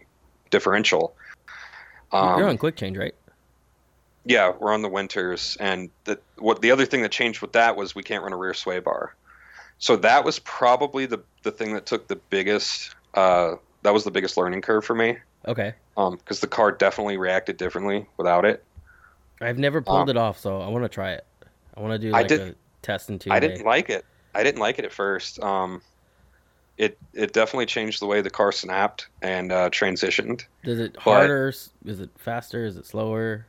differential. 0.52 1.16
Um, 2.12 2.38
you're 2.38 2.48
on 2.48 2.58
quick 2.60 2.76
change, 2.76 2.98
right? 2.98 3.16
yeah, 4.30 4.54
we're 4.60 4.74
on 4.74 4.84
the 4.84 4.90
winters, 4.90 5.58
and 5.60 5.90
the 6.04 6.20
what 6.38 6.62
the 6.62 6.70
other 6.70 6.86
thing 6.86 7.02
that 7.02 7.12
changed 7.12 7.42
with 7.42 7.54
that 7.54 7.76
was 7.76 7.96
we 7.96 8.04
can't 8.04 8.24
run 8.24 8.32
a 8.32 8.38
rear 8.38 8.54
sway 8.54 8.80
bar. 8.80 9.16
So 9.80 9.96
that 9.98 10.24
was 10.24 10.40
probably 10.40 11.08
the 11.08 11.20
the 11.44 11.52
thing 11.52 11.74
that 11.74 11.88
took 11.88 12.08
the 12.08 12.16
biggest. 12.16 12.96
Uh, 13.16 13.56
that 13.82 13.94
was 13.94 14.04
the 14.04 14.12
biggest 14.12 14.38
learning 14.38 14.62
curve 14.62 14.86
for 14.86 14.94
me, 14.94 15.18
Okay. 15.48 15.74
Um, 15.98 16.16
because 16.18 16.40
the 16.40 16.48
car 16.48 16.72
definitely 16.72 17.18
reacted 17.18 17.58
differently 17.58 18.06
without 18.18 18.46
it. 18.46 18.64
I've 19.42 19.58
never 19.58 19.82
pulled 19.82 20.02
Um, 20.02 20.10
it 20.10 20.18
off, 20.18 20.38
so 20.40 20.62
I 20.62 20.68
want 20.68 20.84
to 20.86 20.90
try 20.90 21.12
it. 21.14 21.26
I 21.76 21.82
want 21.82 21.94
to 21.94 22.00
do 22.00 22.10
I 22.14 22.20
like 22.20 22.28
did- 22.28 22.42
a 22.42 22.56
test 22.82 23.10
in 23.10 23.20
two. 23.20 23.32
I 23.32 23.40
didn't 23.40 23.66
like 23.66 23.90
it. 23.90 24.06
I 24.36 24.44
didn't 24.44 24.60
like 24.60 24.80
it 24.80 24.86
at 24.86 24.92
first. 24.94 25.42
Um, 25.42 25.82
it 26.78 26.98
it 27.14 27.34
definitely 27.34 27.66
changed 27.66 28.02
the 28.02 28.06
way 28.06 28.22
the 28.22 28.30
car 28.30 28.52
snapped 28.52 29.08
and 29.22 29.52
uh, 29.52 29.70
transitioned. 29.70 30.46
Is 30.64 30.80
it 30.80 30.94
but- 30.94 31.02
harder? 31.04 31.48
Is 31.50 32.00
it 32.00 32.10
faster? 32.18 32.66
Is 32.66 32.78
it 32.78 32.86
slower? 32.86 33.46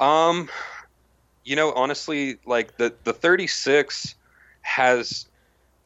Um, 0.00 0.48
you 1.44 1.56
know, 1.56 1.72
honestly, 1.72 2.38
like 2.46 2.76
the 2.78 2.94
the 3.04 3.12
36 3.12 4.14
has 4.62 5.26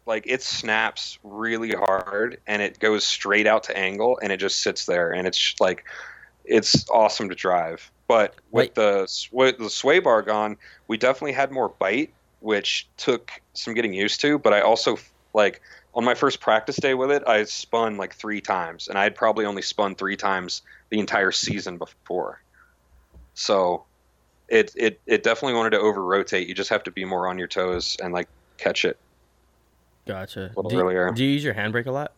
like 0.09 0.25
it 0.27 0.43
snaps 0.43 1.19
really 1.23 1.73
hard 1.73 2.41
and 2.47 2.63
it 2.63 2.81
goes 2.81 3.05
straight 3.05 3.47
out 3.47 3.63
to 3.65 3.77
angle 3.77 4.19
and 4.23 4.33
it 4.33 4.39
just 4.39 4.61
sits 4.61 4.87
there 4.87 5.13
and 5.13 5.29
it's 5.29 5.55
like 5.61 5.85
it's 6.47 6.89
awesome 6.89 7.29
to 7.29 7.35
drive. 7.35 7.91
But 8.09 8.35
with 8.51 8.69
Wait. 8.69 8.75
the 8.75 9.07
sw- 9.07 9.59
the 9.59 9.69
sway 9.69 9.99
bar 10.01 10.23
gone, 10.23 10.57
we 10.89 10.97
definitely 10.97 11.35
had 11.35 11.53
more 11.53 11.69
bite, 11.69 12.15
which 12.41 12.89
took 12.97 13.31
some 13.53 13.75
getting 13.75 13.93
used 13.93 14.21
to. 14.23 14.39
But 14.39 14.55
I 14.55 14.63
also 14.63 14.97
like 15.35 15.61
on 15.95 16.05
my 16.05 16.15
first 16.15 16.41
practice 16.41 16.77
day 16.77 16.95
with 16.95 17.11
it, 17.11 17.23
I 17.27 17.45
spun 17.45 17.99
like 17.99 18.15
three 18.15 18.41
times, 18.41 18.89
and 18.89 18.97
I 18.99 19.03
had 19.03 19.15
probably 19.15 19.45
only 19.45 19.63
spun 19.63 19.95
three 19.95 20.17
times 20.17 20.63
the 20.89 20.99
entire 21.01 21.33
season 21.33 21.77
before. 21.77 22.41
So 23.35 23.85
it 24.49 24.73
it 24.75 25.01
it 25.07 25.23
definitely 25.23 25.55
wanted 25.55 25.71
to 25.71 25.81
over 25.81 26.03
rotate. 26.03 26.49
You 26.49 26.55
just 26.55 26.71
have 26.71 26.85
to 26.85 26.91
be 26.91 27.05
more 27.05 27.29
on 27.29 27.39
your 27.39 27.49
toes 27.49 27.99
and 28.03 28.15
like 28.15 28.29
catch 28.57 28.87
it. 28.87 28.99
Gotcha. 30.09 30.51
little 30.57 30.71
do, 30.71 30.77
you- 30.77 30.83
earlier. 30.83 31.13
do 31.13 31.25
you 31.25 31.31
use 31.31 31.45
your 31.45 31.55
handbrake 31.55 31.87
a 31.87 31.93
lot? 31.93 32.13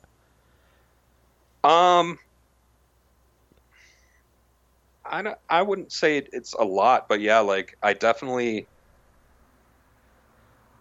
Um, 1.62 2.18
I 5.04 5.22
don't, 5.22 5.38
I 5.48 5.62
wouldn't 5.62 5.92
say 5.92 6.18
it, 6.18 6.28
it's 6.32 6.54
a 6.54 6.64
lot, 6.64 7.08
but 7.08 7.20
yeah, 7.20 7.40
like 7.40 7.76
I 7.82 7.92
definitely. 7.92 8.66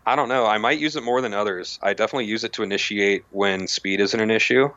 I 0.05 0.15
don't 0.15 0.29
know. 0.29 0.45
I 0.45 0.57
might 0.57 0.79
use 0.79 0.95
it 0.95 1.03
more 1.03 1.21
than 1.21 1.33
others. 1.33 1.77
I 1.83 1.93
definitely 1.93 2.25
use 2.25 2.43
it 2.43 2.53
to 2.53 2.63
initiate 2.63 3.25
when 3.29 3.67
speed 3.67 3.99
isn't 3.99 4.19
an 4.19 4.31
issue. 4.31 4.71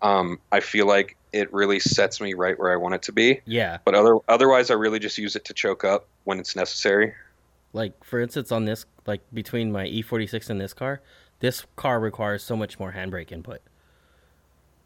Um, 0.00 0.38
I 0.50 0.60
feel 0.60 0.86
like 0.86 1.16
it 1.32 1.52
really 1.52 1.80
sets 1.80 2.18
me 2.20 2.32
right 2.32 2.58
where 2.58 2.72
I 2.72 2.76
want 2.76 2.94
it 2.94 3.02
to 3.02 3.12
be. 3.12 3.40
Yeah. 3.44 3.78
But 3.84 3.94
other 3.94 4.18
otherwise, 4.28 4.70
I 4.70 4.74
really 4.74 4.98
just 4.98 5.18
use 5.18 5.36
it 5.36 5.44
to 5.46 5.54
choke 5.54 5.84
up 5.84 6.06
when 6.24 6.38
it's 6.38 6.54
necessary. 6.56 7.14
Like 7.72 8.04
for 8.04 8.20
instance, 8.20 8.52
on 8.52 8.64
this, 8.64 8.86
like 9.06 9.20
between 9.32 9.72
my 9.72 9.86
E46 9.86 10.50
and 10.50 10.60
this 10.60 10.72
car, 10.72 11.00
this 11.42 11.66
car 11.76 12.00
requires 12.00 12.42
so 12.42 12.56
much 12.56 12.78
more 12.78 12.92
handbrake 12.92 13.30
input 13.32 13.60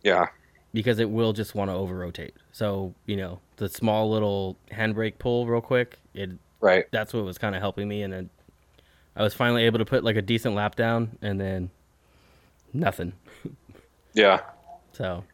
Yeah, 0.02 0.26
because 0.74 0.98
it 0.98 1.10
will 1.10 1.32
just 1.32 1.54
want 1.54 1.70
to 1.70 1.74
over 1.74 1.94
rotate. 1.94 2.34
So 2.50 2.94
you 3.06 3.16
know 3.16 3.38
the 3.56 3.68
small 3.68 4.10
little 4.10 4.56
handbrake 4.72 5.18
pull 5.18 5.46
real 5.46 5.60
quick. 5.60 5.98
It 6.14 6.30
right. 6.60 6.86
that's 6.90 7.14
what 7.14 7.24
was 7.24 7.38
kind 7.38 7.54
of 7.54 7.60
helping 7.60 7.86
me, 7.88 8.02
and 8.02 8.12
then 8.12 8.30
I 9.14 9.22
was 9.22 9.34
finally 9.34 9.64
able 9.64 9.78
to 9.78 9.84
put 9.84 10.02
like 10.02 10.16
a 10.16 10.22
decent 10.22 10.54
lap 10.54 10.74
down, 10.74 11.16
and 11.22 11.40
then 11.40 11.70
nothing. 12.72 13.12
Yeah, 14.14 14.40
So 14.94 15.24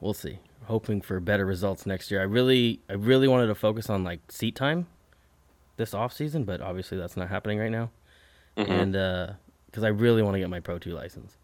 we'll 0.00 0.14
see. 0.14 0.38
Hoping 0.64 1.02
for 1.02 1.20
better 1.20 1.44
results 1.44 1.84
next 1.84 2.10
year. 2.10 2.20
I 2.20 2.24
really, 2.24 2.80
I 2.88 2.94
really 2.94 3.28
wanted 3.28 3.48
to 3.48 3.54
focus 3.54 3.90
on 3.90 4.04
like 4.04 4.20
seat 4.32 4.56
time 4.56 4.86
this 5.76 5.92
off 5.92 6.14
season, 6.14 6.44
but 6.44 6.62
obviously 6.62 6.96
that's 6.96 7.14
not 7.14 7.28
happening 7.28 7.58
right 7.58 7.70
now. 7.70 7.90
Mhm. 8.56 8.70
And 8.70 8.96
because 9.76 9.84
I 9.84 9.88
really 9.88 10.22
want 10.22 10.36
to 10.36 10.38
get 10.38 10.48
my 10.48 10.60
Pro 10.60 10.78
Two 10.78 10.92
license, 10.92 11.36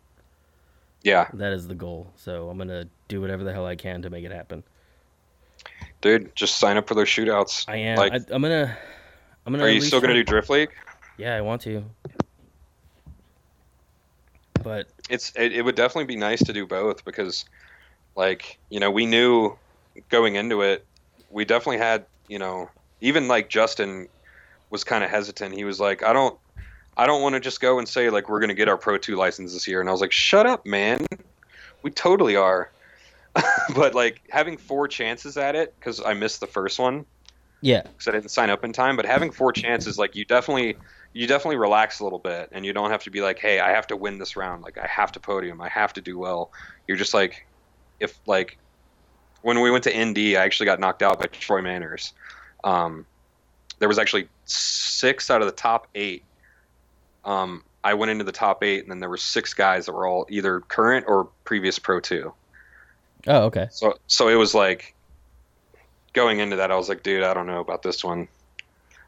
yeah, 1.02 1.28
that 1.34 1.52
is 1.52 1.68
the 1.68 1.74
goal. 1.74 2.10
So 2.16 2.48
I'm 2.48 2.56
gonna 2.56 2.88
do 3.08 3.20
whatever 3.20 3.44
the 3.44 3.52
hell 3.52 3.66
I 3.66 3.76
can 3.76 4.00
to 4.00 4.08
make 4.08 4.24
it 4.24 4.32
happen. 4.32 4.64
dude. 6.00 6.34
Just 6.34 6.56
sign 6.56 6.78
up 6.78 6.88
for 6.88 6.94
those 6.94 7.08
shootouts. 7.08 7.66
I 7.68 7.76
am. 7.76 7.98
Like, 7.98 8.14
I, 8.14 8.16
I'm 8.30 8.40
gonna. 8.40 8.74
I'm 9.44 9.52
gonna. 9.52 9.64
are 9.64 9.68
you 9.68 9.82
still 9.82 10.00
gonna 10.00 10.14
do 10.14 10.24
drift 10.24 10.48
league? 10.48 10.70
Yeah, 11.18 11.36
I 11.36 11.42
want 11.42 11.60
to. 11.62 11.84
But 14.62 14.86
It's 15.10 15.34
it, 15.36 15.52
it 15.52 15.62
would 15.62 15.74
definitely 15.74 16.06
be 16.06 16.16
nice 16.16 16.42
to 16.44 16.54
do 16.54 16.66
both 16.66 17.04
because, 17.04 17.44
like 18.16 18.58
you 18.70 18.80
know, 18.80 18.90
we 18.90 19.04
knew 19.04 19.58
going 20.08 20.36
into 20.36 20.62
it, 20.62 20.86
we 21.28 21.44
definitely 21.44 21.78
had 21.84 22.06
you 22.28 22.38
know 22.38 22.70
even 23.02 23.28
like 23.28 23.50
Justin 23.50 24.08
was 24.70 24.84
kind 24.84 25.04
of 25.04 25.10
hesitant. 25.10 25.54
He 25.54 25.64
was 25.64 25.78
like, 25.78 26.02
I 26.02 26.14
don't. 26.14 26.38
I 26.96 27.06
don't 27.06 27.22
want 27.22 27.34
to 27.34 27.40
just 27.40 27.60
go 27.60 27.78
and 27.78 27.88
say 27.88 28.10
like 28.10 28.28
we're 28.28 28.40
going 28.40 28.48
to 28.48 28.54
get 28.54 28.68
our 28.68 28.76
Pro 28.76 28.98
2 28.98 29.16
license 29.16 29.52
this 29.52 29.66
year 29.66 29.80
and 29.80 29.88
I 29.88 29.92
was 29.92 30.00
like 30.00 30.12
shut 30.12 30.46
up 30.46 30.66
man. 30.66 31.06
We 31.82 31.90
totally 31.90 32.36
are. 32.36 32.70
but 33.74 33.94
like 33.94 34.20
having 34.30 34.56
four 34.56 34.88
chances 34.88 35.36
at 35.36 35.56
it 35.56 35.74
cuz 35.80 36.00
I 36.04 36.12
missed 36.14 36.40
the 36.40 36.46
first 36.46 36.78
one 36.78 37.06
yeah, 37.62 37.82
because 37.82 38.08
I 38.08 38.10
didn't 38.10 38.30
sign 38.30 38.50
up 38.50 38.64
in 38.64 38.72
time. 38.72 38.96
But 38.96 39.06
having 39.06 39.30
four 39.30 39.52
chances, 39.52 39.96
like 39.96 40.16
you 40.16 40.24
definitely, 40.24 40.76
you 41.12 41.28
definitely 41.28 41.56
relax 41.56 42.00
a 42.00 42.04
little 42.04 42.18
bit, 42.18 42.48
and 42.50 42.66
you 42.66 42.72
don't 42.72 42.90
have 42.90 43.04
to 43.04 43.10
be 43.10 43.22
like, 43.22 43.38
"Hey, 43.38 43.60
I 43.60 43.70
have 43.70 43.86
to 43.86 43.96
win 43.96 44.18
this 44.18 44.36
round. 44.36 44.64
Like 44.64 44.78
I 44.78 44.86
have 44.88 45.12
to 45.12 45.20
podium. 45.20 45.60
I 45.60 45.68
have 45.68 45.92
to 45.92 46.00
do 46.00 46.18
well." 46.18 46.50
You're 46.88 46.96
just 46.96 47.14
like, 47.14 47.46
if 48.00 48.18
like, 48.26 48.58
when 49.42 49.60
we 49.60 49.70
went 49.70 49.84
to 49.84 50.04
ND, 50.04 50.36
I 50.36 50.44
actually 50.44 50.66
got 50.66 50.80
knocked 50.80 51.02
out 51.02 51.20
by 51.20 51.26
Troy 51.26 51.62
Manners. 51.62 52.12
Um, 52.64 53.06
there 53.78 53.88
was 53.88 53.98
actually 53.98 54.28
six 54.44 55.30
out 55.30 55.40
of 55.40 55.46
the 55.46 55.54
top 55.54 55.86
eight. 55.94 56.24
Um, 57.24 57.62
I 57.84 57.94
went 57.94 58.10
into 58.10 58.24
the 58.24 58.32
top 58.32 58.62
eight, 58.62 58.82
and 58.82 58.90
then 58.90 59.00
there 59.00 59.08
were 59.08 59.16
six 59.16 59.54
guys 59.54 59.86
that 59.86 59.92
were 59.92 60.06
all 60.06 60.26
either 60.28 60.60
current 60.60 61.06
or 61.08 61.28
previous 61.44 61.78
Pro 61.78 62.00
Two. 62.00 62.32
Oh, 63.26 63.44
okay. 63.44 63.68
So 63.70 63.98
so 64.06 64.28
it 64.28 64.34
was 64.34 64.54
like 64.54 64.94
going 66.12 66.40
into 66.40 66.56
that, 66.56 66.70
I 66.70 66.76
was 66.76 66.88
like, 66.88 67.02
dude, 67.02 67.22
I 67.22 67.32
don't 67.34 67.46
know 67.46 67.60
about 67.60 67.82
this 67.82 68.04
one. 68.04 68.28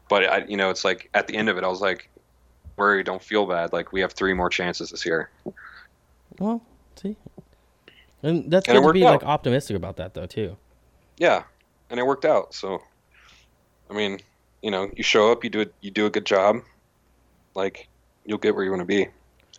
But 0.09 0.23
I, 0.25 0.45
you 0.45 0.57
know, 0.57 0.69
it's 0.69 0.85
like 0.85 1.09
at 1.13 1.27
the 1.27 1.35
end 1.35 1.49
of 1.49 1.57
it, 1.57 1.63
I 1.63 1.67
was 1.67 1.81
like, 1.81 2.09
worry, 2.77 3.03
don't 3.03 3.21
feel 3.21 3.45
bad. 3.45 3.73
Like 3.73 3.91
we 3.91 4.01
have 4.01 4.13
three 4.13 4.33
more 4.33 4.49
chances 4.49 4.91
this 4.91 5.05
year. 5.05 5.29
Well, 6.39 6.61
see, 6.95 7.15
and 8.23 8.51
that's 8.51 8.67
And 8.67 8.77
good 8.81 8.87
to 8.87 8.93
be 8.93 9.05
out. 9.05 9.21
like 9.21 9.23
optimistic 9.23 9.75
about 9.75 9.97
that 9.97 10.13
though 10.13 10.25
too. 10.25 10.57
Yeah, 11.17 11.43
and 11.89 11.99
it 11.99 12.05
worked 12.05 12.25
out. 12.25 12.53
So, 12.53 12.81
I 13.89 13.93
mean, 13.93 14.19
you 14.61 14.69
know, 14.69 14.91
you 14.95 15.03
show 15.03 15.31
up, 15.31 15.43
you 15.43 15.49
do 15.49 15.61
it, 15.61 15.73
you 15.81 15.91
do 15.91 16.05
a 16.05 16.09
good 16.09 16.25
job, 16.25 16.57
like 17.55 17.87
you'll 18.25 18.37
get 18.37 18.55
where 18.55 18.63
you 18.63 18.71
want 18.71 18.81
to 18.81 18.85
be. 18.85 19.07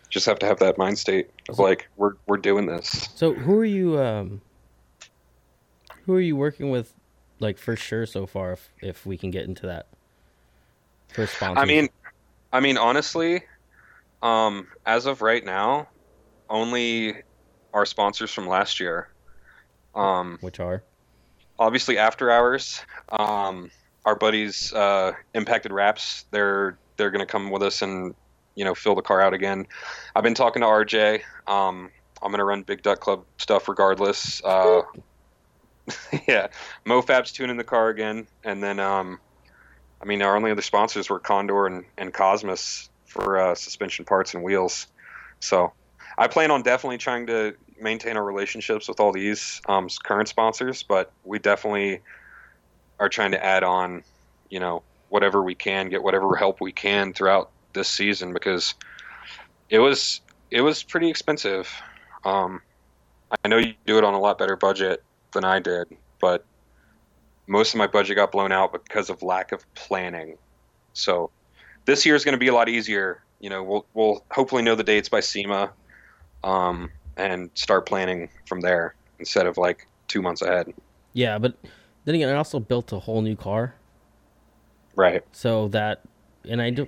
Just 0.09 0.25
have 0.25 0.39
to 0.39 0.45
have 0.45 0.59
that 0.59 0.77
mind 0.77 0.97
state 0.97 1.29
of 1.49 1.59
like 1.59 1.87
we're 1.97 2.13
we're 2.27 2.37
doing 2.37 2.65
this. 2.65 3.09
So 3.15 3.33
who 3.33 3.57
are 3.59 3.65
you? 3.65 3.99
Um, 3.99 4.41
who 6.05 6.13
are 6.13 6.21
you 6.21 6.35
working 6.35 6.69
with, 6.69 6.93
like 7.39 7.57
for 7.57 7.75
sure 7.75 8.05
so 8.05 8.25
far? 8.25 8.53
If 8.53 8.69
if 8.81 9.05
we 9.05 9.17
can 9.17 9.31
get 9.31 9.45
into 9.45 9.67
that 9.67 9.87
for 11.09 11.27
sponsors. 11.27 11.61
I 11.61 11.65
mean, 11.65 11.89
I 12.53 12.61
mean, 12.61 12.77
honestly, 12.77 13.43
um, 14.21 14.67
as 14.85 15.05
of 15.05 15.21
right 15.21 15.43
now, 15.43 15.89
only 16.49 17.15
our 17.73 17.85
sponsors 17.85 18.31
from 18.31 18.47
last 18.47 18.79
year. 18.79 19.09
Um, 19.93 20.37
which 20.41 20.59
are 20.59 20.83
obviously, 21.59 21.97
after 21.97 22.31
hours, 22.31 22.81
um, 23.09 23.71
our 24.05 24.15
buddies, 24.15 24.73
uh, 24.73 25.13
Impacted 25.33 25.71
Wraps, 25.71 26.25
they're 26.31 26.77
they're 26.97 27.11
gonna 27.11 27.25
come 27.25 27.51
with 27.51 27.63
us 27.63 27.81
and 27.81 28.15
you 28.57 28.65
know 28.65 28.75
fill 28.75 28.95
the 28.95 29.01
car 29.01 29.21
out 29.21 29.33
again. 29.33 29.67
I've 30.15 30.23
been 30.23 30.33
talking 30.33 30.61
to 30.63 30.67
RJ. 30.67 31.21
Um, 31.45 31.91
I'm 32.21 32.31
gonna 32.31 32.43
run 32.43 32.63
Big 32.63 32.81
Duck 32.81 32.99
Club 32.99 33.23
stuff 33.37 33.69
regardless. 33.69 34.41
Uh, 34.43 34.81
yeah, 36.27 36.47
MoFab's 36.85 37.31
tuning 37.31 37.55
the 37.55 37.63
car 37.63 37.89
again, 37.89 38.27
and 38.43 38.61
then 38.61 38.79
um, 38.79 39.19
I 40.01 40.05
mean 40.05 40.23
our 40.23 40.35
only 40.35 40.51
other 40.51 40.63
sponsors 40.63 41.09
were 41.09 41.19
Condor 41.19 41.67
and, 41.67 41.85
and 41.97 42.11
Cosmis 42.11 42.89
for 43.05 43.37
uh, 43.37 43.55
suspension 43.55 44.05
parts 44.05 44.33
and 44.33 44.43
wheels. 44.43 44.87
So 45.39 45.71
I 46.17 46.27
plan 46.27 46.49
on 46.49 46.63
definitely 46.63 46.97
trying 46.97 47.27
to 47.27 47.55
maintain 47.79 48.17
our 48.17 48.23
relationships 48.23 48.87
with 48.87 48.99
all 48.99 49.11
these 49.11 49.61
um, 49.69 49.87
current 50.03 50.27
sponsors, 50.27 50.81
but 50.81 51.11
we 51.23 51.37
definitely 51.37 52.01
are 52.99 53.07
trying 53.07 53.31
to 53.31 53.45
add 53.45 53.63
on, 53.63 54.03
you 54.49 54.59
know, 54.59 54.81
whatever 55.09 55.43
we 55.43 55.53
can, 55.53 55.89
get 55.89 56.01
whatever 56.01 56.35
help 56.35 56.59
we 56.59 56.71
can 56.71 57.13
throughout 57.13 57.51
this 57.77 57.87
season 57.89 58.33
because 58.33 58.75
it 59.69 59.79
was 59.79 60.21
it 60.51 60.61
was 60.61 60.83
pretty 60.83 61.09
expensive. 61.09 61.69
Um, 62.25 62.61
I 63.43 63.47
know 63.47 63.57
you 63.57 63.73
do 63.85 63.97
it 63.97 64.03
on 64.03 64.13
a 64.13 64.19
lot 64.19 64.37
better 64.37 64.55
budget 64.55 65.03
than 65.33 65.43
I 65.45 65.59
did, 65.59 65.87
but 66.19 66.45
most 67.47 67.73
of 67.73 67.77
my 67.77 67.87
budget 67.87 68.15
got 68.15 68.31
blown 68.31 68.51
out 68.51 68.71
because 68.73 69.09
of 69.09 69.21
lack 69.23 69.51
of 69.51 69.63
planning. 69.75 70.37
So 70.93 71.29
this 71.85 72.05
year 72.05 72.15
is 72.15 72.25
going 72.25 72.33
to 72.33 72.39
be 72.39 72.47
a 72.47 72.53
lot 72.53 72.69
easier. 72.69 73.21
You 73.39 73.49
know, 73.49 73.63
we'll 73.63 73.85
we'll 73.93 74.25
hopefully 74.31 74.63
know 74.63 74.75
the 74.75 74.83
dates 74.83 75.09
by 75.09 75.19
SEMA, 75.19 75.71
um, 76.43 76.89
and 77.17 77.49
start 77.53 77.85
planning 77.85 78.29
from 78.45 78.61
there 78.61 78.95
instead 79.19 79.45
of 79.47 79.57
like 79.57 79.87
two 80.07 80.21
months 80.21 80.41
ahead. 80.41 80.73
yeah, 81.13 81.37
but 81.37 81.55
then 82.05 82.15
again, 82.15 82.29
I 82.29 82.35
also 82.35 82.59
built 82.59 82.91
a 82.93 82.99
whole 82.99 83.21
new 83.21 83.35
car, 83.35 83.75
Right. 84.95 85.23
so 85.33 85.67
that 85.69 86.01
and 86.49 86.61
I 86.61 86.69
do. 86.69 86.87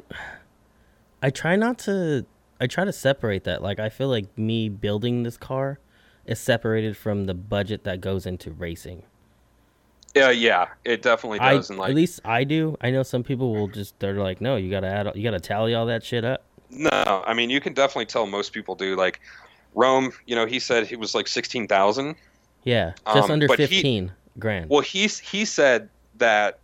I 1.21 1.29
try 1.29 1.55
not 1.55 1.79
to. 1.79 2.25
I 2.61 2.67
try 2.67 2.83
to 2.85 2.93
separate 2.93 3.45
that. 3.45 3.61
Like 3.61 3.79
I 3.79 3.89
feel 3.89 4.09
like 4.09 4.37
me 4.37 4.69
building 4.69 5.23
this 5.23 5.37
car 5.37 5.79
is 6.25 6.39
separated 6.39 6.95
from 6.97 7.25
the 7.25 7.33
budget 7.33 7.83
that 7.85 8.01
goes 8.01 8.25
into 8.25 8.51
racing. 8.51 9.03
Yeah, 10.15 10.31
yeah, 10.31 10.67
it 10.83 11.01
definitely 11.01 11.39
I, 11.39 11.53
does. 11.53 11.69
and 11.69 11.77
like, 11.79 11.89
at 11.91 11.95
least 11.95 12.19
I 12.25 12.43
do. 12.43 12.75
I 12.81 12.89
know 12.91 13.03
some 13.03 13.23
people 13.23 13.53
will 13.53 13.67
just 13.67 13.97
they're 13.99 14.15
like, 14.15 14.41
no, 14.41 14.55
you 14.55 14.69
gotta 14.69 14.87
add, 14.87 15.11
you 15.15 15.23
gotta 15.23 15.39
tally 15.39 15.73
all 15.75 15.85
that 15.85 16.03
shit 16.03 16.25
up. 16.25 16.43
no, 16.71 17.23
I 17.25 17.33
mean, 17.33 17.49
you 17.49 17.61
can 17.61 17.73
definitely 17.73 18.07
tell 18.07 18.25
most 18.25 18.51
people 18.51 18.75
do. 18.75 18.95
Like, 18.95 19.19
Rome, 19.75 20.11
you 20.25 20.35
know, 20.35 20.45
he 20.47 20.59
said 20.59 20.87
he 20.87 20.95
was 20.95 21.13
like 21.13 21.27
sixteen 21.27 21.67
thousand. 21.67 22.15
Yeah, 22.63 22.93
just 23.13 23.25
Um, 23.25 23.31
under 23.31 23.47
but 23.47 23.59
he- 23.59 23.67
fifteen 23.67 24.11
grand. 24.39 24.69
Well, 24.69 24.81
he 24.81 25.07
he 25.07 25.45
said 25.45 25.89
that 26.17 26.59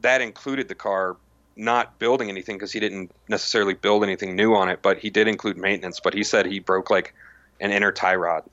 that 0.00 0.20
included 0.20 0.68
the 0.68 0.74
car 0.74 1.16
not 1.56 1.98
building 1.98 2.28
anything 2.28 2.56
because 2.56 2.72
he 2.72 2.80
didn't 2.80 3.10
necessarily 3.28 3.74
build 3.74 4.02
anything 4.02 4.34
new 4.36 4.54
on 4.54 4.68
it, 4.68 4.80
but 4.82 4.98
he 4.98 5.10
did 5.10 5.28
include 5.28 5.56
maintenance. 5.56 6.00
But 6.00 6.14
he 6.14 6.24
said 6.24 6.46
he 6.46 6.58
broke 6.58 6.90
like 6.90 7.14
an 7.60 7.70
inner 7.70 7.92
tie 7.92 8.16
rod. 8.16 8.44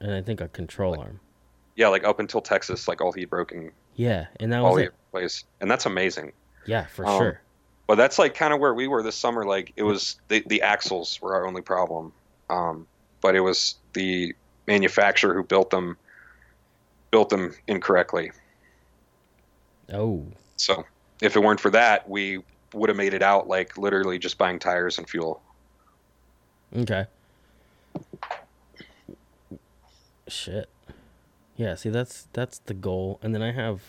and 0.00 0.12
I 0.12 0.22
think 0.22 0.40
a 0.40 0.48
control 0.48 0.92
like- 0.92 1.00
arm. 1.00 1.20
Yeah, 1.76 1.88
like 1.88 2.02
up 2.02 2.18
until 2.18 2.40
Texas, 2.40 2.88
like 2.88 3.00
all 3.00 3.12
he 3.12 3.24
broken, 3.24 3.70
Yeah, 3.94 4.26
and 4.40 4.52
that 4.52 4.60
all 4.62 4.72
was 4.72 4.80
he 4.80 4.86
it. 4.86 4.94
replaced, 5.12 5.46
and 5.60 5.70
that's 5.70 5.86
amazing. 5.86 6.32
Yeah, 6.66 6.86
for 6.86 7.06
Um, 7.06 7.18
sure. 7.20 7.40
But 7.86 7.94
that's 7.94 8.18
like 8.18 8.34
kind 8.34 8.52
of 8.52 8.58
where 8.58 8.74
we 8.74 8.88
were 8.88 9.00
this 9.02 9.14
summer. 9.14 9.44
Like 9.44 9.72
it 9.76 9.84
was 9.84 10.16
the 10.26 10.42
the 10.46 10.60
axles 10.62 11.22
were 11.22 11.34
our 11.36 11.46
only 11.46 11.62
problem, 11.62 12.12
um, 12.50 12.86
but 13.20 13.36
it 13.36 13.40
was 13.40 13.76
the 13.92 14.34
manufacturer 14.66 15.34
who 15.34 15.44
built 15.44 15.70
them 15.70 15.96
built 17.12 17.30
them 17.30 17.54
incorrectly. 17.68 18.32
Oh, 19.92 20.26
So 20.56 20.84
if 21.20 21.36
it 21.36 21.40
weren't 21.40 21.60
for 21.60 21.70
that, 21.70 22.08
we 22.08 22.42
would 22.74 22.88
have 22.88 22.96
made 22.96 23.14
it 23.14 23.22
out 23.22 23.48
like 23.48 23.76
literally 23.78 24.18
just 24.18 24.38
buying 24.38 24.58
tires 24.58 24.98
and 24.98 25.08
fuel. 25.08 25.42
okay. 26.76 27.06
Shit. 30.26 30.68
Yeah, 31.56 31.74
see 31.74 31.88
that's 31.88 32.28
that's 32.32 32.58
the 32.60 32.74
goal, 32.74 33.18
and 33.22 33.34
then 33.34 33.42
I 33.42 33.52
have 33.52 33.80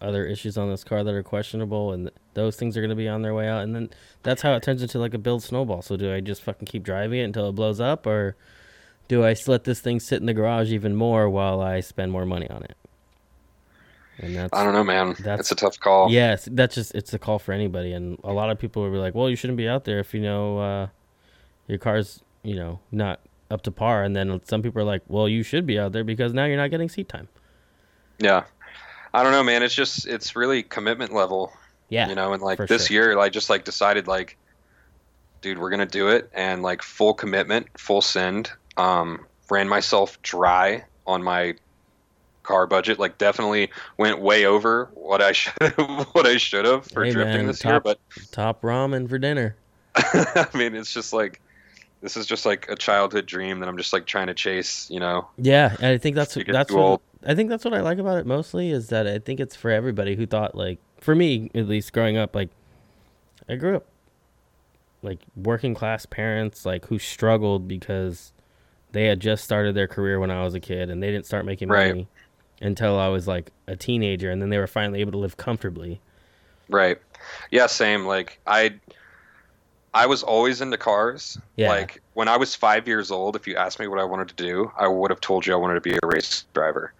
other 0.00 0.26
issues 0.26 0.56
on 0.58 0.68
this 0.68 0.84
car 0.84 1.02
that 1.02 1.14
are 1.14 1.22
questionable, 1.22 1.92
and 1.92 2.10
those 2.34 2.56
things 2.56 2.76
are 2.76 2.82
gonna 2.82 2.94
be 2.94 3.08
on 3.08 3.22
their 3.22 3.34
way 3.34 3.48
out, 3.48 3.62
and 3.62 3.74
then 3.74 3.90
that's 4.22 4.42
how 4.42 4.54
it 4.54 4.62
turns 4.62 4.82
into 4.82 4.98
like 4.98 5.14
a 5.14 5.18
build 5.18 5.42
snowball. 5.42 5.82
So 5.82 5.96
do 5.96 6.12
I 6.12 6.20
just 6.20 6.42
fucking 6.42 6.66
keep 6.66 6.82
driving 6.82 7.20
it 7.20 7.24
until 7.24 7.48
it 7.48 7.52
blows 7.52 7.80
up, 7.80 8.06
or 8.06 8.36
do 9.08 9.24
I 9.24 9.34
let 9.46 9.64
this 9.64 9.80
thing 9.80 10.00
sit 10.00 10.20
in 10.20 10.26
the 10.26 10.34
garage 10.34 10.70
even 10.72 10.94
more 10.94 11.30
while 11.30 11.60
I 11.60 11.80
spend 11.80 12.12
more 12.12 12.26
money 12.26 12.48
on 12.50 12.62
it? 12.64 12.76
And 14.20 14.34
that's 14.34 14.52
I 14.52 14.64
don't 14.64 14.72
know, 14.72 14.84
man. 14.84 15.14
that's- 15.20 15.40
it's 15.40 15.52
a 15.52 15.54
tough 15.54 15.78
call. 15.78 16.10
Yes, 16.10 16.48
that's 16.50 16.74
just 16.74 16.94
it's 16.94 17.12
a 17.14 17.18
call 17.18 17.38
for 17.38 17.52
anybody, 17.52 17.92
and 17.92 18.18
a 18.24 18.32
lot 18.32 18.50
of 18.50 18.58
people 18.58 18.82
will 18.82 18.90
be 18.90 18.98
like, 18.98 19.14
"Well, 19.14 19.30
you 19.30 19.36
shouldn't 19.36 19.56
be 19.56 19.68
out 19.68 19.84
there 19.84 19.98
if 20.00 20.12
you 20.14 20.20
know 20.20 20.58
uh, 20.58 20.86
your 21.68 21.78
car's 21.78 22.22
you 22.42 22.56
know 22.56 22.80
not 22.90 23.20
up 23.50 23.62
to 23.62 23.70
par." 23.70 24.02
And 24.02 24.16
then 24.16 24.40
some 24.44 24.60
people 24.62 24.80
are 24.82 24.84
like, 24.84 25.02
"Well, 25.08 25.28
you 25.28 25.42
should 25.42 25.66
be 25.66 25.78
out 25.78 25.92
there 25.92 26.04
because 26.04 26.32
now 26.34 26.44
you're 26.46 26.56
not 26.56 26.70
getting 26.70 26.88
seat 26.88 27.08
time." 27.08 27.28
Yeah. 28.18 28.44
I 29.14 29.22
don't 29.22 29.32
know, 29.32 29.42
man. 29.44 29.62
It's 29.62 29.74
just 29.74 30.06
it's 30.06 30.34
really 30.36 30.62
commitment 30.62 31.12
level. 31.14 31.52
Yeah, 31.88 32.08
You 32.10 32.14
know, 32.14 32.34
and 32.34 32.42
like 32.42 32.58
this 32.66 32.88
sure. 32.88 32.94
year 33.12 33.18
I 33.18 33.30
just 33.30 33.48
like 33.48 33.64
decided 33.64 34.06
like 34.06 34.36
dude, 35.40 35.58
we're 35.58 35.70
gonna 35.70 35.86
do 35.86 36.08
it 36.08 36.28
and 36.34 36.62
like 36.62 36.82
full 36.82 37.14
commitment, 37.14 37.66
full 37.78 38.02
send. 38.02 38.50
Um 38.76 39.24
ran 39.48 39.66
myself 39.68 40.20
dry 40.22 40.84
on 41.06 41.22
my 41.22 41.54
car 42.48 42.66
budget. 42.66 42.98
Like 42.98 43.18
definitely 43.18 43.70
went 43.98 44.20
way 44.20 44.46
over 44.46 44.90
what 44.94 45.20
I 45.20 45.32
should 45.38 45.52
what 46.12 46.26
I 46.26 46.38
should 46.38 46.64
have 46.64 46.86
for 46.86 47.04
Hey, 47.04 47.12
drifting 47.12 47.36
man, 47.42 47.46
this 47.46 47.62
year. 47.62 47.74
top- 47.74 47.84
But 47.84 48.00
top 48.32 48.62
ramen 48.62 49.08
for 49.08 49.18
dinner. 49.18 49.54
I 49.96 50.46
mean 50.54 50.74
it's 50.74 50.92
just 50.92 51.12
like 51.12 51.40
this 52.00 52.16
is 52.16 52.26
just 52.26 52.46
like 52.46 52.68
a 52.70 52.76
childhood 52.76 53.26
dream 53.26 53.58
that 53.60 53.68
I'm 53.68 53.76
just 53.76 53.92
like 53.92 54.06
trying 54.06 54.28
to 54.28 54.34
chase, 54.34 54.88
you 54.90 55.00
know. 55.00 55.28
Yeah, 55.36 55.76
I 55.80 55.98
think 55.98 56.16
that's 56.16 56.34
that's 56.46 56.72
what 56.72 56.80
old. 56.80 57.00
I 57.26 57.34
think 57.34 57.50
that's 57.50 57.64
what 57.64 57.74
I 57.74 57.80
like 57.80 57.98
about 57.98 58.18
it 58.18 58.26
mostly 58.26 58.70
is 58.70 58.88
that 58.88 59.06
I 59.06 59.18
think 59.18 59.40
it's 59.40 59.56
for 59.56 59.70
everybody 59.70 60.14
who 60.16 60.24
thought 60.26 60.54
like 60.54 60.78
for 61.00 61.14
me 61.14 61.50
at 61.54 61.66
least 61.68 61.92
growing 61.92 62.16
up 62.16 62.34
like 62.34 62.48
I 63.48 63.56
grew 63.56 63.76
up 63.76 63.86
like 65.02 65.18
working 65.36 65.74
class 65.74 66.06
parents 66.06 66.64
like 66.64 66.86
who 66.86 66.98
struggled 66.98 67.66
because 67.68 68.32
they 68.92 69.04
had 69.06 69.20
just 69.20 69.44
started 69.44 69.74
their 69.74 69.86
career 69.88 70.18
when 70.20 70.30
I 70.30 70.42
was 70.44 70.54
a 70.54 70.60
kid 70.60 70.90
and 70.90 71.02
they 71.02 71.10
didn't 71.10 71.26
start 71.26 71.44
making 71.44 71.68
Right. 71.68 71.88
money 71.88 72.08
until 72.60 72.98
I 72.98 73.08
was 73.08 73.28
like 73.28 73.50
a 73.66 73.76
teenager 73.76 74.30
and 74.30 74.42
then 74.42 74.50
they 74.50 74.58
were 74.58 74.66
finally 74.66 75.00
able 75.00 75.12
to 75.12 75.18
live 75.18 75.36
comfortably. 75.36 76.00
Right. 76.68 76.98
Yeah, 77.50 77.66
same. 77.66 78.06
Like 78.06 78.38
I 78.46 78.74
I 79.94 80.06
was 80.06 80.22
always 80.22 80.60
into 80.60 80.76
cars. 80.76 81.38
Yeah. 81.56 81.70
Like 81.70 82.02
when 82.14 82.28
I 82.28 82.36
was 82.36 82.54
5 82.54 82.86
years 82.86 83.10
old, 83.10 83.36
if 83.36 83.46
you 83.46 83.56
asked 83.56 83.80
me 83.80 83.86
what 83.88 83.98
I 83.98 84.04
wanted 84.04 84.28
to 84.28 84.34
do, 84.34 84.70
I 84.76 84.86
would 84.86 85.10
have 85.10 85.20
told 85.20 85.46
you 85.46 85.52
I 85.52 85.56
wanted 85.56 85.74
to 85.74 85.80
be 85.80 85.94
a 86.02 86.06
race 86.06 86.44
driver. 86.52 86.92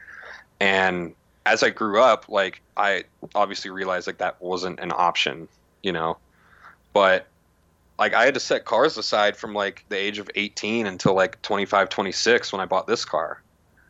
And 0.61 1.15
as 1.47 1.63
I 1.63 1.71
grew 1.71 2.01
up, 2.01 2.29
like 2.29 2.61
I 2.77 3.05
obviously 3.35 3.71
realized 3.71 4.07
like 4.07 4.19
that 4.19 4.41
wasn't 4.41 4.81
an 4.81 4.93
option, 4.95 5.49
you 5.83 5.93
know. 5.93 6.17
But 6.93 7.27
like 7.99 8.15
I 8.15 8.25
had 8.25 8.35
to 8.35 8.41
set 8.41 8.65
cars 8.65 8.97
aside 8.97 9.37
from 9.37 9.55
like 9.55 9.85
the 9.89 9.97
age 9.97 10.19
of 10.19 10.31
18 10.35 10.87
until 10.87 11.15
like 11.15 11.41
25, 11.43 11.89
26 11.89 12.53
when 12.53 12.61
I 12.61 12.65
bought 12.65 12.87
this 12.87 13.05
car 13.05 13.43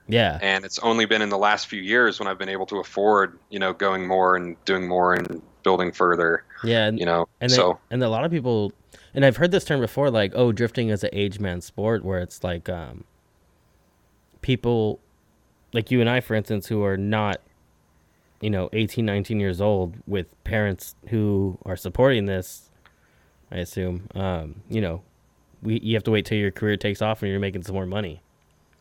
Yeah. 0.09 0.39
and 0.41 0.65
it's 0.65 0.79
only 0.81 1.05
been 1.05 1.21
in 1.23 1.29
the 1.29 1.39
last 1.39 1.67
few 1.67 1.81
years 1.83 2.19
when 2.19 2.27
I've 2.29 2.39
been 2.39 2.49
able 2.49 2.67
to 2.67 2.79
afford, 2.79 3.39
you 3.51 3.59
know, 3.59 3.73
going 3.73 4.07
more 4.07 4.37
and 4.37 4.57
doing 4.65 4.89
more 4.89 5.15
and 5.15 5.43
building 5.63 5.93
further, 5.93 6.45
Yeah, 6.65 6.87
and, 6.87 6.99
you 6.99 7.05
know. 7.05 7.29
and 7.41 7.51
they, 7.51 7.55
so 7.57 7.79
and 7.91 8.03
a 8.03 8.09
lot 8.09 8.25
of 8.25 8.31
people 8.31 8.73
and 9.15 9.25
I've 9.25 9.37
heard 9.37 9.51
this 9.51 9.65
term 9.65 9.81
before 9.81 10.11
like 10.11 10.33
oh 10.35 10.51
drifting 10.53 10.89
is 10.89 11.05
an 11.05 11.11
age 11.13 11.39
man 11.41 11.61
sport 11.61 12.05
where 12.05 12.21
it's 12.21 12.43
like 12.43 12.69
um 12.69 13.05
people 14.41 15.01
like 15.73 15.91
you 15.91 16.01
and 16.01 16.09
I 16.09 16.21
for 16.21 16.35
instance 16.35 16.67
who 16.69 16.83
are 16.85 16.97
not 16.97 17.41
you 18.41 18.51
know 18.51 18.69
18 18.73 19.05
19 19.05 19.41
years 19.41 19.61
old 19.61 19.97
with 20.07 20.27
parents 20.45 20.95
who 21.09 21.59
are 21.67 21.77
supporting 21.77 22.27
this 22.27 22.71
I 23.51 23.57
assume 23.59 24.09
um 24.15 24.63
you 24.71 24.81
know 24.81 25.03
we 25.63 25.81
you 25.81 25.95
have 25.97 26.05
to 26.05 26.11
wait 26.11 26.25
till 26.25 26.39
your 26.39 26.51
career 26.53 26.77
takes 26.77 27.03
off 27.03 27.23
and 27.23 27.31
you're 27.31 27.41
making 27.41 27.63
some 27.65 27.75
more 27.75 27.87
money 27.87 28.23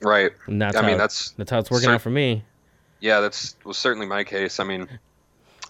right. 0.01 0.31
and 0.47 0.61
that's 0.61 0.75
I 0.77 0.81
how 0.81 0.87
mean, 0.87 0.97
that's 0.97 1.31
that's 1.31 1.49
how 1.51 1.59
it's 1.59 1.71
working 1.71 1.87
cer- 1.87 1.93
out 1.95 2.01
for 2.01 2.09
me 2.09 2.43
yeah, 2.99 3.19
that's 3.19 3.55
was 3.63 3.77
certainly 3.77 4.07
my 4.07 4.23
case. 4.23 4.59
I 4.59 4.63
mean, 4.63 4.87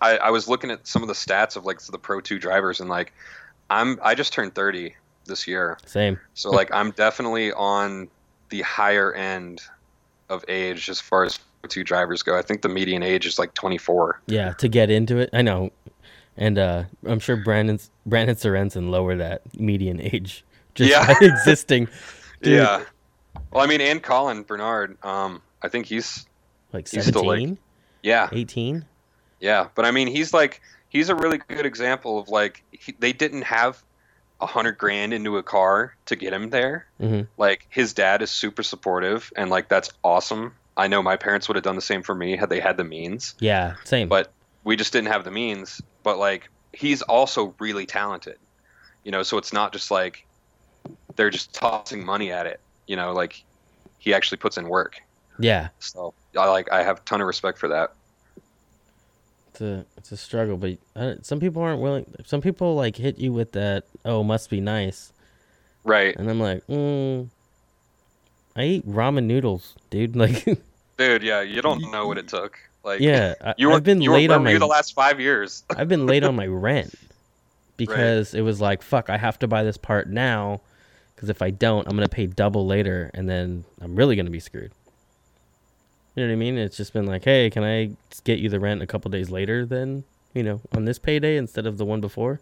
I, 0.02 0.18
I 0.18 0.30
was 0.30 0.48
looking 0.48 0.72
at 0.72 0.88
some 0.88 1.02
of 1.02 1.10
the 1.10 1.14
stats 1.14 1.58
of 1.58 1.66
like 1.66 1.82
the 1.82 2.00
Pro 2.00 2.22
Two 2.22 2.40
drivers, 2.40 2.80
and 2.80 2.90
like 2.90 3.12
I'm 3.70 4.00
I 4.02 4.16
just 4.16 4.32
turned 4.32 4.56
30 4.56 4.96
this 5.26 5.46
year, 5.46 5.78
same 5.86 6.18
so 6.36 6.50
like 6.52 6.74
I'm 6.74 6.92
definitely 6.92 7.52
on 7.52 8.08
the 8.48 8.62
higher 8.62 9.12
end 9.14 9.62
of 10.30 10.46
age 10.48 10.88
as 10.90 11.02
far 11.02 11.26
as 11.26 11.38
Pro 11.62 11.68
Two 11.68 11.84
drivers 11.84 12.24
go. 12.24 12.38
I 12.38 12.42
think 12.42 12.62
the 12.62 12.70
median 12.70 13.04
age 13.04 13.26
is 13.26 13.38
like 13.38 13.54
24. 13.56 14.22
Yeah, 14.28 14.54
to 14.54 14.70
get 14.70 14.90
into 14.90 15.18
it, 15.18 15.30
I 15.34 15.42
know, 15.42 15.72
and 16.38 16.58
uh, 16.58 16.84
I'm 17.06 17.20
sure 17.20 17.36
Brandon's 17.36 17.90
Brandon 18.06 18.38
Sorensen 18.38 18.90
lowered 18.90 19.20
that 19.20 19.42
median 19.60 20.00
age 20.00 20.46
just 20.76 20.90
Yeah. 20.92 21.06
by 21.08 21.16
existing. 21.26 21.90
Dude, 22.42 22.54
Yeah. 22.60 22.84
Well, 23.52 23.64
I 23.64 23.68
mean, 23.68 23.82
and 23.82 24.02
Colin 24.02 24.44
Bernard, 24.44 24.98
um, 25.04 25.42
I 25.62 25.68
think 25.70 25.86
he's 25.86 26.26
like 26.74 26.88
still, 26.88 27.02
like- 27.26 27.40
17, 27.40 27.58
yeah, 28.04 28.30
18. 28.32 28.86
Yeah, 29.40 29.68
but 29.76 29.86
I 29.86 29.92
mean, 29.92 30.08
he's 30.08 30.34
like 30.34 30.62
he's 30.90 31.10
a 31.10 31.16
really 31.16 31.38
good 31.38 31.66
example 31.66 32.18
of 32.20 32.30
like 32.30 32.64
he, 32.72 32.94
they 33.00 33.14
didn't 33.14 33.44
have 33.44 33.82
a 34.40 34.46
hundred 34.46 34.78
grand 34.78 35.14
into 35.14 35.38
a 35.38 35.44
car 35.44 35.96
to 36.06 36.16
get 36.16 36.34
him 36.34 36.50
there. 36.50 36.86
hmm 37.00 37.22
Like 37.38 37.68
his 37.70 37.94
dad 37.94 38.22
is 38.22 38.32
super 38.32 38.64
supportive, 38.64 39.32
and 39.36 39.50
like 39.50 39.70
that's 39.70 39.90
awesome. 40.04 40.54
I 40.76 40.88
know 40.88 41.02
my 41.02 41.16
parents 41.18 41.48
would 41.48 41.56
have 41.56 41.64
done 41.64 41.76
the 41.76 41.82
same 41.82 42.04
for 42.04 42.14
me 42.14 42.36
had 42.38 42.50
they 42.50 42.60
had 42.60 42.78
the 42.78 42.84
means, 42.84 43.34
Yeah, 43.40 43.76
same. 43.84 44.08
but 44.10 44.32
we 44.64 44.76
just 44.76 44.94
didn't 44.94 45.08
have 45.12 45.24
the 45.24 45.32
means. 45.32 45.82
But 46.04 46.18
like 46.20 46.50
he's 46.74 47.02
also 47.02 47.56
really 47.60 47.86
talented, 47.88 48.38
you 49.04 49.12
know. 49.12 49.24
So 49.24 49.38
it's 49.38 49.54
not 49.54 49.74
just 49.74 49.90
like 49.92 50.26
they're 51.16 51.32
just 51.32 51.54
tossing 51.54 52.06
money 52.06 52.32
at 52.32 52.46
it, 52.46 52.60
you 52.88 52.96
know. 52.96 53.14
Like 53.14 53.44
he 54.00 54.14
actually 54.14 54.38
puts 54.38 54.58
in 54.58 54.68
work. 54.70 55.00
yeah, 55.40 55.70
So 55.80 56.14
I 56.38 56.50
like 56.50 56.72
I 56.72 56.84
have 56.84 56.98
a 56.98 57.02
ton 57.02 57.22
of 57.22 57.28
respect 57.28 57.58
for 57.60 57.68
that. 57.70 57.94
it's 59.52 59.62
a 59.62 59.86
it's 59.98 60.12
a 60.12 60.18
struggle, 60.18 60.58
but 60.58 60.78
uh, 60.96 61.16
some 61.22 61.40
people 61.40 61.62
aren't 61.62 61.82
willing. 61.82 62.06
Some 62.26 62.42
people 62.42 62.76
like 62.76 62.96
hit 62.96 63.18
you 63.20 63.34
with 63.34 63.52
that. 63.54 63.84
Oh, 64.06 64.24
must 64.24 64.50
be 64.50 64.62
nice, 64.62 65.12
Right. 65.84 66.16
and 66.16 66.30
I'm 66.30 66.40
like, 66.40 66.66
mm, 66.68 67.28
I 68.56 68.64
eat 68.64 68.88
ramen 68.90 69.26
noodles, 69.26 69.76
dude. 69.90 70.16
Like, 70.16 70.46
Dude, 70.98 71.22
yeah, 71.22 71.42
you 71.42 71.62
don't 71.62 71.92
know 71.92 72.08
what 72.08 72.18
it 72.18 72.28
took. 72.28 72.58
Like, 72.84 73.00
yeah, 73.02 73.36
I, 73.42 73.54
you 73.58 73.68
were 73.68 73.76
I've 73.76 73.84
been 73.84 74.02
you 74.02 74.12
late 74.12 74.30
where 74.30 74.38
on 74.40 74.46
my 74.46 74.52
you 74.52 74.60
the 74.60 74.66
last 74.66 74.96
five 74.96 75.20
years. 75.20 75.64
I've 75.70 75.88
been 75.90 76.08
late 76.08 76.24
on 76.24 76.36
my 76.42 76.48
rent 76.48 76.96
because 77.76 78.34
it 78.34 78.42
was 78.42 78.60
like, 78.60 78.82
fuck, 78.82 79.10
I 79.10 79.18
have 79.18 79.38
to 79.40 79.48
buy 79.48 79.64
this 79.64 79.78
part 79.78 80.10
now 80.10 80.62
because 81.18 81.30
if 81.32 81.42
I 81.42 81.50
don't, 81.50 81.88
I'm 81.88 81.96
going 81.96 82.08
to 82.08 82.16
pay 82.16 82.28
double 82.28 82.68
later 82.68 83.10
and 83.16 83.28
then 83.28 83.66
I'm 83.82 83.96
really 83.96 84.16
going 84.16 84.28
to 84.28 84.32
be 84.32 84.40
screwed. 84.40 84.72
You 86.14 86.24
know 86.24 86.30
what 86.30 86.34
I 86.34 86.36
mean? 86.36 86.60
It's 86.60 86.78
just 86.78 86.94
been 86.94 87.08
like, 87.08 87.24
hey, 87.24 87.50
can 87.50 87.64
I 87.64 87.90
get 88.24 88.38
you 88.38 88.50
the 88.50 88.60
rent 88.60 88.84
a 88.84 88.88
couple 88.88 89.10
days 89.10 89.32
later 89.32 89.66
than, 89.66 90.04
you 90.36 90.44
know, 90.44 90.62
on 90.76 90.86
this 90.86 91.00
payday 91.00 91.36
instead 91.36 91.66
of 91.66 91.80
the 91.80 91.86
one 91.86 92.02
before? 92.02 92.40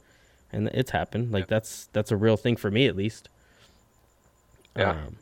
And 0.52 0.68
it's 0.74 0.92
happened. 0.92 1.32
Like 1.32 1.48
that's 1.48 1.88
that's 1.94 2.12
a 2.12 2.18
real 2.18 2.36
thing 2.36 2.58
for 2.58 2.70
me 2.70 2.86
at 2.86 2.98
least. 2.98 3.30
Yeah. 4.76 4.92
Um, 4.92 5.16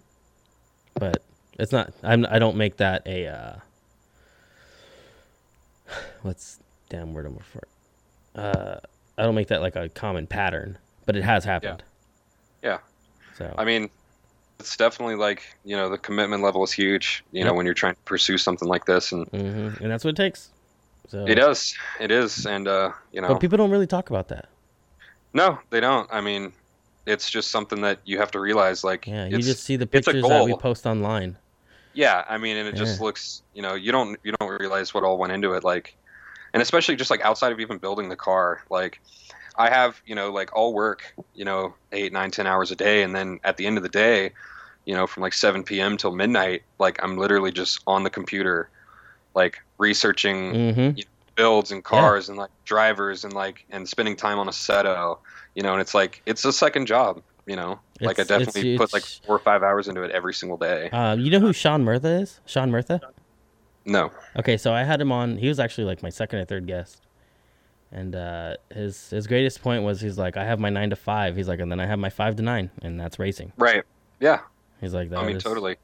but 0.96 1.22
it's 1.60 1.72
not 1.72 1.94
I'm 2.02 2.26
I 2.26 2.40
don't 2.40 2.58
make 2.58 2.78
that 2.78 3.06
a 3.06 3.28
uh 3.28 3.56
what's 6.24 6.60
damn 6.90 7.14
word 7.14 7.28
I'm 7.28 7.38
for. 7.38 7.68
Uh 8.36 8.80
I 9.16 9.24
don't 9.24 9.36
make 9.36 9.50
that 9.50 9.62
like 9.62 9.76
a 9.76 9.90
common 9.90 10.26
pattern, 10.26 10.80
but 11.06 11.16
it 11.16 11.24
has 11.24 11.46
happened. 11.46 11.84
Yeah. 12.64 12.70
Yeah. 12.72 12.78
So 13.34 13.54
I 13.58 13.66
mean, 13.66 13.90
it's 14.60 14.78
definitely 14.78 15.16
like 15.16 15.44
you 15.64 15.76
know 15.76 15.90
the 15.90 15.98
commitment 15.98 16.44
level 16.44 16.64
is 16.64 16.74
huge. 16.74 17.24
You 17.32 17.46
know 17.46 17.54
when 17.54 17.66
you're 17.66 17.76
trying 17.76 17.96
to 17.96 18.02
pursue 18.06 18.38
something 18.38 18.68
like 18.68 18.86
this, 18.86 19.12
and 19.12 19.28
hmm 19.32 19.70
and 19.82 19.92
that's 19.92 20.04
what 20.04 20.12
it 20.12 20.18
takes. 20.18 20.52
So 21.10 21.26
it 21.28 21.36
does, 21.36 21.74
it 22.00 22.12
is, 22.12 22.46
and 22.46 22.68
uh, 22.68 22.92
you 23.12 23.22
know, 23.22 23.34
But 23.34 23.40
people 23.42 23.58
don't 23.58 23.72
really 23.72 23.88
talk 23.88 24.10
about 24.10 24.28
that. 24.30 24.50
no, 25.34 25.60
they 25.72 25.80
don't. 25.80 26.08
I 26.12 26.22
mean, 26.22 26.54
it's 27.06 27.30
just 27.30 27.52
something 27.52 27.82
that 27.82 28.00
you 28.06 28.20
have 28.20 28.32
to 28.32 28.40
realize. 28.40 28.84
Like, 28.84 29.08
Yeah, 29.08 29.26
you 29.26 29.42
just 29.42 29.64
see 29.64 29.76
the 29.76 29.88
pictures 29.88 30.28
that 30.28 30.46
we 30.46 30.54
post 30.54 30.86
online. 30.86 31.38
Yeah, 31.94 32.24
I 32.28 32.38
mean, 32.38 32.58
and 32.58 32.68
it 32.68 32.76
just 32.76 33.00
looks, 33.00 33.44
you 33.54 33.62
know, 33.62 33.76
you 33.76 33.92
don't 33.92 34.18
you 34.24 34.34
don't 34.40 34.60
realize 34.60 34.94
what 34.94 35.04
all 35.04 35.18
went 35.18 35.32
into 35.34 35.54
it, 35.54 35.64
like, 35.64 35.96
and 36.54 36.62
especially 36.62 36.96
just 36.96 37.12
like 37.12 37.22
outside 37.22 37.52
of 37.52 37.60
even 37.60 37.80
building 37.80 38.10
the 38.10 38.16
car, 38.16 38.62
like, 38.70 39.00
I 39.56 39.70
have, 39.70 40.02
you 40.06 40.16
know, 40.16 40.32
like 40.32 40.56
all 40.56 40.74
work, 40.74 41.14
you 41.36 41.46
know, 41.46 41.76
eight, 41.92 42.12
nine, 42.14 42.32
ten 42.32 42.48
hours 42.48 42.72
a 42.72 42.76
day, 42.76 43.04
and 43.04 43.16
then 43.16 43.40
at 43.44 43.58
the 43.58 43.66
end 43.66 43.78
of 43.78 43.84
the 43.84 43.90
day, 43.90 44.32
you 44.86 44.94
know, 44.96 45.08
from 45.08 45.22
like 45.22 45.34
seven 45.34 45.64
p.m. 45.64 45.98
till 45.98 46.12
midnight, 46.12 46.64
like 46.80 47.02
I'm 47.04 47.18
literally 47.18 47.52
just 47.52 47.80
on 47.88 48.04
the 48.04 48.10
computer, 48.10 48.70
like 49.36 49.58
researching 49.78 50.54
Mm-hmm. 50.54 51.00
builds 51.36 51.72
and 51.72 51.84
cars 51.84 52.30
and 52.30 52.38
like 52.38 52.52
drivers 52.66 53.24
and 53.24 53.34
like 53.34 53.66
and 53.72 53.88
spending 53.88 54.16
time 54.16 54.38
on 54.40 54.48
Assetto, 54.48 55.18
you 55.56 55.64
know, 55.64 55.72
and 55.74 55.82
it's 55.82 55.94
like 55.94 56.22
it's 56.26 56.46
a 56.46 56.54
second 56.54 56.86
job, 56.86 57.22
you 57.46 57.56
know, 57.56 57.80
like 58.02 58.20
I 58.20 58.22
It's- 58.24 58.30
it's- 58.30 58.46
definitely 58.46 58.78
put 58.78 58.94
like 58.94 59.04
four 59.26 59.36
or 59.36 59.40
five 59.40 59.64
hours 59.64 59.88
into 59.88 60.04
it 60.04 60.12
every 60.12 60.34
single 60.34 60.58
day. 60.58 60.90
Um, 60.92 61.20
you 61.20 61.32
know 61.32 61.40
who 61.40 61.54
Sean 61.54 61.84
Murtha 61.84 62.08
is? 62.10 62.40
Sean 62.46 62.70
Murtha? 62.72 63.02
No. 63.86 64.12
Okay, 64.38 64.58
so 64.58 64.74
I 64.74 64.84
had 64.84 65.02
him 65.02 65.12
on. 65.12 65.38
He 65.38 65.48
was 65.48 65.60
actually 65.60 65.84
like 65.86 66.02
my 66.04 66.10
second 66.10 66.40
or 66.40 66.46
third 66.46 66.68
guest, 66.68 67.02
and 67.94 68.16
uh, 68.16 68.56
his 68.74 69.10
his 69.12 69.28
greatest 69.28 69.62
point 69.62 69.84
was 69.84 70.02
he's 70.02 70.18
like, 70.18 70.36
I 70.36 70.44
have 70.44 70.60
my 70.60 70.70
nine 70.70 70.90
to 70.90 70.96
five. 70.98 71.36
He's 71.38 71.48
like, 71.48 71.60
and 71.62 71.72
then 71.72 71.80
I 71.80 71.86
have 71.86 72.00
my 72.00 72.10
five 72.10 72.36
to 72.38 72.44
nine, 72.44 72.70
and 72.82 73.00
that's 73.00 73.20
racing. 73.20 73.54
Right. 73.58 73.84
Yeah. 74.20 74.40
He's 74.82 74.94
like, 74.94 75.10
that 75.12 75.20
I 75.20 75.26
mean, 75.26 75.38
is- 75.38 75.44
totally. 75.44 75.78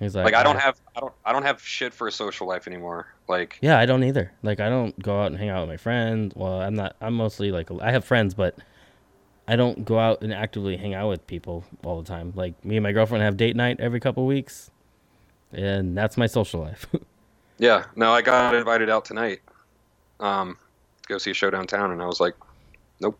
He's 0.00 0.16
like, 0.16 0.24
Like 0.24 0.34
I 0.34 0.42
don't 0.42 0.56
"I- 0.56 0.60
have 0.60 0.80
I 0.96 1.00
don't 1.00 1.12
I 1.24 1.32
don't 1.32 1.44
have 1.44 1.62
shit 1.62 1.94
for 1.94 2.08
a 2.08 2.12
social 2.12 2.48
life 2.48 2.66
anymore. 2.66 3.06
Like 3.28 3.58
Yeah, 3.62 3.78
I 3.78 3.86
don't 3.86 4.02
either. 4.02 4.32
Like 4.42 4.58
I 4.58 4.68
don't 4.68 4.98
go 5.00 5.20
out 5.22 5.26
and 5.26 5.36
hang 5.38 5.48
out 5.48 5.60
with 5.60 5.68
my 5.70 5.76
friends. 5.76 6.32
Well, 6.34 6.60
I'm 6.60 6.74
not. 6.74 6.96
I'm 7.00 7.14
mostly 7.14 7.52
like 7.52 7.70
I 7.80 7.92
have 7.92 8.04
friends, 8.04 8.34
but 8.34 8.56
I 9.46 9.54
don't 9.54 9.84
go 9.84 10.00
out 10.00 10.22
and 10.22 10.32
actively 10.32 10.76
hang 10.76 10.92
out 10.94 11.08
with 11.08 11.24
people 11.28 11.64
all 11.84 12.02
the 12.02 12.08
time. 12.08 12.32
Like 12.34 12.64
me 12.64 12.76
and 12.76 12.82
my 12.82 12.90
girlfriend 12.90 13.22
have 13.22 13.36
date 13.36 13.54
night 13.54 13.78
every 13.78 14.00
couple 14.00 14.26
weeks, 14.26 14.72
and 15.52 15.96
that's 15.96 16.16
my 16.16 16.26
social 16.26 16.60
life. 16.62 16.84
yeah, 17.58 17.84
no, 17.94 18.12
I 18.12 18.22
got 18.22 18.56
invited 18.56 18.90
out 18.90 19.04
tonight. 19.04 19.40
Um, 20.18 20.56
go 21.12 21.18
see 21.18 21.30
a 21.30 21.34
show 21.34 21.50
downtown, 21.50 21.90
and 21.92 22.02
I 22.02 22.06
was 22.06 22.20
like, 22.20 22.34
nope. 23.00 23.18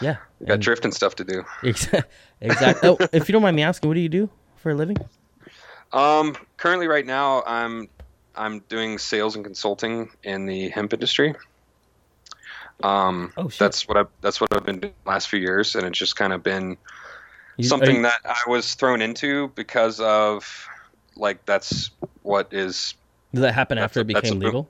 yeah, 0.00 0.16
I 0.40 0.44
got 0.44 0.54
and- 0.54 0.62
drifting 0.62 0.92
stuff 0.92 1.14
to 1.16 1.24
do. 1.24 1.44
Exactly. 2.44 2.88
Oh, 2.88 2.98
if 3.12 3.28
you 3.28 3.32
don't 3.32 3.42
mind 3.42 3.54
me 3.54 3.62
asking, 3.62 3.88
what 3.88 3.94
do 3.94 4.00
you 4.00 4.08
do 4.08 4.28
for 4.56 4.72
a 4.72 4.74
living? 4.74 4.96
Um, 5.92 6.34
currently, 6.56 6.88
right 6.88 7.06
now, 7.06 7.42
I'm 7.46 7.88
I'm 8.34 8.60
doing 8.68 8.98
sales 8.98 9.36
and 9.36 9.44
consulting 9.44 10.10
in 10.24 10.46
the 10.46 10.70
hemp 10.70 10.92
industry. 10.92 11.34
Um, 12.82 13.32
Oh, 13.36 13.48
shit. 13.48 13.58
that's 13.60 13.86
what 13.86 13.96
I 13.96 14.04
that's 14.22 14.40
what 14.40 14.52
I've 14.54 14.64
been 14.64 14.80
doing 14.80 14.92
the 15.04 15.10
last 15.10 15.28
few 15.28 15.38
years, 15.38 15.76
and 15.76 15.86
it's 15.86 15.98
just 15.98 16.16
kind 16.16 16.32
of 16.32 16.42
been 16.42 16.76
You- 17.58 17.64
something 17.68 17.96
you- 17.96 18.02
that 18.02 18.20
I 18.24 18.40
was 18.48 18.74
thrown 18.74 19.00
into 19.02 19.48
because 19.54 20.00
of 20.00 20.66
like 21.16 21.44
that's 21.46 21.90
what 22.22 22.48
is. 22.52 22.94
Does 23.32 23.42
that 23.42 23.52
happen 23.54 23.78
after 23.78 24.00
a- 24.00 24.02
it 24.02 24.06
became 24.08 24.40
legal? 24.40 24.68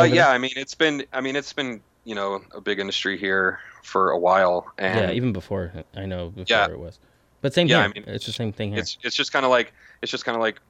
Uh, 0.00 0.04
yeah. 0.04 0.30
I 0.30 0.38
mean 0.38 0.52
it's 0.56 0.74
been 0.74 1.04
I 1.12 1.20
mean 1.20 1.36
it's 1.36 1.52
been 1.52 1.80
you 2.04 2.14
know 2.14 2.42
a 2.54 2.60
big 2.60 2.78
industry 2.80 3.16
here 3.18 3.60
for 3.82 4.10
a 4.10 4.18
while, 4.18 4.72
and 4.78 4.98
yeah, 4.98 5.10
even 5.12 5.32
before 5.32 5.72
I 5.96 6.06
know 6.06 6.28
before 6.30 6.44
Yeah. 6.48 6.68
it 6.70 6.78
was. 6.78 6.98
But 7.40 7.52
same 7.54 7.66
Yeah, 7.68 7.78
here. 7.78 7.84
I 7.84 7.88
mean, 7.92 8.04
it's 8.06 8.26
the 8.26 8.32
same 8.32 8.52
thing 8.52 8.70
here. 8.70 8.80
it's 8.80 8.98
it's 9.02 9.16
just 9.16 9.32
kind 9.32 9.44
of 9.44 9.50
like 9.50 9.72
it's 10.02 10.10
just 10.12 10.24
kind 10.24 10.36
of 10.36 10.40
like 10.42 10.60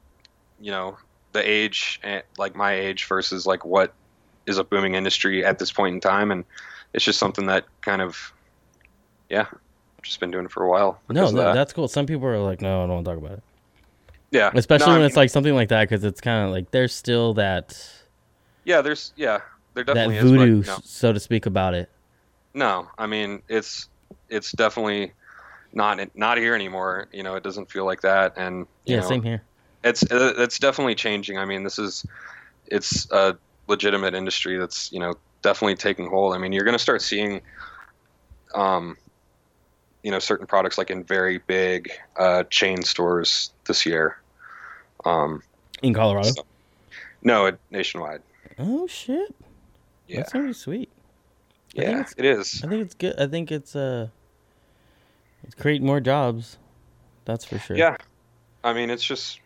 you 0.60 0.70
know 0.70 0.96
the 1.32 1.48
age 1.48 2.00
and 2.02 2.22
like 2.38 2.54
my 2.54 2.72
age 2.74 3.04
versus 3.06 3.46
like 3.46 3.64
what 3.64 3.92
is 4.46 4.58
a 4.58 4.64
booming 4.64 4.94
industry 4.94 5.44
at 5.44 5.58
this 5.58 5.70
point 5.72 5.94
in 5.94 6.00
time 6.00 6.30
and 6.30 6.44
it's 6.94 7.04
just 7.04 7.18
something 7.18 7.46
that 7.46 7.64
kind 7.80 8.02
of 8.02 8.32
yeah 9.30 9.46
just 10.02 10.18
been 10.20 10.30
doing 10.30 10.44
it 10.44 10.50
for 10.50 10.64
a 10.64 10.68
while 10.68 11.00
no, 11.08 11.30
no, 11.30 11.42
that. 11.42 11.54
that's 11.54 11.72
cool. 11.72 11.88
Some 11.88 12.06
people 12.06 12.26
are 12.26 12.38
like, 12.38 12.60
no, 12.60 12.82
I 12.82 12.86
don't 12.86 12.94
want 12.96 13.04
to 13.06 13.10
talk 13.12 13.18
about 13.18 13.38
it. 13.38 13.42
yeah 14.32 14.50
Especially 14.54 14.86
No, 14.88 14.92
I 14.94 14.96
when 14.98 15.06
it's 15.06 15.16
like 15.16 15.30
something 15.30 15.54
like 15.54 15.68
that, 15.68 15.88
because 15.88 16.04
it's 16.04 16.20
kind 16.20 16.44
of 16.46 16.50
like 16.52 16.70
there's 16.72 16.92
still 16.94 17.34
that 17.34 17.78
yeah 18.64 18.80
there's 18.80 19.12
yeah 19.16 19.40
there 19.74 19.84
definitely 19.84 20.16
that 20.16 20.22
voodoo, 20.24 20.60
is 20.60 20.66
but, 20.66 20.72
no, 20.76 20.80
so 20.84 21.12
to 21.12 21.20
speak, 21.20 21.46
about 21.46 21.74
it. 21.74 21.90
no 22.54 22.88
I 22.98 23.06
mean 23.06 23.42
it's 23.48 23.88
it's 24.28 24.52
definitely 24.52 25.12
not 25.72 25.98
not 26.14 26.36
here 26.38 26.54
anymore 26.54 27.08
you 27.12 27.22
know 27.22 27.34
it 27.34 27.42
doesn't 27.42 27.70
feel 27.70 27.86
like 27.86 28.02
that 28.02 28.34
and 28.36 28.66
you 28.84 28.94
Yeah, 28.94 29.00
know, 29.00 29.08
same 29.08 29.22
here. 29.22 29.42
it's 29.84 30.04
it's 30.10 30.58
definitely 30.58 30.94
changing. 30.94 31.38
I 31.38 31.44
mean, 31.44 31.64
this 31.64 31.78
is 31.78 32.04
it's 32.66 33.10
a 33.10 33.36
legitimate 33.68 34.14
industry 34.14 34.58
that's 34.58 34.92
you 34.92 35.00
know 35.00 35.14
definitely 35.42 35.74
taking 35.76 36.08
hold. 36.08 36.34
I 36.34 36.38
mean, 36.38 36.52
you're 36.52 36.64
going 36.64 36.74
to 36.76 36.82
start 36.82 37.02
seeing, 37.02 37.40
um, 38.54 38.96
you 40.02 40.10
know, 40.10 40.18
certain 40.18 40.46
products 40.46 40.78
like 40.78 40.90
in 40.90 41.02
very 41.04 41.38
big 41.38 41.90
uh, 42.16 42.44
chain 42.44 42.82
stores 42.82 43.52
this 43.66 43.84
year. 43.86 44.18
Um, 45.04 45.42
In 45.82 45.94
Colorado. 45.94 46.30
so- 46.30 46.46
no, 47.22 47.46
it, 47.46 47.58
nationwide. 47.70 48.22
Oh 48.58 48.86
shit, 48.86 49.34
Yeah, 50.06 50.18
that's 50.18 50.32
gonna 50.32 50.54
sweet. 50.54 50.90
I 51.78 51.82
yeah, 51.82 52.04
it 52.16 52.24
is. 52.24 52.62
I 52.64 52.68
think 52.68 52.82
it's 52.82 52.94
good. 52.94 53.18
I 53.18 53.26
think 53.26 53.50
it's 53.50 53.74
uh, 53.74 54.08
it's 55.44 55.54
creating 55.54 55.86
more 55.86 56.00
jobs. 56.00 56.58
That's 57.24 57.44
for 57.44 57.58
sure. 57.58 57.76
Yeah, 57.76 57.96
I 58.62 58.72
mean, 58.72 58.90
it's 58.90 59.04
just 59.04 59.40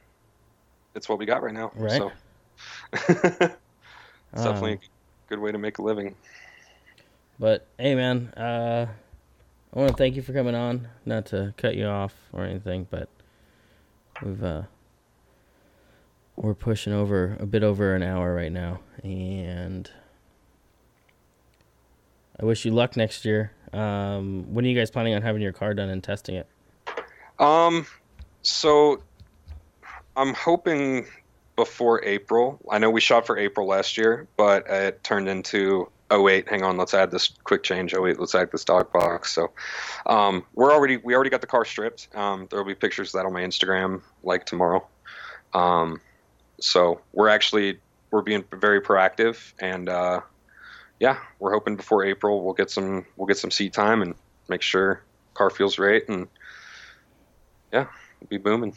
it's 0.94 1.08
what 1.08 1.18
we 1.18 1.26
got 1.26 1.42
right 1.42 1.54
now. 1.54 1.72
Right. 1.76 1.92
So. 1.98 2.12
it's 2.92 3.40
Um, 4.34 4.44
definitely 4.44 4.72
a 4.74 4.78
good 5.28 5.38
way 5.38 5.52
to 5.52 5.58
make 5.58 5.78
a 5.78 5.82
living. 5.82 6.14
But 7.38 7.66
hey, 7.78 7.94
man, 7.94 8.32
uh, 8.36 8.86
I 9.74 9.78
want 9.78 9.90
to 9.90 9.96
thank 9.96 10.16
you 10.16 10.22
for 10.22 10.32
coming 10.32 10.54
on. 10.54 10.88
Not 11.04 11.26
to 11.26 11.54
cut 11.56 11.74
you 11.76 11.86
off 11.86 12.14
or 12.32 12.44
anything, 12.44 12.86
but 12.90 13.08
we've 14.22 14.42
uh, 14.42 14.62
we're 16.36 16.54
pushing 16.54 16.92
over 16.92 17.36
a 17.40 17.46
bit 17.46 17.62
over 17.62 17.94
an 17.94 18.02
hour 18.02 18.34
right 18.34 18.52
now, 18.52 18.80
and 19.02 19.90
I 22.38 22.44
wish 22.44 22.64
you 22.64 22.70
luck 22.70 22.96
next 22.96 23.24
year. 23.24 23.52
Um, 23.72 24.54
when 24.54 24.64
are 24.64 24.68
you 24.68 24.78
guys 24.78 24.90
planning 24.90 25.14
on 25.14 25.22
having 25.22 25.42
your 25.42 25.52
car 25.52 25.74
done 25.74 25.88
and 25.88 26.02
testing 26.02 26.36
it? 26.36 26.48
Um, 27.38 27.86
so 28.42 29.02
I'm 30.16 30.34
hoping 30.34 31.06
before 31.56 32.04
April. 32.04 32.60
I 32.70 32.78
know 32.78 32.90
we 32.90 33.00
shot 33.00 33.26
for 33.26 33.38
April 33.38 33.66
last 33.66 33.96
year, 33.96 34.28
but 34.36 34.66
it 34.68 35.02
turned 35.02 35.28
into 35.28 35.90
oh 36.10 36.22
wait, 36.22 36.48
hang 36.48 36.62
on, 36.62 36.76
let's 36.76 36.94
add 36.94 37.10
this 37.10 37.28
quick 37.44 37.62
change. 37.62 37.94
Oh 37.94 38.02
wait, 38.02 38.20
let's 38.20 38.34
add 38.34 38.52
this 38.52 38.64
dog 38.64 38.92
box. 38.92 39.32
So 39.32 39.50
um, 40.06 40.44
we're 40.54 40.72
already 40.72 40.98
we 40.98 41.14
already 41.14 41.30
got 41.30 41.40
the 41.40 41.46
car 41.46 41.64
stripped. 41.64 42.08
Um, 42.14 42.46
there 42.50 42.58
will 42.58 42.66
be 42.66 42.74
pictures 42.74 43.08
of 43.08 43.18
that 43.18 43.26
on 43.26 43.32
my 43.32 43.42
Instagram 43.42 44.02
like 44.22 44.46
tomorrow. 44.46 44.86
Um, 45.52 46.00
so 46.60 47.00
we're 47.12 47.28
actually 47.28 47.78
we're 48.10 48.22
being 48.22 48.44
very 48.52 48.80
proactive 48.80 49.52
and 49.58 49.88
uh, 49.88 50.20
yeah, 51.00 51.18
we're 51.38 51.52
hoping 51.52 51.76
before 51.76 52.04
April 52.04 52.42
we'll 52.44 52.54
get 52.54 52.70
some 52.70 53.04
we'll 53.16 53.26
get 53.26 53.38
some 53.38 53.50
seat 53.50 53.72
time 53.72 54.02
and 54.02 54.14
make 54.48 54.62
sure 54.62 55.02
car 55.34 55.50
feels 55.50 55.78
right 55.78 56.08
and 56.08 56.28
yeah, 57.72 57.86
we'll 58.20 58.28
be 58.28 58.38
booming. 58.38 58.76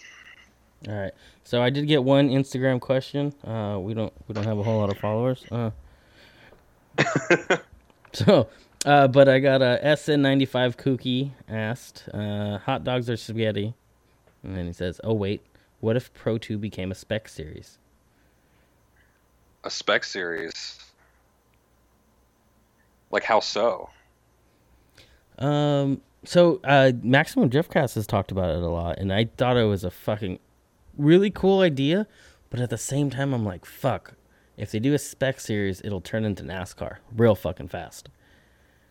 All 0.87 0.95
right. 0.95 1.13
So 1.43 1.61
I 1.61 1.69
did 1.69 1.87
get 1.87 2.03
one 2.03 2.29
Instagram 2.29 2.79
question. 2.79 3.33
Uh, 3.43 3.79
we 3.79 3.93
don't 3.93 4.13
we 4.27 4.33
don't 4.33 4.45
have 4.45 4.57
a 4.57 4.63
whole 4.63 4.79
lot 4.79 4.89
of 4.89 4.97
followers. 4.97 5.43
Uh, 5.51 5.71
so, 8.13 8.47
uh, 8.85 9.07
but 9.07 9.27
I 9.27 9.39
got 9.39 9.61
a 9.61 9.79
SN95 9.83 10.75
Kooky 10.77 11.31
asked, 11.47 12.07
uh, 12.13 12.59
hot 12.59 12.83
dogs 12.83 13.09
or 13.09 13.17
spaghetti, 13.17 13.73
and 14.43 14.55
then 14.55 14.67
he 14.67 14.73
says, 14.73 15.01
"Oh 15.03 15.13
wait, 15.13 15.41
what 15.79 15.95
if 15.95 16.13
Pro 16.13 16.37
2 16.37 16.57
became 16.57 16.91
a 16.91 16.95
spec 16.95 17.27
series?" 17.29 17.77
A 19.63 19.69
spec 19.69 20.03
series. 20.03 20.79
Like 23.11 23.23
how 23.23 23.39
so? 23.39 23.89
Um. 25.37 26.01
So, 26.25 26.59
uh, 26.65 26.91
Maximum 27.01 27.49
Driftcast 27.49 27.95
has 27.95 28.05
talked 28.05 28.29
about 28.29 28.49
it 28.49 28.61
a 28.61 28.67
lot, 28.67 28.97
and 28.97 29.13
I 29.13 29.29
thought 29.37 29.55
it 29.55 29.63
was 29.63 29.85
a 29.85 29.89
fucking 29.89 30.39
really 30.97 31.31
cool 31.31 31.61
idea, 31.61 32.07
but 32.49 32.59
at 32.59 32.69
the 32.69 32.77
same 32.77 33.09
time, 33.09 33.33
I'm 33.33 33.45
like, 33.45 33.65
fuck. 33.65 34.15
If 34.57 34.71
they 34.71 34.79
do 34.79 34.93
a 34.93 34.99
spec 34.99 35.39
series, 35.39 35.81
it'll 35.83 36.01
turn 36.01 36.25
into 36.25 36.43
NASCAR 36.43 36.97
real 37.15 37.35
fucking 37.35 37.69
fast. 37.69 38.09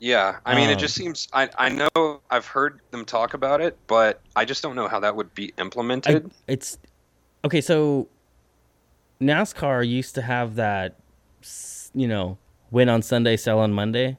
Yeah, 0.01 0.39
I 0.47 0.55
mean, 0.55 0.67
Um, 0.67 0.71
it 0.71 0.79
just 0.79 0.95
seems. 0.95 1.27
I 1.33 1.49
I 1.59 1.69
know 1.71 2.21
I've 2.31 2.47
heard 2.47 2.81
them 2.91 3.05
talk 3.05 3.35
about 3.35 3.61
it, 3.61 3.77
but 3.87 4.21
I 4.37 4.45
just 4.45 4.63
don't 4.63 4.77
know 4.77 4.87
how 4.89 5.01
that 5.01 5.17
would 5.17 5.35
be 5.35 5.47
I, 5.47 5.61
implemented. 5.61 6.31
it's 6.47 6.79
okay. 7.45 7.61
So 7.61 8.09
NASCAR 9.21 9.87
used 9.87 10.15
to 10.15 10.23
have 10.23 10.55
that, 10.57 10.97
you 11.95 12.07
know, 12.07 12.39
win 12.71 12.89
on 12.89 13.03
Sunday, 13.03 13.37
sell 13.37 13.59
on 13.59 13.73
Monday 13.73 14.19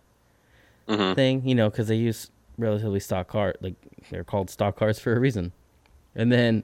hmm 0.88 1.14
thing. 1.14 1.48
You 1.48 1.56
know, 1.56 1.70
because 1.70 1.88
they 1.88 1.96
use 1.96 2.30
relatively 2.58 3.00
stock 3.00 3.28
car, 3.30 3.56
like 3.62 3.76
they're 4.10 4.24
called 4.24 4.50
stock 4.50 4.76
cars 4.76 5.00
for 5.00 5.14
a 5.16 5.20
reason. 5.20 5.54
And 6.16 6.32
then, 6.32 6.64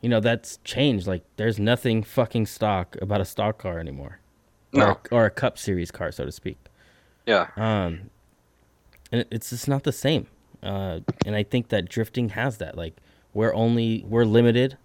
you 0.00 0.08
know, 0.08 0.20
that's 0.20 0.58
changed. 0.62 1.06
Like, 1.08 1.24
there's 1.36 1.58
nothing 1.58 2.02
fucking 2.04 2.46
stock 2.46 2.96
about 3.00 3.20
a 3.20 3.24
stock 3.24 3.58
car 3.58 3.80
anymore, 3.80 4.20
No. 4.72 4.98
or, 5.10 5.22
or 5.22 5.24
a 5.26 5.30
Cup 5.30 5.58
Series 5.58 5.90
car, 5.90 6.12
so 6.12 6.24
to 6.24 6.30
speak. 6.30 6.58
Yeah, 7.26 7.48
Um, 7.56 8.10
and 9.12 9.24
it's 9.30 9.50
just 9.50 9.68
not 9.68 9.84
the 9.84 9.92
same. 9.92 10.26
Uh, 10.62 11.00
and 11.26 11.36
I 11.36 11.42
think 11.42 11.68
that 11.68 11.88
drifting 11.88 12.30
has 12.30 12.58
that. 12.58 12.76
Like, 12.76 12.96
we're 13.34 13.54
only 13.54 14.04
we're 14.08 14.24
limited 14.24 14.78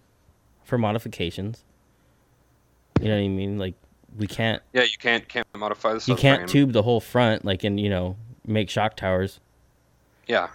for 0.63 0.77
modifications. 0.77 1.63
You 2.99 3.09
know 3.09 3.15
what 3.15 3.23
I 3.23 3.27
mean? 3.27 3.57
Like, 3.57 3.75
we 4.17 4.27
can't 4.27 4.61
yeah. 4.73 4.83
You 4.83 4.97
can't 4.99 5.27
can't 5.27 5.47
modify 5.55 5.93
the. 5.93 6.03
you 6.07 6.15
can't 6.15 6.43
subframe. 6.43 6.47
tube 6.47 6.73
the 6.73 6.83
whole 6.83 6.99
front 6.99 7.45
like 7.45 7.63
and 7.63 7.79
you 7.79 7.89
know 7.89 8.17
make 8.45 8.69
shock 8.69 8.95
towers. 8.95 9.39
Yeah, 10.27 10.49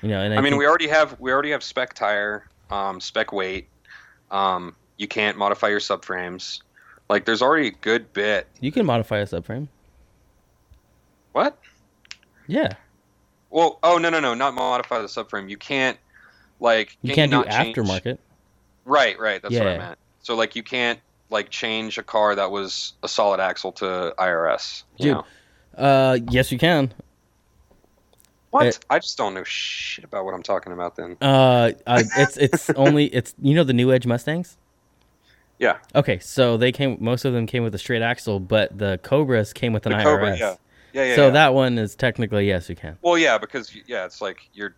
You 0.00 0.08
know, 0.08 0.22
and 0.22 0.32
I, 0.32 0.38
I, 0.38 0.40
mean, 0.40 0.52
think- 0.52 0.60
we 0.60 0.66
already 0.66 0.88
have 0.88 1.20
we 1.20 1.30
already 1.32 1.50
have 1.50 1.62
spec 1.62 1.92
tire, 1.92 2.48
um, 2.70 2.98
spec 2.98 3.30
weight. 3.32 3.68
Um, 4.30 4.74
you 4.96 5.06
can't 5.06 5.36
modify 5.36 5.68
your 5.68 5.80
subframes. 5.80 6.62
Like, 7.10 7.24
there's 7.24 7.42
already 7.42 7.68
a 7.68 7.72
good 7.72 8.12
bit. 8.12 8.46
you 8.60 8.72
can 8.72 8.86
modify 8.86 9.18
a 9.18 9.26
subframe. 9.26 9.68
What? 11.32 11.58
Yeah, 12.46 12.72
Well, 13.50 13.78
oh 13.82 13.98
no 13.98 14.10
no 14.10 14.20
no, 14.20 14.34
not 14.34 14.54
modify 14.54 14.98
the 15.00 15.06
subframe. 15.06 15.48
You 15.48 15.56
can't 15.56 15.96
like 16.60 16.96
you 17.02 17.14
can 17.14 17.30
can't 17.30 17.30
do 17.30 17.36
not 17.50 17.50
change- 17.64 17.76
aftermarket. 17.76 18.18
Right, 18.84 19.18
right. 19.18 19.40
That's 19.42 19.54
what 19.54 19.66
I 19.66 19.72
Yeah. 19.72 19.78
meant. 19.78 19.98
So 20.22 20.34
like 20.34 20.56
you 20.56 20.62
can't 20.62 20.98
like 21.30 21.50
change 21.50 21.98
a 21.98 22.02
car 22.02 22.34
that 22.34 22.50
was 22.50 22.94
a 23.02 23.08
solid 23.08 23.40
axle 23.40 23.72
to 23.72 24.14
IRS. 24.18 24.82
You 24.96 25.04
Dude. 25.04 25.14
know? 25.14 25.24
Uh, 25.84 26.18
yes, 26.30 26.50
you 26.50 26.58
can. 26.58 26.92
What? 28.50 28.66
It- 28.66 28.78
I 28.88 28.98
just 28.98 29.16
don't 29.18 29.34
know 29.34 29.44
shit 29.44 30.04
about 30.04 30.24
what 30.24 30.34
I'm 30.34 30.42
talking 30.42 30.72
about. 30.72 30.96
Then. 30.96 31.16
Uh, 31.20 31.72
uh 31.86 32.02
it's 32.16 32.36
it's 32.36 32.70
only 32.76 33.06
it's 33.06 33.34
you 33.40 33.54
know 33.54 33.64
the 33.64 33.72
new 33.74 33.92
Edge 33.92 34.06
Mustangs. 34.06 34.56
Yeah. 35.58 35.78
Okay, 35.94 36.18
so 36.20 36.56
they 36.56 36.70
came. 36.72 36.96
Most 37.00 37.24
of 37.24 37.32
them 37.32 37.46
came 37.46 37.62
with 37.64 37.74
a 37.74 37.78
straight 37.78 38.00
axle, 38.02 38.38
but 38.40 38.78
the 38.78 38.98
Cobras 39.02 39.52
came 39.52 39.72
with 39.72 39.86
an 39.86 39.92
The 39.92 39.98
IRS. 39.98 40.04
Cobra, 40.04 40.38
yeah. 40.38 40.54
Yeah, 40.92 41.04
yeah. 41.04 41.16
so 41.16 41.24
yeah. 41.26 41.30
that 41.30 41.54
one 41.54 41.78
is 41.78 41.94
technically 41.94 42.46
yes, 42.46 42.68
you 42.68 42.76
can. 42.76 42.96
Well, 43.02 43.18
yeah, 43.18 43.38
because 43.38 43.74
yeah, 43.86 44.04
it's 44.04 44.20
like 44.20 44.48
you're 44.54 44.74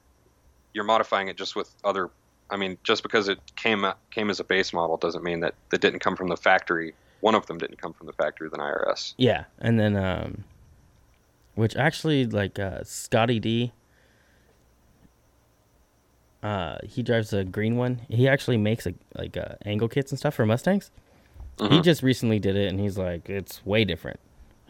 you're 0.74 0.84
modifying 0.84 1.28
it 1.28 1.36
just 1.36 1.56
with 1.56 1.70
other. 1.84 2.10
I 2.50 2.56
mean, 2.56 2.78
just 2.82 3.02
because 3.02 3.28
it 3.28 3.38
came 3.56 3.86
came 4.10 4.28
as 4.30 4.40
a 4.40 4.44
base 4.44 4.72
model 4.72 4.96
doesn't 4.96 5.22
mean 5.22 5.40
that 5.40 5.54
it 5.72 5.80
didn't 5.80 6.00
come 6.00 6.16
from 6.16 6.28
the 6.28 6.36
factory. 6.36 6.94
One 7.20 7.34
of 7.34 7.46
them 7.46 7.58
didn't 7.58 7.80
come 7.80 7.92
from 7.92 8.06
the 8.06 8.12
factory 8.12 8.48
than 8.48 8.60
IRS. 8.60 9.14
Yeah, 9.18 9.44
and 9.60 9.78
then 9.78 9.96
um, 9.96 10.44
which 11.54 11.76
actually 11.76 12.26
like 12.26 12.58
uh, 12.58 12.82
Scotty 12.84 13.38
D. 13.38 13.72
Uh, 16.42 16.78
he 16.84 17.02
drives 17.02 17.32
a 17.34 17.44
green 17.44 17.76
one. 17.76 18.00
He 18.08 18.26
actually 18.26 18.56
makes 18.56 18.86
a, 18.86 18.94
like 19.14 19.36
uh, 19.36 19.56
angle 19.66 19.88
kits 19.88 20.10
and 20.10 20.18
stuff 20.18 20.34
for 20.34 20.46
Mustangs. 20.46 20.90
He 21.58 21.66
Mhm. 21.66 21.84
just 21.84 22.02
recently 22.02 22.38
did 22.38 22.56
it, 22.56 22.70
and 22.70 22.80
he's 22.80 22.96
like, 22.96 23.28
it's 23.28 23.64
way 23.66 23.84
different. 23.84 24.18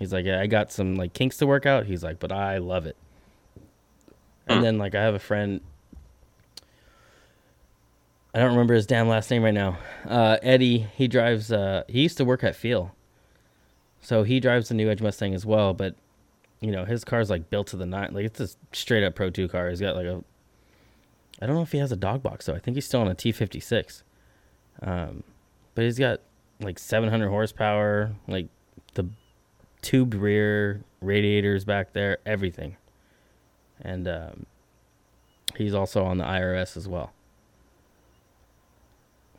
He's 0.01 0.13
like, 0.13 0.25
yeah, 0.25 0.41
I 0.41 0.49
got 0.49 0.73
some 0.73 0.97
like 0.97 1.13
kinks 1.13 1.37
to 1.37 1.47
work 1.47 1.67
out. 1.67 1.87
He's 1.87 2.03
like, 2.03 2.19
but 2.19 2.33
I 2.33 2.59
love 2.59 2.87
it. 2.87 2.97
And 4.49 4.59
Hmm. 4.59 4.65
then 4.65 4.79
like 4.79 4.97
I 4.97 5.03
have 5.03 5.15
a 5.15 5.19
friend. 5.21 5.61
I 8.35 8.39
don't 8.39 8.51
remember 8.51 8.75
his 8.75 8.87
damn 8.87 9.09
last 9.09 9.31
name 9.31 9.43
right 9.43 9.55
now. 9.55 9.79
Uh, 10.09 10.39
Eddie. 10.43 10.87
He 10.97 11.09
drives. 11.09 11.51
Uh, 11.53 11.83
he 11.89 12.03
used 12.03 12.17
to 12.19 12.25
work 12.25 12.45
at 12.45 12.55
Feal. 12.57 12.95
So 14.01 14.23
he 14.23 14.41
drives 14.41 14.69
the 14.69 14.75
new 14.75 14.89
Edge 14.89 15.03
Mustang 15.03 15.35
as 15.35 15.45
well, 15.45 15.75
but 15.75 15.95
you 16.61 16.71
know 16.71 16.85
his 16.85 17.05
car's 17.05 17.29
like 17.29 17.51
built 17.51 17.67
to 17.69 17.77
the 17.77 17.85
nine. 17.87 18.15
Like 18.15 18.25
it's 18.25 18.41
a 18.41 18.49
straight 18.73 19.05
up 19.05 19.15
Pro 19.15 19.31
Two 19.31 19.49
car. 19.49 19.69
He's 19.69 19.81
got 19.81 19.97
like 19.97 20.07
a. 20.07 20.23
I 21.43 21.47
don't 21.47 21.55
know 21.57 21.63
if 21.63 21.73
he 21.73 21.79
has 21.79 21.93
a 21.93 21.97
dog 21.97 22.23
box 22.23 22.47
though. 22.47 22.55
I 22.55 22.59
think 22.61 22.77
he's 22.77 22.87
still 22.87 23.01
on 23.01 23.09
a 23.09 23.15
T 23.15 23.33
fifty 23.33 23.61
six. 23.61 24.03
Um, 24.81 25.23
but 25.75 25.85
he's 25.85 25.99
got 25.99 26.21
like 26.61 26.79
seven 26.79 27.11
hundred 27.11 27.29
horsepower, 27.31 28.13
like 28.29 28.49
the 28.95 29.07
tubed 29.83 30.15
rear 30.15 30.83
radiators 31.01 31.65
back 31.65 31.93
there, 31.93 32.19
everything. 32.27 32.77
And 33.81 34.07
um, 34.07 34.47
he's 35.57 35.75
also 35.75 36.05
on 36.05 36.19
the 36.19 36.25
IRS 36.25 36.77
as 36.77 36.87
well. 36.87 37.13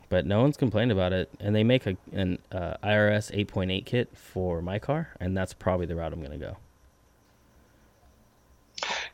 But 0.08 0.26
no 0.26 0.42
one's 0.42 0.58
complained 0.58 0.92
about 0.92 1.14
it, 1.14 1.30
and 1.40 1.56
they 1.56 1.64
make 1.64 1.86
a 1.86 1.96
an 2.12 2.38
uh, 2.50 2.74
IRS 2.84 3.34
8.8 3.34 3.86
kit 3.86 4.10
for 4.14 4.60
my 4.60 4.78
car, 4.78 5.08
and 5.18 5.34
that's 5.34 5.54
probably 5.54 5.86
the 5.86 5.96
route 5.96 6.12
I'm 6.12 6.20
gonna 6.20 6.36
go. 6.36 6.58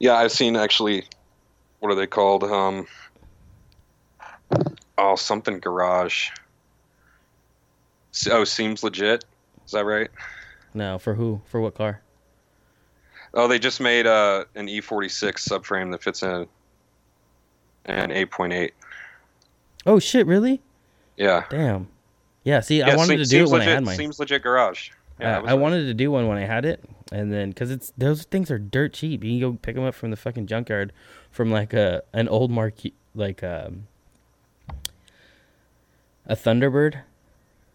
Yeah, 0.00 0.14
I've 0.14 0.32
seen 0.32 0.56
actually. 0.56 1.05
What 1.78 1.92
are 1.92 1.94
they 1.94 2.09
called? 2.09 2.42
Um. 2.42 2.88
Oh, 4.96 5.14
something 5.14 5.60
garage. 5.60 6.30
Oh, 8.28 8.42
seems 8.42 8.82
legit. 8.82 9.24
Is 9.66 9.72
that 9.72 9.84
right? 9.84 10.10
No, 10.74 10.99
for 10.99 11.15
who? 11.15 11.40
For 11.47 11.61
what 11.61 11.74
car? 11.74 12.03
Oh, 13.35 13.47
they 13.49 13.59
just 13.59 13.81
made 13.81 14.07
uh, 14.07 14.45
an 14.55 14.66
E46 14.69 15.49
subframe 15.49 15.90
that 15.93 16.03
fits 16.03 16.23
in 16.23 16.47
an 17.86 18.11
8.8. 18.11 18.70
Oh 19.86 19.99
shit! 19.99 20.27
Really? 20.27 20.61
Yeah. 21.16 21.45
Damn. 21.51 21.89
Yeah. 22.45 22.61
See, 22.61 22.82
I 22.82 22.95
wanted 22.97 23.19
se- 23.19 23.24
to 23.24 23.24
do 23.24 23.45
it 23.45 23.51
when 23.51 23.61
legit, 23.61 23.69
I 23.69 23.74
had 23.74 23.85
mine. 23.85 23.97
Seems 23.97 24.19
legit 24.19 24.43
garage. 24.43 24.90
Yeah, 25.20 25.39
I, 25.39 25.40
was 25.40 25.49
I 25.49 25.53
right. 25.55 25.61
wanted 25.61 25.85
to 25.86 25.95
do 25.95 26.11
one 26.11 26.28
when 26.28 26.39
I 26.39 26.45
had 26.45 26.65
it, 26.65 26.82
and 27.11 27.32
then 27.32 27.49
because 27.51 27.70
it's 27.70 27.93
those 27.99 28.23
things 28.24 28.51
are 28.51 28.59
dirt 28.59 28.93
cheap. 28.93 29.24
You 29.24 29.31
can 29.40 29.40
go 29.53 29.59
pick 29.61 29.74
them 29.74 29.85
up 29.85 29.95
from 29.95 30.11
the 30.11 30.16
fucking 30.16 30.47
junkyard, 30.47 30.93
from 31.31 31.51
like 31.51 31.73
a 31.74 32.03
an 32.12 32.28
old 32.28 32.51
Marquis, 32.51 32.95
like 33.15 33.43
um, 33.43 33.86
a 36.27 36.36
Thunderbird, 36.36 37.01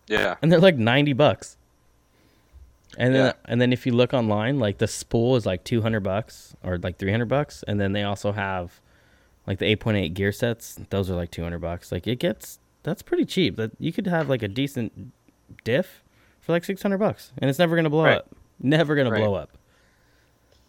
Yeah. 0.07 0.35
and 0.41 0.51
they're 0.51 0.59
like 0.59 0.77
ninety 0.77 1.13
bucks. 1.13 1.57
And 2.97 3.13
then 3.15 3.25
Yeah. 3.25 3.33
and 3.45 3.59
then 3.61 3.73
if 3.73 3.85
you 3.85 3.91
look 3.93 4.13
online, 4.13 4.59
like 4.59 4.77
the 4.77 4.87
spool 4.87 5.35
is 5.35 5.45
like 5.45 5.63
two 5.63 5.81
hundred 5.81 6.01
bucks 6.01 6.55
or 6.63 6.77
like 6.77 6.97
three 6.97 7.11
hundred 7.11 7.27
bucks, 7.29 7.63
and 7.67 7.79
then 7.79 7.93
they 7.93 8.03
also 8.03 8.31
have 8.31 8.79
like 9.47 9.59
the 9.59 9.65
eight 9.65 9.79
point 9.79 9.97
eight 9.97 10.13
gear 10.13 10.31
sets. 10.31 10.77
Those 10.89 11.09
are 11.09 11.15
like 11.15 11.31
two 11.31 11.43
hundred 11.43 11.59
bucks. 11.59 11.91
Like 11.91 12.05
it 12.07 12.19
gets 12.19 12.59
that's 12.83 13.01
pretty 13.01 13.25
cheap. 13.25 13.55
That 13.55 13.71
you 13.79 13.91
could 13.91 14.07
have 14.07 14.29
like 14.29 14.43
a 14.43 14.47
decent 14.47 15.11
diff 15.63 16.03
for 16.41 16.51
like 16.51 16.63
six 16.63 16.81
hundred 16.83 16.99
bucks, 16.99 17.31
and 17.39 17.49
it's 17.49 17.59
never 17.59 17.75
gonna 17.75 17.89
blow 17.89 18.03
Right. 18.05 18.17
up. 18.17 18.29
Never 18.61 18.95
gonna 18.95 19.11
Right. 19.11 19.19
blow 19.19 19.33
up. 19.33 19.57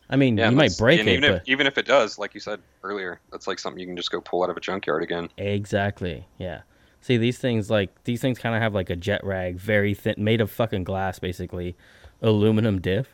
I 0.09 0.17
mean, 0.17 0.37
Yeah, 0.37 0.51
you 0.51 0.57
might 0.57 0.77
break 0.79 1.01
it, 1.01 1.09
even 1.09 1.21
but 1.23 1.43
if, 1.43 1.49
even 1.49 1.67
if 1.67 1.79
it 1.79 1.87
does, 1.87 2.19
like 2.19 2.35
you 2.35 2.41
said 2.41 2.61
earlier, 2.83 3.21
that's 3.33 3.47
like 3.47 3.59
something 3.59 3.81
you 3.81 3.87
can 3.87 3.97
just 3.97 4.11
go 4.11 4.21
pull 4.21 4.43
out 4.45 4.51
of 4.51 4.57
a 4.57 4.61
junkyard 4.61 5.03
again. 5.03 5.29
exactly, 5.39 6.27
yeah. 6.39 6.63
See, 7.01 7.17
these 7.17 7.39
things 7.39 7.71
like 7.71 8.03
these 8.05 8.21
things 8.21 8.39
kind 8.39 8.55
of 8.55 8.63
have 8.63 8.75
like 8.75 8.91
a 8.91 8.97
jet 8.97 9.23
rag, 9.25 9.57
very 9.57 9.95
thin, 9.95 10.15
made 10.19 10.41
of 10.41 10.51
fucking 10.51 10.85
glass, 10.85 11.19
basically, 11.19 11.75
aluminum 12.25 12.81
diff. 12.81 13.09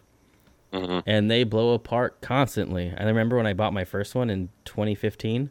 hmm 0.72 1.00
and 1.06 1.30
they 1.30 1.44
blow 1.44 1.74
apart 1.74 2.20
constantly. 2.20 2.92
I 2.96 3.04
remember 3.04 3.36
when 3.36 3.46
I 3.46 3.54
bought 3.54 3.72
my 3.72 3.84
first 3.84 4.14
one 4.14 4.30
in 4.30 4.50
2015. 4.64 5.50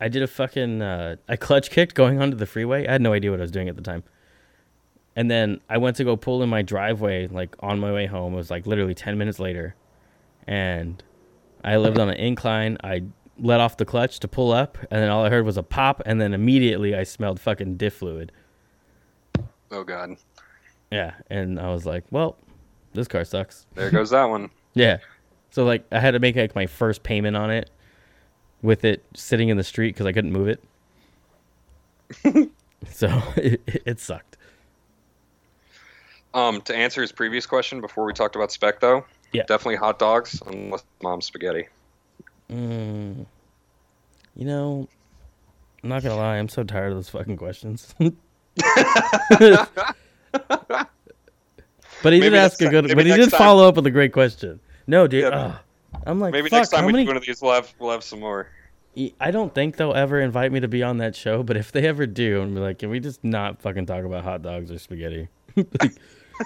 I 0.00 0.08
did 0.08 0.22
a 0.22 0.26
fucking 0.26 0.82
uh, 0.82 1.16
I 1.28 1.36
clutch 1.36 1.70
kicked 1.70 1.94
going 1.94 2.20
onto 2.20 2.36
the 2.36 2.46
freeway. 2.46 2.86
I 2.86 2.92
had 2.92 3.02
no 3.02 3.12
idea 3.12 3.30
what 3.30 3.40
I 3.40 3.42
was 3.42 3.50
doing 3.50 3.68
at 3.68 3.76
the 3.76 3.82
time. 3.82 4.04
And 5.16 5.30
then 5.30 5.60
I 5.68 5.78
went 5.78 5.96
to 5.96 6.04
go 6.04 6.16
pull 6.16 6.42
in 6.42 6.48
my 6.48 6.62
driveway, 6.62 7.26
like 7.28 7.54
on 7.60 7.80
my 7.80 7.92
way 7.92 8.06
home. 8.06 8.32
It 8.34 8.36
was 8.36 8.50
like 8.50 8.66
literally 8.66 8.94
10 8.94 9.18
minutes 9.18 9.38
later. 9.38 9.74
And 10.46 11.02
I 11.64 11.76
lived 11.76 11.98
on 11.98 12.08
an 12.08 12.16
incline. 12.16 12.78
I 12.82 13.02
let 13.38 13.60
off 13.60 13.76
the 13.76 13.84
clutch 13.84 14.20
to 14.20 14.28
pull 14.28 14.52
up, 14.52 14.78
and 14.90 15.02
then 15.02 15.10
all 15.10 15.24
I 15.24 15.30
heard 15.30 15.46
was 15.46 15.56
a 15.56 15.62
pop, 15.62 16.02
and 16.06 16.20
then 16.20 16.34
immediately 16.34 16.94
I 16.94 17.04
smelled 17.04 17.40
fucking 17.40 17.76
diff 17.76 17.94
fluid. 17.94 18.32
Oh 19.70 19.84
god, 19.84 20.16
Yeah, 20.90 21.12
and 21.30 21.60
I 21.60 21.68
was 21.72 21.86
like, 21.86 22.04
well, 22.10 22.36
this 22.94 23.06
car 23.08 23.24
sucks. 23.24 23.66
there 23.74 23.90
goes 23.90 24.10
that 24.10 24.24
one. 24.24 24.50
Yeah. 24.74 24.98
So 25.50 25.64
like 25.64 25.84
I 25.90 25.98
had 25.98 26.12
to 26.12 26.20
make 26.20 26.36
like 26.36 26.54
my 26.54 26.66
first 26.66 27.02
payment 27.02 27.36
on 27.36 27.50
it 27.50 27.70
with 28.62 28.84
it 28.84 29.04
sitting 29.14 29.48
in 29.48 29.56
the 29.56 29.64
street 29.64 29.94
because 29.94 30.06
I 30.06 30.12
couldn't 30.12 30.30
move 30.32 30.46
it. 30.48 30.62
so 32.88 33.08
it, 33.36 33.60
it 33.84 33.98
sucked. 33.98 34.36
Um, 36.34 36.60
to 36.62 36.76
answer 36.76 37.00
his 37.02 37.10
previous 37.10 37.46
question 37.46 37.80
before 37.80 38.04
we 38.04 38.12
talked 38.12 38.36
about 38.36 38.52
spec, 38.52 38.78
though, 38.78 39.04
Yeah. 39.32 39.42
definitely 39.42 39.74
hot 39.76 39.98
dogs 39.98 40.40
unless 40.46 40.84
mom's 41.02 41.26
spaghetti. 41.26 41.66
Mm, 42.48 43.26
you 44.36 44.44
know, 44.44 44.88
I'm 45.82 45.88
not 45.88 46.04
gonna 46.04 46.14
lie, 46.14 46.36
I'm 46.36 46.48
so 46.48 46.62
tired 46.62 46.92
of 46.92 46.98
those 46.98 47.08
fucking 47.08 47.36
questions. 47.36 47.92
but 50.48 52.12
he 52.12 52.20
did 52.20 52.34
ask 52.34 52.60
a 52.62 52.68
good. 52.68 52.94
But 52.94 53.06
he 53.06 53.12
did 53.12 53.30
time- 53.30 53.38
follow 53.38 53.68
up 53.68 53.76
with 53.76 53.86
a 53.86 53.90
great 53.90 54.12
question. 54.12 54.60
No, 54.86 55.06
dude. 55.06 55.24
Yeah. 55.24 55.58
I'm 56.06 56.20
like, 56.20 56.32
Maybe 56.32 56.48
fuck, 56.48 56.58
next 56.60 56.70
time 56.70 56.84
we 56.86 56.92
many 56.92 57.04
do 57.04 57.08
one 57.10 57.16
of 57.16 57.24
these, 57.24 57.40
we'll 57.42 57.52
have 57.52 57.72
we'll 57.78 57.90
have 57.90 58.04
some 58.04 58.20
more. 58.20 58.48
I 59.20 59.30
don't 59.30 59.54
think 59.54 59.76
they'll 59.76 59.94
ever 59.94 60.20
invite 60.20 60.50
me 60.52 60.60
to 60.60 60.68
be 60.68 60.82
on 60.82 60.98
that 60.98 61.14
show, 61.14 61.42
but 61.42 61.56
if 61.56 61.70
they 61.72 61.86
ever 61.86 62.06
do, 62.06 62.42
I'm 62.42 62.54
like, 62.56 62.80
can 62.80 62.90
we 62.90 63.00
just 63.00 63.22
not 63.22 63.62
fucking 63.62 63.86
talk 63.86 64.04
about 64.04 64.24
hot 64.24 64.42
dogs 64.42 64.70
or 64.70 64.78
spaghetti? 64.78 65.28
Like, 65.56 65.96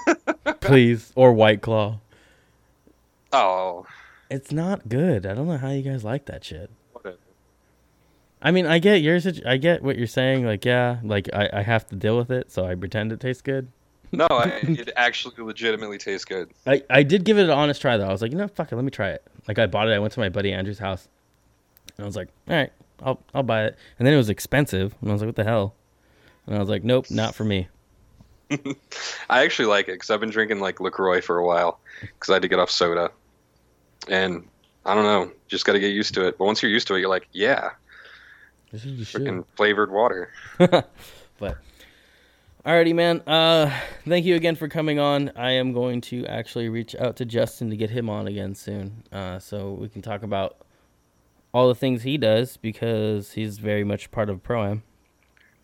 please. 0.60 1.12
Or 1.16 1.32
White 1.32 1.62
Claw. 1.62 2.00
Oh, 3.32 3.86
It's 4.30 4.52
not 4.52 4.88
good. 4.88 5.26
I 5.26 5.34
don't 5.34 5.48
know 5.48 5.56
how 5.56 5.70
you 5.70 5.82
guys 5.82 6.04
like 6.04 6.26
that 6.26 6.44
shit. 6.44 6.70
I 8.44 8.50
mean, 8.50 8.66
I 8.66 8.78
get 8.78 9.00
yours. 9.00 9.26
I 9.46 9.56
get 9.56 9.82
what 9.82 9.96
you're 9.96 10.06
saying. 10.06 10.44
Like, 10.44 10.66
yeah, 10.66 10.98
like 11.02 11.30
I, 11.32 11.48
I 11.54 11.62
have 11.62 11.86
to 11.86 11.96
deal 11.96 12.18
with 12.18 12.30
it, 12.30 12.52
so 12.52 12.66
I 12.66 12.74
pretend 12.74 13.10
it 13.10 13.18
tastes 13.18 13.40
good. 13.40 13.68
No, 14.12 14.26
I, 14.30 14.44
it 14.62 14.90
actually 14.96 15.42
legitimately 15.42 15.96
tastes 15.96 16.26
good. 16.26 16.50
I, 16.66 16.82
I 16.90 17.02
did 17.02 17.24
give 17.24 17.38
it 17.38 17.44
an 17.44 17.50
honest 17.50 17.80
try 17.80 17.96
though. 17.96 18.06
I 18.06 18.12
was 18.12 18.20
like, 18.20 18.32
you 18.32 18.38
know, 18.38 18.46
fuck 18.46 18.70
it, 18.70 18.76
let 18.76 18.84
me 18.84 18.90
try 18.90 19.08
it. 19.08 19.26
Like 19.48 19.58
I 19.58 19.66
bought 19.66 19.88
it. 19.88 19.92
I 19.92 19.98
went 19.98 20.12
to 20.12 20.20
my 20.20 20.28
buddy 20.28 20.52
Andrew's 20.52 20.78
house, 20.78 21.08
and 21.96 22.04
I 22.04 22.06
was 22.06 22.16
like, 22.16 22.28
all 22.48 22.54
right, 22.54 22.70
I'll 23.02 23.18
I'll 23.34 23.42
buy 23.42 23.64
it. 23.64 23.78
And 23.98 24.06
then 24.06 24.12
it 24.12 24.18
was 24.18 24.28
expensive, 24.28 24.94
and 25.00 25.10
I 25.10 25.12
was 25.14 25.22
like, 25.22 25.28
what 25.28 25.36
the 25.36 25.44
hell? 25.44 25.74
And 26.46 26.54
I 26.54 26.58
was 26.58 26.68
like, 26.68 26.84
nope, 26.84 27.10
not 27.10 27.34
for 27.34 27.44
me. 27.44 27.68
I 29.30 29.42
actually 29.42 29.66
like 29.66 29.88
it 29.88 29.92
because 29.92 30.10
I've 30.10 30.20
been 30.20 30.30
drinking 30.30 30.60
like 30.60 30.80
Lacroix 30.80 31.22
for 31.22 31.38
a 31.38 31.46
while 31.46 31.80
because 32.02 32.28
I 32.28 32.34
had 32.34 32.42
to 32.42 32.48
get 32.48 32.58
off 32.58 32.70
soda, 32.70 33.10
and 34.06 34.46
I 34.84 34.94
don't 34.94 35.04
know, 35.04 35.32
just 35.48 35.64
got 35.64 35.72
to 35.72 35.80
get 35.80 35.94
used 35.94 36.12
to 36.14 36.26
it. 36.26 36.36
But 36.36 36.44
once 36.44 36.62
you're 36.62 36.70
used 36.70 36.86
to 36.88 36.94
it, 36.94 37.00
you're 37.00 37.08
like, 37.08 37.26
yeah, 37.32 37.70
This 38.74 38.84
is 38.86 39.06
should. 39.06 39.22
freaking 39.22 39.44
flavored 39.54 39.92
water. 39.92 40.32
but 40.58 41.58
alrighty, 42.66 42.92
man. 42.92 43.20
Uh, 43.20 43.72
thank 44.04 44.26
you 44.26 44.34
again 44.34 44.56
for 44.56 44.66
coming 44.66 44.98
on. 44.98 45.30
I 45.36 45.52
am 45.52 45.72
going 45.72 46.00
to 46.00 46.26
actually 46.26 46.68
reach 46.68 46.96
out 46.96 47.14
to 47.18 47.24
Justin 47.24 47.70
to 47.70 47.76
get 47.76 47.90
him 47.90 48.10
on 48.10 48.26
again 48.26 48.56
soon, 48.56 49.04
uh, 49.12 49.38
so 49.38 49.74
we 49.74 49.88
can 49.88 50.02
talk 50.02 50.24
about 50.24 50.56
all 51.52 51.68
the 51.68 51.76
things 51.76 52.02
he 52.02 52.18
does 52.18 52.56
because 52.56 53.34
he's 53.34 53.58
very 53.58 53.84
much 53.84 54.10
part 54.10 54.28
of 54.28 54.42
pro 54.42 54.64
am. 54.64 54.82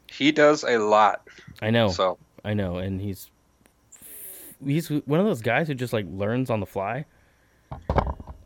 He 0.07 0.31
does 0.31 0.63
a 0.63 0.79
lot. 0.79 1.27
I 1.61 1.71
know, 1.71 1.89
So 1.89 2.17
I 2.45 2.55
know, 2.55 2.77
and 2.77 3.01
he's 3.01 3.29
he's 4.65 4.89
one 4.89 5.19
of 5.19 5.27
those 5.27 5.43
guys 5.43 5.67
who 5.67 5.75
just 5.75 5.93
like 5.93 6.07
learns 6.09 6.49
on 6.49 6.61
the 6.61 6.67
fly. 6.67 7.07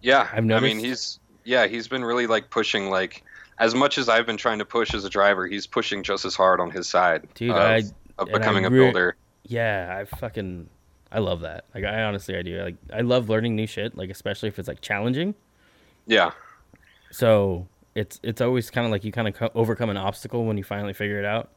yeah, 0.00 0.26
I've 0.32 0.42
noticed. 0.42 0.72
I 0.72 0.74
mean, 0.74 0.82
he's 0.82 1.20
yeah, 1.44 1.66
he's 1.66 1.86
been 1.86 2.02
really 2.02 2.26
like 2.26 2.48
pushing 2.48 2.88
like 2.88 3.22
as 3.58 3.74
much 3.74 3.98
as 3.98 4.08
I've 4.08 4.26
been 4.26 4.36
trying 4.36 4.58
to 4.58 4.64
push 4.64 4.94
as 4.94 5.04
a 5.04 5.10
driver, 5.10 5.46
he's 5.46 5.66
pushing 5.66 6.02
just 6.02 6.24
as 6.24 6.34
hard 6.34 6.60
on 6.60 6.70
his 6.70 6.88
side. 6.88 7.28
Dude, 7.34 7.50
of, 7.50 7.56
I 7.56 7.76
of 8.18 8.28
and 8.28 8.36
I 8.36 8.38
becoming 8.38 8.64
a 8.64 8.70
builder. 8.70 9.16
yeah, 9.44 9.96
I 10.00 10.16
fucking 10.16 10.68
I 11.12 11.20
love 11.20 11.40
that. 11.42 11.64
Like 11.74 11.84
I 11.84 12.02
honestly 12.02 12.36
I 12.36 12.42
do. 12.42 12.60
Like 12.62 12.76
I 12.92 13.02
love 13.02 13.28
learning 13.28 13.54
new 13.56 13.66
shit, 13.66 13.96
like 13.96 14.10
especially 14.10 14.48
if 14.48 14.58
it's 14.58 14.68
like 14.68 14.80
challenging. 14.80 15.34
Yeah, 16.06 16.32
So, 17.10 17.66
it's 17.94 18.20
it's 18.22 18.40
always 18.42 18.70
kind 18.70 18.84
of 18.84 18.90
like 18.90 19.04
you 19.04 19.12
kind 19.12 19.28
of 19.28 19.34
co- 19.34 19.50
overcome 19.54 19.88
an 19.88 19.96
obstacle 19.96 20.44
when 20.44 20.58
you 20.58 20.64
finally 20.64 20.92
figure 20.92 21.18
it 21.18 21.24
out. 21.24 21.50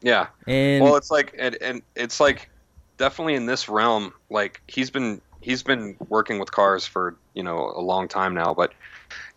yeah. 0.00 0.28
And 0.46 0.82
well, 0.82 0.96
it's 0.96 1.10
like 1.10 1.34
and, 1.38 1.56
and 1.60 1.82
it's 1.96 2.18
like 2.20 2.48
definitely 2.96 3.34
in 3.34 3.44
this 3.46 3.68
realm. 3.68 4.14
Like 4.30 4.62
he's 4.68 4.88
been 4.90 5.20
he's 5.40 5.62
been 5.62 5.96
working 6.08 6.38
with 6.38 6.50
cars 6.50 6.86
for 6.86 7.16
you 7.34 7.42
know 7.42 7.72
a 7.76 7.80
long 7.80 8.08
time 8.08 8.34
now, 8.34 8.54
but 8.54 8.72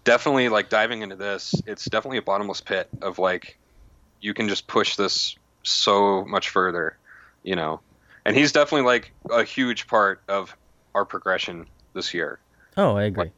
definitely 0.03 0.49
like 0.49 0.69
diving 0.69 1.01
into 1.01 1.15
this, 1.15 1.55
it's 1.65 1.85
definitely 1.85 2.17
a 2.17 2.21
bottomless 2.21 2.61
pit 2.61 2.89
of 3.01 3.19
like 3.19 3.57
you 4.19 4.33
can 4.33 4.47
just 4.47 4.67
push 4.67 4.95
this 4.95 5.35
so 5.63 6.23
much 6.25 6.49
further, 6.49 6.97
you 7.43 7.55
know. 7.55 7.79
And 8.25 8.35
he's 8.35 8.51
definitely 8.51 8.85
like 8.85 9.11
a 9.31 9.43
huge 9.43 9.87
part 9.87 10.21
of 10.27 10.55
our 10.93 11.05
progression 11.05 11.67
this 11.93 12.13
year. 12.13 12.39
oh, 12.77 12.95
I 12.95 13.03
agree. 13.03 13.31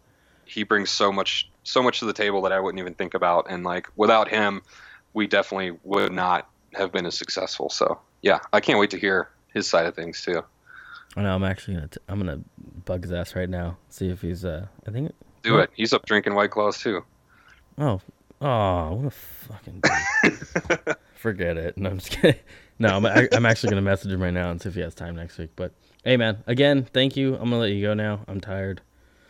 he 0.45 0.63
brings 0.63 0.89
so 0.89 1.11
much 1.11 1.49
so 1.63 1.81
much 1.81 1.99
to 1.99 2.05
the 2.05 2.13
table 2.13 2.41
that 2.41 2.51
I 2.51 2.59
wouldn't 2.59 2.79
even 2.79 2.93
think 2.93 3.13
about 3.13 3.47
and 3.49 3.63
like 3.63 3.87
without 3.95 4.27
him 4.27 4.61
we 5.13 5.27
definitely 5.27 5.79
would 5.85 6.11
not 6.11 6.49
have 6.73 6.91
been 6.91 7.05
as 7.05 7.17
successful 7.17 7.69
so 7.69 7.97
yeah 8.21 8.39
I 8.51 8.59
can't 8.59 8.77
wait 8.77 8.89
to 8.91 8.97
hear 8.99 9.29
his 9.53 9.65
side 9.69 9.85
of 9.85 9.95
things 9.95 10.21
too 10.21 10.43
I 11.15 11.21
know 11.21 11.33
I'm 11.33 11.43
actually 11.45 11.75
gonna 11.75 11.87
t- 11.87 12.01
I'm 12.09 12.19
gonna 12.19 12.41
bug 12.83 13.03
his 13.03 13.11
ass 13.13 13.33
right 13.35 13.49
now. 13.49 13.77
See 13.89 14.09
if 14.09 14.21
he's 14.21 14.43
uh 14.43 14.65
I 14.85 14.91
think 14.91 15.13
do 15.43 15.59
it 15.59 15.69
he's 15.75 15.93
up 15.93 16.05
drinking 16.05 16.33
White 16.33 16.51
Claws 16.51 16.77
too 16.79 17.03
oh 17.77 18.01
oh 18.41 18.93
what 18.93 19.05
a 19.05 19.11
fucking 19.11 19.81
forget 21.23 21.55
it. 21.57 21.77
No, 21.77 21.89
I'm 21.91 21.99
just 21.99 22.11
kidding. 22.11 22.39
No, 22.79 22.89
I'm 22.97 23.05
I, 23.05 23.29
I'm 23.31 23.45
actually 23.45 23.69
gonna 23.69 23.81
message 23.81 24.11
him 24.11 24.21
right 24.21 24.33
now 24.33 24.51
and 24.51 24.61
see 24.61 24.67
if 24.69 24.75
he 24.75 24.81
has 24.81 24.93
time 24.93 25.15
next 25.15 25.37
week. 25.37 25.51
But 25.55 25.71
hey, 26.03 26.17
man, 26.17 26.43
again, 26.47 26.83
thank 26.93 27.15
you. 27.15 27.35
I'm 27.35 27.45
gonna 27.45 27.59
let 27.59 27.71
you 27.71 27.81
go 27.81 27.93
now. 27.93 28.19
I'm 28.27 28.41
tired. 28.41 28.81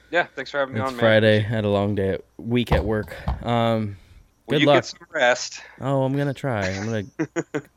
yeah 0.09 0.25
thanks 0.35 0.49
for 0.49 0.57
having 0.57 0.73
me 0.73 0.81
It's 0.81 0.87
on 0.89 0.95
man 0.95 0.99
Friday. 0.99 1.37
I 1.37 1.41
had 1.41 1.63
a 1.63 1.69
long 1.69 1.93
day 1.93 2.09
at 2.09 2.21
week 2.37 2.71
at 2.71 2.83
work. 2.83 3.15
Um, 3.45 3.97
good 4.49 4.61
you 4.61 4.67
luck. 4.67 4.77
get 4.77 4.85
some 4.85 4.99
rest 5.13 5.61
Oh, 5.79 6.01
I'm 6.03 6.17
gonna 6.17 6.33
try. 6.33 6.67
I'm 6.69 6.85
gonna 6.85 7.03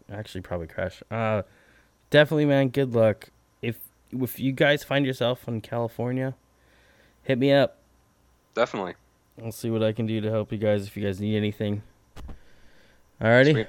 actually 0.12 0.40
probably 0.40 0.66
crash. 0.66 1.02
Uh, 1.10 1.42
definitely, 2.10 2.46
man. 2.46 2.68
Good 2.68 2.94
luck. 2.94 3.28
If 3.60 3.78
if 4.12 4.40
you 4.40 4.52
guys 4.52 4.82
find 4.82 5.04
yourself 5.04 5.46
in 5.46 5.60
California, 5.60 6.34
hit 7.22 7.38
me 7.38 7.52
up. 7.52 7.78
Definitely 8.56 8.94
I'll 9.44 9.52
see 9.52 9.70
what 9.70 9.82
I 9.84 9.92
can 9.92 10.06
do 10.06 10.20
to 10.20 10.30
help 10.30 10.50
you 10.50 10.58
guys 10.58 10.86
if 10.86 10.96
you 10.96 11.04
guys 11.04 11.20
need 11.20 11.36
anything. 11.36 11.82
Alrighty. 13.20 13.52
Sweet. 13.52 13.68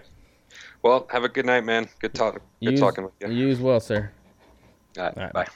well 0.82 1.06
have 1.12 1.24
a 1.26 1.30
good 1.30 1.46
night 1.46 1.66
man 1.66 1.88
good 2.00 2.14
talk 2.14 2.42
good 2.64 2.78
talking 2.78 3.04
with 3.04 3.14
you 3.20 3.28
You 3.28 3.50
as 3.50 3.60
well, 3.60 3.80
sir. 3.80 4.10
All 4.98 5.04
right, 5.04 5.18
All 5.18 5.24
right. 5.24 5.34
bye 5.34 5.48